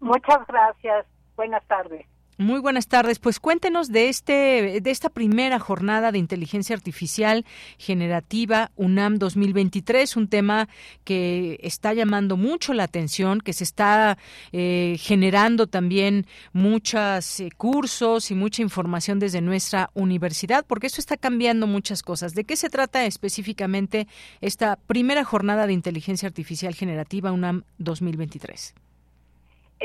Muchas 0.00 0.46
gracias. 0.46 1.06
Buenas 1.36 1.66
tardes. 1.66 2.06
Muy 2.42 2.58
buenas 2.58 2.88
tardes. 2.88 3.20
Pues 3.20 3.38
cuéntenos 3.38 3.92
de 3.92 4.08
este 4.08 4.80
de 4.80 4.90
esta 4.90 5.10
primera 5.10 5.60
jornada 5.60 6.10
de 6.10 6.18
inteligencia 6.18 6.74
artificial 6.74 7.44
generativa 7.78 8.72
UNAM 8.74 9.18
2023, 9.18 10.16
un 10.16 10.26
tema 10.26 10.68
que 11.04 11.60
está 11.62 11.94
llamando 11.94 12.36
mucho 12.36 12.74
la 12.74 12.82
atención, 12.82 13.40
que 13.40 13.52
se 13.52 13.62
está 13.62 14.18
eh, 14.50 14.96
generando 14.98 15.68
también 15.68 16.26
muchos 16.52 17.38
eh, 17.38 17.50
cursos 17.56 18.32
y 18.32 18.34
mucha 18.34 18.60
información 18.60 19.20
desde 19.20 19.40
nuestra 19.40 19.90
universidad, 19.94 20.66
porque 20.66 20.88
esto 20.88 21.00
está 21.00 21.16
cambiando 21.16 21.68
muchas 21.68 22.02
cosas. 22.02 22.34
¿De 22.34 22.42
qué 22.42 22.56
se 22.56 22.70
trata 22.70 23.06
específicamente 23.06 24.08
esta 24.40 24.74
primera 24.74 25.22
jornada 25.22 25.68
de 25.68 25.74
inteligencia 25.74 26.26
artificial 26.26 26.74
generativa 26.74 27.30
UNAM 27.30 27.62
2023? 27.78 28.74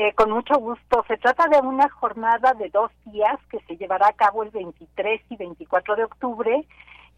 Eh, 0.00 0.12
con 0.14 0.30
mucho 0.30 0.56
gusto. 0.58 1.04
Se 1.08 1.16
trata 1.16 1.48
de 1.48 1.58
una 1.58 1.88
jornada 1.88 2.54
de 2.54 2.68
dos 2.68 2.92
días 3.06 3.36
que 3.50 3.58
se 3.66 3.76
llevará 3.76 4.06
a 4.06 4.12
cabo 4.12 4.44
el 4.44 4.50
23 4.50 5.20
y 5.28 5.34
24 5.34 5.96
de 5.96 6.04
octubre 6.04 6.64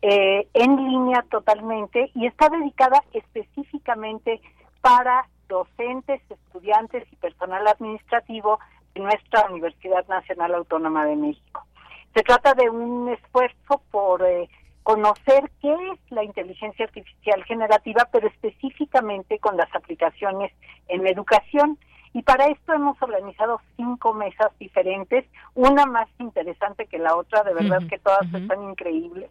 eh, 0.01 0.49
en 0.55 0.77
línea 0.89 1.23
totalmente 1.31 2.11
y 2.15 2.25
está 2.25 2.49
dedicada 2.49 3.05
específicamente 3.13 4.41
para 4.81 5.27
docentes, 5.47 6.23
estudiantes 6.31 7.07
y 7.13 7.17
personal 7.17 7.69
administrativo 7.69 8.59
de 8.95 9.03
nuestra 9.03 9.45
Universidad 9.51 10.09
Nacional 10.09 10.55
Autónoma 10.55 11.05
de 11.05 11.17
México. 11.17 11.67
Se 12.15 12.23
trata 12.23 12.55
de 12.55 12.71
un 12.71 13.11
esfuerzo 13.11 13.83
por 13.91 14.25
eh, 14.25 14.49
conocer 14.85 15.51
qué 15.61 15.75
es 15.93 16.01
la 16.11 16.25
inteligencia 16.25 16.87
artificial 16.87 17.45
generativa, 17.45 18.09
pero 18.11 18.29
específicamente 18.29 19.39
con 19.39 19.59
las 19.59 19.69
aplicaciones 19.75 20.51
en 20.89 21.07
educación. 21.07 21.77
Y 22.13 22.23
para 22.23 22.47
esto 22.47 22.73
hemos 22.73 23.01
organizado 23.01 23.61
cinco 23.77 24.15
mesas 24.15 24.51
diferentes, 24.59 25.25
una 25.55 25.87
más 25.87 26.09
interesante 26.19 26.87
que 26.87 26.99
la 26.99 27.15
otra, 27.17 27.45
de 27.45 27.55
verdad 27.55 27.83
que 27.89 27.99
todas 27.99 28.27
están 28.35 28.63
increíbles. 28.65 29.31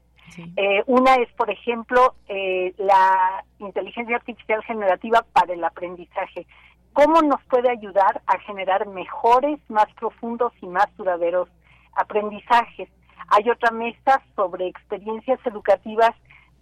Eh, 0.55 0.83
una 0.85 1.15
es, 1.15 1.29
por 1.33 1.49
ejemplo, 1.49 2.15
eh, 2.27 2.73
la 2.77 3.43
inteligencia 3.57 4.15
artificial 4.15 4.63
generativa 4.63 5.25
para 5.33 5.53
el 5.53 5.63
aprendizaje. 5.63 6.45
¿Cómo 6.93 7.21
nos 7.21 7.43
puede 7.45 7.69
ayudar 7.69 8.21
a 8.27 8.39
generar 8.39 8.87
mejores, 8.87 9.59
más 9.69 9.87
profundos 9.99 10.53
y 10.61 10.67
más 10.67 10.85
duraderos 10.97 11.49
aprendizajes? 11.95 12.89
Hay 13.29 13.49
otra 13.49 13.71
mesa 13.71 14.21
sobre 14.35 14.67
experiencias 14.67 15.39
educativas 15.45 16.11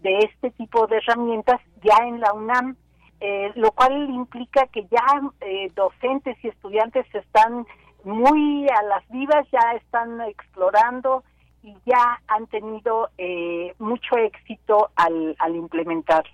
de 0.01 0.17
este 0.19 0.51
tipo 0.51 0.87
de 0.87 0.97
herramientas 0.97 1.61
ya 1.83 2.05
en 2.05 2.19
la 2.19 2.33
UNAM 2.33 2.75
eh, 3.19 3.51
lo 3.55 3.71
cual 3.71 4.09
implica 4.09 4.67
que 4.67 4.85
ya 4.87 5.21
eh, 5.41 5.71
docentes 5.75 6.37
y 6.43 6.49
estudiantes 6.49 7.05
están 7.13 7.65
muy 8.03 8.67
a 8.69 8.83
las 8.83 9.07
vivas, 9.09 9.47
ya 9.51 9.71
están 9.73 10.21
explorando 10.21 11.23
y 11.63 11.75
ya 11.85 12.21
han 12.27 12.45
tenido 12.47 13.09
eh, 13.17 13.73
mucho 13.79 14.17
éxito 14.17 14.91
al, 14.95 15.35
al 15.39 15.55
implementar. 15.55 16.25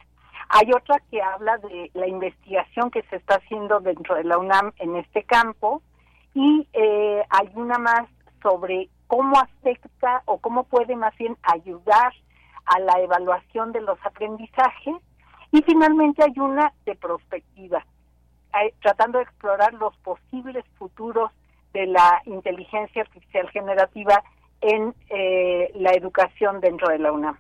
Hay 0.50 0.72
otra 0.76 1.02
que 1.10 1.22
habla 1.22 1.58
de 1.60 1.90
la 1.94 2.08
investigación 2.08 2.92
que 2.92 3.02
se 3.04 3.16
está 3.16 3.36
haciendo 3.36 3.80
dentro 3.80 4.16
de 4.16 4.26
la 4.26 4.38
UNAM 4.38 4.74
en 4.78 4.98
este 4.98 5.24
campo 5.24 5.82
y 6.36 6.68
hay 6.74 7.50
una 7.56 7.78
más 7.78 8.08
sobre 8.42 8.90
cómo 9.08 9.40
afecta 9.40 10.22
o 10.26 10.40
cómo 10.40 10.66
puede 10.66 10.96
más 10.96 11.16
bien 11.18 11.38
ayudar 11.44 12.14
a 12.66 12.80
la 12.80 13.00
evaluación 13.00 13.72
de 13.72 13.82
los 13.82 13.98
aprendizajes 14.06 14.96
y 15.54 15.62
finalmente 15.62 16.24
hay 16.24 16.34
una 16.40 16.74
de 16.84 16.96
perspectiva, 16.96 17.86
tratando 18.82 19.20
de 19.20 19.26
explorar 19.26 19.72
los 19.76 19.96
posibles 19.98 20.66
futuros 20.80 21.32
de 21.74 21.86
la 21.86 22.22
inteligencia 22.26 23.04
artificial 23.04 23.48
generativa 23.52 24.24
en 24.62 24.96
eh, 25.10 25.72
la 25.76 25.92
educación 25.92 26.60
dentro 26.60 26.90
de 26.90 26.98
la 26.98 27.12
UNAM. 27.12 27.38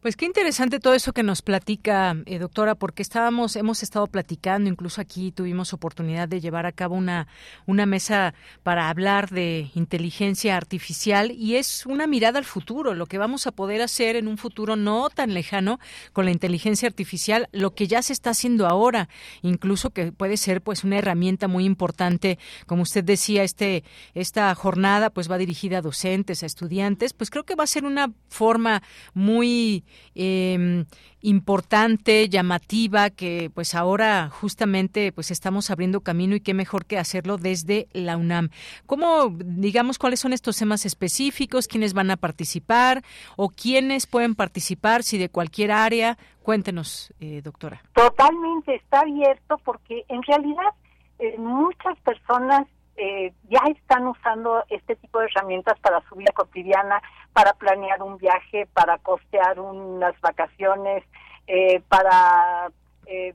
Pues 0.00 0.14
qué 0.14 0.26
interesante 0.26 0.78
todo 0.78 0.94
eso 0.94 1.12
que 1.12 1.24
nos 1.24 1.42
platica, 1.42 2.16
eh, 2.26 2.38
doctora, 2.38 2.76
porque 2.76 3.02
estábamos, 3.02 3.56
hemos 3.56 3.82
estado 3.82 4.06
platicando, 4.06 4.70
incluso 4.70 5.00
aquí 5.00 5.32
tuvimos 5.32 5.72
oportunidad 5.72 6.28
de 6.28 6.40
llevar 6.40 6.66
a 6.66 6.72
cabo 6.72 6.94
una, 6.94 7.26
una 7.66 7.84
mesa 7.84 8.32
para 8.62 8.90
hablar 8.90 9.28
de 9.28 9.72
inteligencia 9.74 10.56
artificial 10.56 11.32
y 11.32 11.56
es 11.56 11.84
una 11.84 12.06
mirada 12.06 12.38
al 12.38 12.44
futuro, 12.44 12.94
lo 12.94 13.06
que 13.06 13.18
vamos 13.18 13.48
a 13.48 13.50
poder 13.50 13.82
hacer 13.82 14.14
en 14.14 14.28
un 14.28 14.38
futuro 14.38 14.76
no 14.76 15.10
tan 15.10 15.34
lejano 15.34 15.80
con 16.12 16.26
la 16.26 16.30
inteligencia 16.30 16.86
artificial, 16.86 17.48
lo 17.50 17.74
que 17.74 17.88
ya 17.88 18.00
se 18.00 18.12
está 18.12 18.30
haciendo 18.30 18.68
ahora, 18.68 19.08
incluso 19.42 19.90
que 19.90 20.12
puede 20.12 20.36
ser 20.36 20.62
pues 20.62 20.84
una 20.84 20.98
herramienta 20.98 21.48
muy 21.48 21.64
importante, 21.64 22.38
como 22.66 22.82
usted 22.82 23.02
decía, 23.02 23.42
este, 23.42 23.82
esta 24.14 24.54
jornada 24.54 25.10
pues 25.10 25.28
va 25.28 25.38
dirigida 25.38 25.78
a 25.78 25.82
docentes, 25.82 26.44
a 26.44 26.46
estudiantes, 26.46 27.14
pues 27.14 27.30
creo 27.30 27.42
que 27.42 27.56
va 27.56 27.64
a 27.64 27.66
ser 27.66 27.84
una 27.84 28.12
forma 28.28 28.84
muy 29.12 29.82
eh, 30.14 30.84
importante, 31.20 32.28
llamativa, 32.28 33.10
que 33.10 33.50
pues 33.52 33.74
ahora 33.74 34.28
justamente 34.30 35.12
pues 35.12 35.30
estamos 35.30 35.70
abriendo 35.70 36.00
camino 36.00 36.36
y 36.36 36.40
qué 36.40 36.54
mejor 36.54 36.86
que 36.86 36.98
hacerlo 36.98 37.38
desde 37.38 37.88
la 37.92 38.16
UNAM. 38.16 38.50
¿Cómo, 38.86 39.30
digamos, 39.30 39.98
cuáles 39.98 40.20
son 40.20 40.32
estos 40.32 40.56
temas 40.56 40.86
específicos, 40.86 41.66
quiénes 41.66 41.94
van 41.94 42.10
a 42.10 42.16
participar 42.16 43.02
o 43.36 43.48
quiénes 43.48 44.06
pueden 44.06 44.34
participar, 44.34 45.02
si 45.02 45.18
de 45.18 45.28
cualquier 45.28 45.72
área? 45.72 46.18
Cuéntenos, 46.42 47.12
eh, 47.20 47.42
doctora. 47.42 47.82
Totalmente, 47.94 48.74
está 48.76 49.00
abierto 49.00 49.58
porque 49.64 50.04
en 50.08 50.22
realidad 50.22 50.72
eh, 51.18 51.36
muchas 51.36 51.98
personas 52.00 52.66
eh, 52.96 53.32
ya 53.48 53.60
están 53.70 54.06
usando 54.06 54.64
este 54.70 54.96
tipo 54.96 55.20
de 55.20 55.26
herramientas 55.26 55.78
para 55.80 56.00
su 56.08 56.16
vida 56.16 56.32
cotidiana, 56.34 57.00
para 57.38 57.52
planear 57.52 58.02
un 58.02 58.18
viaje, 58.18 58.66
para 58.74 58.98
costear 58.98 59.60
unas 59.60 60.20
vacaciones, 60.20 61.04
eh, 61.46 61.80
para 61.88 62.68
eh, 63.06 63.32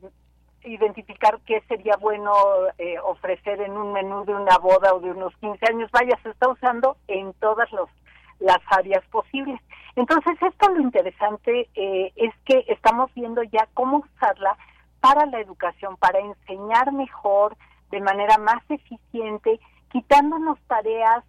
identificar 0.65 1.39
qué 1.45 1.61
sería 1.69 1.95
bueno 1.95 2.34
ofrecer 3.05 3.61
en 3.61 3.71
un 3.71 3.93
menú 3.93 4.25
de 4.25 4.35
una 4.35 4.57
boda 4.57 4.93
o 4.93 4.99
de 4.99 5.11
unos 5.11 5.34
15 5.38 5.65
años. 5.69 5.89
Vaya, 5.93 6.19
se 6.21 6.31
está 6.31 6.49
usando 6.49 6.97
en 7.07 7.31
todas 7.35 7.69
las 8.39 8.59
áreas 8.71 9.05
posibles. 9.05 9.61
Entonces, 9.95 10.34
esto 10.41 10.69
lo 10.71 10.81
interesante 10.81 11.69
es 11.73 12.34
que 12.43 12.65
estamos 12.67 13.09
viendo 13.13 13.41
ya 13.43 13.69
cómo 13.73 13.99
usarla 13.99 14.57
para 14.99 15.25
la 15.27 15.39
educación, 15.39 15.95
para 15.95 16.19
enseñar 16.19 16.91
mejor, 16.91 17.55
de 17.89 18.01
manera 18.01 18.38
más 18.38 18.69
eficiente, 18.69 19.61
quitándonos 19.93 20.59
tareas 20.67 21.23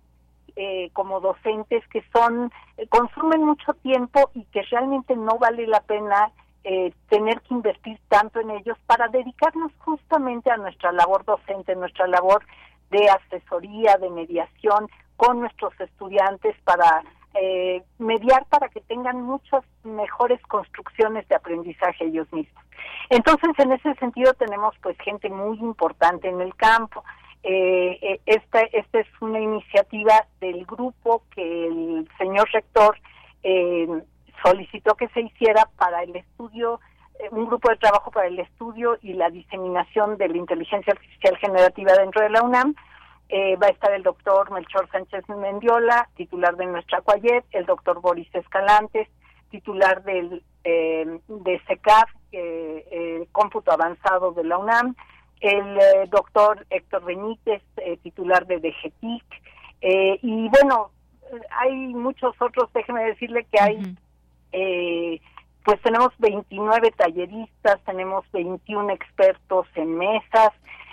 eh, 0.56 0.90
como 0.92 1.20
docentes 1.20 1.82
que 1.88 2.04
son 2.12 2.52
eh, 2.76 2.86
consumen 2.86 3.44
mucho 3.44 3.74
tiempo 3.74 4.30
y 4.34 4.44
que 4.44 4.62
realmente 4.62 5.16
no 5.16 5.36
vale 5.38 5.66
la 5.66 5.80
pena 5.80 6.30
eh, 6.62 6.92
tener 7.08 7.40
que 7.40 7.54
invertir 7.54 7.98
tanto 8.08 8.38
en 8.40 8.50
ellos 8.52 8.78
para 8.86 9.08
dedicarnos 9.08 9.72
justamente 9.78 10.52
a 10.52 10.56
nuestra 10.56 10.92
labor 10.92 11.24
docente, 11.24 11.74
nuestra 11.74 12.06
labor 12.06 12.44
de 12.90 13.08
asesoría, 13.08 13.96
de 13.98 14.10
mediación 14.10 14.88
con 15.16 15.40
nuestros 15.40 15.72
estudiantes 15.80 16.54
para 16.62 17.02
mediar 17.98 18.46
para 18.46 18.68
que 18.68 18.80
tengan 18.82 19.20
muchas 19.22 19.64
mejores 19.82 20.40
construcciones 20.42 21.26
de 21.26 21.34
aprendizaje 21.34 22.04
ellos 22.04 22.32
mismos. 22.32 22.62
Entonces, 23.10 23.50
en 23.58 23.72
ese 23.72 23.92
sentido 23.94 24.34
tenemos 24.34 24.72
pues 24.80 24.96
gente 24.98 25.28
muy 25.28 25.58
importante 25.58 26.28
en 26.28 26.40
el 26.40 26.54
campo. 26.54 27.02
Eh, 27.46 27.98
eh, 28.00 28.20
esta, 28.24 28.60
esta 28.72 29.00
es 29.00 29.06
una 29.20 29.38
iniciativa 29.38 30.26
del 30.40 30.64
grupo 30.64 31.24
que 31.34 31.66
el 31.66 32.08
señor 32.16 32.48
rector 32.50 32.96
eh, 33.42 33.86
solicitó 34.42 34.94
que 34.94 35.08
se 35.08 35.20
hiciera 35.20 35.68
para 35.76 36.02
el 36.02 36.16
estudio, 36.16 36.80
eh, 37.18 37.28
un 37.32 37.44
grupo 37.44 37.68
de 37.68 37.76
trabajo 37.76 38.10
para 38.10 38.28
el 38.28 38.38
estudio 38.38 38.96
y 39.02 39.12
la 39.12 39.28
diseminación 39.28 40.16
de 40.16 40.28
la 40.28 40.38
inteligencia 40.38 40.94
artificial 40.94 41.36
generativa 41.36 41.92
dentro 41.92 42.22
de 42.22 42.30
la 42.30 42.42
UNAM. 42.42 42.74
Eh, 43.28 43.56
va 43.56 43.66
a 43.66 43.70
estar 43.70 43.92
el 43.92 44.02
doctor 44.02 44.50
Melchor 44.50 44.88
Sánchez 44.90 45.28
Mendiola, 45.28 46.08
titular 46.16 46.56
de 46.56 46.64
nuestra 46.64 47.02
CUAYET, 47.02 47.44
el 47.52 47.66
doctor 47.66 48.00
Boris 48.00 48.34
Escalantes, 48.34 49.08
titular 49.50 50.02
del 50.02 50.42
de 50.64 51.60
SECAF, 51.66 52.10
cómputo 53.32 53.70
avanzado 53.70 54.32
de 54.32 54.44
la 54.44 54.56
UNAM, 54.56 54.96
el 55.40 56.08
doctor 56.10 56.66
Héctor 56.70 57.04
Benítez, 57.04 57.62
titular 58.02 58.46
de 58.46 58.58
DGTIC, 58.58 59.24
y 60.22 60.48
bueno, 60.48 60.90
hay 61.50 61.72
muchos 61.72 62.34
otros, 62.40 62.72
déjeme 62.72 63.04
decirle 63.04 63.46
que 63.50 63.60
hay 63.60 63.96
eh, 64.56 65.20
pues 65.64 65.80
tenemos 65.82 66.12
29 66.18 66.92
talleristas, 66.92 67.80
tenemos 67.84 68.24
21 68.32 68.92
expertos 68.92 69.66
en 69.74 69.96
mesas, 69.96 70.50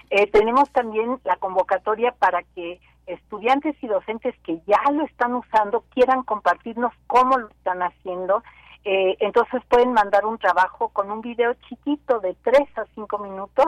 eh, 0.09 0.27
tenemos 0.27 0.71
también 0.71 1.19
la 1.25 1.35
convocatoria 1.35 2.11
para 2.13 2.41
que 2.55 2.79
estudiantes 3.05 3.75
y 3.83 3.87
docentes 3.87 4.33
que 4.43 4.59
ya 4.65 4.81
lo 4.91 5.03
están 5.03 5.35
usando 5.35 5.83
quieran 5.93 6.23
compartirnos 6.23 6.91
cómo 7.05 7.37
lo 7.37 7.49
están 7.49 7.83
haciendo. 7.83 8.41
Eh, 8.83 9.15
entonces 9.19 9.61
pueden 9.69 9.93
mandar 9.93 10.25
un 10.25 10.39
trabajo 10.39 10.89
con 10.89 11.11
un 11.11 11.21
video 11.21 11.53
chiquito 11.69 12.19
de 12.19 12.35
3 12.43 12.61
a 12.77 12.85
5 12.95 13.17
minutos 13.19 13.67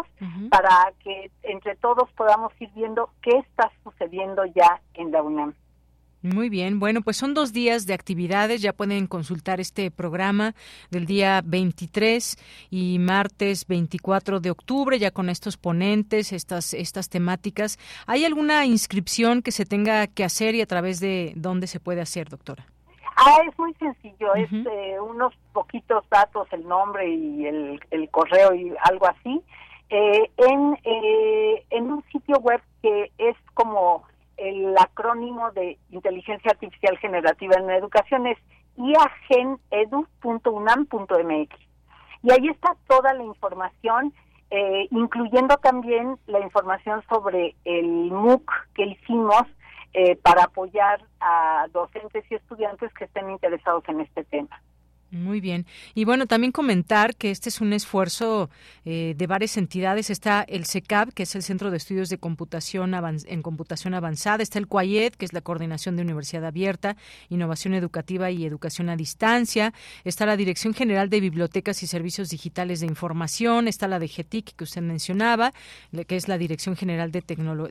para 0.50 0.92
que 1.04 1.30
entre 1.44 1.76
todos 1.76 2.10
podamos 2.14 2.52
ir 2.60 2.70
viendo 2.74 3.12
qué 3.22 3.38
está 3.38 3.72
sucediendo 3.84 4.44
ya 4.46 4.82
en 4.96 5.12
la 5.12 5.22
UNAM. 5.22 5.54
Muy 6.24 6.48
bien, 6.48 6.80
bueno, 6.80 7.02
pues 7.02 7.18
son 7.18 7.34
dos 7.34 7.52
días 7.52 7.86
de 7.86 7.94
actividades, 7.94 8.62
ya 8.62 8.72
pueden 8.72 9.08
consultar 9.08 9.60
este 9.60 9.92
programa 9.92 10.56
del 10.90 11.06
día 11.06 11.42
23 11.44 12.38
y 12.70 12.98
martes 12.98 13.68
24 13.68 14.40
de 14.40 14.50
octubre, 14.50 14.98
ya 14.98 15.12
con 15.12 15.30
estos 15.30 15.58
ponentes, 15.58 16.32
estas, 16.32 16.74
estas 16.74 17.10
temáticas. 17.10 17.78
¿Hay 18.08 18.24
alguna 18.24 18.66
inscripción 18.66 19.42
que 19.42 19.52
se 19.52 19.66
tenga 19.66 20.08
que 20.08 20.24
hacer 20.24 20.56
y 20.56 20.62
a 20.62 20.66
través 20.66 21.02
de 21.02 21.34
dónde 21.36 21.68
se 21.68 21.82
puede 21.82 22.00
hacer, 22.00 22.30
doctora? 22.30 22.73
Ah, 23.26 23.38
es 23.48 23.58
muy 23.58 23.74
sencillo, 23.76 24.36
es 24.36 24.52
eh, 24.52 25.00
unos 25.00 25.34
poquitos 25.54 26.04
datos, 26.10 26.46
el 26.52 26.68
nombre 26.68 27.10
y 27.10 27.46
el, 27.46 27.80
el 27.92 28.10
correo 28.10 28.54
y 28.54 28.74
algo 28.84 29.08
así, 29.08 29.42
eh, 29.90 30.30
en, 30.38 30.78
eh, 30.84 31.66
en 31.70 31.90
un 31.92 32.04
sitio 32.12 32.38
web 32.40 32.62
que 32.82 33.12
es 33.18 33.38
como 33.54 34.04
el 34.38 34.76
acrónimo 34.78 35.52
de 35.52 35.78
Inteligencia 35.92 36.52
Artificial 36.52 36.98
Generativa 36.98 37.56
en 37.58 37.68
la 37.68 37.78
Educación 37.78 38.28
es 38.28 38.38
iagenedu.unam.mx. 38.76 41.56
Y 42.24 42.32
ahí 42.32 42.50
está 42.50 42.76
toda 42.88 43.14
la 43.14 43.24
información, 43.24 44.14
eh, 44.50 44.88
incluyendo 44.92 45.56
también 45.58 46.18
la 46.28 46.40
información 46.40 47.04
sobre 47.10 47.56
el 47.66 48.12
MOOC 48.12 48.50
que 48.74 48.86
hicimos 48.86 49.44
eh, 49.94 50.16
para 50.16 50.46
apoyar 50.46 51.04
a 51.20 51.68
docentes 51.72 52.24
y 52.30 52.36
estudiantes 52.36 52.94
que 52.94 53.06
estén 53.06 53.30
interesados 53.30 53.84
en 53.88 54.02
este 54.02 54.24
tema. 54.24 54.62
Muy 55.14 55.42
bien. 55.42 55.68
Y 55.94 56.06
bueno, 56.06 56.26
también 56.26 56.52
comentar 56.52 57.16
que 57.16 57.30
este 57.30 57.50
es 57.50 57.62
un 57.62 57.72
esfuerzo 57.72 58.50
eh, 58.84 59.14
de 59.16 59.28
varias 59.28 59.58
entidades. 59.58 60.10
Está 60.10 60.42
el 60.42 60.66
CECAP, 60.66 61.14
que 61.14 61.24
es 61.24 61.36
el 61.36 61.44
Centro 61.44 61.70
de 61.70 61.78
Estudios 61.78 62.10
de 62.10 62.18
Computación 62.18 62.96
en 62.96 63.42
Computación 63.44 63.94
Avanzada. 63.94 64.42
Está 64.42 64.58
el 64.58 64.66
CUAYED, 64.66 65.14
que 65.14 65.26
es 65.26 65.34
la 65.34 65.42
Coordinación 65.42 65.96
de 65.96 66.02
Universidad 66.02 66.46
Abierta, 66.46 66.98
Innovación 67.30 67.76
Educativa 67.76 68.32
y 68.32 68.44
Educación 68.44 68.90
a 68.90 68.96
Distancia. 68.96 69.72
Está 70.04 70.26
la 70.26 70.36
Dirección 70.36 70.74
General 70.74 71.12
de 71.12 71.20
Bibliotecas 71.20 71.84
y 71.84 71.88
Servicios 71.88 72.30
Digitales 72.30 72.80
de 72.80 72.88
Información. 72.88 73.68
Está 73.68 73.88
la 73.88 74.00
de 74.00 74.08
GETIC, 74.08 74.56
que 74.56 74.64
usted 74.64 74.82
mencionaba, 74.82 75.54
que 76.08 76.16
es 76.16 76.28
la 76.28 76.40
Dirección 76.40 76.76
General 76.76 77.12
de, 77.12 77.22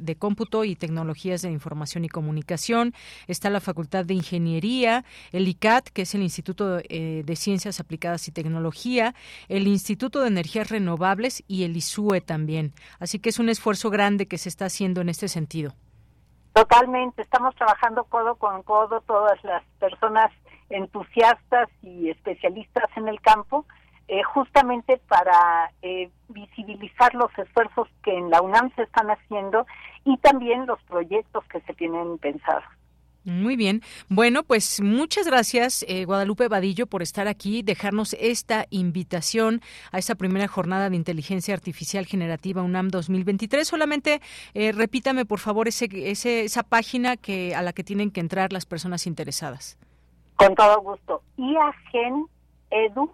de 0.00 0.14
Cómputo 0.14 0.64
y 0.64 0.76
Tecnologías 0.76 1.42
de 1.42 1.50
Información 1.50 2.04
y 2.04 2.08
Comunicación. 2.08 2.94
Está 3.26 3.50
la 3.50 3.60
Facultad 3.60 4.04
de 4.04 4.14
Ingeniería, 4.14 5.04
el 5.32 5.48
ICAT, 5.48 5.88
que 5.88 6.02
es 6.02 6.14
el 6.14 6.22
Instituto 6.22 6.78
eh, 6.88 7.24
de 7.32 7.36
Ciencias 7.36 7.80
Aplicadas 7.80 8.28
y 8.28 8.30
Tecnología, 8.30 9.14
el 9.48 9.66
Instituto 9.66 10.20
de 10.20 10.28
Energías 10.28 10.68
Renovables 10.68 11.42
y 11.48 11.64
el 11.64 11.74
ISUE 11.74 12.20
también. 12.20 12.74
Así 13.00 13.18
que 13.18 13.30
es 13.30 13.38
un 13.38 13.48
esfuerzo 13.48 13.88
grande 13.88 14.28
que 14.28 14.36
se 14.36 14.50
está 14.50 14.66
haciendo 14.66 15.00
en 15.00 15.08
este 15.08 15.28
sentido. 15.28 15.72
Totalmente, 16.52 17.22
estamos 17.22 17.54
trabajando 17.54 18.04
codo 18.04 18.34
con 18.34 18.62
codo 18.62 19.00
todas 19.00 19.42
las 19.44 19.62
personas 19.80 20.30
entusiastas 20.68 21.70
y 21.80 22.10
especialistas 22.10 22.90
en 22.96 23.08
el 23.08 23.18
campo, 23.22 23.64
eh, 24.08 24.22
justamente 24.24 25.00
para 25.08 25.72
eh, 25.80 26.10
visibilizar 26.28 27.14
los 27.14 27.30
esfuerzos 27.38 27.88
que 28.02 28.14
en 28.14 28.28
la 28.28 28.42
UNAM 28.42 28.70
se 28.76 28.82
están 28.82 29.08
haciendo 29.10 29.66
y 30.04 30.18
también 30.18 30.66
los 30.66 30.82
proyectos 30.82 31.44
que 31.44 31.62
se 31.62 31.72
tienen 31.72 32.18
pensados. 32.18 32.64
Muy 33.24 33.56
bien. 33.56 33.82
Bueno, 34.08 34.42
pues 34.42 34.80
muchas 34.80 35.26
gracias, 35.26 35.84
eh, 35.88 36.04
Guadalupe 36.04 36.48
Vadillo, 36.48 36.88
por 36.88 37.02
estar 37.02 37.28
aquí, 37.28 37.62
dejarnos 37.62 38.14
esta 38.14 38.66
invitación 38.70 39.60
a 39.92 39.98
esta 39.98 40.16
primera 40.16 40.48
jornada 40.48 40.90
de 40.90 40.96
inteligencia 40.96 41.54
artificial 41.54 42.04
generativa 42.06 42.62
UNAM 42.62 42.88
2023. 42.88 43.68
Solamente 43.68 44.20
eh, 44.54 44.72
repítame, 44.72 45.24
por 45.24 45.38
favor, 45.38 45.68
ese, 45.68 45.88
ese, 45.92 46.42
esa 46.44 46.64
página 46.64 47.16
que 47.16 47.54
a 47.54 47.62
la 47.62 47.72
que 47.72 47.84
tienen 47.84 48.10
que 48.10 48.18
entrar 48.20 48.52
las 48.52 48.66
personas 48.66 49.06
interesadas. 49.06 49.78
Con 50.36 50.56
todo 50.56 50.80
gusto. 50.80 51.22
IAGEN 51.36 52.26
Edu, 52.70 53.12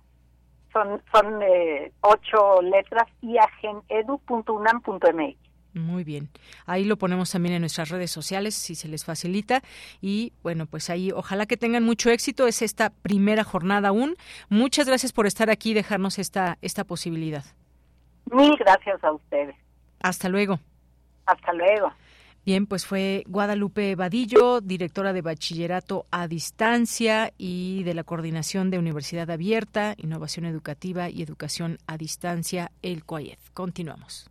son, 0.73 1.03
son 1.13 1.43
eh, 1.43 1.93
ocho 2.01 2.63
letras, 2.63 3.09
iagenedu.unam.mx. 3.21 5.48
Muy 5.75 6.05
bien. 6.05 6.31
Ahí 6.67 6.85
lo 6.85 6.97
ponemos 6.97 7.31
también 7.31 7.55
en 7.55 7.61
nuestras 7.61 7.91
redes 7.91 8.11
sociales 8.11 8.55
si 8.55 8.75
se 8.75 8.89
les 8.89 9.05
facilita. 9.05 9.63
Y 10.01 10.33
bueno, 10.43 10.67
pues 10.67 10.91
ahí 10.91 11.13
ojalá 11.13 11.47
que 11.47 11.57
tengan 11.57 11.85
mucho 11.85 12.11
éxito. 12.11 12.47
Es 12.47 12.63
esta 12.63 12.91
primera 12.91 13.45
jornada 13.45 13.89
aún. 13.89 14.17
Muchas 14.49 14.87
gracias 14.87 15.13
por 15.13 15.27
estar 15.27 15.51
aquí 15.51 15.71
y 15.71 15.75
dejarnos 15.75 16.19
esta, 16.19 16.59
esta 16.63 16.85
posibilidad. 16.85 17.45
Mil 18.31 18.57
gracias 18.57 19.03
a 19.05 19.13
ustedes. 19.13 19.57
Hasta 20.01 20.29
luego. 20.29 20.59
Hasta 21.27 21.53
luego. 21.53 21.93
Bien, 22.45 22.67
pues 22.67 22.87
fue 22.87 23.25
Guadalupe 23.27 23.95
Vadillo, 23.95 24.63
directora 24.63 25.13
de 25.13 25.21
Bachillerato 25.21 26.07
a 26.11 26.29
Distancia 26.29 27.33
y 27.37 27.83
de 27.83 27.93
la 27.93 28.05
Coordinación 28.05 28.71
de 28.71 28.79
Universidad 28.79 29.31
Abierta, 29.31 29.95
Innovación 29.99 30.47
Educativa 30.47 31.11
y 31.11 31.21
Educación 31.21 31.77
a 31.87 31.99
Distancia, 31.99 32.71
el 32.81 33.05
COAED. 33.05 33.39
Continuamos. 33.53 34.31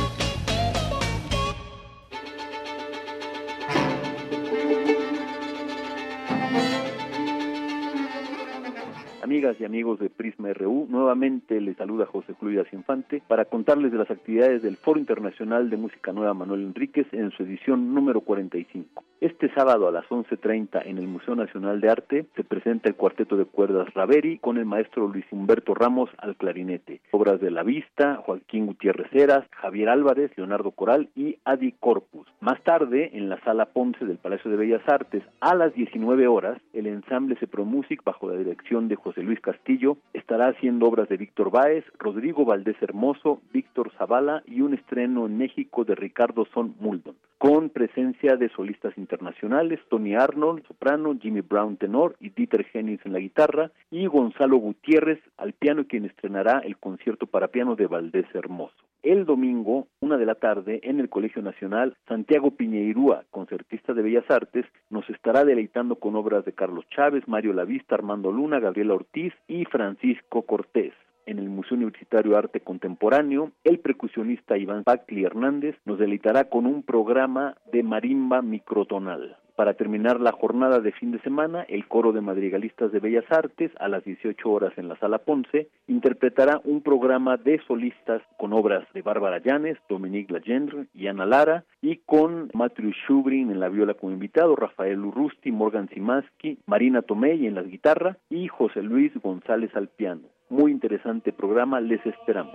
Amigas 9.31 9.55
y 9.61 9.63
amigos 9.63 9.97
de 9.99 10.09
Prisma 10.09 10.51
RU, 10.51 10.87
nuevamente 10.89 11.61
les 11.61 11.77
saluda 11.77 12.05
José 12.05 12.33
Julio 12.37 12.65
Infante 12.73 13.23
para 13.29 13.45
contarles 13.45 13.93
de 13.93 13.97
las 13.97 14.11
actividades 14.11 14.61
del 14.61 14.75
Foro 14.75 14.99
Internacional 14.99 15.69
de 15.69 15.77
Música 15.77 16.11
Nueva 16.11 16.33
Manuel 16.33 16.63
Enríquez 16.63 17.07
en 17.13 17.31
su 17.31 17.43
edición 17.43 17.93
número 17.93 18.19
45. 18.19 19.05
Este 19.21 19.53
sábado 19.53 19.87
a 19.87 19.91
las 19.91 20.05
11.30 20.07 20.81
en 20.83 20.97
el 20.97 21.07
Museo 21.07 21.35
Nacional 21.35 21.79
de 21.79 21.89
Arte 21.89 22.25
se 22.35 22.43
presenta 22.43 22.89
el 22.89 22.95
cuarteto 22.95 23.37
de 23.37 23.45
cuerdas 23.45 23.93
Raveri 23.93 24.39
con 24.39 24.57
el 24.57 24.65
maestro 24.65 25.07
Luis 25.07 25.25
Humberto 25.31 25.75
Ramos 25.75 26.09
al 26.17 26.35
clarinete. 26.35 27.01
Obras 27.11 27.39
de 27.39 27.51
La 27.51 27.61
Vista, 27.63 28.17
Joaquín 28.25 28.65
Gutiérrez 28.65 29.13
Heras, 29.13 29.45
Javier 29.51 29.89
Álvarez, 29.89 30.31
Leonardo 30.35 30.71
Coral 30.71 31.09
y 31.15 31.37
Adi 31.45 31.71
Corpus. 31.79 32.27
Más 32.39 32.61
tarde, 32.63 33.11
en 33.13 33.29
la 33.29 33.39
Sala 33.43 33.67
Ponce 33.67 34.05
del 34.05 34.17
Palacio 34.17 34.49
de 34.49 34.57
Bellas 34.57 34.81
Artes, 34.89 35.23
a 35.39 35.53
las 35.53 35.71
19 35.75 36.27
horas, 36.27 36.59
el 36.73 36.87
ensamble 36.87 37.35
Cepro 37.35 37.63
Music, 37.63 38.01
bajo 38.03 38.27
la 38.27 38.37
dirección 38.37 38.87
de 38.87 38.95
José 38.95 39.20
Luis 39.21 39.39
Castillo, 39.39 39.97
estará 40.13 40.47
haciendo 40.47 40.87
obras 40.87 41.09
de 41.09 41.17
Víctor 41.17 41.51
Báez, 41.51 41.85
Rodrigo 41.97 42.45
Valdés 42.45 42.75
Hermoso, 42.81 43.41
Víctor 43.53 43.91
Zavala 43.97 44.43
y 44.45 44.61
un 44.61 44.73
estreno 44.73 45.25
en 45.25 45.37
México 45.37 45.83
de 45.83 45.95
Ricardo 45.95 46.45
Son 46.53 46.75
Muldon, 46.79 47.15
con 47.37 47.69
presencia 47.69 48.35
de 48.35 48.49
solistas 48.49 48.97
internacionales, 48.97 49.79
Tony 49.89 50.15
Arnold, 50.15 50.65
soprano, 50.67 51.17
Jimmy 51.19 51.41
Brown, 51.41 51.77
tenor, 51.77 52.15
y 52.19 52.29
Dieter 52.29 52.65
Jennings 52.65 53.05
en 53.05 53.13
la 53.13 53.19
guitarra, 53.19 53.71
y 53.89 54.05
Gonzalo 54.07 54.57
Gutiérrez 54.57 55.19
al 55.37 55.53
piano, 55.53 55.85
quien 55.87 56.05
estrenará 56.05 56.59
el 56.59 56.77
concierto 56.77 57.25
para 57.27 57.47
piano 57.47 57.75
de 57.75 57.87
Valdés 57.87 58.27
Hermoso. 58.33 58.75
El 59.03 59.25
domingo, 59.25 59.87
una 59.99 60.17
de 60.17 60.27
la 60.27 60.35
tarde, 60.35 60.79
en 60.83 60.99
el 60.99 61.09
Colegio 61.09 61.41
Nacional, 61.41 61.97
Santiago 62.07 62.51
Piñeirúa, 62.51 63.23
concertista 63.31 63.95
de 63.95 64.03
Bellas 64.03 64.29
Artes, 64.29 64.65
nos 64.91 65.09
estará 65.09 65.43
deleitando 65.43 65.95
con 65.95 66.15
obras 66.15 66.45
de 66.45 66.53
Carlos 66.53 66.85
Chávez, 66.91 67.27
Mario 67.27 67.53
Lavista, 67.53 67.95
Armando 67.95 68.31
Luna, 68.31 68.59
Gabriela 68.59 68.93
Ortiz 68.93 69.10
y 69.47 69.65
Francisco 69.65 70.43
Cortés. 70.43 70.93
En 71.25 71.39
el 71.39 71.49
Museo 71.49 71.77
Universitario 71.77 72.37
Arte 72.37 72.61
Contemporáneo, 72.61 73.51
el 73.63 73.79
percusionista 73.79 74.57
Iván 74.57 74.83
Pacli 74.83 75.23
Hernández 75.23 75.75
nos 75.85 75.99
deleitará 75.99 76.45
con 76.45 76.65
un 76.65 76.83
programa 76.83 77.55
de 77.71 77.83
marimba 77.83 78.41
microtonal. 78.41 79.37
Para 79.61 79.75
terminar 79.75 80.19
la 80.19 80.31
jornada 80.31 80.79
de 80.79 80.91
fin 80.91 81.11
de 81.11 81.19
semana, 81.19 81.61
el 81.69 81.87
coro 81.87 82.13
de 82.13 82.21
madrigalistas 82.21 82.91
de 82.91 82.99
Bellas 82.99 83.29
Artes, 83.29 83.71
a 83.79 83.89
las 83.89 84.03
18 84.03 84.49
horas 84.49 84.73
en 84.77 84.87
la 84.87 84.97
Sala 84.97 85.19
Ponce, 85.19 85.69
interpretará 85.87 86.59
un 86.63 86.81
programa 86.81 87.37
de 87.37 87.61
solistas 87.67 88.23
con 88.37 88.53
obras 88.53 88.87
de 88.93 89.03
Bárbara 89.03 89.39
Llanes, 89.39 89.77
Dominique 89.87 90.33
Legendre 90.33 90.87
y 90.95 91.05
Ana 91.05 91.27
Lara, 91.27 91.63
y 91.79 91.97
con 91.97 92.49
Matthew 92.55 92.91
Shubrin 92.91 93.51
en 93.51 93.59
la 93.59 93.69
viola 93.69 93.93
como 93.93 94.13
invitado, 94.13 94.55
Rafael 94.55 94.99
Urrusti, 94.99 95.51
Morgan 95.51 95.89
Simaski, 95.89 96.57
Marina 96.65 97.03
Tomei 97.03 97.45
en 97.45 97.53
la 97.53 97.61
guitarra 97.61 98.17
y 98.29 98.47
José 98.47 98.81
Luis 98.81 99.13
González 99.21 99.75
al 99.75 99.89
piano. 99.89 100.23
Muy 100.51 100.73
interesante 100.73 101.31
programa, 101.31 101.79
les 101.79 102.05
esperamos. 102.05 102.53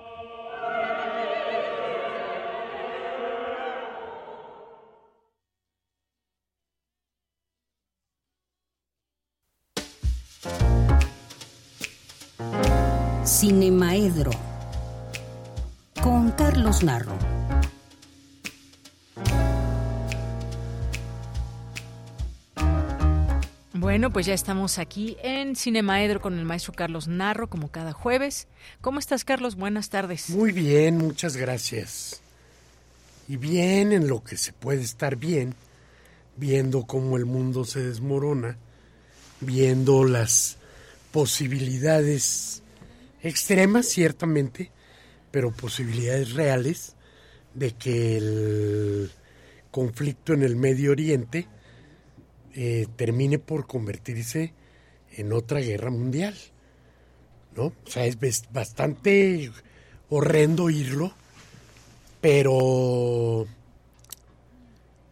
Cinemaedro 13.25 14.31
con 16.03 16.33
Carlos 16.33 16.85
Narro. 16.85 17.46
Bueno, 23.79 24.11
pues 24.11 24.25
ya 24.25 24.33
estamos 24.33 24.79
aquí 24.79 25.19
en 25.23 25.55
Cinemaedro 25.55 26.23
con 26.23 26.39
el 26.39 26.47
maestro 26.47 26.73
Carlos 26.73 27.09
Narro, 27.09 27.51
como 27.51 27.71
cada 27.71 27.93
jueves. 27.93 28.49
¿Cómo 28.81 28.99
estás, 28.99 29.23
Carlos? 29.25 29.57
Buenas 29.57 29.91
tardes. 29.91 30.31
Muy 30.31 30.53
bien, 30.53 30.97
muchas 30.97 31.37
gracias. 31.37 32.23
Y 33.29 33.37
bien 33.37 33.93
en 33.93 34.09
lo 34.09 34.25
que 34.25 34.39
se 34.39 34.55
puede 34.55 34.81
estar 34.81 35.17
bien, 35.17 35.55
viendo 36.37 36.85
cómo 36.85 37.19
el 37.19 37.27
mundo 37.27 37.67
se 37.67 37.83
desmorona, 37.83 38.57
viendo 39.41 40.05
las 40.05 40.57
posibilidades 41.13 42.63
extremas, 43.23 43.87
ciertamente, 43.87 44.71
pero 45.31 45.51
posibilidades 45.51 46.33
reales 46.33 46.95
de 47.53 47.73
que 47.73 48.17
el 48.17 49.11
conflicto 49.71 50.33
en 50.33 50.45
el 50.45 50.57
Medio 50.57 50.93
Oriente 50.93 51.47
eh, 52.59 52.87
termine 52.97 53.39
por 53.39 53.67
convertirse 53.67 54.55
en 55.13 55.35
otra 55.35 55.61
guerra 55.61 55.91
mundial. 55.91 56.35
¿No? 57.55 57.67
O 57.67 57.75
sea, 57.87 58.07
es 58.07 58.19
bastante 58.51 59.53
horrendo 60.09 60.65
oírlo, 60.65 61.13
pero 62.21 63.47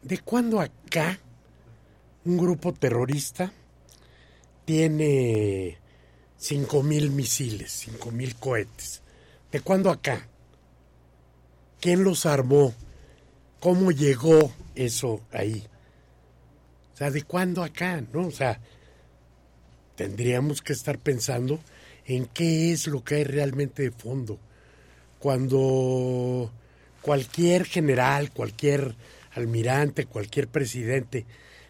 ¿de 0.02 0.18
cuándo 0.18 0.60
acá 0.60 1.18
un 2.24 2.38
grupo 2.38 2.72
terrorista 2.72 3.52
tiene 4.64 5.78
cinco 6.38 6.82
mil 6.82 7.10
misiles, 7.10 7.70
cinco 7.72 8.10
mil 8.10 8.36
cohetes? 8.36 9.02
¿De 9.52 9.60
cuándo 9.60 9.90
acá? 9.90 10.28
¿Quién 11.80 12.04
los 12.04 12.24
armó? 12.24 12.74
¿Cómo 13.60 13.90
llegó 13.90 14.52
eso 14.74 15.20
ahí? 15.32 15.66
O 16.94 16.96
sea, 16.96 17.10
¿de 17.10 17.22
cuándo 17.22 17.64
acá? 17.64 18.02
¿No? 18.12 18.28
O 18.28 18.30
sea, 18.30 18.60
tendríamos 19.96 20.62
que 20.62 20.72
estar 20.72 20.98
pensando 20.98 21.58
en 22.06 22.26
qué 22.26 22.72
es 22.72 22.86
lo 22.86 23.02
que 23.02 23.16
hay 23.16 23.24
realmente 23.24 23.82
de 23.82 23.90
fondo. 23.90 24.38
Cuando 25.18 26.52
cualquier 27.02 27.64
general, 27.64 28.30
cualquier 28.30 28.94
almirante, 29.32 30.06
cualquier 30.06 30.46
presidente 30.46 31.26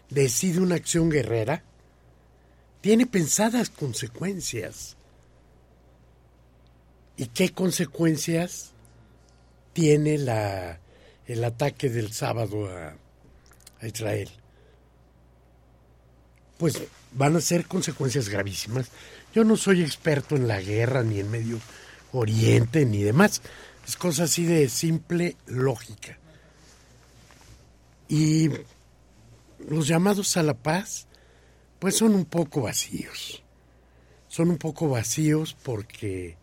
decide 0.09 0.59
una 0.59 0.75
acción 0.75 1.09
guerrera, 1.09 1.63
tiene 2.81 3.07
pensadas 3.07 3.71
consecuencias. 3.71 4.95
¿Y 7.17 7.27
qué 7.27 7.49
consecuencias 7.49 8.73
tiene 9.73 10.19
la, 10.19 10.79
el 11.25 11.43
ataque 11.43 11.89
del 11.89 12.13
sábado 12.13 12.69
a, 12.69 12.95
a 13.79 13.87
Israel? 13.87 14.29
Pues 16.57 16.81
van 17.11 17.35
a 17.35 17.41
ser 17.41 17.65
consecuencias 17.65 18.29
gravísimas. 18.29 18.89
Yo 19.33 19.43
no 19.43 19.57
soy 19.57 19.81
experto 19.81 20.35
en 20.35 20.47
la 20.47 20.61
guerra, 20.61 21.03
ni 21.03 21.19
en 21.19 21.29
Medio 21.29 21.59
Oriente, 22.11 22.85
ni 22.85 23.03
demás. 23.03 23.41
Es 23.87 23.95
cosa 23.95 24.23
así 24.23 24.45
de 24.45 24.69
simple 24.69 25.35
lógica. 25.47 26.17
Y 28.07 28.49
los 29.67 29.87
llamados 29.87 30.37
a 30.37 30.43
la 30.43 30.53
paz, 30.53 31.07
pues 31.79 31.97
son 31.97 32.15
un 32.15 32.25
poco 32.25 32.61
vacíos. 32.61 33.43
Son 34.27 34.49
un 34.49 34.57
poco 34.57 34.89
vacíos 34.89 35.55
porque 35.63 36.37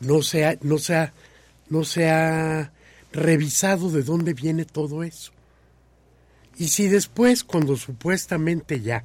no 0.00 0.22
se 0.22 0.46
ha, 0.46 0.58
no 0.62 0.78
se 0.78 0.94
ha, 0.96 1.12
no 1.68 1.84
se 1.84 2.08
ha 2.08 2.72
revisado 3.12 3.90
de 3.90 4.02
dónde 4.02 4.34
viene 4.34 4.64
todo 4.64 5.02
eso. 5.02 5.32
Y 6.56 6.68
si 6.68 6.88
después, 6.88 7.44
cuando 7.44 7.76
supuestamente 7.76 8.80
ya 8.80 9.04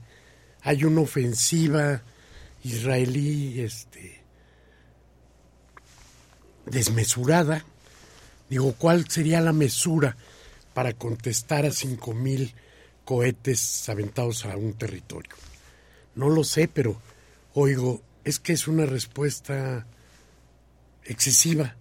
hay 0.64 0.86
una 0.86 1.02
ofensiva 1.02 2.02
israelí 2.64 3.62
este, 3.62 4.24
desmesurada. 6.66 7.66
Digo, 8.50 8.74
¿cuál 8.74 9.10
sería 9.10 9.42
la 9.42 9.52
mesura 9.52 10.16
para 10.74 10.94
contestar 10.94 11.66
a 11.66 11.72
cinco 11.72 12.14
mil 12.14 12.54
cohetes 13.04 13.88
aventados 13.90 14.46
a 14.46 14.56
un 14.56 14.74
territorio? 14.74 15.36
No 16.16 16.30
lo 16.30 16.44
sé, 16.44 16.70
pero 16.70 17.00
oigo, 17.54 18.02
es 18.24 18.40
que 18.40 18.54
es 18.54 18.68
una 18.68 18.86
respuesta 18.86 19.86
excesiva. 21.04 21.76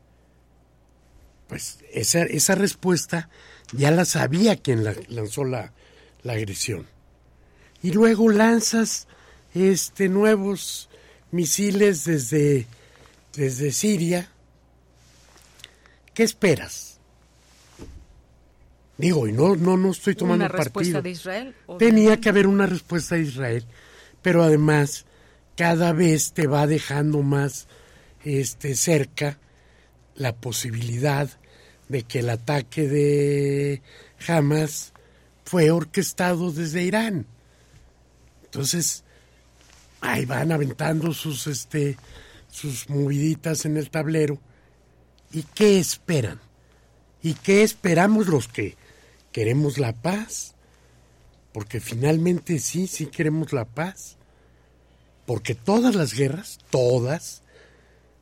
Pues 1.47 1.79
esa, 1.93 2.23
esa 2.23 2.57
respuesta 2.57 3.29
ya 3.73 3.91
la 3.91 4.05
sabía 4.07 4.57
quien 4.57 4.85
lanzó 5.09 5.45
la, 5.45 5.73
la 6.23 6.33
agresión 6.33 6.87
y 7.83 7.93
luego 7.93 8.31
lanzas 8.31 9.09
este 9.55 10.09
nuevos 10.09 10.89
misiles 11.31 12.05
desde, 12.05 12.67
desde 13.35 13.73
Siria. 13.73 14.31
¿Qué 16.15 16.23
esperas? 16.23 16.99
Digo, 18.99 19.27
y 19.27 19.33
no, 19.33 19.57
no, 19.57 19.77
no 19.77 19.91
estoy 19.91 20.15
tomando 20.15 20.45
¿Una 20.45 20.55
partido. 20.55 21.03
de 21.03 21.11
Israel? 21.11 21.55
Tenía 21.79 22.21
que 22.21 22.29
haber 22.29 22.47
una 22.47 22.67
respuesta 22.67 23.17
de 23.17 23.23
Israel, 23.23 23.65
pero 24.21 24.43
además 24.43 25.07
cada 25.57 25.93
vez 25.93 26.33
te 26.33 26.47
va 26.47 26.67
dejando 26.67 27.23
más 27.23 27.67
este, 28.25 28.77
cerca 28.77 29.39
la 30.15 30.37
posibilidad 30.37 31.29
de 31.89 32.03
que 32.03 32.21
el 32.21 32.31
ataque 32.31 32.87
de 32.87 33.83
Hamas 34.29 34.93
fue 35.45 35.71
orquestado 35.71 36.53
desde 36.53 36.83
Irán. 36.83 37.27
Entonces, 38.53 39.03
ahí 40.03 40.27
van 40.27 40.53
aventando 40.53 41.15
sus, 41.15 41.47
este, 41.47 41.97
sus 42.51 42.91
moviditas 42.91 43.65
en 43.65 43.79
el 43.79 43.89
tablero. 43.89 44.39
¿Y 45.33 45.45
qué 45.45 45.79
esperan? 45.79 46.39
¿Y 47.23 47.33
qué 47.33 47.63
esperamos 47.63 48.27
los 48.27 48.49
que 48.49 48.77
queremos 49.33 49.79
la 49.79 49.95
paz? 49.95 50.55
Porque 51.55 51.81
finalmente 51.81 52.59
sí, 52.59 52.89
sí 52.89 53.07
queremos 53.07 53.55
la 53.55 53.65
paz. 53.65 54.19
Porque 55.25 55.55
todas 55.55 55.95
las 55.95 56.13
guerras, 56.13 56.59
todas, 56.69 57.41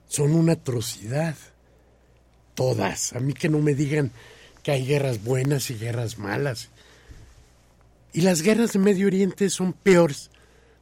son 0.07 0.31
una 0.31 0.53
atrocidad. 0.53 1.35
Todas. 2.55 3.15
A 3.15 3.19
mí 3.19 3.33
que 3.33 3.49
no 3.49 3.59
me 3.59 3.75
digan 3.75 4.13
que 4.63 4.71
hay 4.71 4.87
guerras 4.87 5.25
buenas 5.25 5.71
y 5.71 5.75
guerras 5.75 6.19
malas. 6.19 6.70
Y 8.13 8.23
las 8.23 8.43
guerras 8.43 8.73
de 8.73 8.79
Medio 8.79 9.07
Oriente 9.07 9.51
son 9.51 9.73
peores 9.73 10.31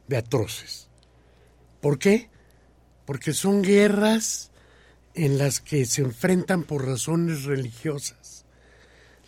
de 0.07 0.17
atroces. 0.17 0.87
¿Por 1.81 1.99
qué? 1.99 2.29
Porque 3.05 3.33
son 3.33 3.61
guerras 3.61 4.51
en 5.13 5.37
las 5.37 5.59
que 5.59 5.85
se 5.85 6.01
enfrentan 6.01 6.63
por 6.63 6.85
razones 6.85 7.43
religiosas 7.43 8.29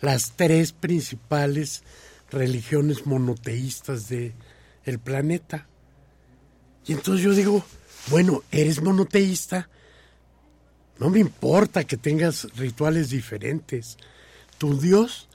las 0.02 0.32
tres 0.32 0.72
principales 0.72 1.82
religiones 2.30 3.06
monoteístas 3.06 4.08
de 4.08 4.34
el 4.84 4.98
planeta. 4.98 5.66
Y 6.86 6.92
entonces 6.92 7.24
yo 7.24 7.32
digo, 7.32 7.64
bueno, 8.08 8.42
eres 8.50 8.82
monoteísta, 8.82 9.70
no 10.98 11.08
me 11.08 11.20
importa 11.20 11.84
que 11.84 11.96
tengas 11.96 12.48
rituales 12.56 13.10
diferentes. 13.10 13.96
Tu 14.58 14.78
Dios 14.78 15.28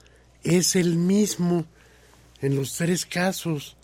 es 0.44 0.76
el 0.76 0.98
mismo 0.98 1.66
en 2.42 2.56
los 2.56 2.74
tres 2.76 3.06
casos. 3.06 3.78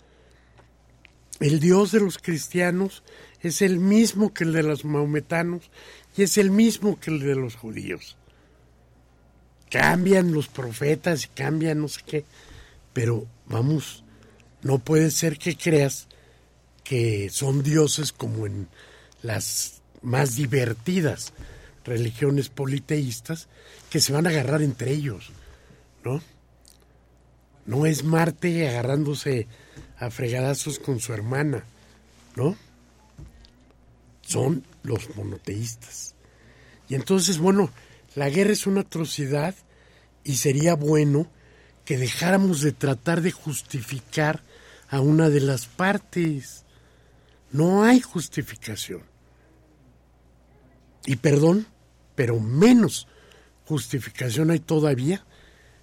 El 1.40 1.60
Dios 1.60 1.92
de 1.92 2.00
los 2.00 2.18
cristianos 2.18 3.02
es 3.40 3.62
el 3.62 3.78
mismo 3.78 4.32
que 4.32 4.44
el 4.44 4.52
de 4.52 4.62
los 4.62 4.84
maometanos, 4.84 5.70
y 6.16 6.22
es 6.22 6.38
el 6.38 6.50
mismo 6.50 6.98
que 6.98 7.10
el 7.10 7.20
de 7.20 7.34
los 7.34 7.56
judíos. 7.56 8.16
Cambian 9.70 10.32
los 10.32 10.48
profetas 10.48 11.24
y 11.24 11.28
cambian 11.28 11.80
no 11.80 11.88
sé 11.88 12.00
qué, 12.06 12.24
pero 12.92 13.26
vamos, 13.46 14.04
no 14.62 14.78
puede 14.78 15.10
ser 15.10 15.38
que 15.38 15.56
creas 15.56 16.06
que 16.84 17.28
son 17.30 17.62
dioses 17.62 18.12
como 18.12 18.46
en 18.46 18.68
las 19.22 19.82
más 20.02 20.36
divertidas 20.36 21.32
religiones 21.84 22.48
politeístas 22.48 23.48
que 23.90 24.00
se 24.00 24.12
van 24.12 24.26
a 24.26 24.30
agarrar 24.30 24.62
entre 24.62 24.92
ellos, 24.92 25.30
¿no? 26.04 26.22
No 27.66 27.86
es 27.86 28.04
Marte 28.04 28.68
agarrándose 28.68 29.46
a 29.98 30.10
fregadazos 30.10 30.78
con 30.78 31.00
su 31.00 31.12
hermana, 31.12 31.64
¿no? 32.36 32.56
Son 34.22 34.64
los 34.82 35.14
monoteístas. 35.16 36.14
Y 36.88 36.94
entonces, 36.94 37.38
bueno, 37.38 37.70
la 38.14 38.28
guerra 38.28 38.52
es 38.52 38.66
una 38.66 38.82
atrocidad 38.82 39.54
y 40.22 40.36
sería 40.36 40.74
bueno 40.74 41.26
que 41.84 41.98
dejáramos 41.98 42.60
de 42.60 42.72
tratar 42.72 43.20
de 43.20 43.30
justificar 43.30 44.42
a 44.88 45.00
una 45.00 45.28
de 45.28 45.40
las 45.40 45.66
partes. 45.66 46.64
No 47.50 47.84
hay 47.84 48.00
justificación. 48.00 49.02
Y 51.06 51.16
perdón, 51.16 51.66
pero 52.14 52.40
menos 52.40 53.06
justificación 53.66 54.50
hay 54.50 54.60
todavía 54.60 55.24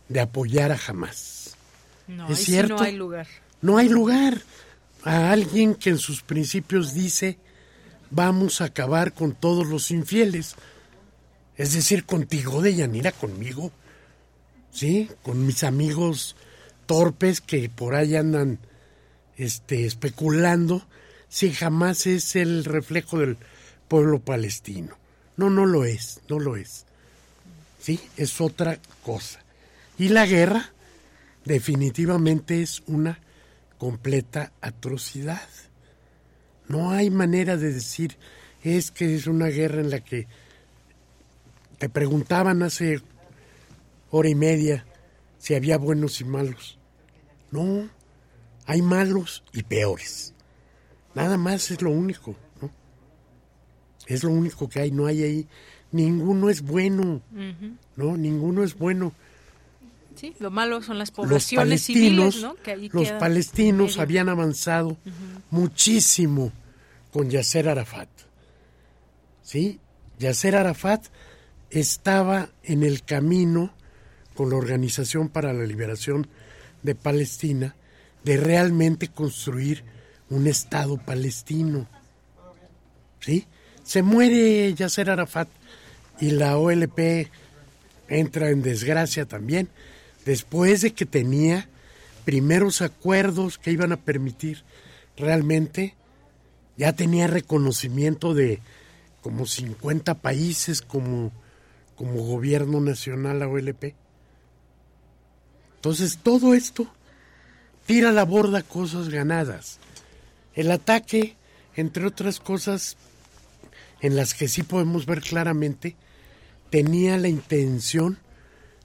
de 0.10 0.20
apoyar 0.20 0.72
a 0.72 0.78
jamás. 0.78 1.41
No, 2.08 2.30
es 2.30 2.40
cierto. 2.40 2.76
no 2.76 2.82
hay 2.82 2.96
lugar. 2.96 3.28
No 3.62 3.78
hay 3.78 3.90
lugar 3.90 4.42
a 5.04 5.32
alguien 5.32 5.76
que 5.76 5.90
en 5.90 5.98
sus 5.98 6.22
principios 6.22 6.94
dice 6.94 7.38
vamos 8.12 8.62
a 8.62 8.66
acabar 8.66 9.14
con 9.14 9.34
todos 9.34 9.66
los 9.68 9.90
infieles. 9.90 10.56
Es 11.58 11.74
decir, 11.74 12.06
contigo, 12.06 12.62
de 12.62 12.76
Yanira, 12.76 13.12
conmigo. 13.12 13.72
¿Sí? 14.72 15.10
Con 15.24 15.46
mis 15.46 15.64
amigos 15.64 16.36
torpes 16.86 17.42
que 17.42 17.70
por 17.70 17.96
ahí 17.96 18.16
andan 18.16 18.60
este, 19.38 19.86
especulando 19.86 20.86
si 21.30 21.52
jamás 21.52 22.08
es 22.08 22.36
el 22.36 22.66
reflejo 22.66 23.20
del 23.20 23.38
pueblo 23.88 24.20
palestino. 24.20 24.98
No, 25.38 25.50
no 25.50 25.66
lo 25.66 25.86
es, 25.86 26.22
no 26.30 26.40
lo 26.40 26.56
es. 26.56 26.86
¿Sí? 27.80 28.00
Es 28.18 28.40
otra 28.40 28.80
cosa. 29.04 29.40
Y 29.98 30.10
la 30.10 30.26
guerra 30.26 30.72
definitivamente 31.46 32.62
es 32.62 32.84
una 32.88 33.20
completa 33.78 34.52
atrocidad. 34.62 35.48
No 36.68 36.92
hay 36.92 37.10
manera 37.10 37.58
de 37.58 37.74
decir 37.74 38.18
es 38.64 38.92
que 38.92 39.16
es 39.16 39.28
una 39.28 39.48
guerra 39.48 39.82
en 39.82 39.90
la 39.90 40.02
que 40.02 40.28
te 41.78 41.90
preguntaban 41.90 42.62
hace 42.62 43.02
hora 44.12 44.30
y 44.30 44.36
media 44.36 44.86
si 45.40 45.56
había 45.56 45.78
buenos 45.78 46.22
y 46.22 46.26
malos. 46.26 46.78
No, 47.50 47.90
hay 48.68 48.82
malos 48.82 49.44
y 49.52 49.64
peores. 49.64 50.34
Nada 51.16 51.38
más 51.38 51.72
es 51.72 51.82
lo 51.82 51.92
único. 51.92 52.36
Es 54.08 54.24
lo 54.24 54.32
único 54.32 54.70
que 54.70 54.82
hay, 54.82 54.92
no 54.92 55.08
hay 55.08 55.24
ahí. 55.24 55.48
Ninguno 55.92 56.50
es 56.50 56.62
bueno, 56.62 57.22
¿no? 57.96 58.18
Ninguno 58.18 58.64
es 58.64 58.78
bueno. 58.78 59.14
Sí, 60.16 60.34
lo 60.40 60.52
malo 60.52 60.82
son 60.82 60.98
las 60.98 61.12
poblaciones 61.12 61.84
civiles, 61.84 62.42
¿no? 62.42 62.56
los 62.92 63.12
palestinos 63.14 63.98
habían 63.98 64.30
avanzado 64.30 64.98
muchísimo 65.50 66.52
con 67.12 67.30
Yasser 67.30 67.70
Arafat. 67.70 68.10
¿Sí? 69.44 69.80
Yasser 70.20 70.56
Arafat 70.56 71.06
estaba 71.70 72.50
en 72.64 72.84
el 72.84 73.04
camino 73.04 73.74
con 74.36 74.50
la 74.50 74.56
Organización 74.56 75.30
para 75.30 75.54
la 75.54 75.66
Liberación 75.66 76.28
de 76.84 76.96
Palestina 76.96 77.76
de 78.24 78.38
realmente 78.38 79.08
construir 79.08 79.84
un 80.30 80.48
Estado 80.48 80.98
palestino. 80.98 81.88
¿Sí? 83.20 83.46
Se 83.84 84.04
muere 84.04 84.74
Yasser 84.74 85.10
Arafat 85.10 85.50
y 86.20 86.32
la 86.32 86.58
OLP 86.58 87.30
entra 88.08 88.50
en 88.50 88.62
desgracia 88.62 89.26
también, 89.26 89.70
después 90.26 90.82
de 90.82 90.94
que 90.94 91.06
tenía 91.06 91.68
primeros 92.26 92.82
acuerdos 92.82 93.58
que 93.58 93.72
iban 93.72 93.92
a 93.92 93.98
permitir 93.98 94.64
realmente, 95.18 95.96
ya 96.78 96.94
tenía 96.94 97.28
reconocimiento 97.28 98.34
de 98.34 98.60
como 99.22 99.46
50 99.46 100.16
países 100.16 100.82
como, 100.82 101.32
como 101.96 102.24
gobierno 102.24 102.80
nacional 102.80 103.40
la 103.40 103.48
OLP. 103.48 103.96
Entonces 105.76 106.20
todo 106.22 106.54
esto 106.54 106.88
tira 107.86 108.10
a 108.10 108.14
la 108.14 108.26
borda 108.26 108.64
cosas 108.64 109.10
ganadas. 109.10 109.80
El 110.54 110.72
ataque, 110.72 111.36
entre 111.76 112.06
otras 112.06 112.40
cosas, 112.40 112.98
en 114.02 114.16
las 114.16 114.34
que 114.34 114.48
sí 114.48 114.64
podemos 114.64 115.06
ver 115.06 115.22
claramente, 115.22 115.96
tenía 116.70 117.18
la 117.18 117.30
intención 117.30 118.18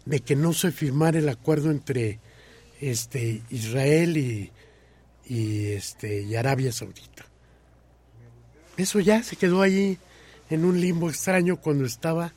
de 0.06 0.20
que 0.20 0.36
no 0.36 0.52
se 0.52 0.72
firmara 0.72 1.18
el 1.18 1.28
acuerdo 1.28 1.70
entre 1.70 2.20
este 2.80 3.42
Israel 3.50 4.16
y, 4.16 4.52
y 5.26 5.66
este 5.72 6.22
y 6.22 6.34
Arabia 6.36 6.72
Saudita. 6.72 7.26
Eso 8.76 9.00
ya 9.00 9.22
se 9.22 9.36
quedó 9.36 9.62
ahí 9.62 9.98
en 10.48 10.64
un 10.64 10.80
limbo 10.80 11.10
extraño 11.10 11.60
cuando 11.60 11.84
estaba 11.84 12.32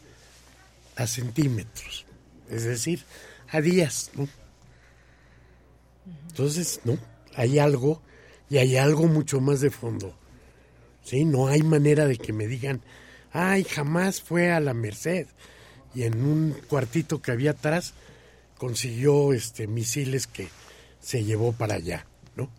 a 0.96 1.08
centímetros, 1.08 2.06
es 2.50 2.64
decir, 2.64 3.04
a 3.50 3.62
días, 3.62 4.12
¿no? 4.16 4.28
Entonces, 6.30 6.82
no, 6.84 6.98
hay 7.36 7.60
algo 7.60 8.02
y 8.50 8.58
hay 8.58 8.78
algo 8.78 9.08
mucho 9.08 9.40
más 9.40 9.62
de 9.62 9.70
fondo. 9.70 10.18
¿sí? 11.04 11.26
No 11.26 11.48
hay 11.48 11.62
manera 11.62 12.06
de 12.06 12.18
que 12.18 12.34
me 12.34 12.48
digan, 12.48 12.82
ay, 13.32 13.64
jamás 13.64 14.22
fue 14.22 14.52
a 14.52 14.60
la 14.60 14.74
Merced 14.74 15.28
y 15.96 16.04
en 16.04 16.24
un 16.24 16.56
cuartito 16.68 17.22
que 17.22 17.32
había 17.32 17.52
atrás 17.52 17.94
consiguió 18.58 19.34
este 19.34 19.68
misiles 19.68 20.28
que 20.28 20.50
se 21.00 21.24
llevó 21.24 21.54
para 21.54 21.76
allá, 21.76 22.06
¿no? 22.36 22.50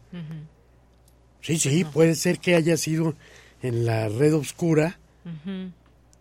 Sí, 1.43 1.59
sí, 1.59 1.85
puede 1.85 2.15
ser 2.15 2.39
que 2.39 2.55
haya 2.55 2.77
sido 2.77 3.15
en 3.63 3.85
la 3.87 4.09
red 4.09 4.35
oscura, 4.35 4.99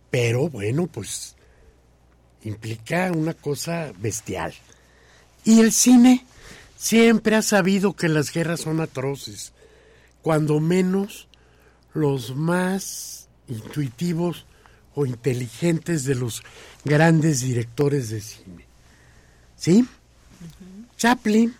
pero 0.09 0.49
bueno, 0.49 0.87
pues 0.87 1.35
implica 2.43 3.11
una 3.11 3.33
cosa 3.33 3.91
bestial. 3.97 4.53
Y 5.45 5.59
el 5.61 5.71
cine 5.71 6.25
siempre 6.77 7.35
ha 7.35 7.41
sabido 7.41 7.95
que 7.95 8.09
las 8.09 8.31
guerras 8.31 8.61
son 8.61 8.81
atroces, 8.81 9.53
cuando 10.21 10.59
menos 10.59 11.27
los 11.93 12.35
más 12.35 13.29
intuitivos 13.47 14.45
o 14.95 15.05
inteligentes 15.05 16.03
de 16.03 16.15
los 16.15 16.43
grandes 16.85 17.41
directores 17.41 18.09
de 18.09 18.21
cine. 18.21 18.65
¿Sí? 19.55 19.87
Chaplin, 20.97 21.55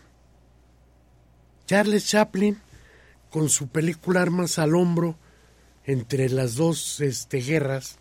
Charles 1.66 2.08
Chaplin, 2.08 2.58
con 3.30 3.50
su 3.50 3.68
película 3.68 4.22
Armas 4.22 4.60
al 4.60 4.76
Hombro, 4.76 5.16
entre 5.86 6.30
las 6.30 6.56
dos 6.56 7.00
este, 7.00 7.40
guerras, 7.40 7.98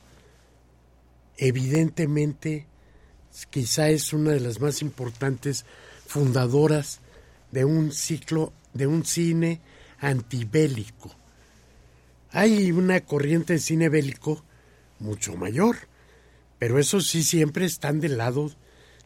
evidentemente 1.36 2.66
quizá 3.50 3.88
es 3.88 4.12
una 4.12 4.32
de 4.32 4.40
las 4.40 4.60
más 4.60 4.82
importantes 4.82 5.64
fundadoras 6.06 7.00
de 7.52 7.64
un 7.64 7.92
ciclo, 7.92 8.52
de 8.74 8.86
un 8.86 9.04
cine 9.04 9.60
antibélico. 10.00 11.14
Hay 12.30 12.72
una 12.72 13.00
corriente 13.00 13.54
de 13.54 13.58
cine 13.58 13.88
bélico 13.88 14.44
mucho 15.00 15.36
mayor, 15.36 15.76
pero 16.58 16.78
eso 16.78 17.00
sí 17.00 17.22
siempre 17.22 17.66
están 17.66 18.00
del 18.00 18.18
lado 18.18 18.50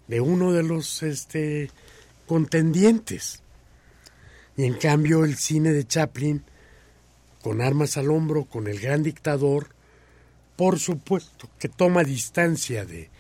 de 0.09 0.21
uno 0.21 0.53
de 0.53 0.63
los 0.63 1.03
este, 1.03 1.71
contendientes. 2.27 3.43
Y 4.57 4.65
en 4.65 4.75
cambio 4.75 5.25
el 5.25 5.37
cine 5.37 5.73
de 5.73 5.87
Chaplin, 5.87 6.45
con 7.43 7.61
armas 7.61 7.97
al 7.97 8.11
hombro, 8.11 8.45
con 8.45 8.69
el 8.69 8.79
gran 8.79 9.03
dictador, 9.03 9.69
por 10.57 10.79
supuesto 10.79 11.49
que 11.59 11.69
toma 11.69 12.05
distancia 12.05 12.85
de, 12.85 13.11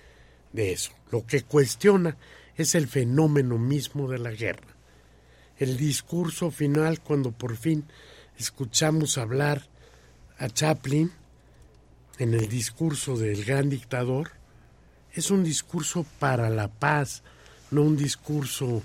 de 0.52 0.72
eso. 0.72 0.92
Lo 1.10 1.26
que 1.26 1.42
cuestiona 1.42 2.16
es 2.56 2.74
el 2.74 2.86
fenómeno 2.86 3.58
mismo 3.58 4.08
de 4.08 4.18
la 4.18 4.30
guerra. 4.30 4.68
El 5.58 5.76
discurso 5.76 6.50
final, 6.50 7.00
cuando 7.00 7.32
por 7.32 7.56
fin 7.56 7.84
escuchamos 8.38 9.18
hablar 9.18 9.68
a 10.38 10.48
Chaplin 10.48 11.12
en 12.18 12.34
el 12.34 12.48
discurso 12.48 13.16
del 13.16 13.44
gran 13.44 13.68
dictador, 13.70 14.32
es 15.12 15.30
un 15.30 15.44
discurso 15.44 16.06
para 16.18 16.48
la 16.50 16.68
paz, 16.68 17.22
no 17.70 17.82
un 17.82 17.96
discurso 17.96 18.82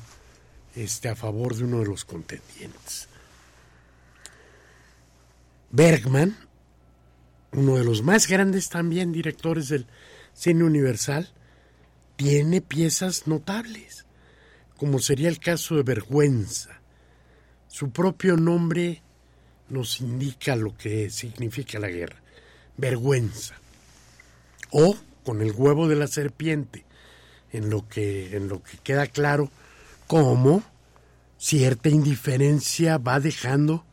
este, 0.76 1.10
a 1.10 1.16
favor 1.16 1.56
de 1.56 1.64
uno 1.64 1.80
de 1.80 1.86
los 1.86 2.06
contendientes. 2.06 3.08
Bergman, 5.72 6.38
uno 7.52 7.78
de 7.78 7.84
los 7.84 8.02
más 8.02 8.28
grandes 8.28 8.70
también 8.70 9.12
directores 9.12 9.70
del 9.70 9.88
cine 10.34 10.64
universal, 10.64 11.32
tiene 12.16 12.62
piezas 12.62 13.28
notables, 13.28 14.06
como 14.78 15.00
sería 15.00 15.30
el 15.30 15.40
caso 15.40 15.76
de 15.76 15.84
Vergüenza. 15.84 16.82
Su 17.68 17.92
propio 17.92 18.38
nombre 18.38 19.02
nos 19.70 20.00
indica 20.02 20.56
lo 20.56 20.76
que 20.76 21.10
significa 21.10 21.80
la 21.80 21.90
guerra, 21.90 22.22
vergüenza. 22.78 23.56
O 24.72 24.96
con 25.24 25.42
el 25.42 25.52
huevo 25.52 25.88
de 25.88 25.96
la 25.96 26.08
serpiente, 26.08 26.86
en 27.52 27.70
lo 27.70 27.88
que, 27.88 28.36
en 28.36 28.48
lo 28.48 28.64
que 28.64 28.78
queda 28.78 29.08
claro 29.08 29.50
cómo 30.08 30.64
cierta 31.38 31.90
indiferencia 31.90 32.98
va 32.98 33.20
dejando 33.20 33.84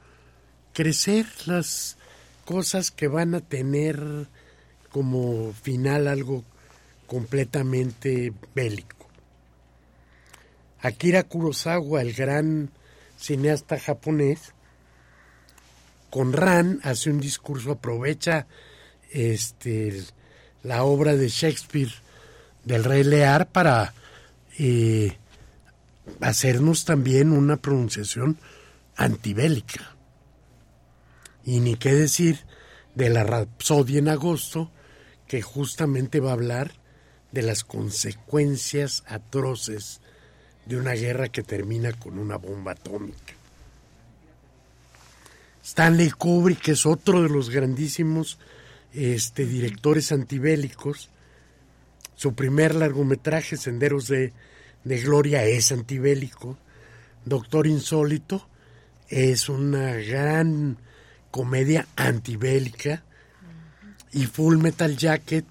crecer 0.73 1.27
las 1.47 1.97
cosas 2.45 2.91
que 2.91 3.09
van 3.09 3.35
a 3.35 3.41
tener 3.41 4.29
como 4.91 5.53
final 5.53 6.09
algo 6.09 6.45
completamente 7.07 8.33
bélico. 8.55 9.09
Akira 10.81 11.23
Kurosawa, 11.23 12.03
el 12.03 12.13
gran 12.13 12.71
cineasta 13.17 13.79
japonés, 13.79 14.53
con 16.11 16.33
Ran 16.33 16.81
hace 16.83 17.11
un 17.11 17.21
discurso, 17.21 17.73
aprovecha 17.73 18.47
este, 19.15 20.03
la 20.63 20.83
obra 20.85 21.17
de 21.17 21.29
Shakespeare 21.29 21.93
del 22.65 22.85
Rey 22.85 23.05
Lear 23.05 23.49
para 23.49 23.95
eh, 24.59 25.17
hacernos 26.21 26.85
también 26.85 27.33
una 27.33 27.57
pronunciación 27.57 28.39
antibélica. 28.97 29.97
Y 31.45 31.61
ni 31.61 31.77
qué 31.77 31.95
decir 31.95 32.41
de 32.95 33.09
la 33.09 33.23
Rapsodia 33.23 33.99
en 33.99 34.09
agosto, 34.09 34.71
que 35.29 35.43
justamente 35.43 36.21
va 36.21 36.31
a 36.31 36.35
hablar 36.35 36.73
de 37.33 37.43
las 37.43 37.65
consecuencias 37.65 39.05
atroces 39.07 40.01
de 40.67 40.77
una 40.77 40.93
guerra 40.93 41.29
que 41.29 41.43
termina 41.43 41.93
con 41.93 42.19
una 42.19 42.37
bomba 42.37 42.73
atómica. 42.73 43.35
Stanley 45.63 46.11
Kubrick 46.11 46.69
es 46.69 46.85
otro 46.85 47.23
de 47.23 47.29
los 47.29 47.51
grandísimos 47.51 48.39
este, 48.95 49.47
directores 49.47 50.13
antibélicos. 50.13 51.11
Su 52.15 52.35
primer 52.35 52.75
largometraje, 52.75 53.57
Senderos 53.57 54.09
de, 54.09 54.33
de 54.85 55.01
Gloria, 55.01 55.45
es 55.45 55.73
antibélico. 55.73 56.57
Doctor 57.25 57.67
Insólito 57.67 58.49
es 59.09 59.49
una 59.49 59.93
gran 59.95 60.79
comedia 61.31 61.87
antibélica. 61.97 63.03
Y 64.13 64.27
Full 64.27 64.59
Metal 64.59 64.97
Jacket 64.97 65.45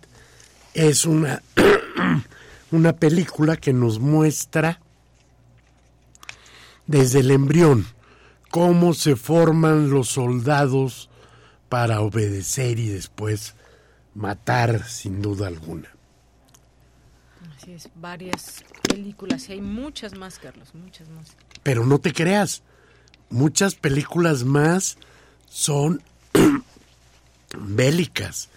es 0.74 1.06
una, 1.06 1.44
una 2.72 2.94
película 2.94 3.58
que 3.58 3.74
nos 3.74 4.00
muestra 4.00 4.80
desde 6.88 7.20
el 7.20 7.32
embrión 7.32 7.86
cómo 8.54 8.94
se 8.94 9.16
forman 9.16 9.90
los 9.90 10.10
soldados 10.10 11.10
para 11.74 12.02
obedecer 12.02 12.78
y 12.78 12.88
después 12.88 13.56
matar 14.14 14.88
sin 14.88 15.24
duda 15.24 15.48
alguna. 15.48 15.90
Así 17.58 17.74
es, 17.74 17.90
varias 17.96 18.64
películas 18.88 19.50
y 19.50 19.54
hay 19.54 19.62
muchas 19.62 20.16
más, 20.16 20.38
Carlos, 20.38 20.76
muchas 20.76 21.10
más. 21.10 21.36
Pero 21.64 21.84
no 21.84 21.98
te 21.98 22.14
creas, 22.14 22.62
muchas 23.32 23.74
películas 23.74 24.44
más 24.44 25.00
son 25.50 26.04
bélicas. 27.58 28.50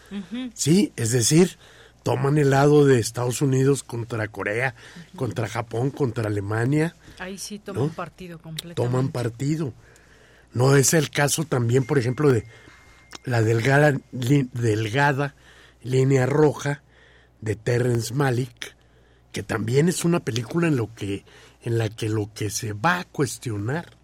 Sí, 0.53 0.93
es 0.97 1.11
decir, 1.11 1.57
toman 2.03 2.37
el 2.37 2.51
lado 2.51 2.85
de 2.85 2.99
Estados 2.99 3.41
Unidos 3.41 3.83
contra 3.83 4.29
Corea, 4.29 4.75
contra 5.17 5.49
Japón, 5.49 5.91
contra 5.91 6.27
Alemania. 6.27 6.95
Ahí 7.19 7.39
sí 7.39 7.61
toman 7.61 7.89
partido 7.89 8.39
completamente. 8.39 8.75
Toman 8.75 9.09
partido. 9.09 9.73
No 10.53 10.77
es 10.77 10.93
el 10.93 11.09
caso 11.09 11.45
también, 11.45 11.85
por 11.85 11.97
ejemplo, 11.99 12.31
de 12.31 12.45
la 13.25 13.43
delgada, 13.43 13.99
delgada 14.13 15.35
línea 15.83 16.27
roja 16.27 16.83
de 17.41 17.57
Terrence 17.57 18.15
Malick, 18.15 18.75
que 19.33 19.43
también 19.43 19.89
es 19.89 20.05
una 20.05 20.21
película 20.21 20.69
en 20.69 20.77
lo 20.77 20.95
que 20.95 21.25
en 21.63 21.79
la 21.79 21.89
que 21.89 22.09
lo 22.09 22.33
que 22.33 22.51
se 22.51 22.73
va 22.73 23.01
a 23.01 23.05
cuestionar 23.05 23.97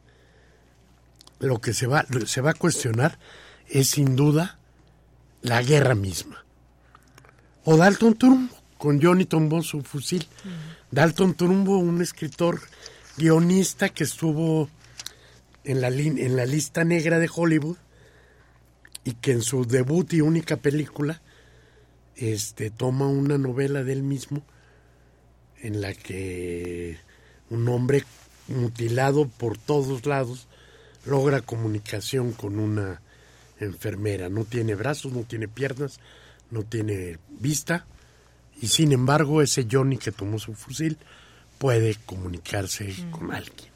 lo 1.39 1.61
que 1.61 1.73
se 1.73 1.87
va 1.87 2.07
se 2.27 2.41
va 2.41 2.51
a 2.51 2.55
cuestionar 2.55 3.19
es 3.69 3.91
sin 3.91 4.17
duda 4.17 4.59
la 5.43 5.63
guerra 5.63 5.95
misma. 5.95 6.45
O 7.65 7.77
Dalton 7.77 8.17
Trumbo, 8.17 8.57
con 8.79 9.01
Johnny 9.01 9.25
Tombó 9.25 9.63
su 9.63 9.83
fusil. 9.83 10.27
Dalton 10.91 11.35
Trumbo, 11.35 11.79
un 11.79 12.03
escritor 12.03 12.61
guionista 13.17 13.89
que 13.89 14.05
estuvo 14.05 14.69
en 15.65 15.81
la, 15.81 15.89
en 15.89 16.37
la 16.37 16.47
lista 16.47 16.85
negra 16.85 17.19
de 17.19 17.31
Hollywood 17.33 17.77
y 19.05 19.15
que 19.15 19.33
en 19.33 19.43
su 19.43 19.65
debut 19.67 20.13
y 20.13 20.21
única 20.21 20.57
película 20.57 21.21
este, 22.17 22.71
toma 22.71 23.07
una 23.07 23.39
novela 23.39 23.83
de 23.83 23.93
él 23.93 24.03
mismo 24.03 24.43
en 25.61 25.81
la 25.81 25.95
que 25.95 26.99
un 27.51 27.69
hombre 27.69 28.05
mutilado 28.49 29.29
por 29.29 29.59
todos 29.59 30.07
lados 30.07 30.49
logra 31.05 31.41
comunicación 31.41 32.33
con 32.33 32.59
una 32.59 33.01
enfermera. 33.61 34.29
No 34.29 34.45
tiene 34.45 34.75
brazos, 34.75 35.13
no 35.13 35.23
tiene 35.23 35.49
piernas, 35.49 36.01
no 36.51 36.63
tiene 36.63 37.19
vista 37.29 37.87
y 38.61 38.69
sin 38.69 38.93
embargo 38.93 39.43
ese 39.43 39.67
Johnny 39.71 39.99
que 39.99 40.13
tomó 40.13 40.39
su 40.39 40.55
fusil 40.55 40.99
puede 41.59 41.97
comunicarse 42.07 42.95
con 43.11 43.33
alguien. 43.33 43.71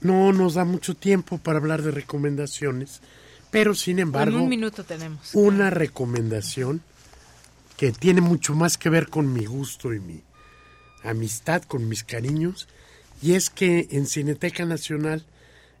No 0.00 0.32
nos 0.32 0.54
da 0.54 0.64
mucho 0.64 0.94
tiempo 0.94 1.38
para 1.38 1.58
hablar 1.58 1.82
de 1.82 1.90
recomendaciones, 1.90 3.00
pero 3.54 3.72
sin 3.72 4.00
embargo... 4.00 4.42
un 4.42 4.48
minuto 4.48 4.82
tenemos. 4.82 5.32
Una 5.32 5.70
recomendación 5.70 6.82
que 7.76 7.92
tiene 7.92 8.20
mucho 8.20 8.52
más 8.52 8.76
que 8.76 8.90
ver 8.90 9.08
con 9.08 9.32
mi 9.32 9.44
gusto 9.44 9.94
y 9.94 10.00
mi 10.00 10.22
amistad, 11.04 11.62
con 11.62 11.88
mis 11.88 12.02
cariños, 12.02 12.66
y 13.22 13.34
es 13.34 13.50
que 13.50 13.86
en 13.92 14.06
Cineteca 14.08 14.64
Nacional 14.64 15.24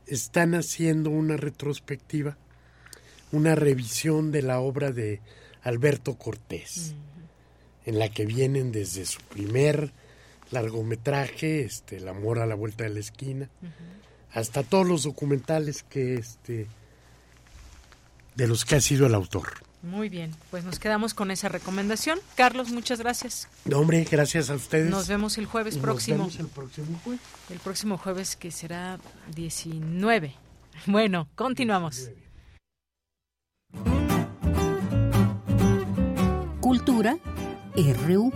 están 0.06 0.54
haciendo 0.54 1.10
una 1.10 1.36
retrospectiva, 1.36 2.36
una 3.32 3.56
revisión 3.56 4.30
de 4.30 4.42
la 4.42 4.60
obra 4.60 4.92
de 4.92 5.20
Alberto 5.64 6.14
Cortés, 6.14 6.94
en 7.86 7.98
la 7.98 8.08
que 8.08 8.24
vienen 8.24 8.70
desde 8.70 9.04
su 9.04 9.20
primer 9.22 9.92
largometraje, 10.52 11.64
este, 11.64 11.96
El 11.96 12.06
amor 12.06 12.38
a 12.38 12.46
la 12.46 12.54
vuelta 12.54 12.84
de 12.84 12.90
la 12.90 13.00
esquina, 13.00 13.50
hasta 14.32 14.62
todos 14.62 14.86
los 14.86 15.02
documentales 15.02 15.82
que 15.82 16.14
este 16.14 16.68
de 18.34 18.46
los 18.46 18.64
que 18.64 18.76
ha 18.76 18.80
sido 18.80 19.06
el 19.06 19.14
autor. 19.14 19.64
Muy 19.82 20.08
bien, 20.08 20.34
pues 20.50 20.64
nos 20.64 20.78
quedamos 20.78 21.12
con 21.12 21.30
esa 21.30 21.50
recomendación. 21.50 22.18
Carlos, 22.36 22.70
muchas 22.70 23.00
gracias. 23.00 23.48
hombre, 23.74 24.06
gracias 24.10 24.48
a 24.48 24.54
ustedes. 24.54 24.88
Nos 24.88 25.08
vemos 25.08 25.36
el 25.36 25.44
jueves 25.44 25.76
próximo. 25.76 26.24
Nos 26.24 26.38
vemos 26.38 26.40
el 26.40 26.54
próximo 26.54 27.00
jueves. 27.04 27.20
El 27.50 27.58
próximo 27.58 27.98
jueves 27.98 28.36
que 28.36 28.50
será 28.50 28.98
19. 29.34 30.34
Bueno, 30.86 31.28
continuamos. 31.36 32.10
Cultura 36.60 37.16
RU. 37.76 38.32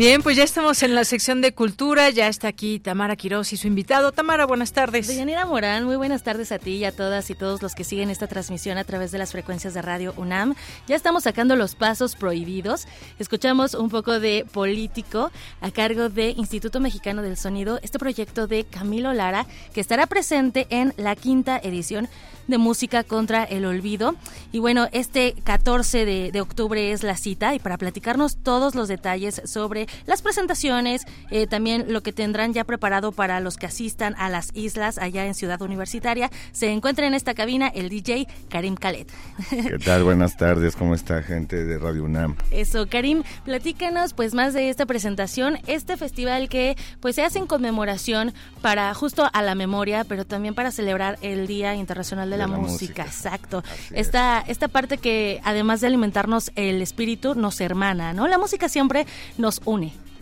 Bien, 0.00 0.22
pues 0.22 0.34
ya 0.34 0.44
estamos 0.44 0.82
en 0.82 0.94
la 0.94 1.04
sección 1.04 1.42
de 1.42 1.52
cultura, 1.52 2.08
ya 2.08 2.26
está 2.26 2.48
aquí 2.48 2.80
Tamara 2.80 3.16
Quiroz 3.16 3.52
y 3.52 3.58
su 3.58 3.66
invitado. 3.66 4.12
Tamara, 4.12 4.46
buenas 4.46 4.72
tardes. 4.72 5.06
Deyanira 5.06 5.44
Morán, 5.44 5.84
muy 5.84 5.96
buenas 5.96 6.22
tardes 6.22 6.52
a 6.52 6.58
ti 6.58 6.76
y 6.76 6.86
a 6.86 6.92
todas 6.92 7.28
y 7.28 7.34
todos 7.34 7.60
los 7.60 7.74
que 7.74 7.84
siguen 7.84 8.08
esta 8.08 8.26
transmisión 8.26 8.78
a 8.78 8.84
través 8.84 9.12
de 9.12 9.18
las 9.18 9.32
frecuencias 9.32 9.74
de 9.74 9.82
Radio 9.82 10.14
UNAM. 10.16 10.54
Ya 10.88 10.96
estamos 10.96 11.24
sacando 11.24 11.54
los 11.54 11.74
pasos 11.74 12.16
prohibidos. 12.16 12.86
Escuchamos 13.18 13.74
un 13.74 13.90
poco 13.90 14.20
de 14.20 14.46
político 14.50 15.30
a 15.60 15.70
cargo 15.70 16.08
de 16.08 16.30
Instituto 16.30 16.80
Mexicano 16.80 17.20
del 17.20 17.36
Sonido, 17.36 17.78
este 17.82 17.98
proyecto 17.98 18.46
de 18.46 18.64
Camilo 18.64 19.12
Lara, 19.12 19.44
que 19.74 19.82
estará 19.82 20.06
presente 20.06 20.66
en 20.70 20.94
la 20.96 21.14
quinta 21.14 21.58
edición 21.62 22.08
de 22.50 22.58
Música 22.58 23.04
contra 23.04 23.44
el 23.44 23.64
Olvido. 23.64 24.14
Y 24.52 24.58
bueno, 24.58 24.88
este 24.92 25.34
14 25.44 26.04
de, 26.04 26.40
octubre 26.40 26.92
es 26.92 27.02
la 27.02 27.16
cita 27.16 27.54
y 27.54 27.58
para 27.58 27.78
platicarnos 27.78 28.36
todos 28.36 28.74
los 28.74 28.88
detalles 28.88 29.40
sobre 29.44 29.86
las 30.06 30.22
presentaciones, 30.22 31.02
eh, 31.30 31.46
también 31.46 31.92
lo 31.92 32.02
que 32.02 32.12
tendrán 32.12 32.52
ya 32.52 32.64
preparado 32.64 33.12
para 33.12 33.40
los 33.40 33.56
que 33.56 33.66
asistan 33.66 34.14
a 34.18 34.28
las 34.28 34.50
islas 34.54 34.98
allá 34.98 35.26
en 35.26 35.34
Ciudad 35.34 35.60
Universitaria, 35.62 36.30
se 36.52 36.70
encuentra 36.70 37.06
en 37.06 37.14
esta 37.14 37.34
cabina 37.34 37.68
el 37.68 37.88
DJ 37.88 38.26
Karim 38.48 38.74
Khaled. 38.74 39.06
¿Qué 39.50 39.78
tal? 39.84 40.04
Buenas 40.04 40.36
tardes, 40.36 40.76
¿cómo 40.76 40.94
está 40.94 41.22
gente 41.22 41.64
de 41.64 41.78
Radio 41.78 42.04
UNAM? 42.04 42.36
Eso, 42.50 42.86
Karim, 42.88 43.22
platícanos 43.44 44.14
pues 44.14 44.34
más 44.34 44.54
de 44.54 44.70
esta 44.70 44.86
presentación, 44.86 45.58
este 45.66 45.96
festival 45.96 46.48
que 46.48 46.76
pues 47.00 47.16
se 47.16 47.22
hace 47.22 47.38
en 47.38 47.46
conmemoración 47.46 48.32
para 48.62 48.92
justo 48.94 49.28
a 49.32 49.42
la 49.42 49.54
memoria, 49.54 50.04
pero 50.04 50.24
también 50.24 50.54
para 50.54 50.70
celebrar 50.70 51.18
el 51.22 51.46
Día 51.46 51.74
Internacional 51.74 52.30
de, 52.30 52.36
la, 52.36 52.46
música, 52.46 53.02
exacto. 53.04 53.62
Esta, 53.92 54.44
esta 54.46 54.68
parte 54.68 54.98
que 54.98 55.40
además 55.44 55.80
de 55.80 55.86
alimentarnos 55.86 56.52
el 56.56 56.82
espíritu, 56.82 57.34
nos 57.34 57.60
hermana, 57.60 58.12
¿no? 58.12 58.28
La 58.28 58.38
música 58.38 58.68
siempre 58.68 59.06
nos 59.38 59.60
une. 59.64 59.79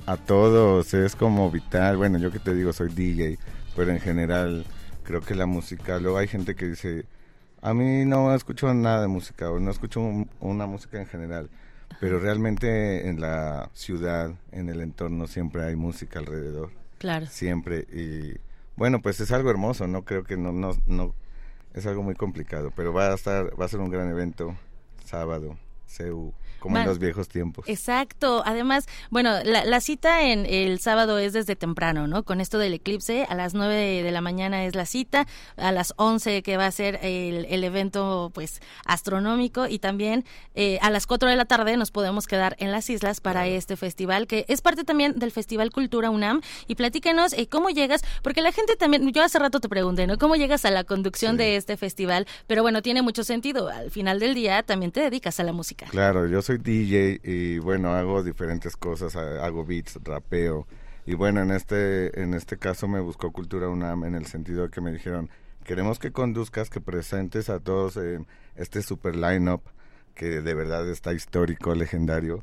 A 0.08 0.16
todos, 0.16 0.94
es 0.94 1.14
como 1.14 1.50
vital. 1.50 1.98
Bueno, 1.98 2.16
yo 2.16 2.32
que 2.32 2.38
te 2.38 2.54
digo, 2.54 2.72
soy 2.72 2.88
DJ, 2.88 3.38
pero 3.76 3.90
en 3.90 4.00
general 4.00 4.64
creo 5.02 5.20
que 5.20 5.34
la 5.34 5.44
música, 5.44 5.98
luego 5.98 6.16
hay 6.16 6.26
gente 6.26 6.54
que 6.54 6.64
dice, 6.64 7.04
a 7.60 7.74
mí 7.74 8.06
no 8.06 8.34
escucho 8.34 8.72
nada 8.72 9.02
de 9.02 9.08
música 9.08 9.50
o 9.50 9.60
no 9.60 9.70
escucho 9.70 10.00
una 10.40 10.64
música 10.64 10.98
en 10.98 11.06
general, 11.08 11.50
pero 12.00 12.20
realmente 12.20 13.06
en 13.10 13.20
la 13.20 13.68
ciudad, 13.74 14.32
en 14.50 14.70
el 14.70 14.80
entorno, 14.80 15.26
siempre 15.26 15.62
hay 15.64 15.76
música 15.76 16.20
alrededor. 16.20 16.70
Claro. 16.96 17.26
Siempre. 17.26 17.80
Y 17.92 18.40
bueno, 18.76 19.02
pues 19.02 19.20
es 19.20 19.30
algo 19.30 19.50
hermoso, 19.50 19.88
¿no? 19.88 20.06
Creo 20.06 20.24
que 20.24 20.38
no, 20.38 20.52
no, 20.52 20.74
no 20.86 21.14
es 21.74 21.84
algo 21.84 22.02
muy 22.02 22.14
complicado, 22.14 22.72
pero 22.74 22.94
va 22.94 23.12
a 23.12 23.14
estar, 23.14 23.60
va 23.60 23.66
a 23.66 23.68
ser 23.68 23.80
un 23.80 23.90
gran 23.90 24.08
evento 24.08 24.56
sábado, 25.04 25.58
CEU 25.86 26.32
como 26.58 26.78
en 26.78 26.86
los 26.86 26.98
viejos 26.98 27.28
tiempos. 27.28 27.68
Exacto. 27.68 28.42
Además, 28.44 28.86
bueno, 29.10 29.32
la, 29.44 29.80
cita 29.80 30.22
en 30.22 30.46
el 30.46 30.80
sábado 30.80 31.18
es 31.18 31.32
desde 31.32 31.56
temprano, 31.56 32.06
¿no? 32.06 32.24
Con 32.24 32.40
esto 32.40 32.58
del 32.58 32.74
eclipse, 32.74 33.26
a 33.28 33.34
las 33.34 33.54
9 33.54 34.02
de 34.02 34.10
la 34.10 34.20
mañana 34.20 34.64
es 34.64 34.74
la 34.74 34.86
cita, 34.86 35.26
a 35.56 35.72
las 35.72 35.94
11 35.96 36.42
que 36.42 36.56
va 36.56 36.66
a 36.66 36.70
ser 36.70 36.98
el, 37.02 37.46
el 37.48 37.64
evento, 37.64 38.30
pues, 38.34 38.60
astronómico 38.84 39.66
y 39.68 39.78
también 39.78 40.24
eh, 40.54 40.78
a 40.82 40.90
las 40.90 41.06
4 41.06 41.28
de 41.28 41.36
la 41.36 41.44
tarde 41.44 41.76
nos 41.76 41.90
podemos 41.90 42.26
quedar 42.26 42.56
en 42.58 42.72
las 42.72 42.90
islas 42.90 43.20
para 43.20 43.46
este 43.46 43.76
festival, 43.76 44.26
que 44.26 44.44
es 44.48 44.60
parte 44.60 44.84
también 44.84 45.18
del 45.18 45.30
Festival 45.30 45.70
Cultura 45.70 46.10
UNAM. 46.10 46.40
Y 46.66 46.74
platícanos 46.74 47.32
eh, 47.32 47.48
cómo 47.48 47.70
llegas, 47.70 48.02
porque 48.22 48.42
la 48.42 48.52
gente 48.52 48.76
también, 48.76 49.10
yo 49.12 49.22
hace 49.22 49.38
rato 49.38 49.60
te 49.60 49.68
pregunté, 49.68 50.06
¿no? 50.06 50.18
¿Cómo 50.18 50.36
llegas 50.36 50.64
a 50.64 50.70
la 50.70 50.84
conducción 50.84 51.36
de 51.36 51.56
este 51.56 51.76
festival? 51.76 52.26
Pero 52.46 52.62
bueno, 52.62 52.82
tiene 52.82 53.02
mucho 53.02 53.24
sentido. 53.24 53.68
Al 53.68 53.90
final 53.90 54.18
del 54.18 54.34
día 54.34 54.62
también 54.62 54.92
te 54.92 55.00
dedicas 55.00 55.38
a 55.40 55.44
la 55.44 55.52
música. 55.52 55.86
Claro, 55.90 56.26
yo 56.26 56.42
soy 56.48 56.56
DJ 56.56 57.20
y 57.22 57.58
bueno, 57.58 57.92
hago 57.92 58.22
diferentes 58.22 58.74
cosas, 58.74 59.16
hago 59.16 59.66
beats, 59.66 59.98
rapeo. 60.02 60.66
Y 61.04 61.12
bueno, 61.12 61.42
en 61.42 61.50
este, 61.50 62.22
en 62.22 62.32
este 62.32 62.56
caso 62.56 62.88
me 62.88 63.00
buscó 63.00 63.32
Cultura 63.32 63.68
UNAM 63.68 64.04
en 64.04 64.14
el 64.14 64.24
sentido 64.24 64.62
de 64.62 64.70
que 64.70 64.80
me 64.80 64.90
dijeron, 64.90 65.28
queremos 65.62 65.98
que 65.98 66.10
conduzcas, 66.10 66.70
que 66.70 66.80
presentes 66.80 67.50
a 67.50 67.60
todos 67.60 67.98
este 68.56 68.80
super 68.80 69.14
line-up 69.14 69.60
que 70.14 70.40
de 70.40 70.54
verdad 70.54 70.88
está 70.88 71.12
histórico, 71.12 71.74
legendario. 71.74 72.42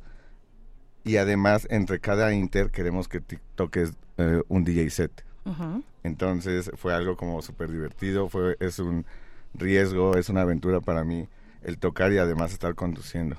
Y 1.03 1.18
además, 1.18 1.65
entre 1.72 1.99
cada 1.99 2.32
inter 2.32 2.69
queremos 2.69 3.07
que 3.07 3.22
toques 3.56 3.94
eh, 4.18 4.44
un 4.49 4.64
DJ 4.65 4.88
set. 4.91 5.26
Entonces 6.03 6.69
fue 6.76 6.94
algo 6.94 7.18
como 7.18 7.41
súper 7.41 7.72
divertido, 7.72 8.30
fue, 8.30 8.56
es 8.60 8.77
un 8.77 9.03
riesgo, 9.56 10.15
es 10.15 10.30
una 10.30 10.41
aventura 10.41 10.80
para 10.80 11.03
mí 11.03 11.27
el 11.64 11.80
tocar 11.80 12.11
y 12.11 12.19
además 12.19 12.53
estar 12.53 12.76
conduciendo. 12.76 13.38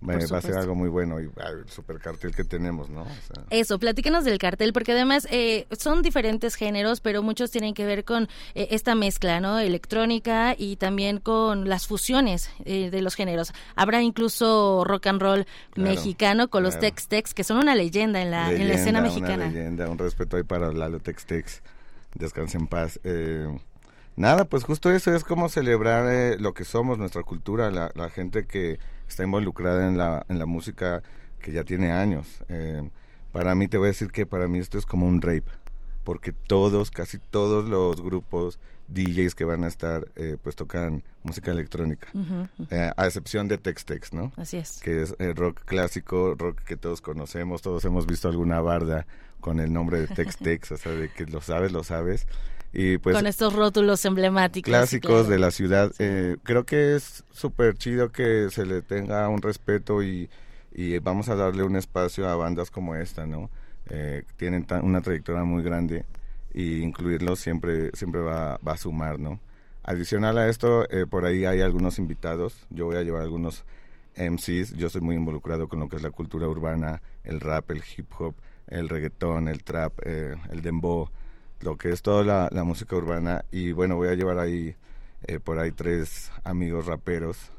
Va 0.00 0.38
a 0.38 0.42
ser 0.42 0.56
algo 0.56 0.74
muy 0.74 0.88
bueno 0.88 1.20
y 1.20 1.24
el 1.24 1.68
super 1.68 1.98
cartel 1.98 2.34
que 2.34 2.44
tenemos, 2.44 2.88
¿no? 2.88 3.06
Eso, 3.50 3.78
platícanos 3.78 4.24
del 4.24 4.38
cartel, 4.38 4.72
porque 4.72 4.92
además 4.92 5.26
eh, 5.30 5.66
son 5.76 6.02
diferentes 6.02 6.54
géneros, 6.54 7.00
pero 7.00 7.22
muchos 7.22 7.50
tienen 7.50 7.74
que 7.74 7.84
ver 7.84 8.04
con 8.04 8.28
eh, 8.54 8.68
esta 8.70 8.94
mezcla, 8.94 9.40
¿no? 9.40 9.58
Electrónica 9.58 10.54
y 10.56 10.76
también 10.76 11.18
con 11.18 11.68
las 11.68 11.86
fusiones 11.86 12.50
eh, 12.64 12.90
de 12.90 13.02
los 13.02 13.14
géneros. 13.14 13.52
Habrá 13.74 14.02
incluso 14.02 14.84
rock 14.84 15.06
and 15.08 15.20
roll 15.20 15.46
mexicano 15.76 16.48
con 16.48 16.62
los 16.62 16.78
Tex-Tex, 16.78 17.34
que 17.34 17.44
son 17.44 17.58
una 17.58 17.74
leyenda 17.74 18.22
en 18.22 18.30
la, 18.30 18.52
en 18.52 18.68
la 18.68 18.74
escena 18.74 19.00
mexicana. 19.00 19.46
Una 19.46 19.46
leyenda, 19.46 19.88
un 19.88 19.98
respeto 19.98 20.36
ahí 20.36 20.44
para 20.44 20.72
Lalo 20.72 21.00
Tex-Tex. 21.00 21.62
Descanse 22.14 22.56
en 22.56 22.66
paz. 22.66 23.00
Nada, 24.18 24.46
pues 24.46 24.64
justo 24.64 24.90
eso 24.90 25.14
es 25.14 25.22
como 25.22 25.48
celebrar 25.48 26.12
eh, 26.12 26.38
lo 26.40 26.52
que 26.52 26.64
somos, 26.64 26.98
nuestra 26.98 27.22
cultura, 27.22 27.70
la, 27.70 27.92
la, 27.94 28.10
gente 28.10 28.46
que 28.46 28.80
está 29.08 29.22
involucrada 29.22 29.86
en 29.86 29.96
la, 29.96 30.26
en 30.28 30.40
la 30.40 30.46
música 30.46 31.04
que 31.40 31.52
ya 31.52 31.62
tiene 31.62 31.92
años. 31.92 32.26
Eh, 32.48 32.90
para 33.30 33.54
mí 33.54 33.68
te 33.68 33.78
voy 33.78 33.86
a 33.86 33.88
decir 33.90 34.10
que 34.10 34.26
para 34.26 34.48
mí 34.48 34.58
esto 34.58 34.76
es 34.76 34.86
como 34.86 35.06
un 35.06 35.22
rape, 35.22 35.44
porque 36.02 36.32
todos, 36.32 36.90
casi 36.90 37.18
todos 37.18 37.68
los 37.68 38.02
grupos 38.02 38.58
DJs 38.88 39.36
que 39.36 39.44
van 39.44 39.62
a 39.62 39.68
estar, 39.68 40.08
eh, 40.16 40.36
pues 40.42 40.56
tocan 40.56 41.04
música 41.22 41.52
electrónica, 41.52 42.08
a 42.96 43.06
excepción 43.06 43.46
de 43.46 43.56
Tex-Tex, 43.56 44.14
¿no? 44.14 44.32
Así 44.36 44.56
es. 44.56 44.80
Que 44.80 45.02
es 45.02 45.14
rock 45.36 45.60
clásico, 45.64 46.34
rock 46.36 46.62
que 46.62 46.76
todos 46.76 47.00
conocemos, 47.00 47.62
todos 47.62 47.84
hemos 47.84 48.04
visto 48.04 48.26
alguna 48.26 48.60
barda 48.60 49.06
con 49.38 49.60
el 49.60 49.72
nombre 49.72 50.00
de 50.00 50.08
Tex-Tex, 50.08 50.72
o 50.72 50.76
sea, 50.76 50.90
de 50.90 51.08
que 51.08 51.24
lo 51.26 51.40
sabes, 51.40 51.70
lo 51.70 51.84
sabes. 51.84 52.26
Y 52.80 52.98
pues, 52.98 53.16
Con 53.16 53.26
estos 53.26 53.54
rótulos 53.54 54.04
emblemáticos. 54.04 54.70
Clásicos 54.70 55.28
de 55.28 55.40
la 55.40 55.50
ciudad. 55.50 55.90
Eh, 55.98 56.36
creo 56.44 56.64
que 56.64 56.94
es 56.94 57.24
súper 57.32 57.76
chido 57.76 58.12
que 58.12 58.50
se 58.52 58.64
le 58.64 58.82
tenga 58.82 59.28
un 59.28 59.42
respeto 59.42 60.00
y, 60.00 60.30
y, 60.72 60.96
vamos 61.00 61.28
a 61.28 61.34
darle 61.34 61.64
un 61.64 61.74
espacio 61.74 62.28
a 62.28 62.36
bandas 62.36 62.70
como 62.70 62.94
esta, 62.94 63.26
¿no? 63.26 63.50
Eh, 63.90 64.22
tienen 64.36 64.64
una 64.82 65.00
trayectoria 65.00 65.42
muy 65.42 65.64
grande 65.64 66.04
y 66.54 66.82
incluirlos 66.82 67.40
siempre, 67.40 67.90
siempre 67.94 68.20
va, 68.20 68.58
va 68.58 68.74
a 68.74 68.76
sumar, 68.76 69.18
¿no? 69.18 69.40
Adicional 69.82 70.38
a 70.38 70.48
esto, 70.48 70.88
eh, 70.88 71.04
por 71.04 71.24
ahí 71.24 71.46
hay 71.46 71.62
algunos 71.62 71.98
invitados. 71.98 72.64
Yo 72.70 72.84
voy 72.84 72.94
a 72.94 73.02
llevar 73.02 73.22
algunos 73.22 73.64
MCs. 74.16 74.76
Yo 74.76 74.88
soy 74.88 75.00
muy 75.00 75.16
involucrado 75.16 75.66
con 75.66 75.80
lo 75.80 75.88
que 75.88 75.96
es 75.96 76.02
la 76.02 76.12
cultura 76.12 76.46
urbana, 76.46 77.02
el 77.24 77.40
rap, 77.40 77.72
el 77.72 77.82
hip 77.96 78.06
hop, 78.20 78.36
el 78.68 78.88
reggaetón, 78.88 79.48
el 79.48 79.64
trap, 79.64 79.98
eh, 80.04 80.36
el 80.52 80.62
dembow 80.62 81.08
lo 81.60 81.76
que 81.76 81.90
es 81.90 82.02
toda 82.02 82.48
la, 82.50 82.64
música 82.64 82.96
urbana 82.96 83.44
y 83.50 83.72
bueno 83.72 83.96
voy 83.96 84.08
a 84.08 84.14
llevar 84.14 84.38
ahí 84.38 84.76
eh, 85.26 85.40
por 85.40 85.58
ahí 85.58 85.72
tres 85.72 86.30
amigos 86.44 86.86
raperos 86.86 87.50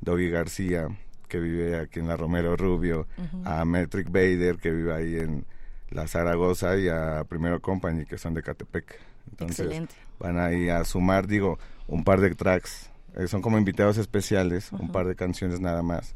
Dobby 0.00 0.28
García 0.30 0.88
que 1.28 1.38
vive 1.38 1.78
aquí 1.78 2.00
en 2.00 2.08
la 2.08 2.16
Romero 2.16 2.56
Rubio 2.56 3.06
a 3.44 3.64
Metric 3.64 4.10
Bader 4.10 4.56
que 4.56 4.70
vive 4.70 4.92
ahí 4.92 5.16
en 5.16 5.44
la 5.90 6.08
Zaragoza 6.08 6.76
y 6.76 6.88
a 6.88 7.24
Primero 7.28 7.60
Company 7.60 8.04
que 8.04 8.18
son 8.18 8.34
de 8.34 8.42
Catepec. 8.42 9.00
Entonces 9.30 9.82
van 10.18 10.38
ahí 10.38 10.68
a 10.68 10.84
sumar 10.84 11.26
digo 11.26 11.58
un 11.86 12.04
par 12.04 12.20
de 12.20 12.34
tracks. 12.34 12.90
Eh, 13.16 13.28
son 13.28 13.42
como 13.42 13.58
invitados 13.58 13.96
especiales 13.98 14.72
un 14.72 14.90
par 14.90 15.06
de 15.06 15.14
canciones 15.14 15.60
nada 15.60 15.82
más. 15.82 16.14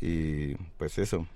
Y 0.00 0.54
pues 0.78 0.98
eso 0.98 1.26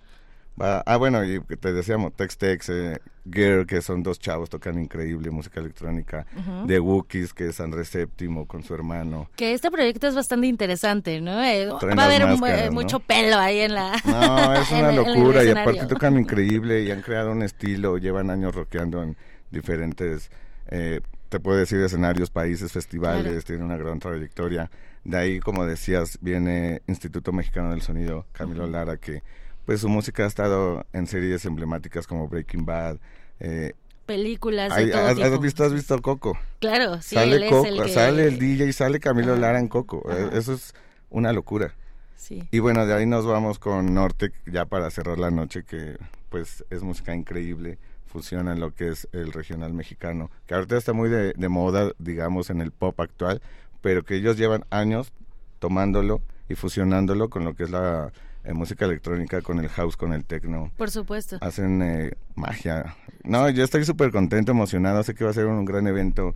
ah, 0.59 0.97
bueno, 0.97 1.25
y 1.25 1.41
te 1.41 1.73
decíamos, 1.73 2.15
Tex 2.15 2.37
Tex, 2.37 2.69
eh, 2.69 2.99
Girl, 3.31 3.67
que 3.67 3.81
son 3.83 4.03
dos 4.03 4.19
chavos, 4.19 4.51
tocan 4.51 4.79
increíble 4.79 5.31
música 5.31 5.61
electrónica, 5.61 6.27
de 6.67 6.81
Wookiees, 6.81 7.33
que 7.33 7.49
es 7.49 7.61
Andrés 7.61 7.89
Séptimo 7.89 8.47
con 8.47 8.63
su 8.63 8.75
hermano. 8.75 9.31
Que 9.37 9.53
este 9.53 9.71
proyecto 9.71 10.09
es 10.09 10.15
bastante 10.15 10.47
interesante, 10.47 11.21
¿no? 11.21 11.43
Eh, 11.43 11.67
va 11.69 12.03
a 12.03 12.07
haber 12.07 12.23
eh, 12.23 12.71
mucho 12.71 13.01
pelo 13.01 13.39
ahí 13.39 13.61
en 13.61 13.75
la... 13.75 13.93
No, 14.05 14.55
es 14.55 14.71
una 14.73 14.93
locura, 14.93 15.45
y 15.45 15.51
aparte 15.51 15.87
tocan 15.87 16.19
increíble 16.19 16.83
y 16.83 16.91
han 16.91 17.03
creado 17.03 17.33
un 17.33 17.43
estilo, 17.43 17.99
llevan 17.99 18.31
años 18.31 18.55
rockeando 18.55 19.03
en 19.03 19.17
diferentes... 19.51 20.31
te 20.69 21.41
puedo 21.41 21.59
decir 21.59 21.81
escenarios, 21.81 22.31
países, 22.31 22.73
festivales, 22.73 23.45
tienen 23.45 23.65
una 23.65 23.77
gran 23.77 23.99
trayectoria. 23.99 24.71
De 25.05 25.17
ahí, 25.17 25.41
como 25.41 25.67
decías, 25.67 26.19
viene 26.21 26.83
Instituto 26.87 27.33
Mexicano 27.33 27.71
del 27.71 27.83
Sonido, 27.83 28.27
Camilo 28.33 28.67
Lara, 28.67 28.99
que 28.99 29.23
pues 29.65 29.81
su 29.81 29.89
música 29.89 30.25
ha 30.25 30.27
estado 30.27 30.85
en 30.93 31.07
series 31.07 31.45
emblemáticas 31.45 32.07
como 32.07 32.29
Breaking 32.29 32.65
Bad. 32.65 32.99
Eh, 33.41 33.75
Películas 34.07 34.75
de 34.75 34.89
todo 34.89 35.07
has, 35.07 35.41
visto, 35.41 35.65
¿Has 35.65 35.73
visto 35.73 36.03
Coco? 36.03 36.37
Claro, 36.61 37.01
sí, 37.01 37.15
sale 37.15 37.49
el 37.49 37.91
Sale 37.91 38.27
el 38.27 38.39
DJ 38.39 38.73
sale 38.73 38.99
Camilo 38.99 39.37
Lara 39.37 39.61
en 39.61 39.69
Coco. 39.69 40.03
Eh, 40.11 40.31
eso 40.33 40.55
es 40.55 40.75
una 41.09 41.33
locura. 41.33 41.75
Sí. 42.17 42.49
Y 42.51 42.59
bueno, 42.59 42.85
de 42.85 42.95
ahí 42.95 43.07
nos 43.07 43.27
vamos 43.27 43.59
con 43.59 43.95
Nortec 43.95 44.33
ya 44.47 44.65
para 44.67 44.91
cerrar 44.91 45.19
la 45.19 45.31
noche, 45.31 45.65
que 45.65 45.97
pues 46.31 46.65
es 46.71 46.83
música 46.83 47.15
increíble, 47.15 47.79
fusiona 48.07 48.55
lo 48.55 48.75
que 48.75 48.89
es 48.89 49.09
el 49.13 49.33
regional 49.33 49.73
mexicano, 49.73 50.31
que 50.47 50.55
ahorita 50.55 50.77
está 50.77 50.93
muy 50.93 51.09
de, 51.09 51.33
de 51.35 51.49
moda, 51.49 51.93
digamos, 51.99 52.51
en 52.51 52.61
el 52.61 52.71
pop 52.71 52.99
actual, 53.01 53.41
pero 53.81 54.05
que 54.05 54.17
ellos 54.17 54.37
llevan 54.37 54.65
años 54.71 55.13
tomándolo 55.59 56.23
y 56.49 56.55
fusionándolo 56.55 57.31
con 57.31 57.45
lo 57.45 57.55
que 57.55 57.65
es 57.65 57.71
la 57.71 58.13
eh, 58.45 58.53
música 58.53 58.85
electrónica, 58.85 59.41
con 59.43 59.59
el 59.61 59.69
house, 59.69 59.97
con 59.97 60.13
el 60.13 60.25
techno. 60.25 60.73
Por 60.77 60.91
supuesto. 60.91 61.39
Hacen 61.41 61.83
eh, 61.83 62.13
magia. 62.35 62.97
No, 63.25 63.49
yo 63.51 63.65
estoy 63.65 63.85
súper 63.85 64.11
contento, 64.11 64.53
emocionado, 64.53 65.03
sé 65.03 65.15
que 65.15 65.25
va 65.25 65.31
a 65.31 65.35
ser 65.35 65.47
un 65.47 65.65
gran 65.65 65.87
evento. 65.87 66.35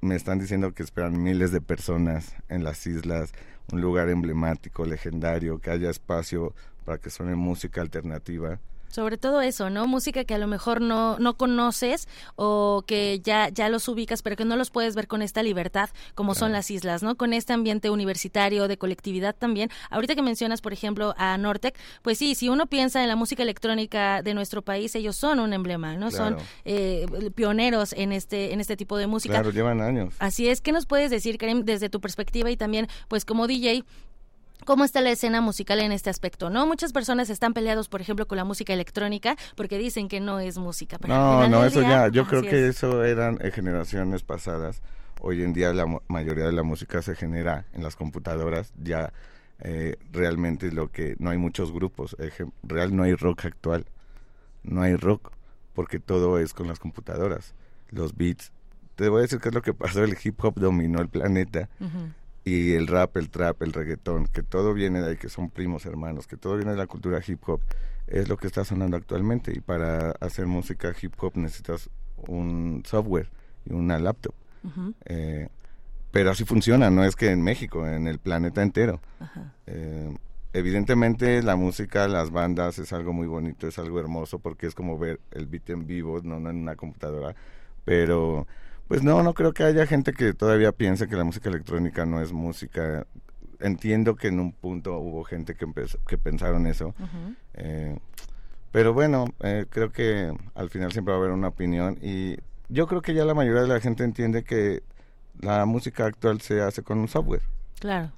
Me 0.00 0.14
están 0.14 0.38
diciendo 0.38 0.72
que 0.72 0.82
esperan 0.82 1.22
miles 1.22 1.50
de 1.50 1.60
personas 1.60 2.34
en 2.48 2.62
las 2.62 2.86
islas, 2.86 3.32
un 3.72 3.80
lugar 3.80 4.08
emblemático, 4.08 4.84
legendario, 4.84 5.58
que 5.58 5.70
haya 5.70 5.90
espacio 5.90 6.54
para 6.84 6.98
que 6.98 7.10
suene 7.10 7.34
música 7.34 7.80
alternativa. 7.80 8.60
Sobre 8.88 9.18
todo 9.18 9.40
eso, 9.40 9.70
¿no? 9.70 9.86
Música 9.86 10.24
que 10.24 10.34
a 10.34 10.38
lo 10.38 10.46
mejor 10.46 10.80
no, 10.80 11.18
no 11.18 11.36
conoces 11.36 12.08
o 12.36 12.84
que 12.86 13.20
ya, 13.20 13.48
ya 13.48 13.68
los 13.68 13.88
ubicas, 13.88 14.22
pero 14.22 14.36
que 14.36 14.44
no 14.44 14.56
los 14.56 14.70
puedes 14.70 14.94
ver 14.94 15.06
con 15.06 15.22
esta 15.22 15.42
libertad 15.42 15.90
como 16.14 16.34
son 16.34 16.52
las 16.52 16.70
islas, 16.70 17.02
¿no? 17.02 17.16
Con 17.16 17.32
este 17.32 17.52
ambiente 17.52 17.90
universitario, 17.90 18.68
de 18.68 18.78
colectividad 18.78 19.34
también. 19.34 19.70
Ahorita 19.90 20.14
que 20.14 20.22
mencionas, 20.22 20.60
por 20.60 20.72
ejemplo, 20.72 21.14
a 21.18 21.36
Nortec, 21.38 21.78
pues 22.02 22.18
sí, 22.18 22.34
si 22.34 22.48
uno 22.48 22.66
piensa 22.66 23.02
en 23.02 23.08
la 23.08 23.16
música 23.16 23.42
electrónica 23.42 24.22
de 24.22 24.34
nuestro 24.34 24.62
país, 24.62 24.94
ellos 24.94 25.16
son 25.16 25.40
un 25.40 25.52
emblema, 25.52 25.96
¿no? 25.96 26.10
Son 26.10 26.36
eh, 26.64 27.06
pioneros 27.34 27.92
en 27.92 28.12
este, 28.12 28.52
en 28.52 28.60
este 28.60 28.76
tipo 28.76 28.96
de 28.96 29.06
música. 29.06 29.34
Claro, 29.34 29.50
llevan 29.50 29.80
años. 29.80 30.14
Así 30.18 30.48
es, 30.48 30.60
¿qué 30.60 30.72
nos 30.72 30.86
puedes 30.86 31.10
decir, 31.10 31.38
Karim, 31.38 31.64
desde 31.64 31.88
tu 31.88 32.00
perspectiva 32.00 32.50
y 32.50 32.56
también, 32.56 32.88
pues 33.08 33.24
como 33.24 33.46
DJ, 33.46 33.84
cómo 34.66 34.84
está 34.84 35.00
la 35.00 35.12
escena 35.12 35.40
musical 35.40 35.80
en 35.80 35.92
este 35.92 36.10
aspecto, 36.10 36.50
¿no? 36.50 36.66
Muchas 36.66 36.92
personas 36.92 37.30
están 37.30 37.54
peleados, 37.54 37.88
por 37.88 38.02
ejemplo, 38.02 38.26
con 38.26 38.36
la 38.36 38.44
música 38.44 38.74
electrónica 38.74 39.36
porque 39.54 39.78
dicen 39.78 40.08
que 40.08 40.20
no 40.20 40.40
es 40.40 40.58
música. 40.58 40.98
Pero 40.98 41.14
no, 41.14 41.48
no, 41.48 41.64
eso 41.64 41.80
ya, 41.80 42.08
yo 42.08 42.26
creo 42.26 42.42
que 42.42 42.68
eso 42.68 43.04
eran 43.04 43.38
eh, 43.40 43.50
generaciones 43.50 44.22
pasadas. 44.22 44.82
Hoy 45.22 45.42
en 45.42 45.54
día 45.54 45.72
la 45.72 45.86
mayoría 46.08 46.44
de 46.44 46.52
la 46.52 46.62
música 46.62 47.00
se 47.00 47.14
genera 47.14 47.64
en 47.72 47.82
las 47.82 47.96
computadoras, 47.96 48.74
ya 48.82 49.14
eh, 49.60 49.96
realmente 50.12 50.70
lo 50.70 50.90
que 50.90 51.16
no 51.18 51.30
hay 51.30 51.38
muchos 51.38 51.72
grupos, 51.72 52.14
real 52.62 52.94
no 52.94 53.04
hay 53.04 53.14
rock 53.14 53.46
actual, 53.46 53.86
no 54.62 54.82
hay 54.82 54.96
rock 54.96 55.32
porque 55.74 56.00
todo 56.00 56.38
es 56.38 56.52
con 56.52 56.66
las 56.66 56.78
computadoras, 56.78 57.54
los 57.90 58.16
beats. 58.16 58.52
Te 58.96 59.08
voy 59.08 59.20
a 59.20 59.22
decir 59.22 59.38
qué 59.38 59.50
es 59.50 59.54
lo 59.54 59.62
que 59.62 59.74
pasó, 59.74 60.02
el 60.02 60.16
hip 60.22 60.42
hop 60.44 60.54
dominó 60.58 61.00
el 61.00 61.08
planeta 61.08 61.68
y 62.46 62.74
el 62.74 62.86
rap, 62.86 63.16
el 63.16 63.28
trap, 63.28 63.60
el 63.62 63.72
reggaetón, 63.72 64.28
que 64.28 64.44
todo 64.44 64.72
viene 64.72 65.02
de 65.02 65.10
ahí, 65.10 65.16
que 65.16 65.28
son 65.28 65.50
primos 65.50 65.84
hermanos, 65.84 66.28
que 66.28 66.36
todo 66.36 66.56
viene 66.56 66.70
de 66.70 66.76
la 66.76 66.86
cultura 66.86 67.20
hip 67.26 67.40
hop, 67.48 67.60
es 68.06 68.28
lo 68.28 68.36
que 68.36 68.46
está 68.46 68.64
sonando 68.64 68.96
actualmente. 68.96 69.52
Y 69.52 69.58
para 69.58 70.12
hacer 70.20 70.46
música 70.46 70.94
hip 71.02 71.12
hop 71.18 71.32
necesitas 71.34 71.90
un 72.28 72.84
software 72.86 73.28
y 73.68 73.72
una 73.72 73.98
laptop. 73.98 74.32
Eh, 75.06 75.48
pero 76.12 76.30
así 76.30 76.44
funciona, 76.44 76.88
no 76.88 77.02
es 77.02 77.16
que 77.16 77.32
en 77.32 77.42
México, 77.42 77.84
en 77.84 78.06
el 78.06 78.20
planeta 78.20 78.62
entero. 78.62 79.00
Eh, 79.66 80.16
evidentemente 80.52 81.42
la 81.42 81.56
música, 81.56 82.06
las 82.06 82.30
bandas 82.30 82.78
es 82.78 82.92
algo 82.92 83.12
muy 83.12 83.26
bonito, 83.26 83.66
es 83.66 83.76
algo 83.80 83.98
hermoso 83.98 84.38
porque 84.38 84.68
es 84.68 84.74
como 84.76 84.96
ver 85.00 85.18
el 85.32 85.46
beat 85.46 85.70
en 85.70 85.84
vivo, 85.88 86.20
no 86.22 86.36
en 86.36 86.58
una 86.58 86.76
computadora, 86.76 87.34
pero 87.84 88.46
pues 88.88 89.02
no, 89.02 89.22
no 89.22 89.34
creo 89.34 89.52
que 89.52 89.64
haya 89.64 89.86
gente 89.86 90.12
que 90.12 90.32
todavía 90.32 90.72
piense 90.72 91.08
que 91.08 91.16
la 91.16 91.24
música 91.24 91.48
electrónica 91.48 92.06
no 92.06 92.20
es 92.20 92.32
música. 92.32 93.06
Entiendo 93.58 94.16
que 94.16 94.28
en 94.28 94.38
un 94.38 94.52
punto 94.52 94.98
hubo 94.98 95.24
gente 95.24 95.54
que, 95.54 95.66
que 96.06 96.18
pensaron 96.18 96.66
eso. 96.66 96.94
Eh, 97.54 97.98
pero 98.70 98.92
bueno, 98.92 99.26
eh, 99.40 99.66
creo 99.70 99.90
que 99.90 100.32
al 100.54 100.70
final 100.70 100.92
siempre 100.92 101.12
va 101.12 101.18
a 101.18 101.20
haber 101.20 101.32
una 101.32 101.48
opinión 101.48 101.98
y 102.02 102.36
yo 102.68 102.86
creo 102.86 103.00
que 103.00 103.14
ya 103.14 103.24
la 103.24 103.34
mayoría 103.34 103.62
de 103.62 103.68
la 103.68 103.80
gente 103.80 104.04
entiende 104.04 104.44
que 104.44 104.82
la 105.40 105.64
música 105.64 106.06
actual 106.06 106.40
se 106.40 106.60
hace 106.60 106.82
con 106.82 106.98
un 106.98 107.08
software. 107.08 107.42
Claro. 107.80 108.12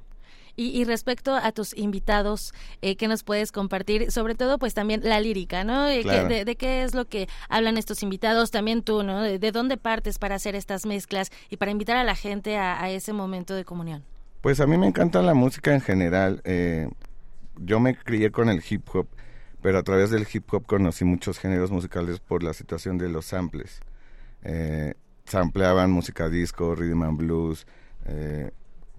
Y, 0.60 0.82
respecto 0.82 1.36
a 1.36 1.52
tus 1.52 1.72
invitados, 1.76 2.52
eh, 2.82 2.96
¿qué 2.96 3.06
nos 3.06 3.22
puedes 3.22 3.52
compartir? 3.52 4.10
Sobre 4.10 4.34
todo, 4.34 4.58
pues 4.58 4.74
también 4.74 5.02
la 5.04 5.20
lírica, 5.20 5.62
¿no? 5.62 5.86
Eh, 5.86 6.02
de, 6.02 6.56
qué 6.56 6.82
es 6.82 6.96
lo 6.96 7.04
que 7.04 7.28
hablan 7.48 7.76
estos 7.76 8.02
invitados? 8.02 8.50
También 8.50 8.82
tú, 8.82 9.04
¿no? 9.04 9.22
De, 9.22 9.52
dónde 9.52 9.76
partes 9.76 10.18
para 10.18 10.34
hacer 10.34 10.56
estas 10.56 10.84
mezclas 10.84 11.30
y 11.48 11.58
para 11.58 11.70
invitar 11.70 11.96
a 11.96 12.02
la 12.02 12.16
gente 12.16 12.56
a, 12.56 12.90
ese 12.90 13.12
momento 13.12 13.54
de 13.54 13.64
comunión? 13.64 14.02
Pues 14.40 14.58
a 14.58 14.66
mí 14.66 14.76
me 14.76 14.88
encanta 14.88 15.22
la 15.22 15.32
música 15.32 15.72
en 15.72 15.80
general. 15.80 16.42
Eh, 16.42 16.88
yo 17.60 17.78
me 17.78 17.96
crié 17.96 18.32
con 18.32 18.48
el 18.48 18.60
hip 18.68 18.82
hop, 18.92 19.06
pero 19.62 19.78
a 19.78 19.84
través 19.84 20.10
del 20.10 20.26
hip 20.32 20.52
hop 20.52 20.66
conocí 20.66 21.04
muchos 21.04 21.38
géneros 21.38 21.70
musicales 21.70 22.18
por 22.18 22.42
la 22.42 22.52
situación 22.52 22.98
de 22.98 23.08
los 23.08 23.26
samples. 23.26 23.78
Eh, 24.42 24.94
sampleaban 25.24 25.92
música 25.92 26.28
disco, 26.28 26.74
rhythm 26.74 27.04
and 27.04 27.16
blues, 27.16 27.64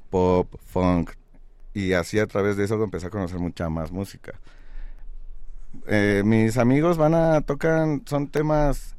pop, 0.10 0.56
funk, 0.65 1.19
y 1.80 1.93
así 1.93 2.19
a 2.19 2.27
través 2.27 2.57
de 2.57 2.65
eso 2.65 2.81
empecé 2.84 3.07
a 3.07 3.10
conocer 3.10 3.39
mucha 3.39 3.69
más 3.69 3.91
música. 3.91 4.34
Eh, 5.88 6.23
mis 6.26 6.57
amigos 6.57 6.97
van 6.97 7.14
a 7.14 7.41
tocan 7.41 8.03
son 8.06 8.27
temas 8.27 8.95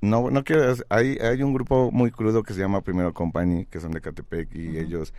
no 0.00 0.30
no 0.30 0.42
quiero 0.42 0.74
hay 0.88 1.18
hay 1.18 1.42
un 1.42 1.52
grupo 1.52 1.90
muy 1.92 2.10
crudo 2.10 2.42
que 2.42 2.54
se 2.54 2.60
llama 2.60 2.80
Primero 2.80 3.12
Company 3.12 3.66
que 3.66 3.78
son 3.78 3.92
de 3.92 4.00
Catepec 4.00 4.54
y 4.54 4.78
ellos 4.78 5.12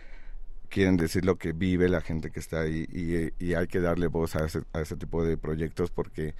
quieren 0.68 0.96
decir 0.96 1.24
lo 1.24 1.36
que 1.38 1.52
vive 1.52 1.88
la 1.88 2.00
gente 2.00 2.30
que 2.30 2.40
está 2.40 2.62
ahí 2.62 2.86
y, 3.38 3.54
hay 3.54 3.66
que 3.68 3.80
darle 3.80 4.08
voz 4.08 4.34
a 4.34 4.44
ese, 4.44 4.62
a 4.72 4.80
ese 4.80 4.96
tipo 4.96 5.24
de 5.24 5.36
proyectos 5.36 5.90
porque 5.90 6.34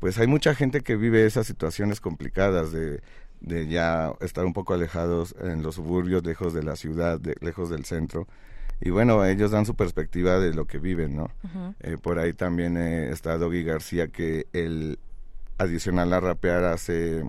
pues 0.00 0.18
hay 0.18 0.26
mucha 0.26 0.54
gente 0.54 0.80
que 0.80 0.96
vive 0.96 1.26
esas 1.26 1.46
situaciones 1.46 2.00
complicadas 2.00 2.72
de, 2.72 3.02
de 3.40 3.68
ya 3.68 4.14
estar 4.20 4.44
un 4.46 4.52
poco 4.52 4.74
alejados 4.74 5.34
en 5.40 5.62
los 5.62 5.74
suburbios, 5.76 6.24
lejos 6.24 6.54
de 6.54 6.62
la 6.62 6.76
ciudad, 6.76 7.20
de, 7.20 7.34
lejos 7.40 7.68
del 7.68 7.84
centro 7.84 8.26
y 8.80 8.90
bueno, 8.90 9.24
ellos 9.24 9.50
dan 9.50 9.66
su 9.66 9.74
perspectiva 9.74 10.38
de 10.38 10.54
lo 10.54 10.66
que 10.66 10.78
viven, 10.78 11.16
¿no? 11.16 11.30
Eh, 11.80 11.96
por 12.00 12.18
ahí 12.18 12.32
también 12.32 12.76
eh, 12.76 13.10
está 13.10 13.38
Doggy 13.38 13.62
García, 13.62 14.08
que 14.08 14.46
él, 14.52 14.98
adicional 15.58 16.12
a 16.12 16.20
rapear, 16.20 16.64
hace 16.64 17.24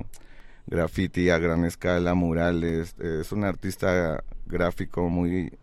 graffiti 0.68 1.30
a 1.30 1.38
gran 1.38 1.64
escala, 1.66 2.14
murales, 2.16 2.96
es 3.00 3.32
un 3.32 3.44
artista 3.44 4.24
gráfico 4.46 5.10
muy 5.10 5.54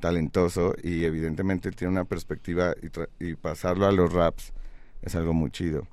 talentoso 0.00 0.74
y 0.82 1.04
evidentemente 1.04 1.70
tiene 1.70 1.92
una 1.92 2.04
perspectiva 2.04 2.74
y, 2.82 3.24
y 3.24 3.34
pasarlo 3.36 3.86
a 3.86 3.92
los 3.92 4.12
raps 4.12 4.52
es 5.04 5.14
algo 5.14 5.32
muy 5.32 5.50
chido. 5.50 5.86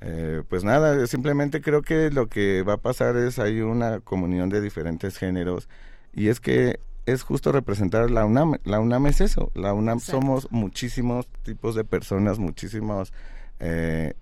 Eh, 0.00 0.42
pues 0.48 0.62
nada, 0.62 1.06
simplemente 1.06 1.60
creo 1.60 1.82
que 1.82 2.10
lo 2.10 2.26
que 2.26 2.62
va 2.62 2.74
a 2.74 2.78
pasar 2.78 3.16
es 3.16 3.38
hay 3.38 3.60
una 3.60 4.00
comunión 4.00 4.50
de 4.50 4.60
diferentes 4.60 5.16
géneros 5.16 5.68
y 6.12 6.28
es 6.28 6.38
que 6.38 6.78
es 7.06 7.22
justo 7.22 7.52
representar 7.52 8.10
la 8.10 8.24
UNAM. 8.24 8.56
La 8.64 8.80
UNAM 8.80 9.06
es 9.06 9.20
eso. 9.20 9.50
La 9.54 9.72
UNAM 9.72 10.00
somos 10.00 10.50
muchísimos 10.50 11.28
tipos 11.44 11.74
de 11.74 11.84
personas, 11.84 12.38
muchísimos 12.38 13.12
eh, 13.60 14.14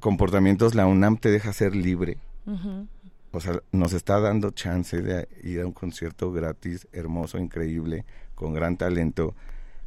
comportamientos. 0.00 0.74
La 0.74 0.86
UNAM 0.86 1.18
te 1.18 1.30
deja 1.30 1.52
ser 1.52 1.74
libre. 1.74 2.18
O 3.32 3.40
sea, 3.40 3.60
nos 3.72 3.92
está 3.92 4.20
dando 4.20 4.52
chance 4.52 5.02
de 5.02 5.28
ir 5.42 5.60
a 5.60 5.66
un 5.66 5.72
concierto 5.72 6.32
gratis, 6.32 6.86
hermoso, 6.92 7.38
increíble, 7.38 8.06
con 8.36 8.54
gran 8.54 8.76
talento, 8.76 9.34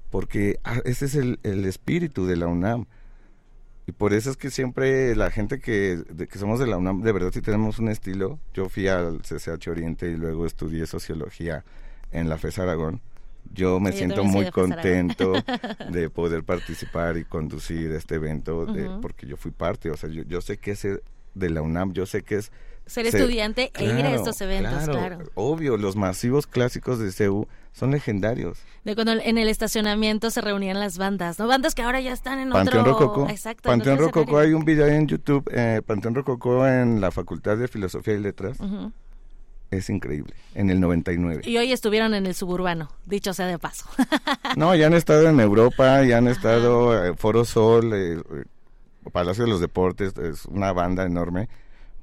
porque 0.10 0.60
ah, 0.65 0.81
ese 0.84 1.06
es 1.06 1.15
el, 1.15 1.39
el 1.43 1.64
espíritu 1.65 2.26
de 2.27 2.35
la 2.35 2.47
UNAM. 2.47 2.85
Y 3.90 3.91
por 3.91 4.14
eso 4.14 4.30
es 4.30 4.38
que 4.38 4.52
siempre 4.52 5.16
la 5.16 5.32
gente 5.32 5.60
que, 5.60 6.03
que 6.32 6.38
somos 6.38 6.60
de 6.60 6.68
la 6.68 6.78
UNAM, 6.78 7.02
de 7.02 7.11
verdad 7.11 7.32
sí 7.34 7.41
tenemos 7.41 7.80
un 7.80 7.90
estilo. 7.90 8.38
Yo 8.53 8.70
fui 8.70 8.88
al 8.88 9.24
CCH 9.24 9.68
Oriente 9.68 10.07
y 10.11 10.16
luego 10.16 10.45
estudié 10.45 10.86
sociología 10.86 11.64
en 12.11 12.30
la 12.30 12.38
FES 12.38 12.60
Aragón. 12.60 13.02
Yo 13.52 13.80
me 13.80 13.91
siento 13.91 14.24
muy 14.24 14.52
contento 14.52 15.34
de 15.91 16.11
poder 16.11 16.44
participar 16.44 17.18
y 17.18 17.24
conducir 17.24 17.91
este 17.94 18.16
evento 18.16 18.68
porque 19.02 19.26
yo 19.26 19.38
fui 19.38 19.49
parte, 19.49 19.90
o 19.90 19.98
sea, 19.98 20.07
yo, 20.07 20.22
yo 20.22 20.40
sé 20.40 20.57
que 20.57 20.70
es 20.70 20.88
de 21.34 21.49
la 21.49 21.64
UNAM, 21.64 21.94
yo 21.94 22.06
sé 22.06 22.22
que 22.22 22.36
es 22.36 22.52
ser 22.86 23.07
estudiante 23.07 23.72
e 23.76 23.86
ir 23.86 24.06
a 24.06 24.14
estos 24.14 24.40
eventos, 24.41 24.88
claro, 24.88 25.18
Obvio, 25.34 25.78
los 25.78 25.95
masivos 25.95 26.45
clásicos 26.45 26.99
de 26.99 27.11
CEU 27.11 27.48
son 27.73 27.91
legendarios. 27.91 28.59
De 28.83 28.95
cuando 28.95 29.13
en 29.13 29.37
el 29.37 29.47
estacionamiento 29.47 30.31
se 30.31 30.41
reunían 30.41 30.79
las 30.79 30.97
bandas, 30.97 31.39
¿no? 31.39 31.47
Bandas 31.47 31.75
que 31.75 31.81
ahora 31.81 32.01
ya 32.01 32.13
están 32.13 32.39
en 32.39 32.49
Panteón 32.49 32.81
otro... 32.81 32.93
Rococo. 32.93 33.29
Exacto. 33.29 33.69
Panteón 33.69 33.97
Rococo, 33.97 34.37
hay 34.37 34.53
un 34.53 34.65
video 34.65 34.87
en 34.87 35.07
YouTube, 35.07 35.49
eh, 35.53 35.81
Panteón 35.85 36.15
Rococo 36.15 36.67
en 36.67 37.01
la 37.01 37.11
Facultad 37.11 37.57
de 37.57 37.67
Filosofía 37.67 38.15
y 38.15 38.19
Letras. 38.19 38.57
Es 39.71 39.89
increíble, 39.89 40.33
en 40.55 40.71
el 40.71 40.79
99. 40.79 41.43
Y 41.45 41.57
hoy 41.57 41.71
estuvieron 41.71 42.15
en 42.15 42.25
el 42.25 42.33
suburbano, 42.33 42.89
dicho 43.05 43.33
sea 43.33 43.45
de 43.45 43.59
paso. 43.59 43.85
no, 44.57 44.75
ya 44.75 44.87
han 44.87 44.95
estado 44.95 45.29
en 45.29 45.39
Europa, 45.39 46.03
ya 46.03 46.17
han 46.17 46.27
estado 46.27 47.05
en 47.05 47.13
eh, 47.13 47.15
Foro 47.15 47.45
Sol, 47.45 47.91
eh, 47.93 48.21
Palacio 49.11 49.43
de 49.43 49.49
los 49.51 49.61
Deportes, 49.61 50.17
es 50.17 50.45
una 50.45 50.71
banda 50.73 51.05
enorme 51.05 51.49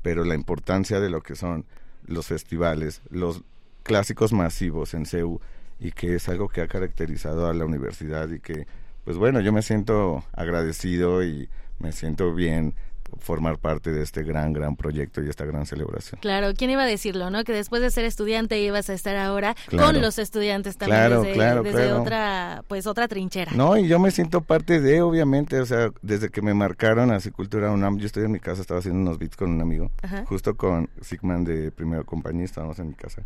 pero 0.07 0.23
la 0.23 0.37
importancia 0.37 1.01
de 1.01 1.11
lo 1.11 1.21
que 1.21 1.35
son 1.35 1.65
los 2.07 2.27
festivales, 2.27 3.03
los 3.11 3.43
clásicos 3.83 4.33
masivos 4.33 4.95
en 4.95 5.05
CEU 5.05 5.41
y 5.79 5.93
que 5.93 6.15
es 6.15 6.29
algo 6.29 6.49
que 6.49 6.61
ha 6.61 6.69
caracterizado 6.69 7.47
a 7.47 7.55
la 7.55 7.65
universidad 7.65 8.29
y 8.31 8.41
que, 8.41 8.67
pues 9.05 9.17
bueno, 9.17 9.41
yo 9.41 9.53
me 9.53 9.63
siento 9.63 10.25
agradecido 10.33 11.23
y 11.25 11.49
me 11.79 11.93
siento 11.93 12.35
bien 12.35 12.75
formar 13.21 13.59
parte 13.59 13.93
de 13.93 14.03
este 14.03 14.23
gran, 14.23 14.53
gran 14.53 14.77
proyecto 14.77 15.23
y 15.23 15.29
esta 15.29 15.45
gran 15.45 15.67
celebración. 15.67 16.21
Claro, 16.21 16.53
¿quién 16.57 16.71
iba 16.71 16.83
a 16.83 16.87
decirlo, 16.87 17.31
no? 17.31 17.45
Que 17.45 17.53
después 17.53 17.83
de 17.83 17.91
ser 17.91 18.05
estudiante 18.05 18.61
ibas 18.61 18.91
a 18.91 18.95
estar 18.95 19.17
ahora 19.17 19.55
con 19.71 20.01
los 20.01 20.19
estudiantes 20.19 20.77
también 20.77 21.23
desde, 21.23 21.93
otra, 21.93 22.65
pues 22.69 22.87
otra 22.87 23.09
trinchera. 23.09 23.53
No, 23.53 23.77
y 23.77 23.89
yo 23.89 23.99
me 23.99 24.11
siento 24.11 24.41
parte 24.41 24.81
de, 24.81 25.03
obviamente, 25.03 25.61
o 25.61 25.67
sea, 25.67 25.91
desde 26.03 26.31
que 26.31 26.43
me 26.43 26.55
marcaron 26.55 27.11
así 27.11 27.31
Cultura 27.31 27.71
UNAM, 27.71 27.99
yo 27.99 28.07
estoy 28.07 28.25
en 28.25 28.33
mi 28.33 28.41
casa, 28.41 28.61
estaba 28.61 28.81
haciendo 28.81 29.01
unos 29.01 29.19
beats 29.19 29.37
con 29.37 29.51
un 29.51 29.61
amigo, 29.61 29.91
justo 30.27 30.57
con 30.57 30.89
Sigman 31.01 31.45
de 31.45 31.71
Primera 31.71 32.03
Compañía, 32.03 32.45
estábamos 32.45 32.79
en 32.79 32.89
mi 32.89 32.95
casa, 32.95 33.23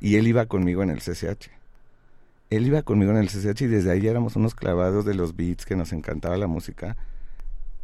y 0.00 0.16
él 0.16 0.26
iba 0.28 0.46
conmigo 0.46 0.82
en 0.82 0.90
el 0.90 1.00
CCH. 1.00 1.57
Él 2.50 2.66
iba 2.66 2.82
conmigo 2.82 3.10
en 3.10 3.18
el 3.18 3.28
CCH 3.28 3.62
y 3.62 3.66
desde 3.66 3.90
ahí 3.90 4.06
éramos 4.06 4.36
unos 4.36 4.54
clavados 4.54 5.04
de 5.04 5.14
los 5.14 5.36
beats 5.36 5.66
que 5.66 5.76
nos 5.76 5.92
encantaba 5.92 6.36
la 6.36 6.46
música 6.46 6.96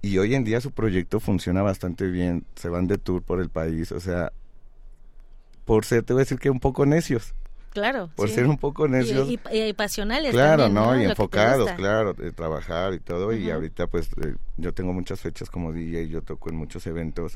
y 0.05 0.19
hoy 0.19 0.35
en 0.35 0.45
día 0.45 0.61
su 0.61 0.70
proyecto 0.70 1.19
funciona 1.19 1.62
bastante 1.62 2.07
bien, 2.07 2.45
se 2.57 2.69
van 2.69 2.86
de 2.86 2.99
tour 2.99 3.23
por 3.23 3.41
el 3.41 3.49
país, 3.49 3.91
o 3.91 4.01
sea, 4.01 4.32
por 5.65 5.86
ser, 5.86 6.03
te 6.03 6.12
voy 6.12 6.20
a 6.20 6.24
decir 6.24 6.39
que 6.39 6.51
un 6.51 6.61
poco 6.61 6.85
necios. 6.85 7.35
Claro. 7.70 8.11
Por 8.15 8.28
ser 8.28 8.47
un 8.47 8.59
poco 8.59 8.86
necios. 8.86 9.27
Y, 9.51 9.73
pasionales. 9.73 10.32
Claro, 10.32 10.69
¿no? 10.69 11.01
Y 11.01 11.05
enfocados, 11.05 11.70
claro, 11.73 12.12
de 12.12 12.32
trabajar 12.32 12.93
y 12.93 13.01
todo. 13.01 13.32
Y 13.32 13.51
ahorita 13.51 13.86
pues 13.86 14.11
eh, 14.23 14.35
yo 14.59 14.74
tengo 14.74 14.93
muchas 14.93 15.20
fechas 15.20 15.49
como 15.49 15.73
DJ, 15.73 16.09
yo 16.09 16.20
toco 16.20 16.51
en 16.51 16.57
muchos 16.57 16.86
eventos 16.86 17.35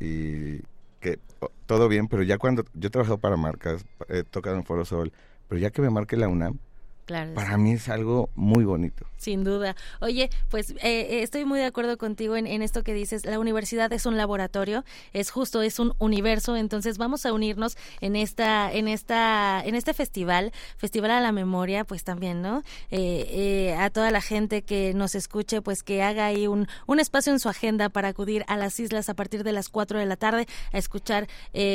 y 0.00 0.58
que 0.98 1.20
todo 1.66 1.88
bien, 1.88 2.08
pero 2.08 2.24
ya 2.24 2.38
cuando 2.38 2.64
yo 2.74 2.88
he 2.88 2.90
trabajado 2.90 3.18
para 3.18 3.36
marcas, 3.36 3.86
he 4.08 4.24
tocado 4.24 4.56
en 4.56 4.64
Foro 4.64 4.84
Sol, 4.84 5.12
pero 5.48 5.60
ya 5.60 5.70
que 5.70 5.82
me 5.82 5.90
marque 5.90 6.16
la 6.16 6.28
UNAM, 6.28 6.58
para 7.06 7.56
mí 7.58 7.72
es 7.72 7.88
algo 7.88 8.30
muy 8.34 8.64
bonito. 8.64 9.06
Sin 9.16 9.42
duda. 9.42 9.74
Oye, 10.00 10.28
pues 10.50 10.70
eh, 10.70 10.76
eh, 10.82 11.22
estoy 11.22 11.44
muy 11.44 11.58
de 11.58 11.64
acuerdo 11.64 11.96
contigo 11.96 12.36
en, 12.36 12.46
esto 12.62 12.82
que 12.82 12.92
dices. 12.92 13.24
La 13.24 13.38
universidad 13.38 13.90
es 13.92 14.04
un 14.04 14.18
laboratorio, 14.18 14.84
es 15.14 15.30
justo, 15.30 15.62
es 15.62 15.78
un 15.78 15.94
universo. 15.98 16.56
Entonces 16.56 16.98
vamos 16.98 17.24
a 17.24 17.32
unirnos 17.32 17.76
en 18.02 18.16
esta, 18.16 18.70
en 18.70 18.86
esta, 18.86 19.62
en 19.64 19.76
este 19.76 19.94
festival, 19.94 20.52
festival 20.76 21.10
a 21.10 21.20
la 21.20 21.32
memoria, 21.32 21.84
pues 21.84 22.04
también, 22.04 22.42
¿no? 22.42 22.62
Eh, 22.90 23.74
a 23.78 23.88
toda 23.88 24.10
la 24.10 24.20
gente 24.20 24.60
que 24.60 24.92
nos 24.92 25.14
escuche, 25.14 25.62
pues 25.62 25.82
que 25.82 26.02
haga 26.02 26.26
ahí 26.26 26.46
un, 26.46 26.68
un 26.86 27.00
espacio 27.00 27.32
en 27.32 27.40
su 27.40 27.48
agenda 27.48 27.88
para 27.88 28.08
acudir 28.08 28.44
a 28.46 28.58
las 28.58 28.78
islas 28.78 29.08
a 29.08 29.14
partir 29.14 29.42
de 29.42 29.52
las 29.52 29.70
4 29.70 29.98
de 29.98 30.06
la 30.06 30.16
tarde 30.16 30.46
a 30.72 30.78
escuchar, 30.78 31.28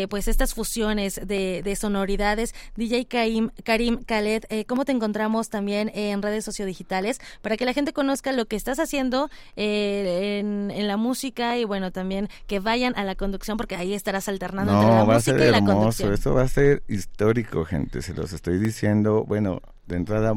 pues 0.09 0.27
estas 0.27 0.53
fusiones 0.53 1.19
de, 1.25 1.61
de 1.63 1.75
sonoridades. 1.75 2.53
DJ 2.75 3.07
Karim, 3.07 3.49
Karim 3.63 4.03
Khaled, 4.03 4.43
¿cómo 4.67 4.85
te 4.85 4.91
encontramos 5.19 5.49
también 5.49 5.91
en 5.93 6.21
redes 6.21 6.45
sociodigitales? 6.45 7.19
para 7.41 7.57
que 7.57 7.65
la 7.65 7.73
gente 7.73 7.93
conozca 7.93 8.31
lo 8.31 8.45
que 8.45 8.55
estás 8.55 8.79
haciendo 8.79 9.29
eh, 9.55 10.39
en, 10.39 10.87
la 10.87 10.97
música 10.97 11.57
y 11.57 11.65
bueno, 11.65 11.91
también 11.91 12.29
que 12.47 12.59
vayan 12.59 12.93
a 12.95 13.03
la 13.03 13.15
conducción 13.15 13.57
porque 13.57 13.75
ahí 13.75 13.93
estarás 13.93 14.29
alternando 14.29 14.73
entre 14.73 14.89
la 14.89 15.05
música 15.05 15.45
y 15.45 15.51
la 15.51 15.63
conducción. 15.63 16.13
Esto 16.13 16.33
va 16.33 16.43
a 16.43 16.47
ser 16.47 16.83
histórico, 16.87 17.65
gente, 17.65 18.01
se 18.01 18.13
los 18.13 18.33
estoy 18.33 18.57
diciendo. 18.59 19.25
Bueno, 19.25 19.61
de 19.87 19.97
entrada 19.97 20.33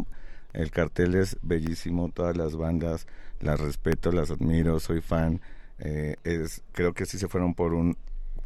el 0.52 0.70
cartel 0.70 1.14
es 1.14 1.38
bellísimo, 1.42 2.10
todas 2.12 2.36
las 2.36 2.56
bandas 2.56 3.06
las 3.40 3.60
respeto, 3.60 4.12
las 4.12 4.30
admiro, 4.30 4.80
soy 4.80 5.00
fan. 5.00 5.40
Eh, 5.78 6.16
es 6.24 6.62
creo 6.72 6.92
que 6.92 7.06
sí 7.06 7.18
se 7.18 7.28
fueron 7.28 7.54
por 7.54 7.72
un 7.72 7.96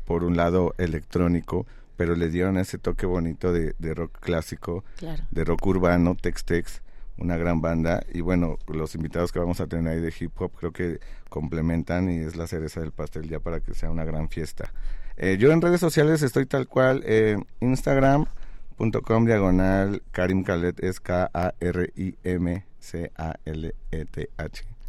por 0.04 0.22
un 0.22 0.36
lado 0.36 0.74
electrónico, 0.78 1.66
pero 1.96 2.14
le 2.14 2.28
dieron 2.28 2.58
ese 2.58 2.78
toque 2.78 3.06
bonito 3.06 3.52
de, 3.52 3.74
de 3.78 3.94
rock 3.94 4.18
clásico, 4.20 4.84
de 5.30 5.44
rock 5.44 5.66
urbano, 5.66 6.14
tex-tex 6.14 6.82
una 7.18 7.36
gran 7.36 7.60
banda 7.60 8.04
y 8.12 8.20
bueno, 8.20 8.58
los 8.68 8.94
invitados 8.94 9.32
que 9.32 9.38
vamos 9.38 9.60
a 9.60 9.66
tener 9.66 9.92
ahí 9.92 10.00
de 10.00 10.12
hip 10.18 10.32
hop 10.40 10.52
creo 10.58 10.72
que 10.72 11.00
complementan 11.28 12.10
y 12.10 12.18
es 12.18 12.36
la 12.36 12.46
cereza 12.46 12.80
del 12.80 12.92
pastel 12.92 13.28
ya 13.28 13.40
para 13.40 13.60
que 13.60 13.74
sea 13.74 13.90
una 13.90 14.04
gran 14.04 14.28
fiesta. 14.28 14.72
Eh, 15.16 15.36
yo 15.38 15.50
en 15.50 15.62
redes 15.62 15.80
sociales 15.80 16.22
estoy 16.22 16.44
tal 16.46 16.68
cual, 16.68 17.02
eh, 17.06 17.38
Instagram.com 17.60 19.24
diagonal 19.24 20.02
Karim 20.12 20.44
es 20.78 21.00
K-A-R-I-M-C-A-L-E-T-H. 21.00 21.46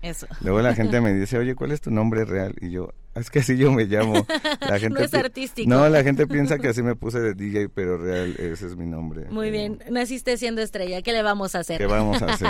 Eso. 0.01 0.27
Luego 0.41 0.61
la 0.61 0.75
gente 0.75 1.01
me 1.07 1.13
dice, 1.13 1.37
oye, 1.37 1.55
¿cuál 1.55 1.71
es 1.71 1.79
tu 1.81 1.91
nombre 1.91 2.25
real? 2.25 2.55
Y 2.59 2.71
yo, 2.71 2.91
es 3.19 3.29
que 3.29 3.39
así 3.39 3.57
yo 3.57 3.71
me 3.71 3.85
llamo. 3.85 4.25
La 4.61 4.79
gente 4.79 4.99
no 4.99 5.05
es 5.05 5.13
artístico. 5.13 5.69
No, 5.69 5.87
la 5.89 6.03
gente 6.03 6.27
piensa 6.27 6.57
que 6.57 6.69
así 6.69 6.83
me 6.83 6.95
puse 6.95 7.19
de 7.19 7.33
DJ, 7.33 7.69
pero 7.69 7.97
real, 7.97 8.35
ese 8.37 8.67
es 8.67 8.75
mi 8.75 8.85
nombre. 8.85 9.25
Muy 9.29 9.51
bien, 9.51 9.79
naciste 9.89 10.37
siendo 10.37 10.61
estrella, 10.61 11.01
¿qué 11.01 11.11
le 11.11 11.23
vamos 11.23 11.55
a 11.55 11.59
hacer? 11.59 11.77
¿Qué 11.77 11.87
vamos 11.87 12.21
a 12.21 12.25
hacer? 12.33 12.47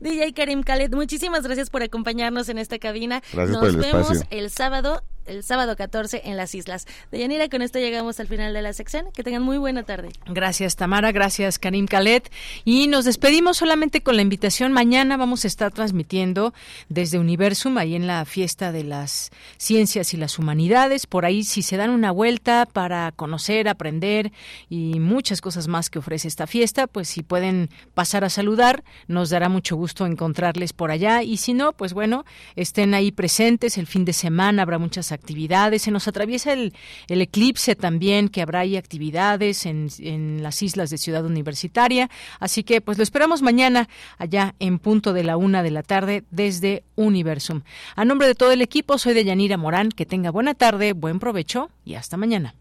DJ 0.00 0.32
Karim 0.32 0.62
Khaled, 0.62 0.92
muchísimas 0.94 1.44
gracias 1.44 1.70
por 1.70 1.82
acompañarnos 1.82 2.48
en 2.48 2.58
esta 2.58 2.78
cabina. 2.78 3.22
Gracias 3.32 3.50
Nos 3.50 3.60
por 3.60 3.68
el 3.68 3.76
vemos 3.76 4.24
el 4.30 4.50
sábado 4.50 5.02
el 5.26 5.42
sábado 5.42 5.76
14 5.76 6.22
en 6.24 6.36
las 6.36 6.54
islas. 6.54 6.86
Deyanira, 7.10 7.48
con 7.48 7.62
esto 7.62 7.78
llegamos 7.78 8.20
al 8.20 8.26
final 8.26 8.52
de 8.52 8.62
la 8.62 8.72
sección. 8.72 9.06
Que 9.12 9.22
tengan 9.22 9.42
muy 9.42 9.58
buena 9.58 9.82
tarde. 9.82 10.10
Gracias, 10.26 10.76
Tamara. 10.76 11.12
Gracias, 11.12 11.58
Karim 11.58 11.86
Khaled. 11.86 12.22
Y 12.64 12.88
nos 12.88 13.04
despedimos 13.04 13.56
solamente 13.56 14.02
con 14.02 14.16
la 14.16 14.22
invitación. 14.22 14.72
Mañana 14.72 15.16
vamos 15.16 15.44
a 15.44 15.48
estar 15.48 15.72
transmitiendo 15.72 16.54
desde 16.88 17.18
Universum, 17.18 17.78
ahí 17.78 17.94
en 17.94 18.06
la 18.06 18.24
fiesta 18.24 18.72
de 18.72 18.84
las 18.84 19.30
ciencias 19.56 20.14
y 20.14 20.16
las 20.16 20.38
humanidades. 20.38 21.06
Por 21.06 21.24
ahí, 21.24 21.44
si 21.44 21.62
se 21.62 21.76
dan 21.76 21.90
una 21.90 22.10
vuelta 22.10 22.66
para 22.70 23.12
conocer, 23.12 23.68
aprender 23.68 24.32
y 24.68 25.00
muchas 25.00 25.40
cosas 25.40 25.68
más 25.68 25.90
que 25.90 25.98
ofrece 25.98 26.28
esta 26.28 26.46
fiesta, 26.46 26.86
pues 26.86 27.08
si 27.08 27.22
pueden 27.22 27.70
pasar 27.94 28.24
a 28.24 28.30
saludar, 28.30 28.84
nos 29.06 29.30
dará 29.30 29.48
mucho 29.48 29.76
gusto 29.76 30.06
encontrarles 30.06 30.72
por 30.72 30.90
allá. 30.90 31.22
Y 31.22 31.36
si 31.38 31.54
no, 31.54 31.72
pues 31.72 31.92
bueno, 31.94 32.24
estén 32.56 32.94
ahí 32.94 33.12
presentes. 33.12 33.78
El 33.78 33.86
fin 33.86 34.04
de 34.04 34.12
semana 34.12 34.62
habrá 34.62 34.78
muchas 34.78 35.12
actividades. 35.14 35.82
Se 35.82 35.90
nos 35.90 36.08
atraviesa 36.08 36.52
el, 36.52 36.72
eclipse 37.08 37.74
también, 37.74 38.28
que 38.28 38.42
habrá 38.42 38.60
ahí 38.60 38.76
actividades 38.76 39.66
en, 39.66 40.42
las 40.42 40.62
islas 40.62 40.90
de 40.90 40.98
Ciudad 40.98 41.24
Universitaria. 41.24 42.10
Así 42.40 42.62
que 42.62 42.80
pues 42.80 42.98
lo 42.98 43.02
esperamos 43.02 43.42
mañana 43.42 43.88
allá 44.18 44.54
en 44.58 44.78
punto 44.78 45.12
de 45.12 45.24
la 45.24 45.36
una 45.36 45.62
de 45.62 45.70
la 45.70 45.82
tarde 45.82 46.24
desde 46.30 46.84
Universum. 46.96 47.62
A 47.96 48.04
nombre 48.04 48.26
de 48.26 48.34
todo 48.34 48.52
el 48.52 48.62
equipo, 48.62 48.98
soy 48.98 49.14
de 49.14 49.24
Yanira 49.24 49.56
Morán. 49.56 49.90
Que 49.90 50.06
tenga 50.06 50.30
buena 50.30 50.54
tarde, 50.54 50.92
buen 50.92 51.18
provecho 51.18 51.70
y 51.84 51.94
hasta 51.94 52.16
mañana. 52.16 52.54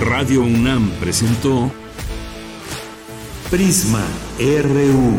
Radio 0.00 0.42
UNAM 0.42 0.90
presentó 1.00 1.72
Prisma 3.50 4.04
RU. 4.38 5.18